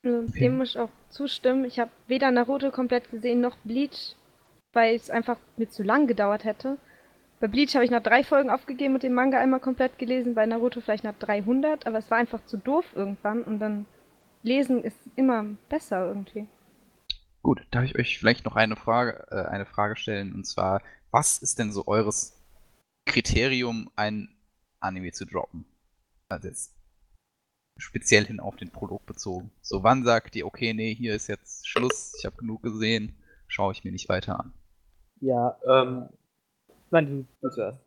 Also. 0.04 0.32
Dem 0.34 0.58
muss 0.58 0.70
ich 0.72 0.80
auch 0.80 0.92
zustimmen. 1.10 1.66
Ich 1.66 1.80
habe 1.80 1.92
weder 2.08 2.32
Naruto 2.32 2.72
komplett 2.72 3.12
gesehen 3.12 3.42
noch 3.42 3.58
Bleach, 3.66 4.16
weil 4.72 4.96
es 4.96 5.10
einfach 5.10 5.38
mir 5.58 5.70
zu 5.70 5.84
lang 5.84 6.08
gedauert 6.08 6.46
hätte. 6.46 6.78
Bei 7.40 7.48
Bleach 7.48 7.74
habe 7.76 7.86
ich 7.86 7.92
nach 7.92 8.04
drei 8.04 8.24
Folgen 8.24 8.50
aufgegeben 8.50 8.96
und 8.96 9.04
den 9.04 9.14
Manga 9.14 9.40
einmal 9.40 9.62
komplett 9.62 9.98
gelesen, 9.98 10.36
bei 10.36 10.46
Naruto 10.46 10.82
vielleicht 10.82 11.06
nach 11.06 11.18
300, 11.20 11.88
aber 11.88 11.98
es 11.98 12.12
war 12.12 12.18
einfach 12.18 12.44
zu 12.46 12.58
doof 12.58 12.86
irgendwann 12.96 13.44
und 13.44 13.60
dann 13.60 13.86
lesen 14.44 14.84
ist 14.84 15.00
immer 15.16 15.46
besser 15.70 16.08
irgendwie. 16.08 16.48
Gut, 17.42 17.66
darf 17.72 17.86
ich 17.86 17.98
euch 17.98 18.20
vielleicht 18.20 18.44
noch 18.44 18.58
eine 18.58 18.76
Frage, 18.76 19.26
äh, 19.32 19.46
eine 19.46 19.66
Frage 19.66 19.96
stellen? 19.96 20.34
Und 20.34 20.46
zwar, 20.46 20.82
was 21.12 21.38
ist 21.38 21.60
denn 21.60 21.72
so 21.72 21.88
eures 21.88 22.38
Kriterium, 23.06 23.90
ein 23.96 24.36
Anime 24.82 25.14
zu 25.14 25.26
droppen? 25.26 25.66
Also 26.28 26.50
jetzt 26.50 26.76
speziell 27.78 28.26
hin 28.26 28.42
auf 28.42 28.58
den 28.58 28.72
Prolog 28.72 29.06
bezogen. 29.06 29.52
So, 29.62 29.84
wann 29.84 30.04
sagt 30.04 30.36
ihr, 30.36 30.46
okay, 30.46 30.74
nee, 30.74 30.94
hier 30.94 31.16
ist 31.16 31.28
jetzt 31.28 31.66
Schluss, 31.66 32.14
ich 32.20 32.26
habe 32.26 32.36
genug 32.36 32.62
gesehen, 32.62 33.16
schaue 33.48 33.72
ich 33.72 33.86
mir 33.86 33.94
nicht 33.94 34.10
weiter 34.10 34.42
an. 34.42 34.54
Ja, 35.22 35.58
Ähm, 35.66 36.10
nein, 36.92 37.28
du, 37.42 37.50
zuerst. 37.50 37.80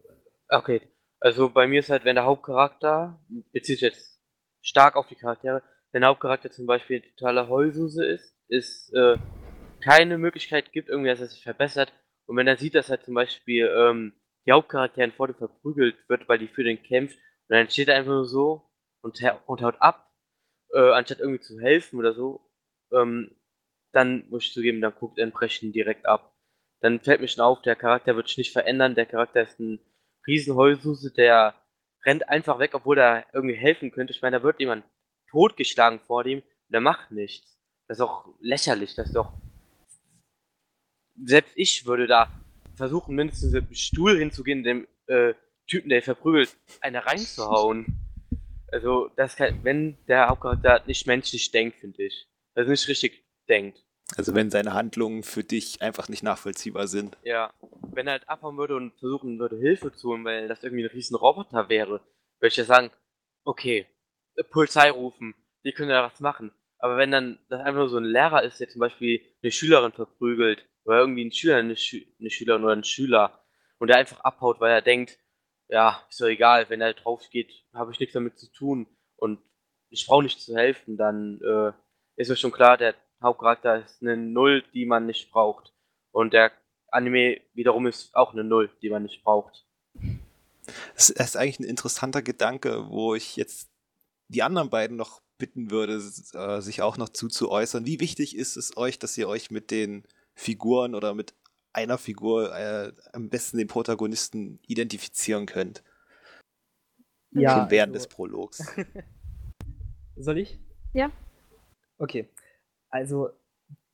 Okay, 0.48 0.82
also 1.20 1.48
bei 1.48 1.66
mir 1.66 1.80
ist 1.80 1.90
halt, 1.90 2.04
wenn 2.04 2.16
der 2.16 2.24
Hauptcharakter, 2.24 3.20
bezieht 3.52 3.78
sich 3.78 3.80
jetzt 3.80 4.20
stark 4.60 4.96
auf 4.96 5.06
die 5.06 5.14
Charaktere, 5.14 5.62
wenn 5.92 6.00
der 6.00 6.10
Hauptcharakter 6.10 6.50
zum 6.50 6.66
Beispiel 6.66 7.02
eine 7.02 7.14
totale 7.14 7.48
Heulsuse 7.48 8.04
ist, 8.04 8.34
ist 8.48 8.92
äh, 8.94 9.16
keine 9.82 10.18
Möglichkeit 10.18 10.72
gibt, 10.72 10.88
irgendwie, 10.88 11.10
dass 11.10 11.20
er 11.20 11.26
sich 11.26 11.42
verbessert. 11.42 11.92
Und 12.26 12.36
wenn 12.36 12.46
er 12.46 12.56
sieht, 12.56 12.74
dass 12.74 12.88
halt 12.88 13.04
zum 13.04 13.14
Beispiel 13.14 13.66
ähm, 13.76 14.14
die 14.46 14.52
Hauptcharakterin 14.52 15.12
vor 15.12 15.26
dem 15.26 15.36
verprügelt 15.36 15.96
wird, 16.08 16.28
weil 16.28 16.38
die 16.38 16.48
für 16.48 16.64
den 16.64 16.82
kämpft, 16.82 17.16
und 17.48 17.56
dann 17.56 17.68
steht 17.68 17.88
er 17.88 17.96
einfach 17.96 18.12
nur 18.12 18.24
so 18.24 18.70
und, 19.02 19.20
und 19.46 19.62
haut 19.62 19.80
ab, 19.80 20.10
äh, 20.72 20.92
anstatt 20.92 21.20
irgendwie 21.20 21.40
zu 21.40 21.60
helfen 21.60 21.98
oder 21.98 22.14
so, 22.14 22.48
ähm, 22.92 23.36
dann 23.92 24.28
muss 24.30 24.44
ich 24.44 24.52
zugeben, 24.52 24.80
dann 24.80 24.94
guckt 24.94 25.18
Entbrechen 25.18 25.72
direkt 25.72 26.06
ab. 26.06 26.31
Dann 26.82 27.00
fällt 27.00 27.20
mir 27.20 27.28
schon 27.28 27.44
auf, 27.44 27.62
der 27.62 27.76
Charakter 27.76 28.16
wird 28.16 28.28
sich 28.28 28.38
nicht 28.38 28.52
verändern, 28.52 28.94
der 28.96 29.06
Charakter 29.06 29.42
ist 29.42 29.58
ein 29.60 29.80
Riesenheulsuse, 30.26 31.12
der 31.12 31.54
rennt 32.04 32.28
einfach 32.28 32.58
weg, 32.58 32.72
obwohl 32.74 32.98
er 32.98 33.24
irgendwie 33.32 33.54
helfen 33.54 33.92
könnte. 33.92 34.12
Ich 34.12 34.20
meine, 34.20 34.38
da 34.38 34.42
wird 34.42 34.58
jemand 34.58 34.84
totgeschlagen 35.30 36.00
vor 36.00 36.24
dem 36.24 36.40
und 36.40 36.72
der 36.72 36.80
macht 36.80 37.12
nichts. 37.12 37.56
Das 37.86 37.98
ist 37.98 38.02
auch 38.02 38.26
lächerlich, 38.40 38.94
das 38.96 39.06
ist 39.06 39.16
doch. 39.16 39.32
Selbst 41.24 41.52
ich 41.56 41.86
würde 41.86 42.08
da 42.08 42.28
versuchen, 42.74 43.14
mindestens 43.14 43.52
dem 43.52 43.72
Stuhl 43.72 44.18
hinzugehen, 44.18 44.64
dem 44.64 44.88
äh, 45.06 45.34
Typen, 45.68 45.88
der 45.88 46.02
verprügelt, 46.02 46.56
eine 46.80 47.06
reinzuhauen. 47.06 47.86
Also, 48.72 49.08
das 49.16 49.36
kann, 49.36 49.62
wenn 49.62 49.98
der 50.08 50.28
Hauptcharakter 50.28 50.82
nicht 50.86 51.06
menschlich 51.06 51.50
denkt, 51.52 51.78
finde 51.78 52.04
ich. 52.04 52.26
Also 52.54 52.70
nicht 52.70 52.88
richtig 52.88 53.24
denkt. 53.48 53.84
Also 54.16 54.34
wenn 54.34 54.50
seine 54.50 54.74
Handlungen 54.74 55.22
für 55.22 55.44
dich 55.44 55.80
einfach 55.80 56.08
nicht 56.08 56.22
nachvollziehbar 56.22 56.86
sind. 56.86 57.16
Ja, 57.22 57.52
wenn 57.92 58.06
er 58.06 58.12
halt 58.12 58.28
abhauen 58.28 58.56
würde 58.56 58.76
und 58.76 58.92
versuchen 58.98 59.38
würde, 59.38 59.56
Hilfe 59.56 59.92
zu 59.92 60.10
holen, 60.10 60.24
weil 60.24 60.48
das 60.48 60.62
irgendwie 60.62 60.84
ein 60.84 60.90
riesen 60.90 61.16
Roboter 61.16 61.68
wäre, 61.68 62.00
würde 62.40 62.48
ich 62.48 62.56
ja 62.56 62.64
sagen, 62.64 62.90
okay, 63.44 63.86
Polizei 64.50 64.90
rufen, 64.90 65.34
die 65.64 65.72
können 65.72 65.90
ja 65.90 66.02
was 66.02 66.20
machen. 66.20 66.52
Aber 66.78 66.96
wenn 66.96 67.10
dann 67.10 67.38
das 67.48 67.60
einfach 67.60 67.80
nur 67.80 67.88
so 67.88 67.98
ein 67.98 68.04
Lehrer 68.04 68.42
ist, 68.42 68.60
der 68.60 68.68
zum 68.68 68.80
Beispiel 68.80 69.22
eine 69.42 69.52
Schülerin 69.52 69.92
verprügelt, 69.92 70.66
oder 70.84 70.98
irgendwie 70.98 71.24
ein 71.24 71.32
Schüler, 71.32 71.56
eine, 71.56 71.76
Schü 71.76 72.04
eine 72.18 72.30
Schülerin 72.30 72.64
oder 72.64 72.74
ein 72.74 72.84
Schüler, 72.84 73.44
und 73.78 73.88
der 73.88 73.98
einfach 73.98 74.20
abhaut, 74.20 74.60
weil 74.60 74.72
er 74.72 74.82
denkt, 74.82 75.18
ja, 75.68 76.04
ist 76.08 76.20
doch 76.20 76.26
egal, 76.26 76.68
wenn 76.68 76.80
er 76.80 76.92
drauf 76.94 77.28
geht, 77.30 77.64
habe 77.72 77.92
ich 77.92 78.00
nichts 78.00 78.14
damit 78.14 78.38
zu 78.38 78.50
tun 78.52 78.86
und 79.16 79.40
ich 79.90 80.06
brauche 80.06 80.22
nicht 80.22 80.40
zu 80.40 80.56
helfen, 80.56 80.96
dann 80.96 81.40
äh, 81.40 81.72
ist 82.16 82.28
mir 82.28 82.36
schon 82.36 82.52
klar, 82.52 82.76
der 82.76 82.94
Hauptcharakter 83.22 83.84
ist 83.84 84.02
eine 84.02 84.16
Null, 84.16 84.64
die 84.74 84.86
man 84.86 85.06
nicht 85.06 85.30
braucht. 85.30 85.72
Und 86.10 86.32
der 86.32 86.52
Anime 86.88 87.40
wiederum 87.54 87.86
ist 87.86 88.14
auch 88.14 88.32
eine 88.32 88.44
Null, 88.44 88.70
die 88.82 88.90
man 88.90 89.02
nicht 89.02 89.22
braucht. 89.22 89.64
Das 90.94 91.10
ist 91.10 91.36
eigentlich 91.36 91.60
ein 91.60 91.64
interessanter 91.64 92.22
Gedanke, 92.22 92.88
wo 92.88 93.14
ich 93.14 93.36
jetzt 93.36 93.70
die 94.28 94.42
anderen 94.42 94.70
beiden 94.70 94.96
noch 94.96 95.22
bitten 95.38 95.70
würde, 95.70 95.94
äh, 96.34 96.60
sich 96.60 96.82
auch 96.82 96.96
noch 96.96 97.08
zuzuäußern. 97.08 97.86
Wie 97.86 98.00
wichtig 98.00 98.36
ist 98.36 98.56
es 98.56 98.76
euch, 98.76 98.98
dass 98.98 99.18
ihr 99.18 99.28
euch 99.28 99.50
mit 99.50 99.70
den 99.70 100.04
Figuren 100.34 100.94
oder 100.94 101.14
mit 101.14 101.34
einer 101.72 101.98
Figur 101.98 102.54
äh, 102.54 102.92
am 103.12 103.28
besten 103.28 103.58
den 103.58 103.66
Protagonisten 103.66 104.60
identifizieren 104.66 105.46
könnt? 105.46 105.82
Ja, 107.32 107.60
Schon 107.60 107.70
während 107.70 107.94
also- 107.94 108.06
des 108.06 108.14
Prologs. 108.14 108.62
Soll 110.16 110.38
ich? 110.38 110.60
Ja. 110.92 111.10
Okay. 111.98 112.28
Also, 112.92 113.30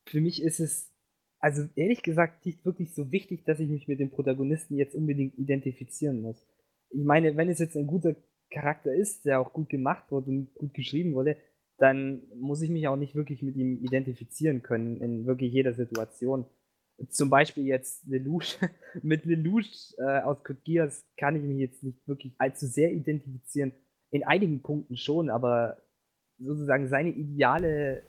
für 0.07 0.21
mich 0.21 0.43
ist 0.43 0.61
es, 0.61 0.93
also 1.39 1.63
ehrlich 1.77 2.03
gesagt, 2.03 2.45
nicht 2.45 2.65
wirklich 2.67 2.95
so 2.95 3.13
wichtig, 3.13 3.45
dass 3.45 3.61
ich 3.61 3.69
mich 3.69 3.89
mit 3.89 4.01
dem 4.01 4.11
Protagonisten 4.11 4.77
jetzt 4.77 4.95
unbedingt 4.95 5.39
identifizieren 5.39 6.21
muss. 6.21 6.47
Ich 6.91 7.05
meine, 7.05 7.37
wenn 7.37 7.49
es 7.49 7.61
jetzt 7.61 7.77
ein 7.77 7.87
guter 7.87 8.17
Charakter 8.51 8.93
ist, 8.93 9.25
der 9.25 9.41
auch 9.41 9.53
gut 9.53 9.69
gemacht 9.69 10.11
wurde 10.11 10.31
und 10.31 10.55
gut 10.55 10.75
geschrieben 10.75 11.15
wurde, 11.15 11.37
dann 11.77 12.23
muss 12.35 12.61
ich 12.61 12.71
mich 12.71 12.89
auch 12.89 12.97
nicht 12.97 13.15
wirklich 13.15 13.43
mit 13.43 13.57
ihm 13.57 13.79
identifizieren 13.85 14.63
können 14.63 15.01
in 15.01 15.27
wirklich 15.27 15.53
jeder 15.53 15.75
Situation. 15.75 16.45
Zum 17.11 17.31
Beispiel 17.31 17.67
jetzt 17.67 18.05
Lelouch. 18.07 18.59
mit 19.03 19.25
Lelouch 19.25 19.95
äh, 19.99 20.23
aus 20.23 20.43
Code 20.43 20.61
Geass 20.65 21.07
kann 21.17 21.37
ich 21.37 21.43
mich 21.43 21.59
jetzt 21.59 21.85
nicht 21.85 22.09
wirklich 22.09 22.35
allzu 22.39 22.67
sehr 22.67 22.93
identifizieren. 22.93 23.73
In 24.11 24.25
einigen 24.25 24.63
Punkten 24.63 24.97
schon, 24.97 25.31
aber 25.31 25.77
sozusagen 26.39 26.89
seine 26.89 27.11
Ideale 27.11 28.03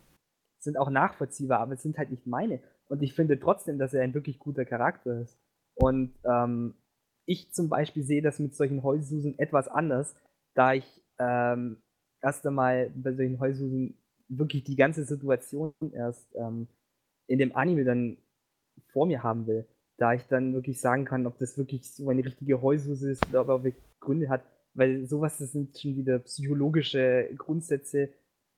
sind 0.60 0.78
auch 0.78 0.90
nachvollziehbar, 0.90 1.60
aber 1.60 1.74
es 1.74 1.84
sind 1.84 1.98
halt 1.98 2.12
nicht 2.12 2.28
meine. 2.28 2.60
Und 2.88 3.02
ich 3.02 3.14
finde 3.14 3.40
trotzdem, 3.40 3.78
dass 3.78 3.94
er 3.94 4.04
ein 4.04 4.14
wirklich 4.14 4.40
guter 4.40 4.66
Charakter 4.66 5.22
ist. 5.22 5.38
Und 5.76 6.14
ähm, 6.26 6.76
ich 7.26 7.54
zum 7.54 7.70
Beispiel 7.70 8.04
sehe 8.04 8.22
das 8.22 8.40
mit 8.40 8.56
solchen 8.56 8.84
Heulsusen 8.84 9.38
etwas 9.40 9.68
anders, 9.68 10.16
da 10.56 10.74
ich 10.74 11.02
ähm, 11.20 11.78
erst 12.22 12.46
einmal 12.46 12.92
bei 12.96 13.14
solchen 13.14 13.40
Heulsusen 13.40 13.98
wirklich 14.28 14.64
die 14.64 14.76
ganze 14.76 15.06
Situation 15.06 15.74
erst 15.94 16.28
ähm, 16.36 16.68
in 17.28 17.40
dem 17.40 17.56
Anime 17.56 17.84
dann 17.84 18.18
vor 18.92 19.06
mir 19.06 19.24
haben 19.24 19.48
will. 19.48 19.68
Da 19.98 20.14
ich 20.14 20.24
dann 20.28 20.54
wirklich 20.54 20.80
sagen 20.80 21.06
kann, 21.06 21.28
ob 21.28 21.38
das 21.40 21.58
wirklich 21.58 21.92
so 21.92 22.10
eine 22.10 22.24
richtige 22.24 22.62
Heulsuse 22.62 23.12
ist 23.12 23.28
oder 23.30 23.48
ob 23.48 23.66
er 23.66 23.74
Gründe 24.00 24.30
hat. 24.30 24.44
Weil 24.74 25.06
sowas, 25.06 25.38
das 25.38 25.52
sind 25.52 25.78
schon 25.78 25.98
wieder 25.98 26.20
psychologische 26.20 27.30
Grundsätze, 27.38 28.10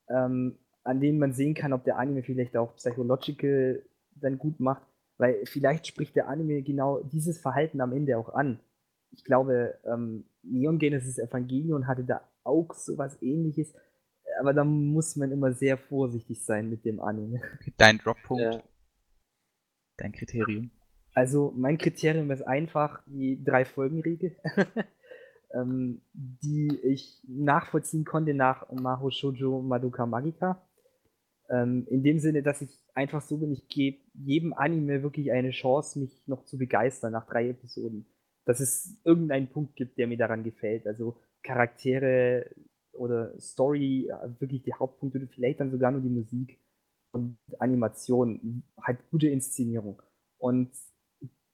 ähm, 0.08 0.56
an 0.84 1.00
denen 1.00 1.18
man 1.18 1.32
sehen 1.32 1.54
kann, 1.54 1.72
ob 1.72 1.84
der 1.84 1.98
Anime 1.98 2.22
vielleicht 2.22 2.56
auch 2.56 2.74
psychological 2.76 3.82
dann 4.16 4.38
gut 4.38 4.60
macht. 4.60 4.82
Weil 5.18 5.44
vielleicht 5.46 5.86
spricht 5.86 6.16
der 6.16 6.28
Anime 6.28 6.62
genau 6.62 7.00
dieses 7.02 7.38
Verhalten 7.38 7.80
am 7.80 7.92
Ende 7.92 8.18
auch 8.18 8.30
an. 8.34 8.58
Ich 9.12 9.24
glaube, 9.24 9.78
ähm, 9.84 10.24
Neon 10.42 10.78
Genesis 10.78 11.18
Evangelion 11.18 11.86
hatte 11.86 12.02
da 12.04 12.22
auch 12.44 12.72
sowas 12.74 13.20
ähnliches. 13.22 13.72
Aber 14.40 14.54
da 14.54 14.64
muss 14.64 15.14
man 15.16 15.30
immer 15.30 15.52
sehr 15.52 15.76
vorsichtig 15.76 16.42
sein 16.44 16.70
mit 16.70 16.84
dem 16.84 17.00
Anime. 17.00 17.40
Dein 17.76 17.98
Droppunkt, 17.98 18.42
Ja. 18.42 18.62
dein 19.98 20.12
Kriterium. 20.12 20.70
Also 21.14 21.52
mein 21.54 21.76
Kriterium 21.76 22.30
ist 22.30 22.42
einfach 22.42 23.02
die 23.06 23.44
drei 23.44 23.66
Folgenregel, 23.66 24.34
ähm, 25.54 26.00
die 26.14 26.74
ich 26.82 27.20
nachvollziehen 27.28 28.04
konnte 28.06 28.32
nach 28.32 28.70
Maho 28.72 29.10
Shoujo 29.10 29.60
Madoka 29.60 30.06
Magica. 30.06 30.62
Ähm, 31.52 31.86
in 31.90 32.02
dem 32.02 32.18
Sinne, 32.18 32.42
dass 32.42 32.62
ich 32.62 32.70
einfach 32.94 33.20
so 33.20 33.36
bin, 33.36 33.52
ich 33.52 33.68
gebe 33.68 33.98
jedem 34.14 34.54
Anime 34.54 35.02
wirklich 35.02 35.32
eine 35.32 35.50
Chance, 35.50 35.98
mich 35.98 36.26
noch 36.26 36.44
zu 36.44 36.56
begeistern 36.56 37.12
nach 37.12 37.26
drei 37.26 37.50
Episoden. 37.50 38.06
Dass 38.46 38.58
es 38.58 38.98
irgendeinen 39.04 39.48
Punkt 39.48 39.76
gibt, 39.76 39.98
der 39.98 40.08
mir 40.08 40.16
daran 40.16 40.44
gefällt. 40.44 40.86
Also 40.86 41.20
Charaktere 41.42 42.50
oder 42.92 43.38
Story, 43.38 44.08
äh, 44.08 44.40
wirklich 44.40 44.62
die 44.62 44.72
Hauptpunkte, 44.72 45.28
vielleicht 45.28 45.60
dann 45.60 45.70
sogar 45.70 45.92
nur 45.92 46.00
die 46.00 46.08
Musik 46.08 46.58
und 47.12 47.36
Animation, 47.58 48.64
halt 48.80 48.98
gute 49.10 49.28
Inszenierung. 49.28 50.00
Und 50.38 50.70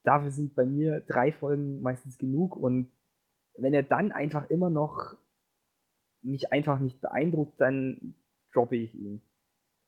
dafür 0.03 0.31
sind 0.31 0.55
bei 0.55 0.65
mir 0.65 1.01
drei 1.01 1.33
Folgen 1.33 1.81
meistens 1.81 2.17
genug. 2.17 2.55
Und 2.55 2.89
wenn 3.57 3.73
er 3.73 3.83
dann 3.83 4.13
einfach 4.13 4.49
immer 4.49 4.69
noch 4.69 5.17
mich 6.21 6.53
einfach 6.53 6.79
nicht 6.79 7.01
beeindruckt, 7.01 7.59
dann 7.59 8.15
droppe 8.53 8.77
ich 8.77 8.95
ihn. 8.95 9.21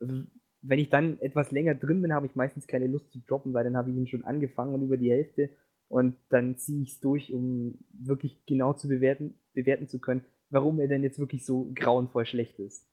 Also, 0.02 0.24
wenn 0.64 0.80
ich 0.80 0.90
dann 0.90 1.20
etwas 1.22 1.52
länger 1.52 1.74
drin 1.76 2.02
bin, 2.02 2.14
habe 2.14 2.26
ich 2.26 2.36
meistens 2.36 2.68
keine 2.68 2.88
Lust 2.88 3.12
zu 3.12 3.20
droppen, 3.28 3.54
weil 3.54 3.64
dann 3.64 3.78
habe 3.78 3.90
ich 3.90 3.96
ihn 3.96 4.08
schon 4.08 4.26
angefangen 4.26 4.74
und 4.76 4.84
über 4.84 4.98
die 4.98 5.10
Hälfte 5.12 5.50
und 5.88 6.18
dann 6.30 6.58
ziehe 6.58 6.84
ich 6.84 6.94
es 6.94 7.00
durch, 7.00 7.32
um 7.34 7.78
wirklich 7.94 8.46
genau 8.46 8.74
zu 8.74 8.88
bewerten, 8.88 9.36
bewerten 9.54 9.88
zu 9.88 10.00
können, 10.00 10.24
warum 10.50 10.80
er 10.80 10.88
denn 10.88 11.04
jetzt 11.04 11.20
wirklich 11.20 11.46
so 11.46 11.72
grauenvoll 11.76 12.26
schlecht 12.26 12.60
ist. 12.60 12.86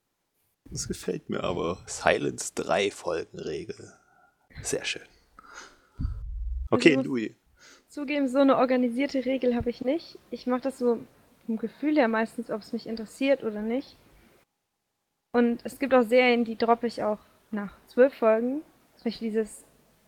Das 0.65 0.87
gefällt 0.87 1.29
mir 1.29 1.43
aber. 1.43 1.77
Silence 1.87 2.53
3 2.55 2.91
Folgenregel. 2.91 3.91
Sehr 4.61 4.83
schön. 4.85 5.01
Okay, 6.69 6.95
Also- 6.97 7.09
Louis. 7.09 7.31
Zugeben, 7.87 8.27
so 8.27 8.37
eine 8.37 8.57
organisierte 8.57 9.25
Regel 9.25 9.55
habe 9.55 9.71
ich 9.71 9.83
nicht. 9.83 10.19
Ich 10.29 10.45
mache 10.45 10.61
das 10.61 10.77
so 10.77 10.99
vom 11.47 11.57
Gefühl 11.57 11.95
her 11.95 12.07
meistens, 12.07 12.51
ob 12.51 12.61
es 12.61 12.71
mich 12.71 12.85
interessiert 12.85 13.43
oder 13.43 13.63
nicht. 13.63 13.97
Und 15.31 15.61
es 15.63 15.77
gibt 15.79 15.93
auch 15.93 16.03
Serien, 16.03 16.43
die 16.45 16.57
droppe 16.57 16.87
ich 16.87 17.03
auch 17.03 17.19
nach 17.51 17.71
zwölf 17.87 18.13
Folgen. 18.13 18.61
Zum 18.97 19.03
Beispiel 19.05 19.29
dieses 19.29 19.63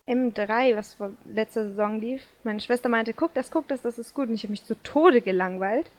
M3, 0.06 0.76
was 0.76 0.94
vor 0.94 1.12
letzter 1.24 1.68
Saison 1.68 2.00
lief. 2.00 2.22
Meine 2.44 2.60
Schwester 2.60 2.88
meinte, 2.88 3.14
guck 3.14 3.32
das, 3.34 3.50
guck 3.50 3.68
das, 3.68 3.82
das 3.82 3.98
ist 3.98 4.14
gut. 4.14 4.28
Und 4.28 4.34
ich 4.34 4.42
habe 4.42 4.50
mich 4.50 4.64
zu 4.64 4.74
Tode 4.82 5.20
gelangweilt. 5.22 5.90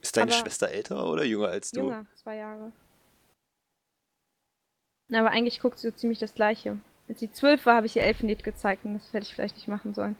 Ist 0.00 0.16
deine 0.16 0.30
Aber- 0.32 0.40
Schwester 0.40 0.68
älter 0.68 1.06
oder 1.08 1.24
jünger 1.24 1.48
als 1.48 1.70
du? 1.72 1.80
Jünger, 1.80 2.06
zwei 2.14 2.36
Jahre. 2.36 2.72
Aber 5.12 5.30
eigentlich 5.30 5.60
guckt 5.60 5.78
sie 5.78 5.90
so 5.90 5.94
ziemlich 5.96 6.18
das 6.18 6.34
Gleiche. 6.34 6.78
Als 7.08 7.20
sie 7.20 7.30
zwölf 7.30 7.66
war, 7.66 7.76
habe 7.76 7.86
ich 7.86 7.96
ihr 7.96 8.02
Elfenlied 8.02 8.42
gezeigt 8.44 8.84
und 8.84 8.94
das 8.94 9.12
hätte 9.12 9.26
ich 9.26 9.34
vielleicht 9.34 9.56
nicht 9.56 9.68
machen 9.68 9.92
sollen. 9.92 10.16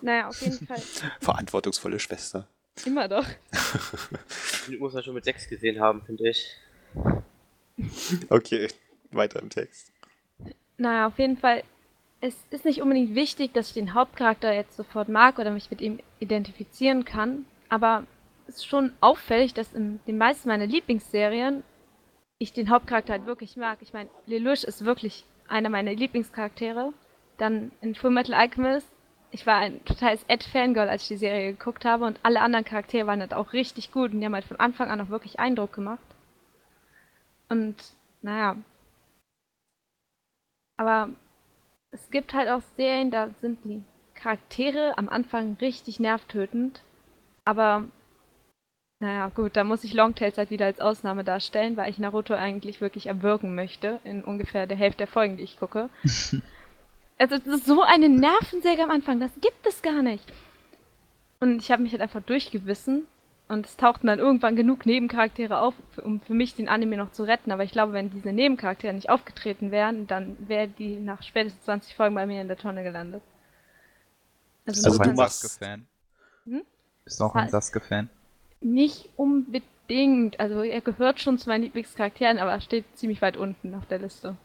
Naja, 0.00 0.28
auf 0.28 0.40
jeden 0.40 0.66
Fall. 0.66 0.78
Verantwortungsvolle 1.20 1.98
Schwester. 1.98 2.46
Immer 2.86 3.08
doch. 3.08 3.26
Die 4.68 4.78
muss 4.78 4.94
man 4.94 5.02
schon 5.02 5.14
mit 5.14 5.24
sechs 5.24 5.46
gesehen 5.48 5.80
haben, 5.80 6.02
finde 6.06 6.30
ich. 6.30 6.56
Okay, 8.30 8.68
weiter 9.10 9.40
im 9.40 9.50
Text. 9.50 9.92
Naja, 10.76 11.06
auf 11.06 11.18
jeden 11.18 11.36
Fall. 11.36 11.62
Es 12.22 12.36
ist 12.50 12.64
nicht 12.66 12.82
unbedingt 12.82 13.14
wichtig, 13.14 13.54
dass 13.54 13.68
ich 13.68 13.74
den 13.74 13.94
Hauptcharakter 13.94 14.52
jetzt 14.52 14.76
sofort 14.76 15.08
mag 15.08 15.38
oder 15.38 15.50
mich 15.50 15.70
mit 15.70 15.80
ihm 15.80 16.00
identifizieren 16.18 17.06
kann, 17.06 17.46
aber 17.70 18.04
es 18.46 18.56
ist 18.56 18.66
schon 18.66 18.92
auffällig, 19.00 19.54
dass 19.54 19.72
in 19.72 20.00
den 20.06 20.18
meisten 20.18 20.48
meiner 20.48 20.66
Lieblingsserien 20.66 21.62
ich 22.38 22.52
den 22.52 22.68
Hauptcharakter 22.68 23.12
halt 23.12 23.26
wirklich 23.26 23.56
mag. 23.56 23.78
Ich 23.80 23.92
meine, 23.92 24.10
Lelouch 24.26 24.64
ist 24.64 24.84
wirklich 24.84 25.24
einer 25.48 25.68
meiner 25.68 25.94
Lieblingscharaktere. 25.94 26.92
Dann 27.38 27.70
in 27.80 27.94
Full 27.94 28.10
Metal 28.10 28.34
Alchemist, 28.34 28.88
ich 29.30 29.46
war 29.46 29.56
ein 29.56 29.84
totales 29.84 30.24
Ed-Fangirl, 30.26 30.88
als 30.88 31.02
ich 31.02 31.08
die 31.08 31.16
Serie 31.16 31.52
geguckt 31.52 31.84
habe 31.84 32.04
und 32.04 32.18
alle 32.22 32.40
anderen 32.40 32.64
Charaktere 32.64 33.06
waren 33.06 33.20
halt 33.20 33.34
auch 33.34 33.52
richtig 33.52 33.92
gut 33.92 34.12
und 34.12 34.20
die 34.20 34.26
haben 34.26 34.34
halt 34.34 34.44
von 34.44 34.58
Anfang 34.58 34.90
an 34.90 35.00
auch 35.00 35.08
wirklich 35.08 35.38
Eindruck 35.38 35.72
gemacht. 35.72 36.00
Und 37.50 37.76
naja, 38.22 38.56
aber 40.80 41.10
es 41.90 42.10
gibt 42.10 42.32
halt 42.32 42.48
auch 42.48 42.62
Serien, 42.76 43.10
da 43.10 43.28
sind 43.42 43.58
die 43.64 43.82
Charaktere 44.14 44.96
am 44.96 45.10
Anfang 45.10 45.58
richtig 45.60 46.00
nervtötend. 46.00 46.82
Aber 47.44 47.84
naja, 49.00 49.28
gut, 49.28 49.56
da 49.56 49.64
muss 49.64 49.84
ich 49.84 49.92
Longtails 49.92 50.38
halt 50.38 50.50
wieder 50.50 50.66
als 50.66 50.80
Ausnahme 50.80 51.24
darstellen, 51.24 51.76
weil 51.76 51.90
ich 51.90 51.98
Naruto 51.98 52.34
eigentlich 52.34 52.80
wirklich 52.80 53.06
erwürgen 53.06 53.54
möchte 53.54 54.00
in 54.04 54.24
ungefähr 54.24 54.66
der 54.66 54.76
Hälfte 54.76 54.98
der 54.98 55.06
Folgen, 55.06 55.36
die 55.36 55.42
ich 55.42 55.58
gucke. 55.58 55.90
also 57.18 57.36
das 57.36 57.46
ist 57.46 57.66
so 57.66 57.82
eine 57.82 58.08
Nervensäge 58.08 58.82
am 58.82 58.90
Anfang, 58.90 59.20
das 59.20 59.32
gibt 59.40 59.66
es 59.66 59.82
gar 59.82 60.02
nicht. 60.02 60.32
Und 61.40 61.60
ich 61.60 61.70
habe 61.70 61.82
mich 61.82 61.92
halt 61.92 62.02
einfach 62.02 62.22
durchgewissen 62.22 63.06
und 63.50 63.66
es 63.66 63.76
tauchten 63.76 64.06
dann 64.06 64.18
irgendwann 64.20 64.54
genug 64.56 64.86
Nebencharaktere 64.86 65.60
auf, 65.60 65.74
um 66.02 66.20
für 66.20 66.34
mich 66.34 66.54
den 66.54 66.68
Anime 66.68 66.96
noch 66.96 67.10
zu 67.12 67.24
retten. 67.24 67.50
Aber 67.50 67.64
ich 67.64 67.72
glaube, 67.72 67.92
wenn 67.92 68.10
diese 68.10 68.32
Nebencharaktere 68.32 68.92
nicht 68.94 69.10
aufgetreten 69.10 69.70
wären, 69.72 70.06
dann 70.06 70.36
wäre 70.48 70.68
die 70.68 70.96
nach 70.96 71.22
spätestens 71.22 71.64
20 71.64 71.94
Folgen 71.96 72.14
bei 72.14 72.26
mir 72.26 72.40
in 72.40 72.48
der 72.48 72.56
Tonne 72.56 72.82
gelandet. 72.84 73.22
Also 74.66 74.82
Bist 74.82 74.86
du 74.86 75.02
auch 75.02 75.06
ein 75.08 75.16
machst- 75.16 75.40
Sasuke-Fan. 75.42 75.86
Hm? 76.46 76.62
Bist 77.04 77.20
auch 77.22 77.34
ein. 77.34 77.48
Sasuke-Fan. 77.48 78.08
Nicht 78.60 79.08
unbedingt. 79.16 80.38
Also 80.38 80.62
er 80.62 80.80
gehört 80.80 81.18
schon 81.20 81.38
zu 81.38 81.48
meinen 81.48 81.62
Lieblingscharakteren, 81.64 82.38
aber 82.38 82.52
er 82.52 82.60
steht 82.60 82.84
ziemlich 82.96 83.20
weit 83.20 83.36
unten 83.36 83.74
auf 83.74 83.86
der 83.86 83.98
Liste. 83.98 84.36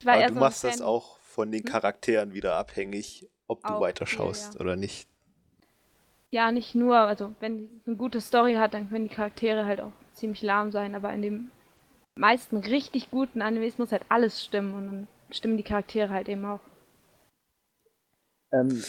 Ich 0.00 0.06
war 0.06 0.14
Aber 0.14 0.22
eher 0.22 0.28
du 0.28 0.34
so 0.34 0.40
machst 0.40 0.64
das 0.64 0.80
auch 0.80 1.18
von 1.20 1.52
den 1.52 1.62
Hm? 1.62 1.70
Charakteren 1.70 2.32
wieder 2.34 2.56
abhängig, 2.56 3.28
ob 3.46 3.62
du 3.62 3.68
Auch, 3.74 3.80
weiterschaust 3.80 4.54
ja, 4.54 4.58
ja. 4.58 4.60
oder 4.64 4.74
nicht. 4.76 5.06
Ja, 6.32 6.50
nicht 6.50 6.74
nur. 6.74 6.96
Also 6.96 7.34
wenn 7.40 7.68
eine 7.86 7.96
gute 7.96 8.20
Story 8.20 8.54
hat, 8.54 8.72
dann 8.72 8.88
können 8.88 9.06
die 9.08 9.14
Charaktere 9.14 9.66
halt 9.66 9.82
auch 9.82 9.92
ziemlich 10.14 10.42
lahm 10.42 10.72
sein. 10.72 10.94
Aber 10.94 11.12
in 11.12 11.20
den 11.20 11.50
meisten 12.16 12.56
richtig 12.56 13.10
guten 13.10 13.42
Animes 13.42 13.76
muss 13.76 13.92
halt 13.92 14.04
alles 14.08 14.42
stimmen 14.42 14.74
und 14.74 14.86
dann 14.86 15.08
stimmen 15.30 15.58
die 15.58 15.62
Charaktere 15.62 16.08
halt 16.08 16.30
eben 16.30 16.46
auch. 16.46 16.60
Ähm, 18.50 18.82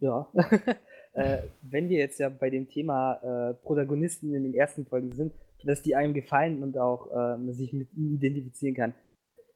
ja. 0.00 0.26
äh, 1.12 1.42
wenn 1.60 1.90
wir 1.90 1.98
jetzt 1.98 2.18
ja 2.18 2.30
bei 2.30 2.48
dem 2.48 2.66
Thema 2.66 3.50
äh, 3.50 3.54
Protagonisten 3.54 4.34
in 4.34 4.44
den 4.44 4.54
ersten 4.54 4.86
Folgen 4.86 5.12
sind, 5.12 5.34
dass 5.64 5.82
die 5.82 5.94
einem 5.94 6.14
gefallen 6.14 6.62
und 6.62 6.78
auch 6.78 7.10
äh, 7.10 7.36
man 7.36 7.52
sich 7.52 7.74
mit 7.74 7.92
ihnen 7.92 8.14
identifizieren 8.14 8.74
kann. 8.74 8.94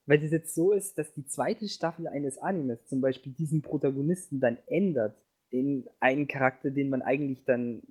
Weil 0.05 0.23
es 0.23 0.31
jetzt 0.31 0.55
so 0.55 0.73
ist, 0.73 0.99
dass 0.99 1.13
die 1.15 1.27
zweite 1.27 1.69
Staffel 1.69 2.07
eines 2.07 2.37
Animes 2.37 2.85
zum 2.87 3.01
Beispiel 3.01 3.33
diesen 3.33 3.63
Protagonisten 3.63 4.41
dann 4.41 4.59
ändert 4.67 5.17
in 5.51 5.89
einen 6.01 6.29
Charakter, 6.29 6.71
den 6.71 6.91
man 6.91 7.03
eigentlich 7.03 7.45
dann 7.45 7.83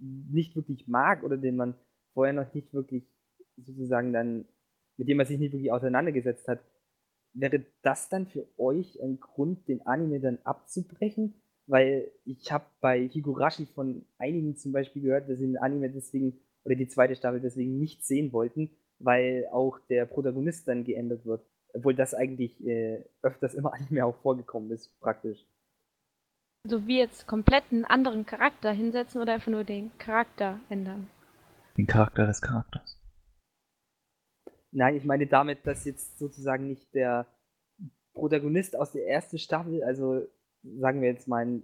nicht 0.00 0.56
wirklich 0.56 0.88
mag 0.88 1.22
oder 1.22 1.36
den 1.36 1.56
man 1.56 1.74
vorher 2.12 2.32
noch 2.32 2.52
nicht 2.54 2.72
wirklich 2.72 3.04
sozusagen 3.56 4.12
dann, 4.12 4.46
mit 4.96 5.08
dem 5.08 5.16
man 5.16 5.26
sich 5.26 5.38
nicht 5.38 5.52
wirklich 5.52 5.72
auseinandergesetzt 5.72 6.48
hat, 6.48 6.60
wäre 7.34 7.64
das 7.82 8.08
dann 8.08 8.26
für 8.26 8.46
euch 8.58 9.00
ein 9.02 9.20
Grund, 9.20 9.68
den 9.68 9.86
Anime 9.86 10.20
dann 10.20 10.38
abzubrechen? 10.44 11.34
Weil 11.66 12.10
ich 12.24 12.52
habe 12.52 12.66
bei 12.80 13.08
Higurashi 13.08 13.66
von 13.66 14.04
einigen 14.18 14.56
zum 14.56 14.72
Beispiel 14.72 15.02
gehört, 15.02 15.28
dass 15.28 15.38
sie 15.38 15.46
den 15.46 15.56
Anime 15.56 15.90
deswegen 15.90 16.38
oder 16.64 16.74
die 16.74 16.88
zweite 16.88 17.16
Staffel 17.16 17.40
deswegen 17.40 17.78
nicht 17.78 18.04
sehen 18.04 18.32
wollten, 18.32 18.70
weil 18.98 19.46
auch 19.50 19.78
der 19.88 20.06
Protagonist 20.06 20.68
dann 20.68 20.84
geändert 20.84 21.24
wird. 21.26 21.44
Obwohl 21.72 21.94
das 21.94 22.14
eigentlich 22.14 22.64
äh, 22.64 23.04
öfters 23.22 23.54
im 23.54 23.66
Anime 23.66 24.04
auch 24.04 24.16
vorgekommen 24.16 24.70
ist, 24.70 24.98
praktisch. 25.00 25.44
So 26.66 26.86
wie 26.86 26.98
jetzt 26.98 27.26
komplett 27.26 27.64
einen 27.70 27.84
anderen 27.84 28.24
Charakter 28.24 28.72
hinsetzen 28.72 29.20
oder 29.20 29.34
einfach 29.34 29.52
nur 29.52 29.64
den 29.64 29.90
Charakter 29.98 30.60
ändern. 30.70 31.10
Den 31.76 31.86
Charakter 31.86 32.26
des 32.26 32.40
Charakters. 32.40 32.98
Nein, 34.72 34.96
ich 34.96 35.04
meine 35.04 35.26
damit, 35.26 35.66
dass 35.66 35.84
jetzt 35.84 36.18
sozusagen 36.18 36.68
nicht 36.68 36.94
der 36.94 37.26
Protagonist 38.14 38.76
aus 38.76 38.92
der 38.92 39.06
ersten 39.06 39.38
Staffel, 39.38 39.84
also 39.84 40.26
sagen 40.62 41.02
wir 41.02 41.10
jetzt 41.10 41.28
mal, 41.28 41.62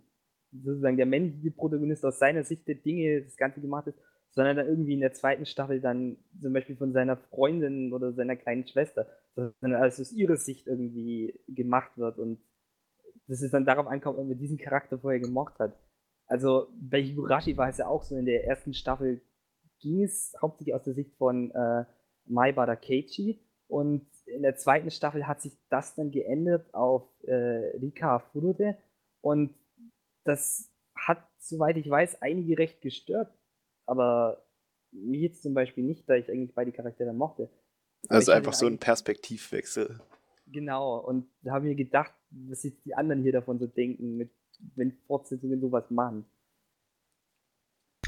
sozusagen 0.53 0.99
der 0.99 1.07
männliche 1.07 1.51
Protagonist 1.51 2.05
aus 2.05 2.19
seiner 2.19 2.45
Sicht 2.45 2.69
der 2.69 2.75
Dinge 2.75 3.23
das 3.23 3.37
Ganze 3.37 3.63
gemacht 3.63 3.87
ist, 3.87 3.99
sondern 4.33 4.57
dann 4.59 4.67
irgendwie 4.67 4.95
in 4.95 5.01
der 5.01 5.15
zweiten 5.15 5.47
Staffel 5.47 5.81
dann 5.81 6.19
zum 6.41 6.53
Beispiel 6.53 6.77
von 6.77 6.93
seiner 6.93 7.17
Freundin 7.17 7.93
oder 7.93 8.13
seiner 8.13 8.37
kleinen 8.37 8.67
Schwester, 8.67 9.07
sondern 9.35 9.81
alles 9.81 9.99
aus 9.99 10.13
ihrer 10.13 10.37
Sicht 10.37 10.67
irgendwie 10.67 11.41
gemacht 11.49 11.97
wird 11.97 12.19
und 12.19 12.39
dass 13.31 13.43
es 13.43 13.53
dann 13.53 13.65
darauf 13.65 13.87
ankommt, 13.87 14.19
ob 14.19 14.27
man 14.27 14.37
diesen 14.37 14.59
Charakter 14.59 14.99
vorher 14.99 15.21
gemocht 15.21 15.59
hat. 15.61 15.73
Also 16.27 16.67
bei 16.73 17.01
Higurashi 17.01 17.57
war 17.57 17.69
es 17.69 17.79
ja 17.79 17.87
auch 17.87 18.03
so, 18.03 18.17
in 18.17 18.27
der 18.27 18.45
ersten 18.45 18.75
Staffel 18.75 19.21
ging 19.79 20.03
es 20.03 20.35
hauptsächlich 20.43 20.75
aus 20.75 20.83
der 20.83 20.95
Sicht 20.95 21.15
von 21.17 21.51
äh, 21.53 21.85
Maibara 22.27 22.77
Keiichi 22.77 23.41
und 23.69 24.07
in 24.27 24.43
der 24.43 24.57
zweiten 24.57 24.91
Staffel 24.91 25.27
hat 25.27 25.41
sich 25.41 25.53
das 25.71 25.95
dann 25.95 26.11
geändert 26.11 26.75
auf 26.75 27.05
äh, 27.23 27.77
Rika 27.79 28.19
Furude 28.19 28.77
und 29.21 29.55
das 30.25 30.69
hat, 30.97 31.25
soweit 31.39 31.77
ich 31.77 31.89
weiß, 31.89 32.23
einige 32.23 32.59
recht 32.59 32.81
gestört, 32.81 33.33
aber 33.87 34.45
mich 34.93 35.23
jetzt 35.23 35.43
zum 35.43 35.55
Beispiel 35.55 35.85
nicht, 35.85 36.09
da 36.09 36.15
ich 36.15 36.29
eigentlich 36.31 36.55
beide 36.55 36.73
Charaktere 36.73 37.13
mochte. 37.13 37.49
Aber 38.07 38.17
Also 38.17 38.33
einfach 38.33 38.55
so 38.55 38.67
ein 38.67 38.79
Perspektivwechsel. 38.79 40.01
Genau, 40.53 40.99
und 40.99 41.31
da 41.43 41.53
haben 41.53 41.65
wir 41.65 41.75
gedacht, 41.75 42.13
was 42.31 42.63
jetzt 42.63 42.85
die 42.85 42.95
anderen 42.95 43.23
hier 43.23 43.33
davon 43.33 43.59
so 43.59 43.67
denken, 43.67 44.17
mit, 44.17 44.33
wenn 44.75 44.93
Fortsetzungen 45.07 45.61
sowas 45.61 45.91
machen. 45.91 46.25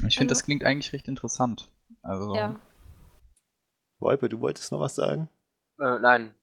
Ich 0.07 0.17
finde, 0.17 0.31
das 0.31 0.43
klingt 0.43 0.63
eigentlich 0.63 0.91
recht 0.93 1.07
interessant. 1.07 1.71
Also, 2.01 2.35
Ja. 2.35 2.59
Wolpe, 3.99 4.27
du 4.27 4.41
wolltest 4.41 4.71
noch 4.71 4.81
was 4.81 4.95
sagen? 4.95 5.29
Äh, 5.79 5.99
nein. 5.99 6.35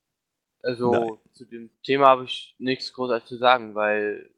Also 0.63 0.91
Nein. 0.91 1.19
zu 1.33 1.45
dem 1.47 1.71
Thema 1.83 2.09
habe 2.09 2.25
ich 2.25 2.55
nichts 2.59 2.93
großartig 2.93 3.29
zu 3.29 3.37
sagen, 3.39 3.75
weil 3.75 4.31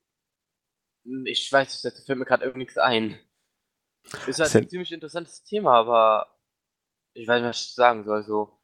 hm, 1.05 1.27
ich 1.27 1.51
weiß 1.51 1.85
nicht, 1.85 1.85
da 1.85 2.03
fällt 2.03 2.19
mir 2.19 2.25
gerade 2.25 2.45
irgendwie 2.45 2.65
nichts 2.65 2.79
ein. 2.79 3.19
Ist 4.27 4.41
halt 4.41 4.55
ein 4.55 4.69
ziemlich 4.69 4.93
interessantes 4.93 5.43
Thema, 5.45 5.75
aber 5.75 6.39
ich 7.15 7.27
weiß 7.27 7.41
nicht, 7.41 7.49
was 7.49 7.67
ich 7.69 7.75
sagen 7.75 8.05
soll. 8.05 8.23
So. 8.25 8.59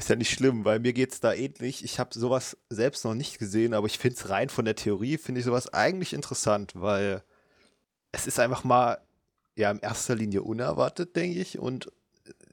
Ist 0.00 0.08
ja 0.08 0.16
nicht 0.16 0.30
schlimm, 0.30 0.64
weil 0.64 0.78
mir 0.78 0.94
geht's 0.94 1.20
da 1.20 1.34
ähnlich. 1.34 1.84
Ich 1.84 1.98
habe 1.98 2.18
sowas 2.18 2.56
selbst 2.70 3.04
noch 3.04 3.12
nicht 3.12 3.38
gesehen, 3.38 3.74
aber 3.74 3.86
ich 3.86 3.98
finde 3.98 4.16
es 4.16 4.30
rein 4.30 4.48
von 4.48 4.64
der 4.64 4.74
Theorie, 4.74 5.18
finde 5.18 5.40
ich 5.40 5.44
sowas 5.44 5.74
eigentlich 5.74 6.14
interessant, 6.14 6.72
weil 6.74 7.22
es 8.10 8.26
ist 8.26 8.40
einfach 8.40 8.64
mal, 8.64 8.96
ja, 9.56 9.70
in 9.70 9.78
erster 9.80 10.14
Linie 10.14 10.40
unerwartet, 10.40 11.16
denke 11.16 11.38
ich, 11.38 11.58
und 11.58 11.92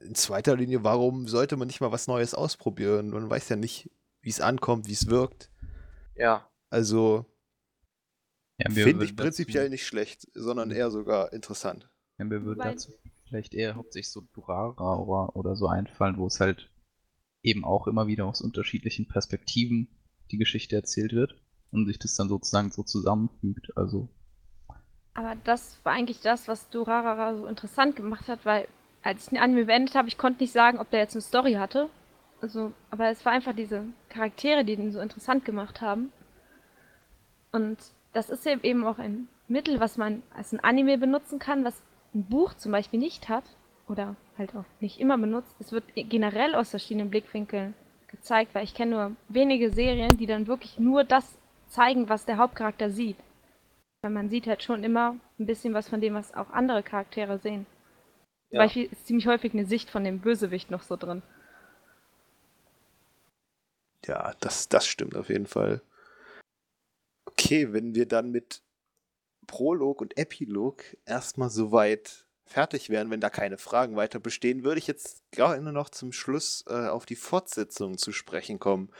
in 0.02 0.14
zweiter 0.14 0.56
Linie, 0.56 0.84
warum 0.84 1.26
sollte 1.26 1.56
man 1.56 1.68
nicht 1.68 1.80
mal 1.80 1.90
was 1.90 2.06
Neues 2.06 2.34
ausprobieren? 2.34 3.08
Man 3.08 3.30
weiß 3.30 3.48
ja 3.48 3.56
nicht, 3.56 3.90
wie 4.20 4.28
es 4.28 4.42
ankommt, 4.42 4.86
wie 4.86 4.92
es 4.92 5.06
wirkt. 5.06 5.48
Ja. 6.16 6.46
Also 6.68 7.24
ja, 8.58 8.70
finde 8.70 9.06
ich 9.06 9.16
prinzipiell 9.16 9.64
dazu, 9.64 9.70
nicht 9.70 9.86
schlecht, 9.86 10.28
sondern 10.34 10.70
eher 10.70 10.90
sogar 10.90 11.32
interessant. 11.32 11.88
Ja, 12.18 12.26
mir 12.26 12.44
würde 12.44 12.60
dazu 12.62 12.92
vielleicht 13.26 13.54
eher 13.54 13.74
hauptsächlich 13.74 14.12
so 14.12 14.20
Durara 14.34 14.96
oder, 14.96 15.34
oder 15.34 15.56
so 15.56 15.66
einfallen, 15.66 16.18
wo 16.18 16.26
es 16.26 16.40
halt 16.40 16.68
eben 17.42 17.64
auch 17.64 17.86
immer 17.86 18.06
wieder 18.06 18.26
aus 18.26 18.40
unterschiedlichen 18.40 19.08
Perspektiven 19.08 19.88
die 20.30 20.38
Geschichte 20.38 20.76
erzählt 20.76 21.12
wird 21.12 21.36
und 21.70 21.86
sich 21.86 21.98
das 21.98 22.14
dann 22.14 22.28
sozusagen 22.28 22.70
so 22.70 22.82
zusammenfügt. 22.82 23.76
Also, 23.76 24.08
Aber 25.14 25.36
das 25.44 25.78
war 25.84 25.92
eigentlich 25.92 26.20
das, 26.20 26.48
was 26.48 26.68
Durarara 26.70 27.36
so 27.36 27.46
interessant 27.46 27.96
gemacht 27.96 28.28
hat, 28.28 28.44
weil 28.44 28.68
als 29.02 29.24
ich 29.24 29.28
den 29.30 29.38
Anime 29.38 29.66
beendet 29.66 29.94
habe, 29.94 30.08
ich 30.08 30.18
konnte 30.18 30.42
nicht 30.42 30.52
sagen, 30.52 30.78
ob 30.78 30.90
der 30.90 31.00
jetzt 31.00 31.14
eine 31.14 31.22
Story 31.22 31.54
hatte. 31.54 31.88
Also, 32.40 32.72
aber 32.90 33.10
es 33.10 33.24
war 33.24 33.32
einfach 33.32 33.54
diese 33.54 33.84
Charaktere, 34.08 34.64
die 34.64 34.76
den 34.76 34.92
so 34.92 35.00
interessant 35.00 35.44
gemacht 35.44 35.80
haben. 35.80 36.12
Und 37.52 37.78
das 38.12 38.30
ist 38.30 38.46
eben 38.46 38.84
auch 38.84 38.98
ein 38.98 39.28
Mittel, 39.48 39.80
was 39.80 39.96
man 39.96 40.22
als 40.34 40.52
ein 40.52 40.60
Anime 40.60 40.98
benutzen 40.98 41.38
kann, 41.38 41.64
was 41.64 41.82
ein 42.14 42.24
Buch 42.24 42.54
zum 42.54 42.72
Beispiel 42.72 43.00
nicht 43.00 43.28
hat. 43.28 43.44
Oder 43.88 44.16
halt 44.38 44.54
auch 44.54 44.64
nicht 44.80 45.00
immer 45.00 45.18
benutzt. 45.18 45.54
Es 45.60 45.72
wird 45.72 45.84
generell 45.94 46.54
aus 46.54 46.70
verschiedenen 46.70 47.10
Blickwinkeln 47.10 47.74
gezeigt, 48.08 48.54
weil 48.54 48.64
ich 48.64 48.74
kenne 48.74 48.90
nur 48.90 49.16
wenige 49.28 49.70
Serien, 49.72 50.16
die 50.16 50.26
dann 50.26 50.46
wirklich 50.46 50.78
nur 50.78 51.04
das 51.04 51.36
zeigen, 51.68 52.08
was 52.08 52.24
der 52.24 52.38
Hauptcharakter 52.38 52.90
sieht. 52.90 53.16
Weil 54.02 54.12
man 54.12 54.30
sieht 54.30 54.46
halt 54.46 54.62
schon 54.62 54.84
immer 54.84 55.16
ein 55.38 55.46
bisschen 55.46 55.74
was 55.74 55.88
von 55.88 56.00
dem, 56.00 56.14
was 56.14 56.34
auch 56.34 56.50
andere 56.50 56.82
Charaktere 56.82 57.38
sehen. 57.38 57.66
Zum 58.48 58.56
Ja. 58.56 58.62
Beispiel 58.62 58.88
ist 58.90 59.06
ziemlich 59.06 59.26
häufig 59.26 59.52
eine 59.52 59.66
Sicht 59.66 59.90
von 59.90 60.04
dem 60.04 60.20
Bösewicht 60.20 60.70
noch 60.70 60.82
so 60.82 60.96
drin. 60.96 61.22
Ja, 64.06 64.34
das, 64.40 64.68
das 64.68 64.86
stimmt 64.86 65.16
auf 65.16 65.28
jeden 65.28 65.46
Fall. 65.46 65.82
Okay, 67.26 67.72
wenn 67.72 67.94
wir 67.94 68.06
dann 68.06 68.30
mit 68.30 68.62
Prolog 69.46 70.00
und 70.00 70.16
Epilog 70.16 70.82
erstmal 71.04 71.50
soweit 71.50 72.26
fertig 72.48 72.90
wären, 72.90 73.10
wenn 73.10 73.20
da 73.20 73.30
keine 73.30 73.58
Fragen 73.58 73.96
weiter 73.96 74.18
bestehen, 74.20 74.64
würde 74.64 74.78
ich 74.78 74.86
jetzt 74.86 75.22
gerne 75.30 75.72
noch 75.72 75.90
zum 75.90 76.12
Schluss 76.12 76.64
äh, 76.68 76.88
auf 76.88 77.06
die 77.06 77.16
Fortsetzung 77.16 77.98
zu 77.98 78.12
sprechen 78.12 78.58
kommen. 78.58 78.90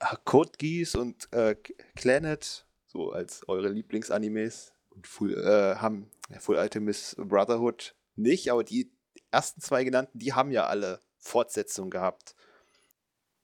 Äh, 0.00 0.16
Code 0.24 0.52
Geass 0.58 0.94
und 0.94 1.32
äh, 1.32 1.56
Clanet, 1.94 2.66
so 2.86 3.12
als 3.12 3.48
eure 3.48 3.68
Lieblingsanimes, 3.68 4.72
und 4.90 5.06
Full, 5.06 5.34
äh, 5.34 5.76
haben 5.76 6.10
Full 6.38 6.58
Alchemist 6.58 7.16
Brotherhood 7.16 7.94
nicht, 8.16 8.50
aber 8.50 8.64
die 8.64 8.90
ersten 9.30 9.60
zwei 9.60 9.84
genannten, 9.84 10.18
die 10.18 10.32
haben 10.32 10.50
ja 10.50 10.66
alle 10.66 11.00
Fortsetzungen 11.18 11.90
gehabt. 11.90 12.34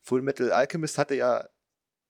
Full 0.01 0.23
Metal 0.23 0.51
Alchemist 0.51 0.99
hatte 0.99 1.15
ja 1.15 1.49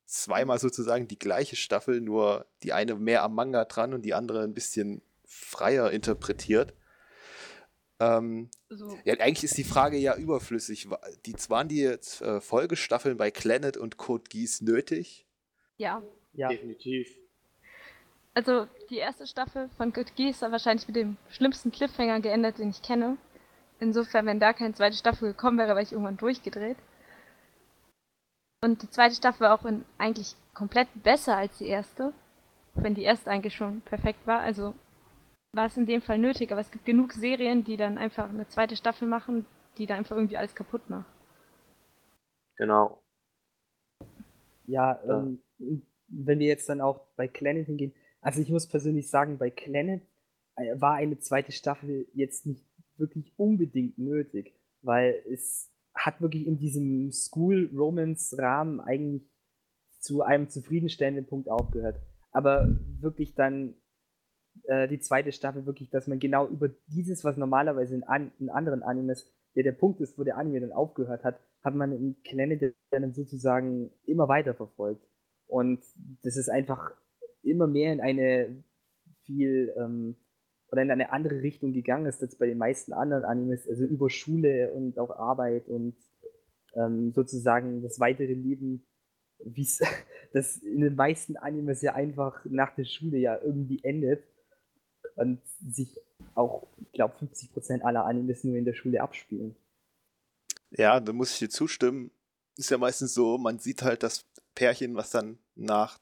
zweimal 0.07 0.59
sozusagen 0.59 1.09
die 1.09 1.19
gleiche 1.19 1.57
Staffel, 1.57 2.01
nur 2.01 2.47
die 2.63 2.73
eine 2.73 2.95
mehr 2.95 3.23
am 3.23 3.35
Manga 3.35 3.65
dran 3.65 3.95
und 3.95 4.03
die 4.03 4.15
andere 4.15 4.43
ein 4.43 4.55
bisschen 4.55 5.03
freier 5.25 5.91
interpretiert. 5.91 6.75
Ähm, 8.03 8.51
So, 8.69 8.99
ja, 9.05 9.15
eigentlich 9.15 9.45
ist 9.45 9.59
die 9.59 9.65
Frage 9.65 9.97
ja 9.99 10.17
überflüssig. 10.17 10.89
Die, 11.27 11.35
waren 11.49 11.69
die 11.69 11.81
jetzt, 11.81 12.23
äh, 12.23 12.41
Folgestaffeln 12.41 13.17
bei 13.17 13.31
Planet 13.31 13.77
und 13.77 13.97
Code 13.97 14.25
Geass 14.29 14.61
nötig? 14.61 15.27
ja. 15.79 16.03
Ja, 16.35 16.49
Definitiv. 16.49 17.15
Also 18.35 18.67
die 18.89 18.97
erste 18.97 19.27
Staffel 19.27 19.69
von 19.77 19.93
Good 19.93 20.17
Geass 20.17 20.41
war 20.41 20.51
wahrscheinlich 20.51 20.87
mit 20.87 20.97
dem 20.97 21.19
schlimmsten 21.29 21.71
Cliffhanger 21.71 22.21
geendet, 22.21 22.59
den 22.59 22.71
ich 22.71 22.81
kenne. 22.81 23.19
Insofern, 23.79 24.25
wenn 24.25 24.41
da 24.41 24.55
keine 24.55 24.73
zweite 24.73 24.97
Staffel 24.97 25.33
gekommen 25.33 25.59
wäre, 25.59 25.71
wäre 25.71 25.83
ich 25.83 25.93
irgendwann 25.93 26.17
durchgedreht. 26.17 26.79
Und 28.63 28.83
die 28.83 28.89
zweite 28.89 29.15
Staffel 29.15 29.41
war 29.41 29.61
auch 29.61 29.67
in, 29.67 29.85
eigentlich 29.99 30.37
komplett 30.55 30.89
besser 31.03 31.37
als 31.37 31.59
die 31.59 31.67
erste. 31.67 32.15
Wenn 32.75 32.95
die 32.95 33.03
erste 33.03 33.31
eigentlich 33.31 33.55
schon 33.55 33.83
perfekt 33.83 34.27
war. 34.27 34.41
Also 34.41 34.75
war 35.53 35.67
es 35.67 35.77
in 35.77 35.87
dem 35.87 36.01
Fall 36.01 36.19
nötig. 36.19 36.51
Aber 36.53 36.61
es 36.61 36.71
gibt 36.71 36.85
genug 36.85 37.13
Serien, 37.13 37.65
die 37.65 37.77
dann 37.77 37.99
einfach 37.99 38.29
eine 38.29 38.49
zweite 38.49 38.77
Staffel 38.77 39.07
machen, 39.07 39.47
die 39.79 39.87
da 39.87 39.95
einfach 39.95 40.17
irgendwie 40.17 40.37
alles 40.37 40.55
kaputt 40.55 40.89
macht. 40.89 41.07
Genau. 42.57 43.03
ja, 44.67 45.01
Ja. 45.07 45.21
ähm, 45.21 45.43
wenn 46.09 46.39
wir 46.39 46.47
jetzt 46.47 46.69
dann 46.69 46.81
auch 46.81 47.07
bei 47.17 47.27
Planet 47.27 47.67
hingehen, 47.67 47.95
also 48.21 48.41
ich 48.41 48.51
muss 48.51 48.69
persönlich 48.69 49.11
sagen, 49.11 49.39
bei 49.39 49.51
Planet 49.51 50.03
äh, 50.57 50.81
war 50.81 50.95
eine 50.95 51.19
zweite 51.19 51.53
Staffel 51.53 52.07
jetzt 52.15 52.47
nicht 52.47 52.65
wirklich 52.97 53.33
unbedingt 53.37 53.99
nötig, 53.99 54.55
weil 54.83 55.23
es 55.31 55.71
hat 55.95 56.21
wirklich 56.21 56.47
in 56.47 56.59
diesem 56.59 57.11
School-Romance-Rahmen 57.11 58.81
eigentlich 58.81 59.29
zu 59.99 60.23
einem 60.23 60.49
zufriedenstellenden 60.49 61.27
Punkt 61.27 61.49
aufgehört. 61.49 62.01
Aber 62.31 62.79
wirklich 63.01 63.35
dann 63.35 63.75
äh, 64.65 64.89
die 64.89 65.01
zweite 65.01 65.33
Staffel 65.33 65.67
wirklich, 65.67 65.91
dass 65.91 66.07
man 66.07 66.19
genau 66.19 66.47
über 66.47 66.69
dieses, 66.89 67.25
was 67.25 67.37
normalerweise 67.37 67.95
in, 67.95 68.05
an, 68.05 68.33
in 68.39 68.51
anderen 68.51 68.83
Animes 68.83 69.31
der 69.55 69.65
der 69.65 69.73
Punkt 69.73 70.01
ist, 70.01 70.19
wo 70.19 70.25
der 70.25 70.39
Anime 70.39 70.61
dann 70.61 70.73
aufgehört 70.73 71.25
hat, 71.25 71.39
hat 71.63 71.75
man 71.75 71.93
in 71.93 72.17
Planet 72.23 72.75
dann 72.91 73.13
sozusagen 73.13 73.91
immer 74.07 74.29
weiter 74.29 74.55
verfolgt. 74.55 75.07
Und 75.47 75.83
das 76.23 76.37
ist 76.37 76.49
einfach 76.49 76.93
immer 77.43 77.67
mehr 77.67 77.93
in 77.93 78.01
eine 78.01 78.65
viel 79.25 79.73
ähm, 79.77 80.17
oder 80.71 80.83
in 80.83 80.91
eine 80.91 81.13
andere 81.13 81.43
Richtung 81.43 81.75
gegangen 81.75 82.07
ist 82.07 82.23
als 82.23 82.37
bei 82.37 82.47
den 82.47 82.57
meisten 82.57 82.95
anderen 82.95 83.25
Animes, 83.25 83.69
also 83.69 83.85
über 83.85 84.09
Schule 84.09 84.73
und 84.73 84.99
auch 84.99 85.11
Arbeit 85.11 85.69
und 85.69 85.95
ähm, 86.75 87.13
sozusagen 87.13 87.83
das 87.83 88.01
weitere 88.01 88.33
Leben, 88.33 88.87
wie 89.45 89.63
es 89.63 89.81
das 90.33 90.57
in 90.57 90.81
den 90.81 90.95
meisten 90.95 91.37
Animes 91.37 91.83
ja 91.83 91.95
einfach 91.95 92.43
nach 92.47 92.75
der 92.75 92.85
Schule 92.85 93.19
ja 93.19 93.39
irgendwie 93.43 93.81
endet 93.83 94.25
und 95.17 95.41
sich 95.61 95.99
auch, 96.35 96.67
ich 96.81 96.93
glaube, 96.93 97.15
50% 97.17 97.83
aller 97.83 98.05
Animes 98.05 98.45
nur 98.45 98.57
in 98.57 98.65
der 98.65 98.75
Schule 98.75 99.03
abspielen. 99.03 99.57
Ja, 100.71 101.01
da 101.01 101.13
muss 101.13 101.33
ich 101.33 101.39
dir 101.39 101.51
zustimmen. 101.51 102.11
Ist 102.57 102.71
ja 102.71 102.79
meistens 102.79 103.15
so, 103.15 103.39
man 103.39 103.59
sieht 103.59 103.83
halt 103.83 104.03
das 104.03 104.25
Pärchen, 104.55 104.95
was 104.95 105.11
dann 105.11 105.39
nach 105.55 105.99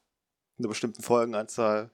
einer 0.59 0.69
bestimmten 0.69 1.03
Folgenanzahl 1.03 1.91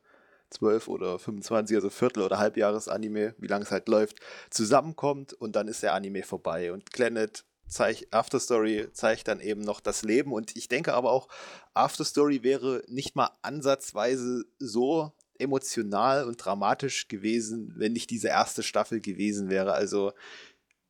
12 0.51 0.89
oder 0.89 1.19
25, 1.19 1.77
also 1.77 1.91
Viertel- 1.91 2.23
oder 2.23 2.39
Halbjahres-Anime, 2.39 3.35
wie 3.39 3.47
lange 3.47 3.65
es 3.65 3.71
halt 3.71 3.89
läuft, 3.89 4.21
zusammenkommt 4.51 5.33
und 5.33 5.57
dann 5.57 5.69
ist 5.69 5.83
der 5.83 5.95
Anime 5.95 6.23
vorbei. 6.23 6.73
Und 6.73 6.91
Planet 6.93 7.45
zeigt, 7.67 8.13
Afterstory 8.13 8.89
zeigt 8.93 9.29
dann 9.29 9.41
eben 9.41 9.61
noch 9.61 9.81
das 9.81 10.03
Leben. 10.03 10.33
Und 10.33 10.57
ich 10.57 10.69
denke 10.69 10.95
aber 10.95 11.11
auch, 11.11 11.29
Afterstory 11.75 12.43
wäre 12.43 12.83
nicht 12.87 13.17
mal 13.17 13.31
ansatzweise 13.43 14.45
so 14.59 15.13
emotional 15.39 16.25
und 16.27 16.37
dramatisch 16.37 17.09
gewesen, 17.09 17.73
wenn 17.77 17.93
nicht 17.93 18.11
diese 18.11 18.29
erste 18.29 18.63
Staffel 18.63 19.01
gewesen 19.01 19.51
wäre. 19.51 19.73
Also 19.75 20.13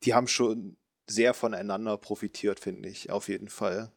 die 0.03 0.13
haben 0.13 0.27
schon 0.27 0.77
sehr 1.09 1.33
voneinander 1.33 1.97
profitiert, 1.97 2.59
finde 2.59 2.89
ich, 2.89 3.11
auf 3.11 3.29
jeden 3.29 3.49
Fall. 3.49 3.91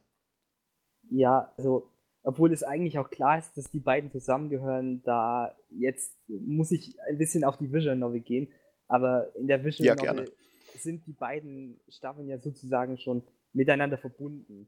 Ja, 1.09 1.51
also, 1.57 1.89
obwohl 2.23 2.53
es 2.53 2.63
eigentlich 2.63 2.97
auch 2.99 3.09
klar 3.09 3.37
ist, 3.37 3.57
dass 3.57 3.69
die 3.71 3.79
beiden 3.79 4.11
zusammengehören, 4.11 5.01
da 5.03 5.55
jetzt 5.69 6.15
muss 6.27 6.71
ich 6.71 6.95
ein 7.09 7.17
bisschen 7.17 7.43
auf 7.43 7.57
die 7.57 7.71
Visual 7.71 7.95
Novel 7.95 8.21
gehen, 8.21 8.47
aber 8.87 9.33
in 9.35 9.47
der 9.47 9.63
Visual 9.63 9.87
Ja, 9.87 9.95
Novel 9.95 10.25
gerne. 10.25 10.31
sind 10.75 11.05
die 11.07 11.13
beiden 11.13 11.79
Staffeln 11.89 12.27
ja 12.29 12.39
sozusagen 12.39 12.97
schon 12.97 13.23
miteinander 13.53 13.97
verbunden. 13.97 14.67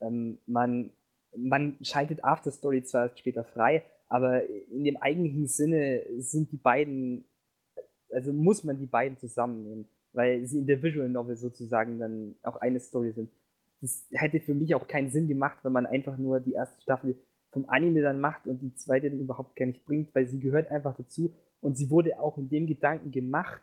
Ähm, 0.00 0.38
man, 0.46 0.90
man 1.36 1.76
schaltet 1.82 2.24
After 2.24 2.50
Story 2.50 2.82
zwar 2.84 3.16
später 3.16 3.44
frei, 3.44 3.84
aber 4.12 4.48
in 4.48 4.84
dem 4.84 4.96
eigentlichen 4.98 5.46
Sinne 5.46 6.02
sind 6.18 6.52
die 6.52 6.56
beiden, 6.56 7.24
also 8.10 8.32
muss 8.32 8.64
man 8.64 8.78
die 8.78 8.86
beiden 8.86 9.16
zusammennehmen, 9.18 9.88
weil 10.12 10.46
sie 10.46 10.58
in 10.58 10.66
der 10.66 10.82
Visual 10.82 11.08
Novel 11.08 11.36
sozusagen 11.36 11.98
dann 11.98 12.34
auch 12.42 12.56
eine 12.56 12.80
Story 12.80 13.12
sind 13.12 13.30
das 13.82 14.06
hätte 14.12 14.40
für 14.40 14.54
mich 14.54 14.74
auch 14.74 14.86
keinen 14.86 15.10
Sinn 15.10 15.28
gemacht, 15.28 15.58
wenn 15.62 15.72
man 15.72 15.86
einfach 15.86 16.16
nur 16.16 16.40
die 16.40 16.52
erste 16.52 16.80
Staffel 16.80 17.18
vom 17.50 17.68
Anime 17.68 18.00
dann 18.00 18.20
macht 18.20 18.46
und 18.46 18.62
die 18.62 18.74
zweite 18.74 19.10
dann 19.10 19.20
überhaupt 19.20 19.56
gar 19.56 19.66
nicht 19.66 19.84
bringt, 19.84 20.14
weil 20.14 20.26
sie 20.26 20.40
gehört 20.40 20.70
einfach 20.70 20.96
dazu 20.96 21.34
und 21.60 21.76
sie 21.76 21.90
wurde 21.90 22.18
auch 22.18 22.38
in 22.38 22.48
dem 22.48 22.66
Gedanken 22.66 23.10
gemacht, 23.10 23.60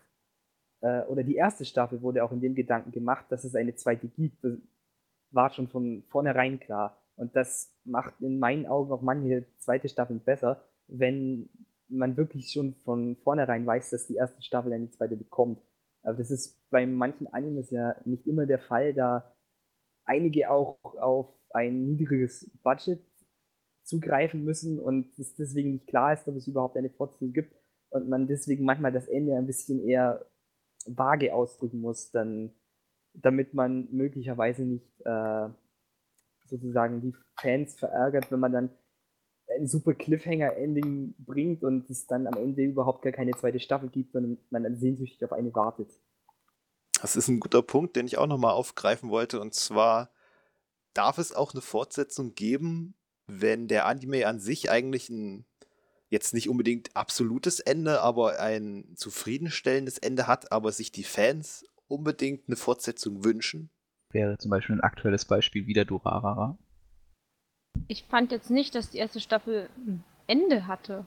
äh, 0.81 1.03
oder 1.03 1.23
die 1.23 1.35
erste 1.35 1.65
Staffel 1.65 2.01
wurde 2.01 2.23
auch 2.23 2.31
in 2.31 2.41
dem 2.41 2.53
Gedanken 2.53 2.91
gemacht, 2.91 3.25
dass 3.29 3.45
es 3.45 3.55
eine 3.55 3.75
zweite 3.75 4.07
gibt. 4.07 4.43
Das 4.43 4.57
war 5.31 5.49
schon 5.49 5.67
von 5.67 6.03
vornherein 6.09 6.59
klar. 6.59 6.98
Und 7.19 7.35
das 7.35 7.75
macht 7.83 8.21
in 8.21 8.39
meinen 8.39 8.65
Augen 8.65 8.93
auch 8.93 9.01
manche 9.01 9.45
zweite 9.57 9.89
Staffeln 9.89 10.21
besser, 10.21 10.63
wenn 10.87 11.49
man 11.89 12.15
wirklich 12.15 12.49
schon 12.51 12.75
von 12.75 13.17
vornherein 13.17 13.65
weiß, 13.65 13.89
dass 13.89 14.07
die 14.07 14.15
erste 14.15 14.41
Staffel 14.41 14.71
eine 14.71 14.89
zweite 14.89 15.17
bekommt. 15.17 15.61
Aber 16.01 16.15
das 16.17 16.31
ist 16.31 16.57
bei 16.69 16.85
manchen 16.85 17.27
Animes 17.27 17.71
ja 17.71 17.95
nicht 18.05 18.25
immer 18.25 18.45
der 18.45 18.59
Fall, 18.59 18.93
da 18.93 19.35
einige 20.05 20.49
auch 20.49 20.77
auf 20.81 21.27
ein 21.49 21.87
niedriges 21.87 22.49
Budget 22.63 23.01
zugreifen 23.83 24.45
müssen 24.45 24.79
und 24.79 25.19
es 25.19 25.35
deswegen 25.35 25.71
nicht 25.71 25.87
klar 25.87 26.13
ist, 26.13 26.25
ob 26.25 26.37
es 26.37 26.47
überhaupt 26.47 26.77
eine 26.77 26.89
Fortsetzung 26.89 27.33
gibt 27.33 27.53
und 27.89 28.07
man 28.07 28.27
deswegen 28.27 28.63
manchmal 28.63 28.93
das 28.93 29.09
Ende 29.09 29.35
ein 29.35 29.45
bisschen 29.47 29.83
eher 29.83 30.25
vage 30.85 31.33
ausdrücken 31.33 31.81
muss, 31.81 32.11
dann, 32.11 32.53
damit 33.13 33.53
man 33.53 33.89
möglicherweise 33.91 34.63
nicht 34.63 35.01
äh, 35.01 35.49
sozusagen 36.49 37.01
die 37.01 37.13
Fans 37.39 37.75
verärgert, 37.75 38.31
wenn 38.31 38.39
man 38.39 38.51
dann 38.51 38.69
ein 39.57 39.67
super 39.67 39.93
Cliffhanger-Ending 39.93 41.15
bringt 41.17 41.63
und 41.63 41.89
es 41.89 42.05
dann 42.05 42.27
am 42.27 42.35
Ende 42.35 42.63
überhaupt 42.63 43.01
gar 43.01 43.11
keine 43.11 43.31
zweite 43.31 43.59
Staffel 43.59 43.89
gibt, 43.89 44.13
sondern 44.13 44.37
man 44.49 44.63
dann 44.63 44.77
sehnsüchtig 44.77 45.23
auf 45.23 45.33
eine 45.33 45.53
wartet. 45.53 45.89
Das 47.01 47.15
ist 47.15 47.29
ein 47.29 47.39
guter 47.39 47.61
Punkt, 47.61 47.95
den 47.95 48.05
ich 48.05 48.17
auch 48.17 48.27
nochmal 48.27 48.53
aufgreifen 48.53 49.09
wollte. 49.09 49.39
Und 49.39 49.53
zwar 49.53 50.11
darf 50.93 51.17
es 51.17 51.33
auch 51.33 51.53
eine 51.53 51.61
Fortsetzung 51.61 52.35
geben, 52.35 52.93
wenn 53.25 53.67
der 53.67 53.85
Anime 53.85 54.27
an 54.27 54.39
sich 54.39 54.69
eigentlich 54.69 55.09
ein 55.09 55.45
jetzt 56.09 56.33
nicht 56.33 56.49
unbedingt 56.49 56.95
absolutes 56.95 57.59
Ende, 57.59 58.01
aber 58.01 58.39
ein 58.39 58.93
zufriedenstellendes 58.95 59.99
Ende 59.99 60.25
hat, 60.27 60.51
aber 60.51 60.71
sich 60.71 60.91
die 60.91 61.03
Fans 61.03 61.63
unbedingt 61.87 62.47
eine 62.47 62.55
Fortsetzung 62.55 63.23
wünschen? 63.23 63.69
Wäre 64.11 64.37
zum 64.37 64.49
Beispiel 64.49 64.75
ein 64.75 64.81
aktuelles 64.81 65.25
Beispiel 65.25 65.67
wieder 65.67 65.85
Durarara. 65.85 66.57
Ich 67.87 68.03
fand 68.03 68.31
jetzt 68.31 68.49
nicht, 68.49 68.73
dass 68.75 68.89
die 68.89 68.97
erste 68.97 69.19
Staffel 69.19 69.69
ein 69.77 70.03
Ende 70.27 70.67
hatte. 70.67 71.05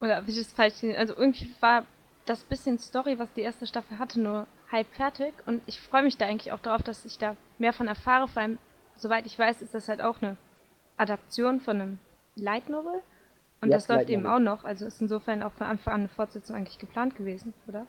Oder 0.00 0.26
wie 0.26 0.30
ich 0.30 0.38
das 0.38 0.52
falsch 0.52 0.82
Also 0.96 1.16
irgendwie 1.16 1.50
war 1.60 1.86
das 2.26 2.44
bisschen 2.44 2.78
Story, 2.78 3.18
was 3.18 3.32
die 3.32 3.40
erste 3.40 3.66
Staffel 3.66 3.98
hatte, 3.98 4.20
nur 4.20 4.46
halb 4.70 4.86
fertig. 4.94 5.34
Und 5.46 5.62
ich 5.66 5.80
freue 5.80 6.02
mich 6.02 6.16
da 6.16 6.26
eigentlich 6.26 6.52
auch 6.52 6.60
darauf, 6.60 6.82
dass 6.82 7.04
ich 7.04 7.18
da 7.18 7.36
mehr 7.58 7.72
von 7.72 7.88
erfahre. 7.88 8.28
Vor 8.28 8.42
allem, 8.42 8.58
soweit 8.96 9.26
ich 9.26 9.38
weiß, 9.38 9.62
ist 9.62 9.74
das 9.74 9.88
halt 9.88 10.02
auch 10.02 10.20
eine 10.20 10.36
Adaption 10.96 11.60
von 11.60 11.80
einem 11.80 11.98
Light 12.34 12.68
Novel. 12.68 13.02
Und 13.62 13.70
Ja, 13.70 13.76
das 13.76 13.88
läuft 13.88 14.10
eben 14.10 14.26
auch 14.26 14.38
noch. 14.38 14.64
Also 14.64 14.86
ist 14.86 15.00
insofern 15.00 15.42
auch 15.42 15.52
von 15.52 15.66
Anfang 15.66 15.94
an 15.94 16.00
eine 16.00 16.08
Fortsetzung 16.08 16.56
eigentlich 16.56 16.78
geplant 16.78 17.16
gewesen, 17.16 17.52
oder? 17.66 17.86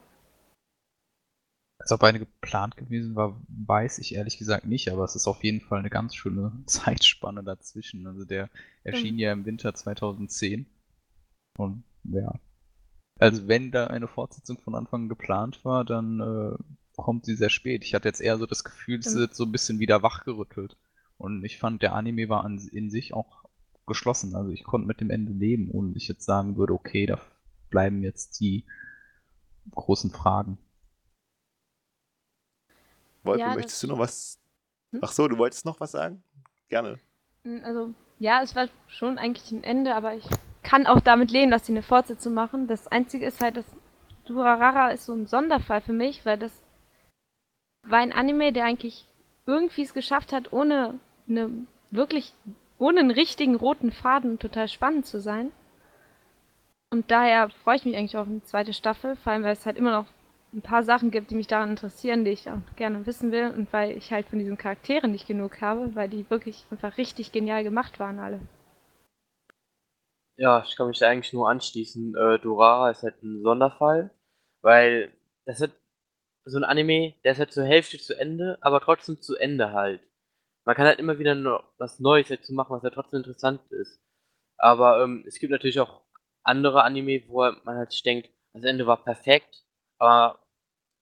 Als 1.82 1.92
ob 1.92 2.04
eine 2.04 2.20
geplant 2.20 2.78
gewesen 2.78 3.16
war, 3.16 3.42
weiß 3.48 3.98
ich 4.00 4.14
ehrlich 4.16 4.38
gesagt 4.38 4.66
nicht, 4.66 4.92
aber 4.92 5.04
es 5.04 5.16
ist 5.16 5.28
auf 5.28 5.44
jeden 5.44 5.62
Fall 5.62 5.80
eine 5.80 5.90
ganz 5.90 6.16
schöne 6.16 6.52
Zeitspanne 6.68 7.44
dazwischen. 7.44 8.06
Also 8.08 8.24
der 8.26 8.50
erschien 8.84 9.16
Mhm. 9.16 9.20
ja 9.20 9.32
im 9.34 9.46
Winter 9.46 9.74
2010. 9.74 10.68
Und 11.58 11.84
ja. 12.04 12.34
Also 13.20 13.48
wenn 13.48 13.72
da 13.72 13.88
eine 13.88 14.08
Fortsetzung 14.08 14.60
von 14.60 14.76
Anfang 14.76 15.04
an 15.04 15.10
geplant 15.10 15.64
war, 15.66 15.86
dann 15.86 16.20
äh, 16.20 16.58
kommt 16.96 17.26
sie 17.26 17.36
sehr 17.36 17.50
spät. 17.50 17.84
Ich 17.84 17.94
hatte 17.94 18.08
jetzt 18.08 18.22
eher 18.22 18.38
so 18.38 18.46
das 18.46 18.64
Gefühl, 18.64 19.02
Stimmt. 19.02 19.16
wird 19.18 19.36
so 19.36 19.46
ein 19.46 19.52
bisschen 19.52 19.80
wieder 19.80 20.04
wachgerüttelt. 20.04 20.78
Und 21.18 21.44
ich 21.44 21.58
fand, 21.60 21.82
der 21.82 21.94
Anime 21.94 22.30
war 22.30 22.44
an, 22.44 22.58
in 22.72 22.90
sich 22.90 23.14
auch 23.14 23.44
geschlossen. 23.88 24.36
Also 24.36 24.52
ich 24.52 24.64
konnte 24.64 24.88
mit 24.88 25.02
dem 25.02 25.10
Ende 25.10 25.34
leben, 25.34 25.70
ohne 25.72 25.90
dass 25.94 26.02
ich 26.04 26.08
jetzt 26.08 26.26
sagen 26.26 26.58
würde, 26.58 26.74
okay, 26.74 27.06
da 27.06 27.20
bleiben 27.70 28.04
jetzt 28.04 28.40
die 28.40 28.66
großen 29.72 30.12
Fragen. 30.12 30.58
Wolfe, 33.24 33.40
Ja, 33.40 33.56
möchtest 33.56 33.84
du 33.84 33.88
noch 33.88 34.00
was? 34.00 34.40
Hm? 34.92 35.00
Ach 35.04 35.12
so, 35.12 35.28
du 35.28 35.38
wolltest 35.38 35.66
noch 35.66 35.80
was 35.80 35.92
sagen? 35.92 36.24
Gerne. 36.70 37.00
Mm, 37.44 37.60
Also, 37.64 37.94
ja, 38.20 38.42
es 38.42 38.56
war 38.56 38.68
schon 38.88 39.18
eigentlich 39.18 39.52
ein 39.52 39.64
Ende, 39.64 39.96
aber 39.96 40.16
ich 40.16 40.26
kann 40.64 40.88
auch 40.88 41.00
damit 41.02 41.32
leben, 41.32 41.52
dass 41.52 41.66
sie 41.66 41.74
eine 41.74 41.84
Fortsetzung 41.84 42.34
machen. 42.34 42.68
Das 42.68 42.88
Einzige 42.88 43.26
ist 43.26 43.42
halt, 43.42 43.58
dass 43.58 43.66
Durarara 44.26 44.92
ist 44.92 45.06
so 45.06 45.14
ein 45.14 45.28
Sonderfall 45.28 45.82
für 45.82 45.94
mich, 45.94 46.26
weil 46.26 46.38
das 46.38 46.52
war 47.84 48.00
ein 48.00 48.14
Anime, 48.14 48.54
der 48.54 48.66
eigentlich 48.66 49.08
irgendwie 49.46 49.82
es 49.82 49.94
geschafft 49.94 50.34
hat, 50.34 50.54
ohne 50.54 51.00
eine 51.28 51.50
wirklich, 51.90 52.34
ohne 52.78 53.00
einen 53.00 53.12
richtigen 53.12 53.56
roten 53.56 53.92
Faden 53.92 54.40
total 54.40 54.68
spannend 54.68 55.06
zu 55.06 55.20
sein. 55.20 55.52
Und 56.92 57.10
daher 57.10 57.50
freue 57.50 57.78
ich 57.78 57.86
mich 57.86 57.96
eigentlich 57.96 58.18
auf 58.18 58.28
eine 58.28 58.44
zweite 58.44 58.74
Staffel, 58.74 59.16
vor 59.16 59.32
allem 59.34 59.44
weil 59.44 59.54
es 59.54 59.66
halt 59.66 59.78
immer 59.78 59.92
noch 59.92 60.06
ein 60.54 60.62
paar 60.62 60.84
Sachen 60.84 61.12
gibt, 61.12 61.32
die 61.32 61.36
mich 61.36 61.48
daran 61.48 61.72
interessieren, 61.72 62.26
die 62.26 62.32
ich 62.32 62.50
auch 62.50 62.60
gerne 62.76 63.06
wissen 63.06 63.32
will 63.32 63.52
und 63.52 63.72
weil 63.72 63.98
ich 63.98 64.12
halt 64.12 64.28
von 64.28 64.40
diesen 64.40 64.58
Charakteren 64.58 65.12
nicht 65.12 65.28
genug 65.28 65.62
habe, 65.62 65.96
weil 65.96 66.10
die 66.10 66.30
wirklich 66.30 66.66
einfach 66.72 66.98
richtig 66.98 67.32
genial 67.32 67.64
gemacht 67.64 68.00
waren 68.00 68.20
alle. 68.20 68.40
Ja, 70.38 70.64
ich 70.68 70.76
kann 70.76 70.88
mich 70.88 71.00
da 71.00 71.08
eigentlich 71.10 71.34
nur 71.34 71.50
anschließen. 71.50 72.16
Äh, 72.16 72.40
Dorara 72.40 72.90
ist 72.92 73.04
halt 73.04 73.22
ein 73.24 73.44
Sonderfall, 73.44 74.12
weil 74.62 75.14
das 75.46 75.62
hat 75.62 75.72
so 76.46 76.58
ein 76.58 76.64
Anime, 76.64 77.16
der 77.24 77.34
ist 77.34 77.40
halt 77.40 77.54
zur 77.54 77.66
Hälfte 77.66 78.00
zu 78.00 78.18
Ende, 78.20 78.58
aber 78.62 78.82
trotzdem 78.82 79.22
zu 79.22 79.36
Ende 79.38 79.74
halt. 79.74 80.02
Man 80.66 80.76
kann 80.76 80.88
halt 80.88 81.00
immer 81.00 81.20
wieder 81.20 81.36
noch 81.36 81.64
was 81.78 82.00
Neues 82.00 82.30
dazu 82.30 82.54
machen, 82.54 82.76
was 82.76 82.84
halt 82.84 82.96
trotzdem 82.96 83.20
interessant 83.20 83.62
ist. 83.72 84.02
Aber 84.58 85.04
ähm, 85.04 85.24
es 85.28 85.40
gibt 85.40 85.52
natürlich 85.52 85.80
auch 85.80 86.04
andere 86.44 86.84
Anime, 86.84 87.24
wo 87.28 87.40
man 87.64 87.78
halt 87.78 87.92
sich 87.92 88.04
denkt, 88.04 88.30
das 88.54 88.66
Ende 88.66 88.88
war 88.88 89.04
perfekt, 89.04 89.64
aber 90.00 90.41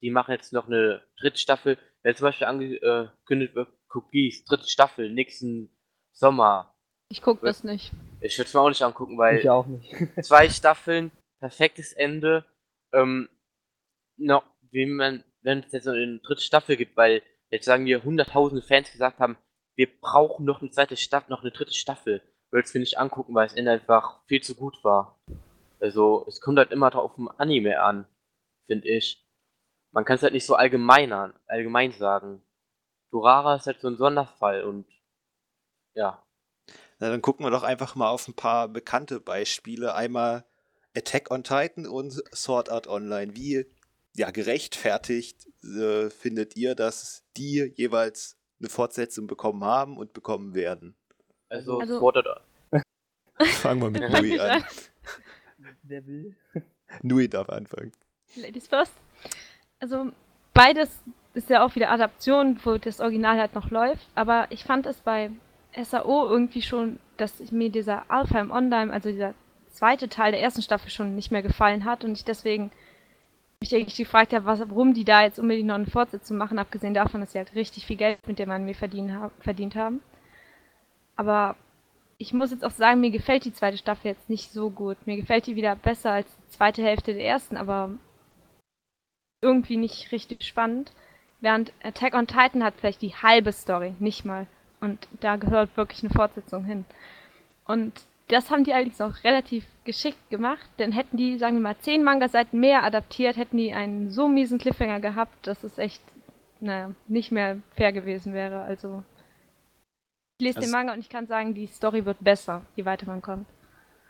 die 0.02 0.12
machen 0.12 0.32
jetzt 0.32 0.54
noch 0.54 0.68
eine 0.68 1.02
dritte 1.20 1.38
Staffel. 1.38 1.78
Wenn 2.04 2.16
zum 2.16 2.26
Beispiel 2.26 2.48
angekündigt 2.48 3.56
wird, 3.56 3.70
Cookies, 3.94 4.46
dritte 4.46 4.68
Staffel, 4.68 5.12
nächsten 5.12 5.70
Sommer. 6.12 6.74
Ich 7.10 7.22
gucke 7.22 7.46
das 7.46 7.64
nicht. 7.64 7.92
Ich 8.22 8.38
würde 8.38 8.48
es 8.48 8.54
mir 8.54 8.62
auch 8.62 8.70
nicht 8.70 8.82
angucken, 8.82 9.18
weil 9.18 9.40
Ich 9.40 9.50
auch 9.50 9.66
nicht. 9.66 9.92
zwei 10.22 10.50
Staffeln, 10.50 11.12
perfektes 11.40 11.94
Ende. 11.94 12.46
Ähm, 12.94 13.30
noch, 14.18 14.44
wie 14.72 14.86
man, 14.86 15.24
wenn 15.42 15.60
es 15.60 15.72
jetzt 15.72 15.86
so 15.86 15.92
eine 15.92 16.20
dritte 16.20 16.42
Staffel 16.42 16.78
gibt, 16.78 16.96
weil 16.98 17.24
jetzt 17.50 17.66
sagen 17.66 17.86
wir 17.86 18.04
hunderttausende 18.04 18.62
Fans 18.62 18.92
gesagt 18.92 19.20
haben, 19.20 19.38
wir 19.76 19.88
brauchen 20.00 20.46
noch 20.46 20.62
eine 20.62 20.72
zweite 20.72 20.98
Staffel, 20.98 21.30
noch 21.30 21.42
eine 21.42 21.52
dritte 21.52 21.74
Staffel. 21.74 22.22
Würde 22.52 22.66
es 22.66 22.74
mir 22.74 22.82
nicht 22.82 22.98
angucken, 22.98 23.34
weil 23.34 23.48
das 23.48 23.56
Ende 23.56 23.72
einfach 23.72 24.22
viel 24.28 24.42
zu 24.42 24.56
gut 24.56 24.84
war. 24.84 25.20
Also, 25.80 26.26
es 26.28 26.42
kommt 26.42 26.58
halt 26.58 26.72
immer 26.72 26.90
drauf 26.90 27.18
auf 27.18 27.40
Anime 27.40 27.82
an, 27.82 28.06
finde 28.68 28.90
ich. 28.90 29.26
Man 29.92 30.06
kann 30.06 30.16
es 30.18 30.24
halt 30.24 30.34
nicht 30.34 30.46
so 30.46 30.56
allgemein, 30.56 31.12
an- 31.14 31.34
allgemein 31.48 31.92
sagen. 31.92 32.42
Durara 33.12 33.56
ist 33.56 33.66
halt 33.66 33.82
so 33.82 33.88
ein 33.88 33.98
Sonderfall 33.98 34.64
und 34.64 34.86
ja. 35.96 36.24
Na, 37.00 37.10
dann 37.10 37.22
gucken 37.22 37.46
wir 37.46 37.50
doch 37.52 37.64
einfach 37.64 37.96
mal 37.96 38.10
auf 38.10 38.28
ein 38.28 38.36
paar 38.36 38.68
bekannte 38.68 39.20
Beispiele. 39.20 39.96
Einmal 39.96 40.46
Attack 40.96 41.32
on 41.32 41.44
Titan 41.44 41.88
und 41.88 42.12
Sword 42.36 42.70
Art 42.70 42.88
Online. 42.88 43.36
Wie 43.36 43.66
ja, 44.16 44.32
gerechtfertigt 44.32 45.48
äh, 45.64 46.10
findet 46.10 46.56
ihr, 46.56 46.76
dass 46.76 47.24
die 47.38 47.74
jeweils 47.76 48.38
eine 48.60 48.70
Fortsetzung 48.70 49.28
bekommen 49.28 49.64
haben 49.64 49.98
und 49.98 50.14
bekommen 50.14 50.54
werden? 50.54 50.96
Also, 51.48 51.80
Also- 51.80 52.00
Sword 52.00 52.18
Art 52.18 52.44
Fangen 53.42 53.82
wir 53.82 53.90
mit 53.90 54.02
Nui 54.22 54.40
an. 54.40 54.64
Wer 55.84 56.06
will? 56.06 56.36
Nui 57.02 57.28
darf 57.30 57.50
anfangen. 57.50 57.92
Ladies 58.36 58.68
first. 58.68 58.92
Also 59.80 60.12
beides 60.54 61.04
ist 61.34 61.50
ja 61.50 61.64
auch 61.64 61.76
wieder 61.76 61.92
Adaption, 61.92 62.60
wo 62.64 62.78
das 62.78 63.00
Original 63.00 63.40
halt 63.40 63.56
noch 63.56 63.70
läuft. 63.70 64.08
Aber 64.16 64.48
ich 64.50 64.64
fand 64.64 64.86
es 64.86 65.00
bei 65.02 65.32
SAO 65.76 66.28
irgendwie 66.28 66.62
schon, 66.62 67.00
dass 67.18 67.52
mir 67.52 67.70
dieser 67.70 68.10
Alfheim 68.10 68.52
Online, 68.52 68.92
also 68.92 69.10
dieser 69.10 69.34
zweite 69.70 70.10
Teil 70.10 70.32
der 70.32 70.42
ersten 70.42 70.62
Staffel 70.62 70.90
schon 70.90 71.16
nicht 71.16 71.32
mehr 71.32 71.42
gefallen 71.42 71.86
hat 71.86 72.04
und 72.04 72.14
ich 72.14 72.26
deswegen 72.26 72.72
mich 73.62 73.76
eigentlich 73.76 73.96
gefragt 73.96 74.34
habe, 74.34 74.46
was, 74.46 74.60
warum 74.60 74.94
die 74.94 75.04
da 75.04 75.24
jetzt 75.24 75.40
unbedingt 75.40 75.68
noch 75.68 75.76
eine 75.76 75.86
Fortsetzung 75.86 76.38
machen, 76.38 76.60
abgesehen 76.60 76.94
davon, 76.94 77.22
dass 77.22 77.34
sie 77.34 77.38
halt 77.38 77.56
richtig 77.56 77.86
viel 77.86 77.98
Geld 77.98 78.26
mit 78.26 78.40
dem 78.40 78.50
Anime 78.50 78.74
verdient, 78.74 79.12
ha 79.12 79.32
verdient 79.42 79.76
haben. 79.76 80.02
Aber 81.16 81.56
ich 82.18 82.34
muss 82.34 82.52
jetzt 82.52 82.66
auch 82.66 82.72
sagen, 82.72 83.02
mir 83.02 83.12
gefällt 83.12 83.46
die 83.46 83.54
zweite 83.54 83.78
Staffel 83.78 84.12
jetzt 84.12 84.30
nicht 84.30 84.52
so 84.52 84.70
gut. 84.70 84.98
Mir 85.06 85.18
gefällt 85.18 85.48
die 85.48 85.56
wieder 85.56 85.76
besser 85.76 86.12
als 86.12 86.28
die 86.38 86.50
zweite 86.58 86.84
Hälfte 86.84 87.14
der 87.14 87.26
ersten, 87.26 87.58
aber 87.58 87.92
irgendwie 89.42 89.78
nicht 89.78 90.12
richtig 90.12 90.44
spannend. 90.44 90.92
Während 91.42 91.72
Attack 91.84 92.14
on 92.14 92.28
Titan 92.28 92.64
hat 92.64 92.74
vielleicht 92.78 93.02
die 93.02 93.16
halbe 93.16 93.52
Story, 93.54 93.94
nicht 94.00 94.26
mal. 94.26 94.48
Und 94.82 95.08
da 95.20 95.36
gehört 95.38 95.76
wirklich 95.78 96.04
eine 96.04 96.14
Fortsetzung 96.14 96.66
hin. 96.66 96.86
Und 97.66 97.94
das 98.28 98.50
haben 98.52 98.64
die 98.64 98.74
allerdings 98.74 99.02
auch 99.02 99.24
relativ 99.24 99.66
geschickt 99.86 100.30
gemacht, 100.30 100.70
denn 100.78 100.92
hätten 100.92 101.18
die, 101.18 101.38
sagen 101.38 101.56
wir 101.56 101.62
mal, 101.62 101.78
zehn 101.80 102.04
Manga-Seiten 102.04 102.60
mehr 102.60 102.84
adaptiert, 102.84 103.38
hätten 103.38 103.58
die 103.58 103.74
einen 103.74 104.12
so 104.12 104.28
miesen 104.28 104.60
Cliffhanger 104.60 105.00
gehabt, 105.00 105.48
dass 105.48 105.64
es 105.64 105.78
echt, 105.78 106.02
naja, 106.60 106.92
nicht 107.08 107.32
mehr 107.32 107.58
fair 107.76 107.92
gewesen 107.92 108.34
wäre. 108.34 108.62
Also, 108.62 109.04
ich 110.38 110.46
lese 110.46 110.60
den 110.60 110.64
Also- 110.66 110.76
Manga 110.78 110.94
und 110.94 111.00
ich 111.00 111.10
kann 111.10 111.26
sagen, 111.28 111.54
die 111.54 111.68
Story 111.68 112.06
wird 112.06 112.18
besser, 112.24 112.66
je 112.76 112.86
weiter 112.86 113.08
man 113.08 113.22
kommt. 113.22 113.48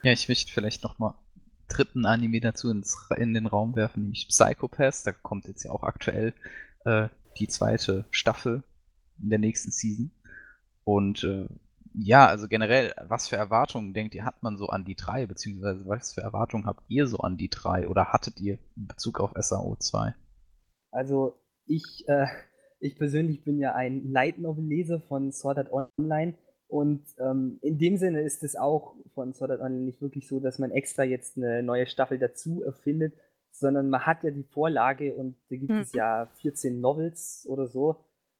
Ja, 0.03 0.11
ich 0.11 0.27
möchte 0.27 0.51
vielleicht 0.51 0.83
nochmal 0.83 1.13
dritten 1.69 2.05
Anime 2.05 2.41
dazu 2.41 2.69
ins, 2.69 2.97
in 3.17 3.33
den 3.33 3.47
Raum 3.47 3.75
werfen, 3.75 4.03
nämlich 4.03 4.27
Psychopaths. 4.27 5.03
Da 5.03 5.11
kommt 5.11 5.47
jetzt 5.47 5.63
ja 5.63 5.71
auch 5.71 5.83
aktuell 5.83 6.33
äh, 6.85 7.07
die 7.37 7.47
zweite 7.47 8.05
Staffel 8.11 8.63
in 9.21 9.29
der 9.29 9.39
nächsten 9.39 9.71
Season. 9.71 10.11
Und 10.83 11.23
äh, 11.23 11.47
ja, 11.93 12.27
also 12.27 12.47
generell, 12.47 12.93
was 13.07 13.27
für 13.27 13.35
Erwartungen 13.35 13.93
denkt 13.93 14.15
ihr, 14.15 14.25
hat 14.25 14.43
man 14.43 14.57
so 14.57 14.67
an 14.67 14.85
die 14.85 14.95
drei, 14.95 15.25
beziehungsweise 15.25 15.85
was 15.87 16.13
für 16.13 16.21
Erwartungen 16.21 16.65
habt 16.65 16.83
ihr 16.87 17.07
so 17.07 17.17
an 17.19 17.37
die 17.37 17.49
drei 17.49 17.87
oder 17.87 18.11
hattet 18.11 18.39
ihr 18.39 18.59
in 18.75 18.87
Bezug 18.87 19.19
auf 19.19 19.31
SAO 19.35 19.75
2? 19.75 20.13
Also 20.91 21.39
ich, 21.65 22.05
äh, 22.07 22.27
ich 22.79 22.97
persönlich 22.97 23.43
bin 23.43 23.59
ja 23.59 23.75
ein 23.75 24.11
Light 24.11 24.39
Novel 24.39 24.65
Leser 24.65 25.01
von 25.01 25.31
Sword 25.31 25.57
Art 25.59 25.71
Online 25.97 26.35
und 26.69 27.03
ähm, 27.19 27.59
in 27.61 27.77
dem 27.77 27.97
Sinne 27.97 28.21
ist 28.21 28.43
es 28.43 28.55
auch 28.55 28.95
von 29.13 29.33
Sword 29.33 29.51
Art 29.51 29.61
Online 29.61 29.83
nicht 29.83 30.01
wirklich 30.01 30.27
so, 30.27 30.39
dass 30.39 30.59
man 30.59 30.71
extra 30.71 31.03
jetzt 31.03 31.35
eine 31.35 31.61
neue 31.63 31.87
Staffel 31.87 32.17
dazu 32.17 32.63
erfindet, 32.63 33.13
sondern 33.51 33.89
man 33.89 34.05
hat 34.05 34.23
ja 34.23 34.31
die 34.31 34.43
Vorlage 34.43 35.15
und 35.15 35.35
da 35.49 35.57
gibt 35.57 35.71
Hm. 35.71 35.79
es 35.79 35.91
ja 35.93 36.27
14 36.37 36.79
Novels 36.79 37.45
oder 37.49 37.67
so 37.67 37.97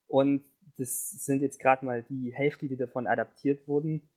und 0.07 0.43
das 0.77 1.09
sind 1.25 1.41
jetzt 1.41 1.59
gerade 1.59 1.85
mal 1.85 2.03
die 2.03 2.33
Hälfte, 2.33 2.67
die 2.67 2.77
davon 2.77 3.05
adaptiert 3.05 3.67
wurden. 3.67 4.09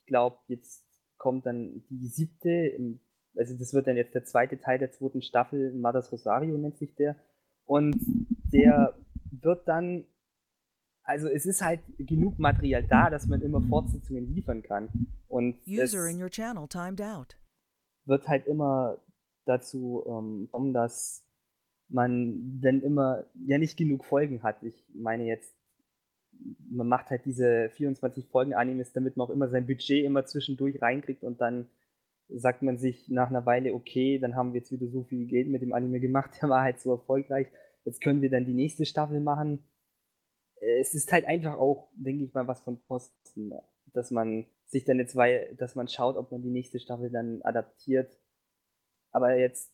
Ich 0.00 0.06
glaube, 0.06 0.36
jetzt 0.48 0.84
kommt 1.16 1.46
dann 1.46 1.82
die 1.88 2.08
siebte, 2.08 2.50
im, 2.50 3.00
also 3.36 3.56
das 3.56 3.72
wird 3.72 3.86
dann 3.86 3.96
jetzt 3.96 4.14
der 4.14 4.24
zweite 4.24 4.58
Teil 4.58 4.78
der 4.78 4.92
zweiten 4.92 5.22
Staffel, 5.22 5.72
Mothers 5.72 6.12
Rosario 6.12 6.56
nennt 6.58 6.78
sich 6.78 6.94
der. 6.94 7.16
Und 7.64 7.96
der 8.52 8.94
wird 9.30 9.66
dann, 9.68 10.04
also 11.10 11.28
es 11.28 11.44
ist 11.44 11.60
halt 11.60 11.80
genug 11.98 12.38
Material 12.38 12.84
da, 12.84 13.10
dass 13.10 13.26
man 13.26 13.42
immer 13.42 13.60
Fortsetzungen 13.60 14.32
liefern 14.32 14.62
kann. 14.62 14.88
Und 15.26 15.56
User 15.66 16.06
in 16.06 16.22
your 16.22 16.30
channel 16.30 16.68
timed 16.68 17.02
out. 17.02 17.36
wird 18.04 18.28
halt 18.28 18.46
immer 18.46 18.98
dazu 19.44 20.04
ähm, 20.06 20.48
kommen, 20.52 20.72
dass 20.72 21.24
man 21.88 22.60
dann 22.60 22.80
immer 22.82 23.24
ja 23.44 23.58
nicht 23.58 23.76
genug 23.76 24.04
Folgen 24.04 24.44
hat. 24.44 24.62
Ich 24.62 24.86
meine 24.94 25.24
jetzt, 25.24 25.52
man 26.70 26.86
macht 26.86 27.10
halt 27.10 27.24
diese 27.24 27.70
24 27.70 28.28
Folgen 28.28 28.54
Animes, 28.54 28.92
damit 28.92 29.16
man 29.16 29.26
auch 29.26 29.30
immer 29.30 29.48
sein 29.48 29.66
Budget 29.66 30.04
immer 30.04 30.24
zwischendurch 30.24 30.80
reinkriegt 30.80 31.24
und 31.24 31.40
dann 31.40 31.68
sagt 32.28 32.62
man 32.62 32.78
sich 32.78 33.08
nach 33.08 33.28
einer 33.28 33.44
Weile, 33.44 33.74
okay, 33.74 34.20
dann 34.20 34.36
haben 34.36 34.52
wir 34.52 34.60
jetzt 34.60 34.70
wieder 34.70 34.86
so 34.86 35.02
viel 35.02 35.26
Geld 35.26 35.48
mit 35.48 35.62
dem 35.62 35.72
Anime 35.72 35.98
gemacht, 35.98 36.30
der 36.40 36.48
war 36.48 36.62
halt 36.62 36.80
so 36.80 36.92
erfolgreich, 36.92 37.48
jetzt 37.84 38.00
können 38.00 38.22
wir 38.22 38.30
dann 38.30 38.46
die 38.46 38.54
nächste 38.54 38.86
Staffel 38.86 39.20
machen. 39.20 39.64
Es 40.60 40.94
ist 40.94 41.12
halt 41.12 41.24
einfach 41.26 41.56
auch, 41.58 41.88
denke 41.94 42.24
ich 42.24 42.34
mal, 42.34 42.46
was 42.46 42.60
von 42.60 42.80
Posten, 42.82 43.52
dass 43.92 44.10
man 44.10 44.46
sich 44.66 44.84
dann 44.84 44.98
jetzt, 44.98 45.16
weil, 45.16 45.54
dass 45.56 45.74
man 45.74 45.88
schaut, 45.88 46.16
ob 46.16 46.30
man 46.30 46.42
die 46.42 46.50
nächste 46.50 46.78
Staffel 46.78 47.10
dann 47.10 47.42
adaptiert. 47.42 48.18
Aber 49.10 49.36
jetzt, 49.36 49.72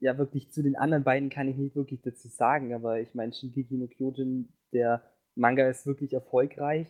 ja, 0.00 0.18
wirklich 0.18 0.50
zu 0.50 0.62
den 0.62 0.76
anderen 0.76 1.04
beiden 1.04 1.30
kann 1.30 1.48
ich 1.48 1.56
nicht 1.56 1.76
wirklich 1.76 2.02
dazu 2.02 2.28
sagen, 2.28 2.74
aber 2.74 3.00
ich 3.00 3.14
meine, 3.14 3.32
Shingeki 3.32 3.76
no 3.76 3.86
Kyojin, 3.86 4.48
der 4.72 5.02
Manga 5.36 5.68
ist 5.68 5.86
wirklich 5.86 6.12
erfolgreich 6.12 6.88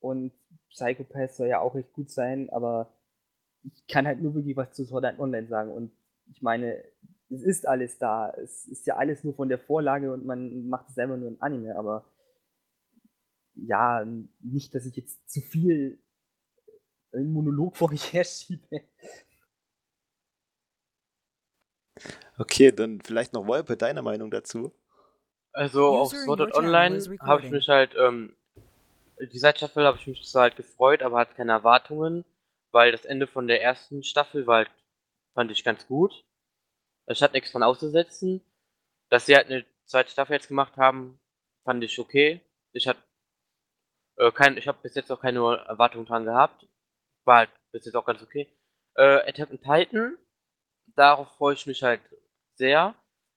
und 0.00 0.32
Psychopath 0.70 1.34
soll 1.34 1.48
ja 1.48 1.60
auch 1.60 1.74
recht 1.74 1.92
gut 1.92 2.10
sein, 2.10 2.50
aber 2.50 2.92
ich 3.62 3.86
kann 3.86 4.06
halt 4.06 4.20
nur 4.20 4.34
wirklich 4.34 4.56
was 4.56 4.72
zu 4.72 4.84
Sword 4.84 5.04
Art 5.04 5.18
Online 5.18 5.46
sagen. 5.48 5.70
Und 5.72 5.92
ich 6.30 6.42
meine, 6.42 6.82
es 7.30 7.42
ist 7.42 7.66
alles 7.66 7.98
da. 7.98 8.30
Es 8.30 8.66
ist 8.66 8.86
ja 8.86 8.96
alles 8.96 9.24
nur 9.24 9.34
von 9.34 9.48
der 9.48 9.58
Vorlage 9.58 10.12
und 10.12 10.24
man 10.24 10.68
macht 10.68 10.88
es 10.88 10.94
selber 10.94 11.16
nur 11.16 11.30
ein 11.30 11.40
Anime, 11.40 11.76
aber 11.76 12.04
ja, 13.56 14.04
nicht, 14.40 14.74
dass 14.74 14.86
ich 14.86 14.96
jetzt 14.96 15.28
zu 15.30 15.40
viel 15.40 15.98
einen 17.12 17.32
Monolog 17.32 17.76
vor 17.76 17.90
mich 17.90 18.12
herschiebe. 18.12 18.82
Okay, 22.38 22.70
dann 22.72 23.00
vielleicht 23.00 23.32
noch 23.32 23.46
Wolpe, 23.46 23.76
deine 23.76 24.02
Meinung 24.02 24.30
dazu? 24.30 24.72
Also 25.52 25.86
auf 25.86 26.12
Sword 26.12 26.40
Art 26.42 26.54
Online 26.54 27.02
habe 27.20 27.42
ich 27.42 27.50
mich 27.50 27.68
halt, 27.68 27.94
ähm, 27.98 28.36
die 29.32 29.38
Staffel 29.38 29.86
habe 29.86 29.96
ich 29.96 30.06
mich 30.06 30.28
zwar 30.28 30.42
halt 30.42 30.56
gefreut, 30.56 31.00
aber 31.02 31.18
hatte 31.18 31.34
keine 31.34 31.52
Erwartungen 31.52 32.26
weil 32.76 32.92
das 32.92 33.06
Ende 33.06 33.26
von 33.26 33.46
der 33.46 33.62
ersten 33.62 34.02
Staffel 34.02 34.46
war 34.46 34.56
halt, 34.56 34.70
fand 35.32 35.50
ich 35.50 35.64
ganz 35.64 35.86
gut. 35.86 36.26
Es 37.06 37.22
hat 37.22 37.32
nichts 37.32 37.50
von 37.50 37.62
auszusetzen. 37.62 38.42
Dass 39.08 39.24
sie 39.24 39.34
halt 39.34 39.46
eine 39.46 39.64
zweite 39.86 40.10
Staffel 40.10 40.34
jetzt 40.34 40.48
gemacht 40.48 40.76
haben, 40.76 41.18
fand 41.64 41.82
ich 41.84 41.98
okay. 41.98 42.42
Ich 42.72 42.86
hatte 42.86 43.00
äh, 44.16 44.32
kein, 44.32 44.56
ich 44.56 44.68
habe 44.68 44.78
bis 44.82 44.94
jetzt 44.94 45.10
auch 45.10 45.20
keine 45.20 45.40
Erwartungen 45.66 46.06
dran 46.06 46.24
gehabt. 46.24 46.66
War 47.24 47.38
halt 47.38 47.50
bis 47.72 47.84
jetzt 47.84 47.94
auch 47.94 48.04
ganz 48.04 48.22
okay. 48.22 48.48
Äh, 48.94 49.28
Attack 49.28 49.50
on 49.50 49.60
Titan, 49.60 50.18
darauf 50.94 51.28
freue 51.36 51.54
ich 51.54 51.66
mich 51.66 51.82
halt 51.82 52.00
sehr, 52.54 52.94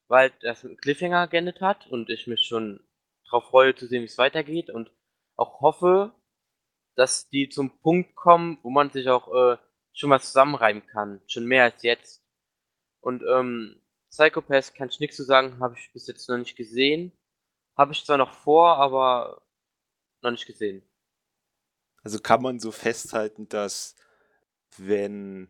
weil 0.08 0.32
das 0.42 0.64
mit 0.64 0.82
Cliffhanger 0.82 1.28
geendet 1.28 1.62
hat 1.62 1.88
und 1.88 2.10
ich 2.10 2.28
mich 2.28 2.46
schon 2.46 2.80
darauf 3.26 3.46
freue 3.46 3.76
zu 3.76 3.88
sehen, 3.88 4.02
wie 4.02 4.06
es 4.06 4.18
weitergeht 4.18 4.70
und 4.70 4.92
auch 5.36 5.62
hoffe, 5.62 6.14
dass 6.96 7.30
die 7.30 7.50
zum 7.50 7.80
Punkt 7.82 8.16
kommen, 8.16 8.60
wo 8.62 8.70
man 8.70 8.90
sich 8.90 9.10
auch 9.10 9.34
äh, 9.34 9.58
schon 9.94 10.10
mal 10.10 10.20
zusammenreimen 10.20 10.86
kann. 10.88 11.22
Schon 11.28 11.46
mehr 11.46 11.64
als 11.64 11.84
jetzt. 11.84 12.26
Und 13.02 13.24
ähm, 13.24 13.82
Psychopath 14.12 14.74
kann 14.76 14.90
ich 14.90 15.00
nichts 15.00 15.18
zu 15.18 15.24
sagen, 15.24 15.60
habe 15.60 15.76
ich 15.78 15.92
bis 15.94 16.08
jetzt 16.08 16.28
noch 16.30 16.38
nicht 16.38 16.56
gesehen. 16.56 17.12
Habe 17.78 17.94
ich 17.94 18.04
zwar 18.04 18.18
noch 18.18 18.34
vor, 18.34 18.78
aber 18.78 19.42
noch 20.22 20.32
nicht 20.32 20.46
gesehen. 20.46 20.84
Also 22.04 22.20
kann 22.20 22.42
man 22.42 22.60
so 22.60 22.72
festhalten, 22.72 23.50
dass 23.50 23.96
wenn 24.78 25.50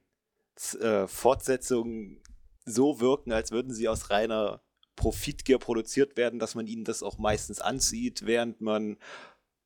äh, 0.79 1.07
Fortsetzungen 1.07 2.21
so 2.65 2.99
wirken, 2.99 3.31
als 3.31 3.51
würden 3.51 3.73
sie 3.73 3.87
aus 3.87 4.09
reiner 4.09 4.61
Profitgier 4.95 5.59
produziert 5.59 6.17
werden, 6.17 6.39
dass 6.39 6.55
man 6.55 6.67
ihnen 6.67 6.83
das 6.83 7.03
auch 7.03 7.17
meistens 7.17 7.61
ansieht, 7.61 8.25
während 8.25 8.61
man 8.61 8.97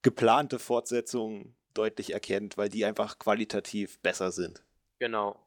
geplante 0.01 0.59
Fortsetzungen 0.59 1.55
deutlich 1.73 2.13
erkennt, 2.13 2.57
weil 2.57 2.69
die 2.69 2.85
einfach 2.85 3.17
qualitativ 3.17 3.99
besser 4.01 4.31
sind. 4.31 4.63
Genau. 4.99 5.39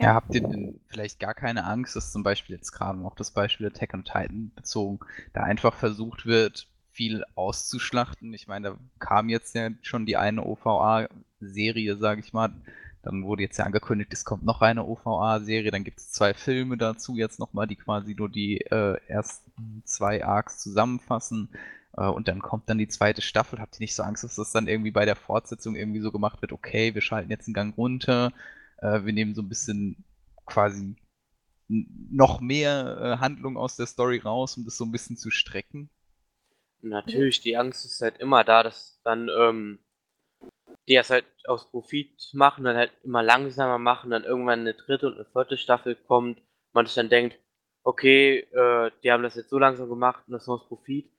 Ja, 0.00 0.14
habt 0.14 0.34
ihr 0.34 0.40
denn 0.40 0.80
vielleicht 0.86 1.20
gar 1.20 1.34
keine 1.34 1.64
Angst, 1.64 1.94
dass 1.94 2.12
zum 2.12 2.22
Beispiel 2.22 2.56
jetzt 2.56 2.72
gerade 2.72 2.98
noch 2.98 3.14
das 3.14 3.32
Beispiel 3.32 3.66
Attack 3.66 3.92
on 3.92 4.04
Titan 4.04 4.50
bezogen, 4.54 5.00
da 5.34 5.42
einfach 5.42 5.74
versucht 5.74 6.24
wird, 6.24 6.69
viel 6.92 7.24
auszuschlachten? 7.34 8.32
Ich 8.34 8.46
meine, 8.48 8.70
da 8.70 8.76
kam 8.98 9.28
jetzt 9.28 9.54
ja 9.54 9.70
schon 9.82 10.06
die 10.06 10.16
eine 10.16 10.44
OVA-Serie, 10.44 11.96
sage 11.96 12.20
ich 12.20 12.32
mal. 12.32 12.52
Dann 13.02 13.24
wurde 13.24 13.42
jetzt 13.42 13.58
ja 13.58 13.64
angekündigt, 13.64 14.12
es 14.12 14.24
kommt 14.24 14.44
noch 14.44 14.60
eine 14.60 14.84
OVA-Serie. 14.84 15.70
Dann 15.70 15.84
gibt 15.84 15.98
es 16.00 16.12
zwei 16.12 16.34
Filme 16.34 16.76
dazu 16.76 17.16
jetzt 17.16 17.38
nochmal, 17.38 17.66
die 17.66 17.76
quasi 17.76 18.14
nur 18.14 18.28
die 18.28 18.58
äh, 18.58 18.98
ersten 19.06 19.82
zwei 19.84 20.24
Arcs 20.24 20.58
zusammenfassen. 20.58 21.48
Äh, 21.96 22.06
und 22.06 22.28
dann 22.28 22.40
kommt 22.40 22.68
dann 22.68 22.78
die 22.78 22.88
zweite 22.88 23.22
Staffel. 23.22 23.58
Habt 23.58 23.76
ihr 23.76 23.80
nicht 23.80 23.94
so 23.94 24.02
Angst, 24.02 24.24
dass 24.24 24.36
das 24.36 24.52
dann 24.52 24.68
irgendwie 24.68 24.90
bei 24.90 25.04
der 25.04 25.16
Fortsetzung 25.16 25.76
irgendwie 25.76 26.00
so 26.00 26.12
gemacht 26.12 26.42
wird, 26.42 26.52
okay, 26.52 26.94
wir 26.94 27.02
schalten 27.02 27.30
jetzt 27.30 27.46
einen 27.46 27.54
Gang 27.54 27.76
runter, 27.76 28.32
äh, 28.78 29.04
wir 29.04 29.12
nehmen 29.12 29.34
so 29.34 29.42
ein 29.42 29.48
bisschen 29.48 30.04
quasi 30.46 30.96
noch 31.68 32.40
mehr 32.40 32.98
äh, 33.00 33.18
Handlung 33.18 33.56
aus 33.56 33.76
der 33.76 33.86
Story 33.86 34.18
raus, 34.18 34.56
um 34.56 34.64
das 34.64 34.76
so 34.76 34.84
ein 34.84 34.92
bisschen 34.92 35.16
zu 35.16 35.30
strecken? 35.30 35.88
Natürlich, 36.82 37.40
die 37.40 37.56
Angst 37.56 37.84
ist 37.84 38.00
halt 38.00 38.18
immer 38.18 38.44
da, 38.44 38.62
dass 38.62 39.00
dann 39.04 39.28
ähm, 39.28 39.78
die 40.88 40.94
das 40.94 41.10
halt 41.10 41.26
aus 41.46 41.70
Profit 41.70 42.30
machen, 42.32 42.64
dann 42.64 42.76
halt 42.76 42.92
immer 43.04 43.22
langsamer 43.22 43.78
machen, 43.78 44.10
dann 44.10 44.24
irgendwann 44.24 44.60
eine 44.60 44.74
dritte 44.74 45.08
und 45.08 45.14
eine 45.14 45.24
vierte 45.26 45.56
Staffel 45.58 45.94
kommt, 45.94 46.42
man 46.72 46.86
sich 46.86 46.94
dann 46.94 47.08
denkt, 47.08 47.38
okay, 47.84 48.40
äh, 48.40 48.90
die 49.02 49.12
haben 49.12 49.22
das 49.22 49.36
jetzt 49.36 49.50
so 49.50 49.58
langsam 49.58 49.88
gemacht 49.88 50.24
und 50.26 50.32
das 50.32 50.42
ist 50.42 50.48
aus 50.48 50.66
Profit 50.68 51.10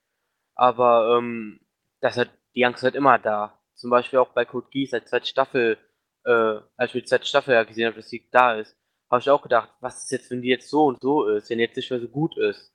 aber 0.56 1.18
ähm, 1.18 1.60
das 2.02 2.18
hat, 2.18 2.30
die 2.56 2.66
Angst 2.66 2.80
ist 2.80 2.84
halt 2.84 2.96
immer 2.96 3.18
da. 3.20 3.60
Zum 3.74 3.90
Beispiel 3.90 4.20
auch 4.20 4.30
bei 4.30 4.46
Code 4.46 4.68
Geass 4.72 4.94
als 4.94 5.10
zweite 5.10 5.26
Staffel, 5.26 5.78
äh, 6.26 6.60
als 6.78 6.94
ich 6.94 7.04
die 7.04 7.06
zweite 7.06 7.26
Staffel 7.26 7.54
ja 7.56 7.64
gesehen 7.64 7.88
habe, 7.88 7.96
dass 7.96 8.10
sie 8.10 8.28
da 8.32 8.56
ist, 8.56 8.78
habe 9.10 9.22
ich 9.22 9.30
auch 9.30 9.42
gedacht, 9.42 9.72
was 9.80 10.04
ist 10.04 10.12
jetzt, 10.12 10.30
wenn 10.32 10.42
die 10.42 10.50
jetzt 10.50 10.70
so 10.70 10.86
und 10.86 11.02
so 11.02 11.28
ist, 11.28 11.50
wenn 11.50 11.58
die 11.58 11.64
jetzt 11.66 11.76
nicht 11.78 11.90
mehr 11.92 12.00
so 12.00 12.08
gut 12.08 12.38
ist. 12.38 12.74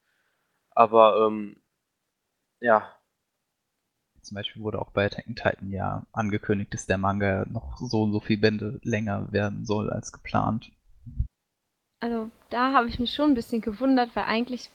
Aber, 0.71 1.27
ähm, 1.27 1.63
ja. 2.67 2.93
Zum 4.21 4.35
Beispiel 4.35 4.63
wurde 4.63 4.81
auch 4.81 4.91
bei 4.91 5.07
Attack 5.07 5.29
on 5.29 5.37
Titan 5.37 5.71
ja 5.71 6.05
angekündigt, 6.13 6.75
dass 6.75 6.87
der 6.87 6.99
Manga 6.99 7.47
noch 7.49 7.77
so 7.79 8.03
und 8.03 8.13
so 8.13 8.21
viele 8.21 8.41
Bände 8.41 8.81
länger 8.83 9.33
werden 9.33 9.65
soll 9.65 9.89
als 9.89 10.11
geplant. 10.11 10.73
Also 12.01 12.31
da 12.51 12.73
habe 12.73 12.89
ich 12.89 12.99
mich 12.99 13.15
schon 13.15 13.31
ein 13.31 13.35
bisschen 13.35 13.61
gewundert, 13.61 14.15
weil 14.15 14.25
eigentlich 14.25 14.71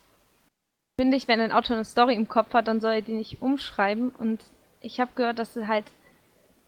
finde 0.97 1.17
ich, 1.17 1.27
wenn 1.27 1.41
ein 1.41 1.51
Autor 1.51 1.75
eine 1.75 1.85
Story 1.85 2.15
im 2.15 2.29
Kopf 2.29 2.53
hat, 2.53 2.67
dann 2.67 2.79
soll 2.79 2.93
er 2.93 3.01
die 3.01 3.13
nicht 3.13 3.41
umschreiben. 3.41 4.09
Und 4.09 4.41
ich 4.79 4.99
habe 5.01 5.11
gehört, 5.15 5.37
dass 5.37 5.57
er 5.57 5.67
halt 5.67 5.91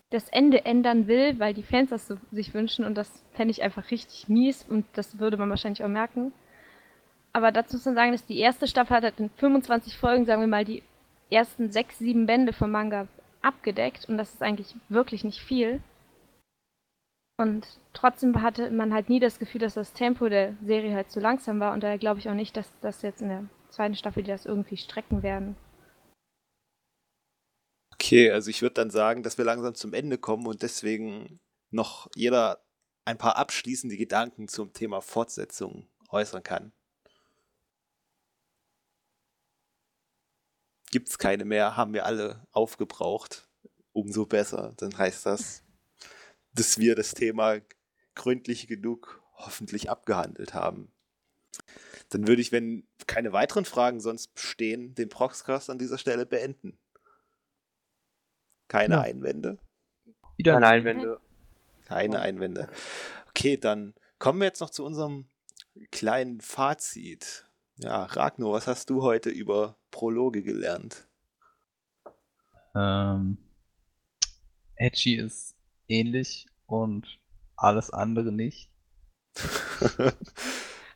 das 0.10 0.28
Ende 0.30 0.66
ändern 0.66 1.08
will, 1.08 1.40
weil 1.40 1.54
die 1.54 1.64
Fans 1.64 1.90
das 1.90 2.08
so 2.08 2.18
sich 2.32 2.54
wünschen. 2.54 2.84
Und 2.84 2.95
das 2.95 3.24
fände 3.34 3.52
ich 3.52 3.64
einfach 3.64 3.91
richtig 3.91 4.28
mies. 4.28 4.66
Und 4.68 4.86
das 4.94 5.20
würde 5.20 5.38
man 5.38 5.50
wahrscheinlich 5.50 5.84
auch 5.84 5.90
merken. 5.90 6.34
Aber 7.32 7.52
dazu 7.52 7.78
muss 7.78 7.86
man 7.86 7.95
sagen, 7.95 8.12
dass 8.12 8.26
die 8.26 8.40
erste 8.40 8.68
Staffel 8.68 8.98
hat 8.98 9.04
halt 9.04 9.20
in 9.20 9.30
25 9.30 9.98
Folgen, 9.98 10.26
sagen 10.26 10.41
wir 10.41 10.48
mal, 10.48 10.66
die 10.66 10.84
ersten 11.34 11.72
sechs, 11.72 12.00
sieben 12.00 12.26
Bände 12.26 12.54
vom 12.54 12.72
Manga 12.72 13.08
abgedeckt. 13.42 14.06
Und 14.08 14.18
das 14.18 14.34
ist 14.34 14.42
eigentlich 14.42 14.76
wirklich 14.90 15.24
nicht 15.24 15.40
viel. 15.40 15.82
Und 17.38 17.68
trotzdem 17.94 18.42
hatte 18.42 18.70
man 18.72 18.94
halt 18.94 19.10
nie 19.10 19.20
das 19.20 19.40
Gefühl, 19.40 19.62
dass 19.62 19.74
das 19.74 19.94
Tempo 19.94 20.30
der 20.30 20.56
Serie 20.64 20.96
halt 20.96 21.12
zu 21.12 21.20
langsam 21.20 21.60
war. 21.60 21.74
Und 21.74 21.82
daher 21.82 21.98
glaube 21.98 22.20
ich 22.20 22.30
auch 22.30 22.36
nicht, 22.36 22.56
dass 22.56 22.72
das 22.82 23.02
jetzt 23.02 23.22
in 23.22 23.30
der 23.30 23.46
zweiten 23.70 23.96
Staffel, 23.96 24.24
die 24.24 24.32
das 24.32 24.46
irgendwie 24.46 24.78
strecken 24.78 25.24
werden. 25.24 25.56
Okay, 27.94 28.32
also 28.32 28.50
ich 28.50 28.62
würde 28.62 28.76
dann 28.76 28.90
sagen, 28.90 29.24
dass 29.24 29.38
wir 29.38 29.46
langsam 29.46 29.76
zum 29.76 29.94
Ende 29.94 30.18
kommen 30.18 30.46
und 30.46 30.62
deswegen 30.62 31.40
noch 31.72 32.08
jeder 32.16 32.64
ein 33.06 33.18
paar 33.18 33.38
abschließende 33.38 33.98
Gedanken 33.98 34.48
zum 34.48 34.74
Thema 34.74 35.02
Fortsetzung 35.02 35.88
äußern 36.10 36.44
kann. 36.44 36.74
Gibt 40.94 41.10
es 41.10 41.18
keine 41.18 41.44
mehr, 41.44 41.76
haben 41.76 41.95
wir 41.95 42.06
alle 42.06 42.45
aufgebraucht. 42.52 43.49
Umso 43.94 44.28
besser. 44.28 44.76
Dann 44.78 44.95
heißt 44.95 45.26
das, 45.26 45.64
dass 46.53 46.78
wir 46.78 46.94
das 46.94 47.15
Thema 47.15 47.61
gründlich 48.14 48.68
genug 48.68 49.24
hoffentlich 49.34 49.90
abgehandelt 49.90 50.53
haben. 50.53 50.94
Dann 52.10 52.28
würde 52.28 52.44
ich, 52.44 52.52
wenn 52.52 52.88
keine 53.07 53.34
weiteren 53.34 53.65
Fragen 53.65 54.02
sonst 54.02 54.36
bestehen, 54.36 54.94
den 54.94 55.10
Proxcast 55.10 55.72
an 55.72 55.80
dieser 55.80 55.98
Stelle 55.98 56.28
beenden. 56.28 56.78
Keine 58.68 58.94
ja. 58.94 59.02
Einwände? 59.02 59.57
Wieder 60.38 60.53
keine 60.53 60.68
Einwände. 60.68 61.20
Keine 61.86 62.20
Einwände. 62.20 62.70
Okay, 63.30 63.57
dann 63.57 63.95
kommen 64.20 64.41
wir 64.41 64.45
jetzt 64.45 64.61
noch 64.61 64.70
zu 64.70 64.86
unserem 64.86 65.28
kleinen 65.90 66.40
Fazit. 66.40 67.48
Ja, 67.78 68.03
Ragnar, 68.03 68.52
was 68.52 68.68
hast 68.68 68.91
du 68.91 69.02
heute 69.02 69.32
über 69.32 69.80
Prologe 69.94 70.41
gelernt? 70.44 71.07
Ähm, 72.76 73.38
Edgy 74.76 75.15
ist 75.15 75.56
ähnlich 75.88 76.48
und 76.65 77.20
alles 77.56 77.91
andere 77.91 78.34
nicht. 78.34 78.70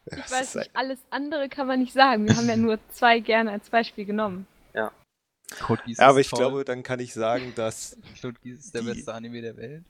Ich 0.10 0.16
Das 0.22 0.32
weiß 0.32 0.56
nicht, 0.56 0.72
alles 0.74 1.00
andere 1.10 1.50
kann 1.50 1.68
man 1.68 1.82
nicht 1.82 1.92
sagen. 1.92 2.26
Wir 2.30 2.38
haben 2.38 2.48
ja 2.48 2.56
nur 2.56 2.80
zwei 2.92 3.20
gerne 3.20 3.52
als 3.52 3.70
Beispiel 3.70 4.06
genommen. 4.06 4.48
Geass 4.74 5.98
Ja, 5.98 6.08
aber 6.08 6.22
ich 6.22 6.30
toll. 6.30 6.40
glaube, 6.40 6.64
dann 6.64 6.82
kann 6.82 7.02
ich 7.02 7.14
sagen, 7.14 7.52
dass 7.56 7.98
Code 8.22 8.40
Geass 8.42 8.60
ist 8.60 8.74
der 8.74 8.84
die- 8.84 8.94
beste 8.94 9.14
Anime 9.14 9.42
der 9.42 9.58
Welt. 9.58 9.84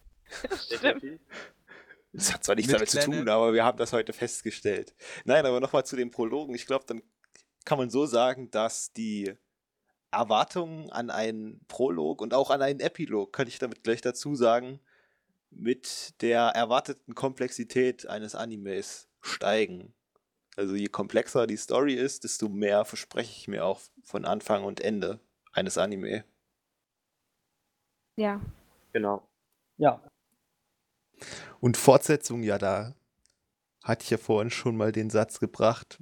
Definitiv. 0.72 1.20
Es 2.14 2.34
hat 2.34 2.44
zwar 2.44 2.56
nichts 2.56 2.72
Mit 2.72 2.80
damit 2.82 2.90
zu 2.90 3.00
tun, 3.02 3.30
aber 3.30 3.54
wir 3.54 3.64
haben 3.64 3.78
das 3.78 3.94
heute 3.94 4.12
festgestellt. 4.12 4.96
Nein, 5.24 5.46
aber 5.46 5.60
nochmal 5.60 5.86
zu 5.86 5.96
den 5.96 6.10
Prologen. 6.10 6.56
Ich 6.56 6.66
glaube, 6.66 6.86
dann 6.88 7.04
kann 7.68 7.78
man 7.78 7.90
so 7.90 8.06
sagen, 8.06 8.50
dass 8.50 8.94
die 8.94 9.36
Erwartungen 10.10 10.90
an 10.90 11.10
einen 11.10 11.60
Prolog 11.68 12.22
und 12.22 12.34
auch 12.34 12.50
an 12.50 12.62
einen 12.62 12.80
Epilog, 12.80 13.34
kann 13.34 13.48
ich 13.48 13.60
damit 13.60 13.84
gleich 13.84 14.00
dazu 14.00 14.36
sagen, 14.36 14.80
mit 15.50 16.22
der 16.22 16.44
erwarteten 16.44 17.14
Komplexität 17.14 18.08
eines 18.08 18.36
Animes 18.36 19.10
steigen. 19.20 19.94
Also 20.56 20.76
je 20.76 20.88
komplexer 20.88 21.46
die 21.46 21.58
Story 21.58 21.94
ist, 21.94 22.24
desto 22.24 22.48
mehr 22.48 22.86
verspreche 22.86 23.34
ich 23.38 23.50
mir 23.50 23.66
auch 23.66 23.82
von 24.02 24.24
Anfang 24.24 24.64
und 24.64 24.80
Ende 24.80 25.20
eines 25.52 25.78
Anime. 25.78 26.24
Ja, 28.16 28.42
Genau. 28.94 29.28
Ja, 29.78 30.02
Und 31.60 31.78
Fortsetzung, 31.78 32.44
ja, 32.44 32.58
da 32.58 32.96
hatte 33.84 34.04
ich 34.04 34.10
ja 34.10 34.18
vorhin 34.18 34.50
schon 34.50 34.76
mal 34.76 34.92
den 34.92 35.10
Satz 35.10 35.40
gebracht, 35.40 36.00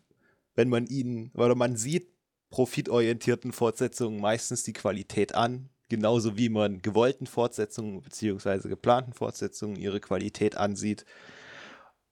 wenn 0.55 0.69
man 0.69 0.87
ihnen, 0.87 1.31
oder 1.33 1.55
man 1.55 1.75
sieht 1.75 2.09
profitorientierten 2.49 3.51
Fortsetzungen 3.51 4.19
meistens 4.19 4.63
die 4.63 4.73
Qualität 4.73 5.35
an, 5.35 5.69
genauso 5.89 6.37
wie 6.37 6.49
man 6.49 6.81
gewollten 6.81 7.27
Fortsetzungen 7.27 8.01
beziehungsweise 8.01 8.69
geplanten 8.69 9.13
Fortsetzungen 9.13 9.75
ihre 9.75 9.99
Qualität 9.99 10.57
ansieht. 10.57 11.05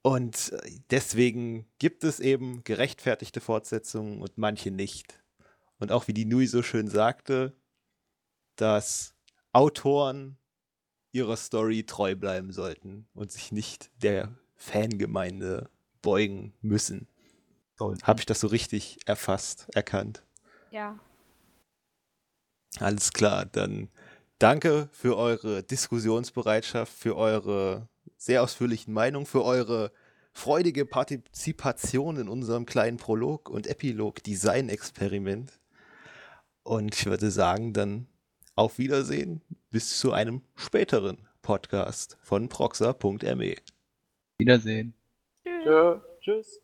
Und 0.02 0.52
äh, 0.52 0.72
deswegen 0.91 1.65
gibt 1.80 2.03
es 2.03 2.20
eben 2.20 2.64
gerechtfertigte 2.64 3.40
Fortsetzungen 3.40 4.22
und 4.22 4.38
manche 4.38 4.70
nicht. 4.70 5.24
Und 5.80 5.91
auch 5.91 6.07
wie 6.07 6.14
die 6.14 6.26
Nui 6.26 6.45
so 6.45 6.61
schön 6.61 6.88
sagte, 6.88 7.56
dass 8.56 9.15
Autoren 9.53 10.38
ihrer 11.11 11.38
Story 11.38 11.84
treu 11.86 12.15
bleiben 12.15 12.52
sollten 12.52 13.07
und 13.14 13.32
sich 13.32 13.52
nicht 13.52 13.91
der 14.02 14.36
Fangemeinde 14.56 15.70
beugen 16.02 16.53
müssen. 16.61 17.07
Habe 17.80 18.20
ich 18.20 18.26
das 18.26 18.40
so 18.40 18.48
richtig 18.48 19.00
erfasst, 19.06 19.68
erkannt? 19.74 20.24
ja. 20.72 21.00
Alles 22.80 23.14
klar, 23.14 23.45
dann 23.45 23.90
danke 24.40 24.90
für 24.91 25.16
eure 25.16 25.62
Diskussionsbereitschaft, 25.62 26.91
für 26.91 27.16
eure 27.16 27.88
sehr 28.18 28.41
ausführlichen 28.41 28.94
Meinungen, 28.94 29.28
für 29.28 29.44
eure 29.44 29.91
freudige 30.34 30.86
Partizipation 30.86 32.18
in 32.18 32.28
unserem 32.28 32.66
kleinen 32.66 32.98
Prolog 32.98 33.50
und 33.50 33.68
Epilog-Design-Experiment. 33.68 35.60
Und 36.64 36.95
ich 36.95 37.06
würde 37.06 37.30
sagen, 37.30 37.74
dann 37.74 38.08
auf 38.56 38.80
Wiedersehen 38.80 39.41
bis 39.70 40.00
zu 40.00 40.12
einem 40.12 40.41
späteren 40.56 41.28
Podcast 41.41 42.18
von 42.22 42.50
proxa.me. 42.50 43.56
Wiedersehen. 44.40 44.94
Tschüss. 45.44 45.64
Tschö. 45.64 46.00
Tschüss. 46.22 46.62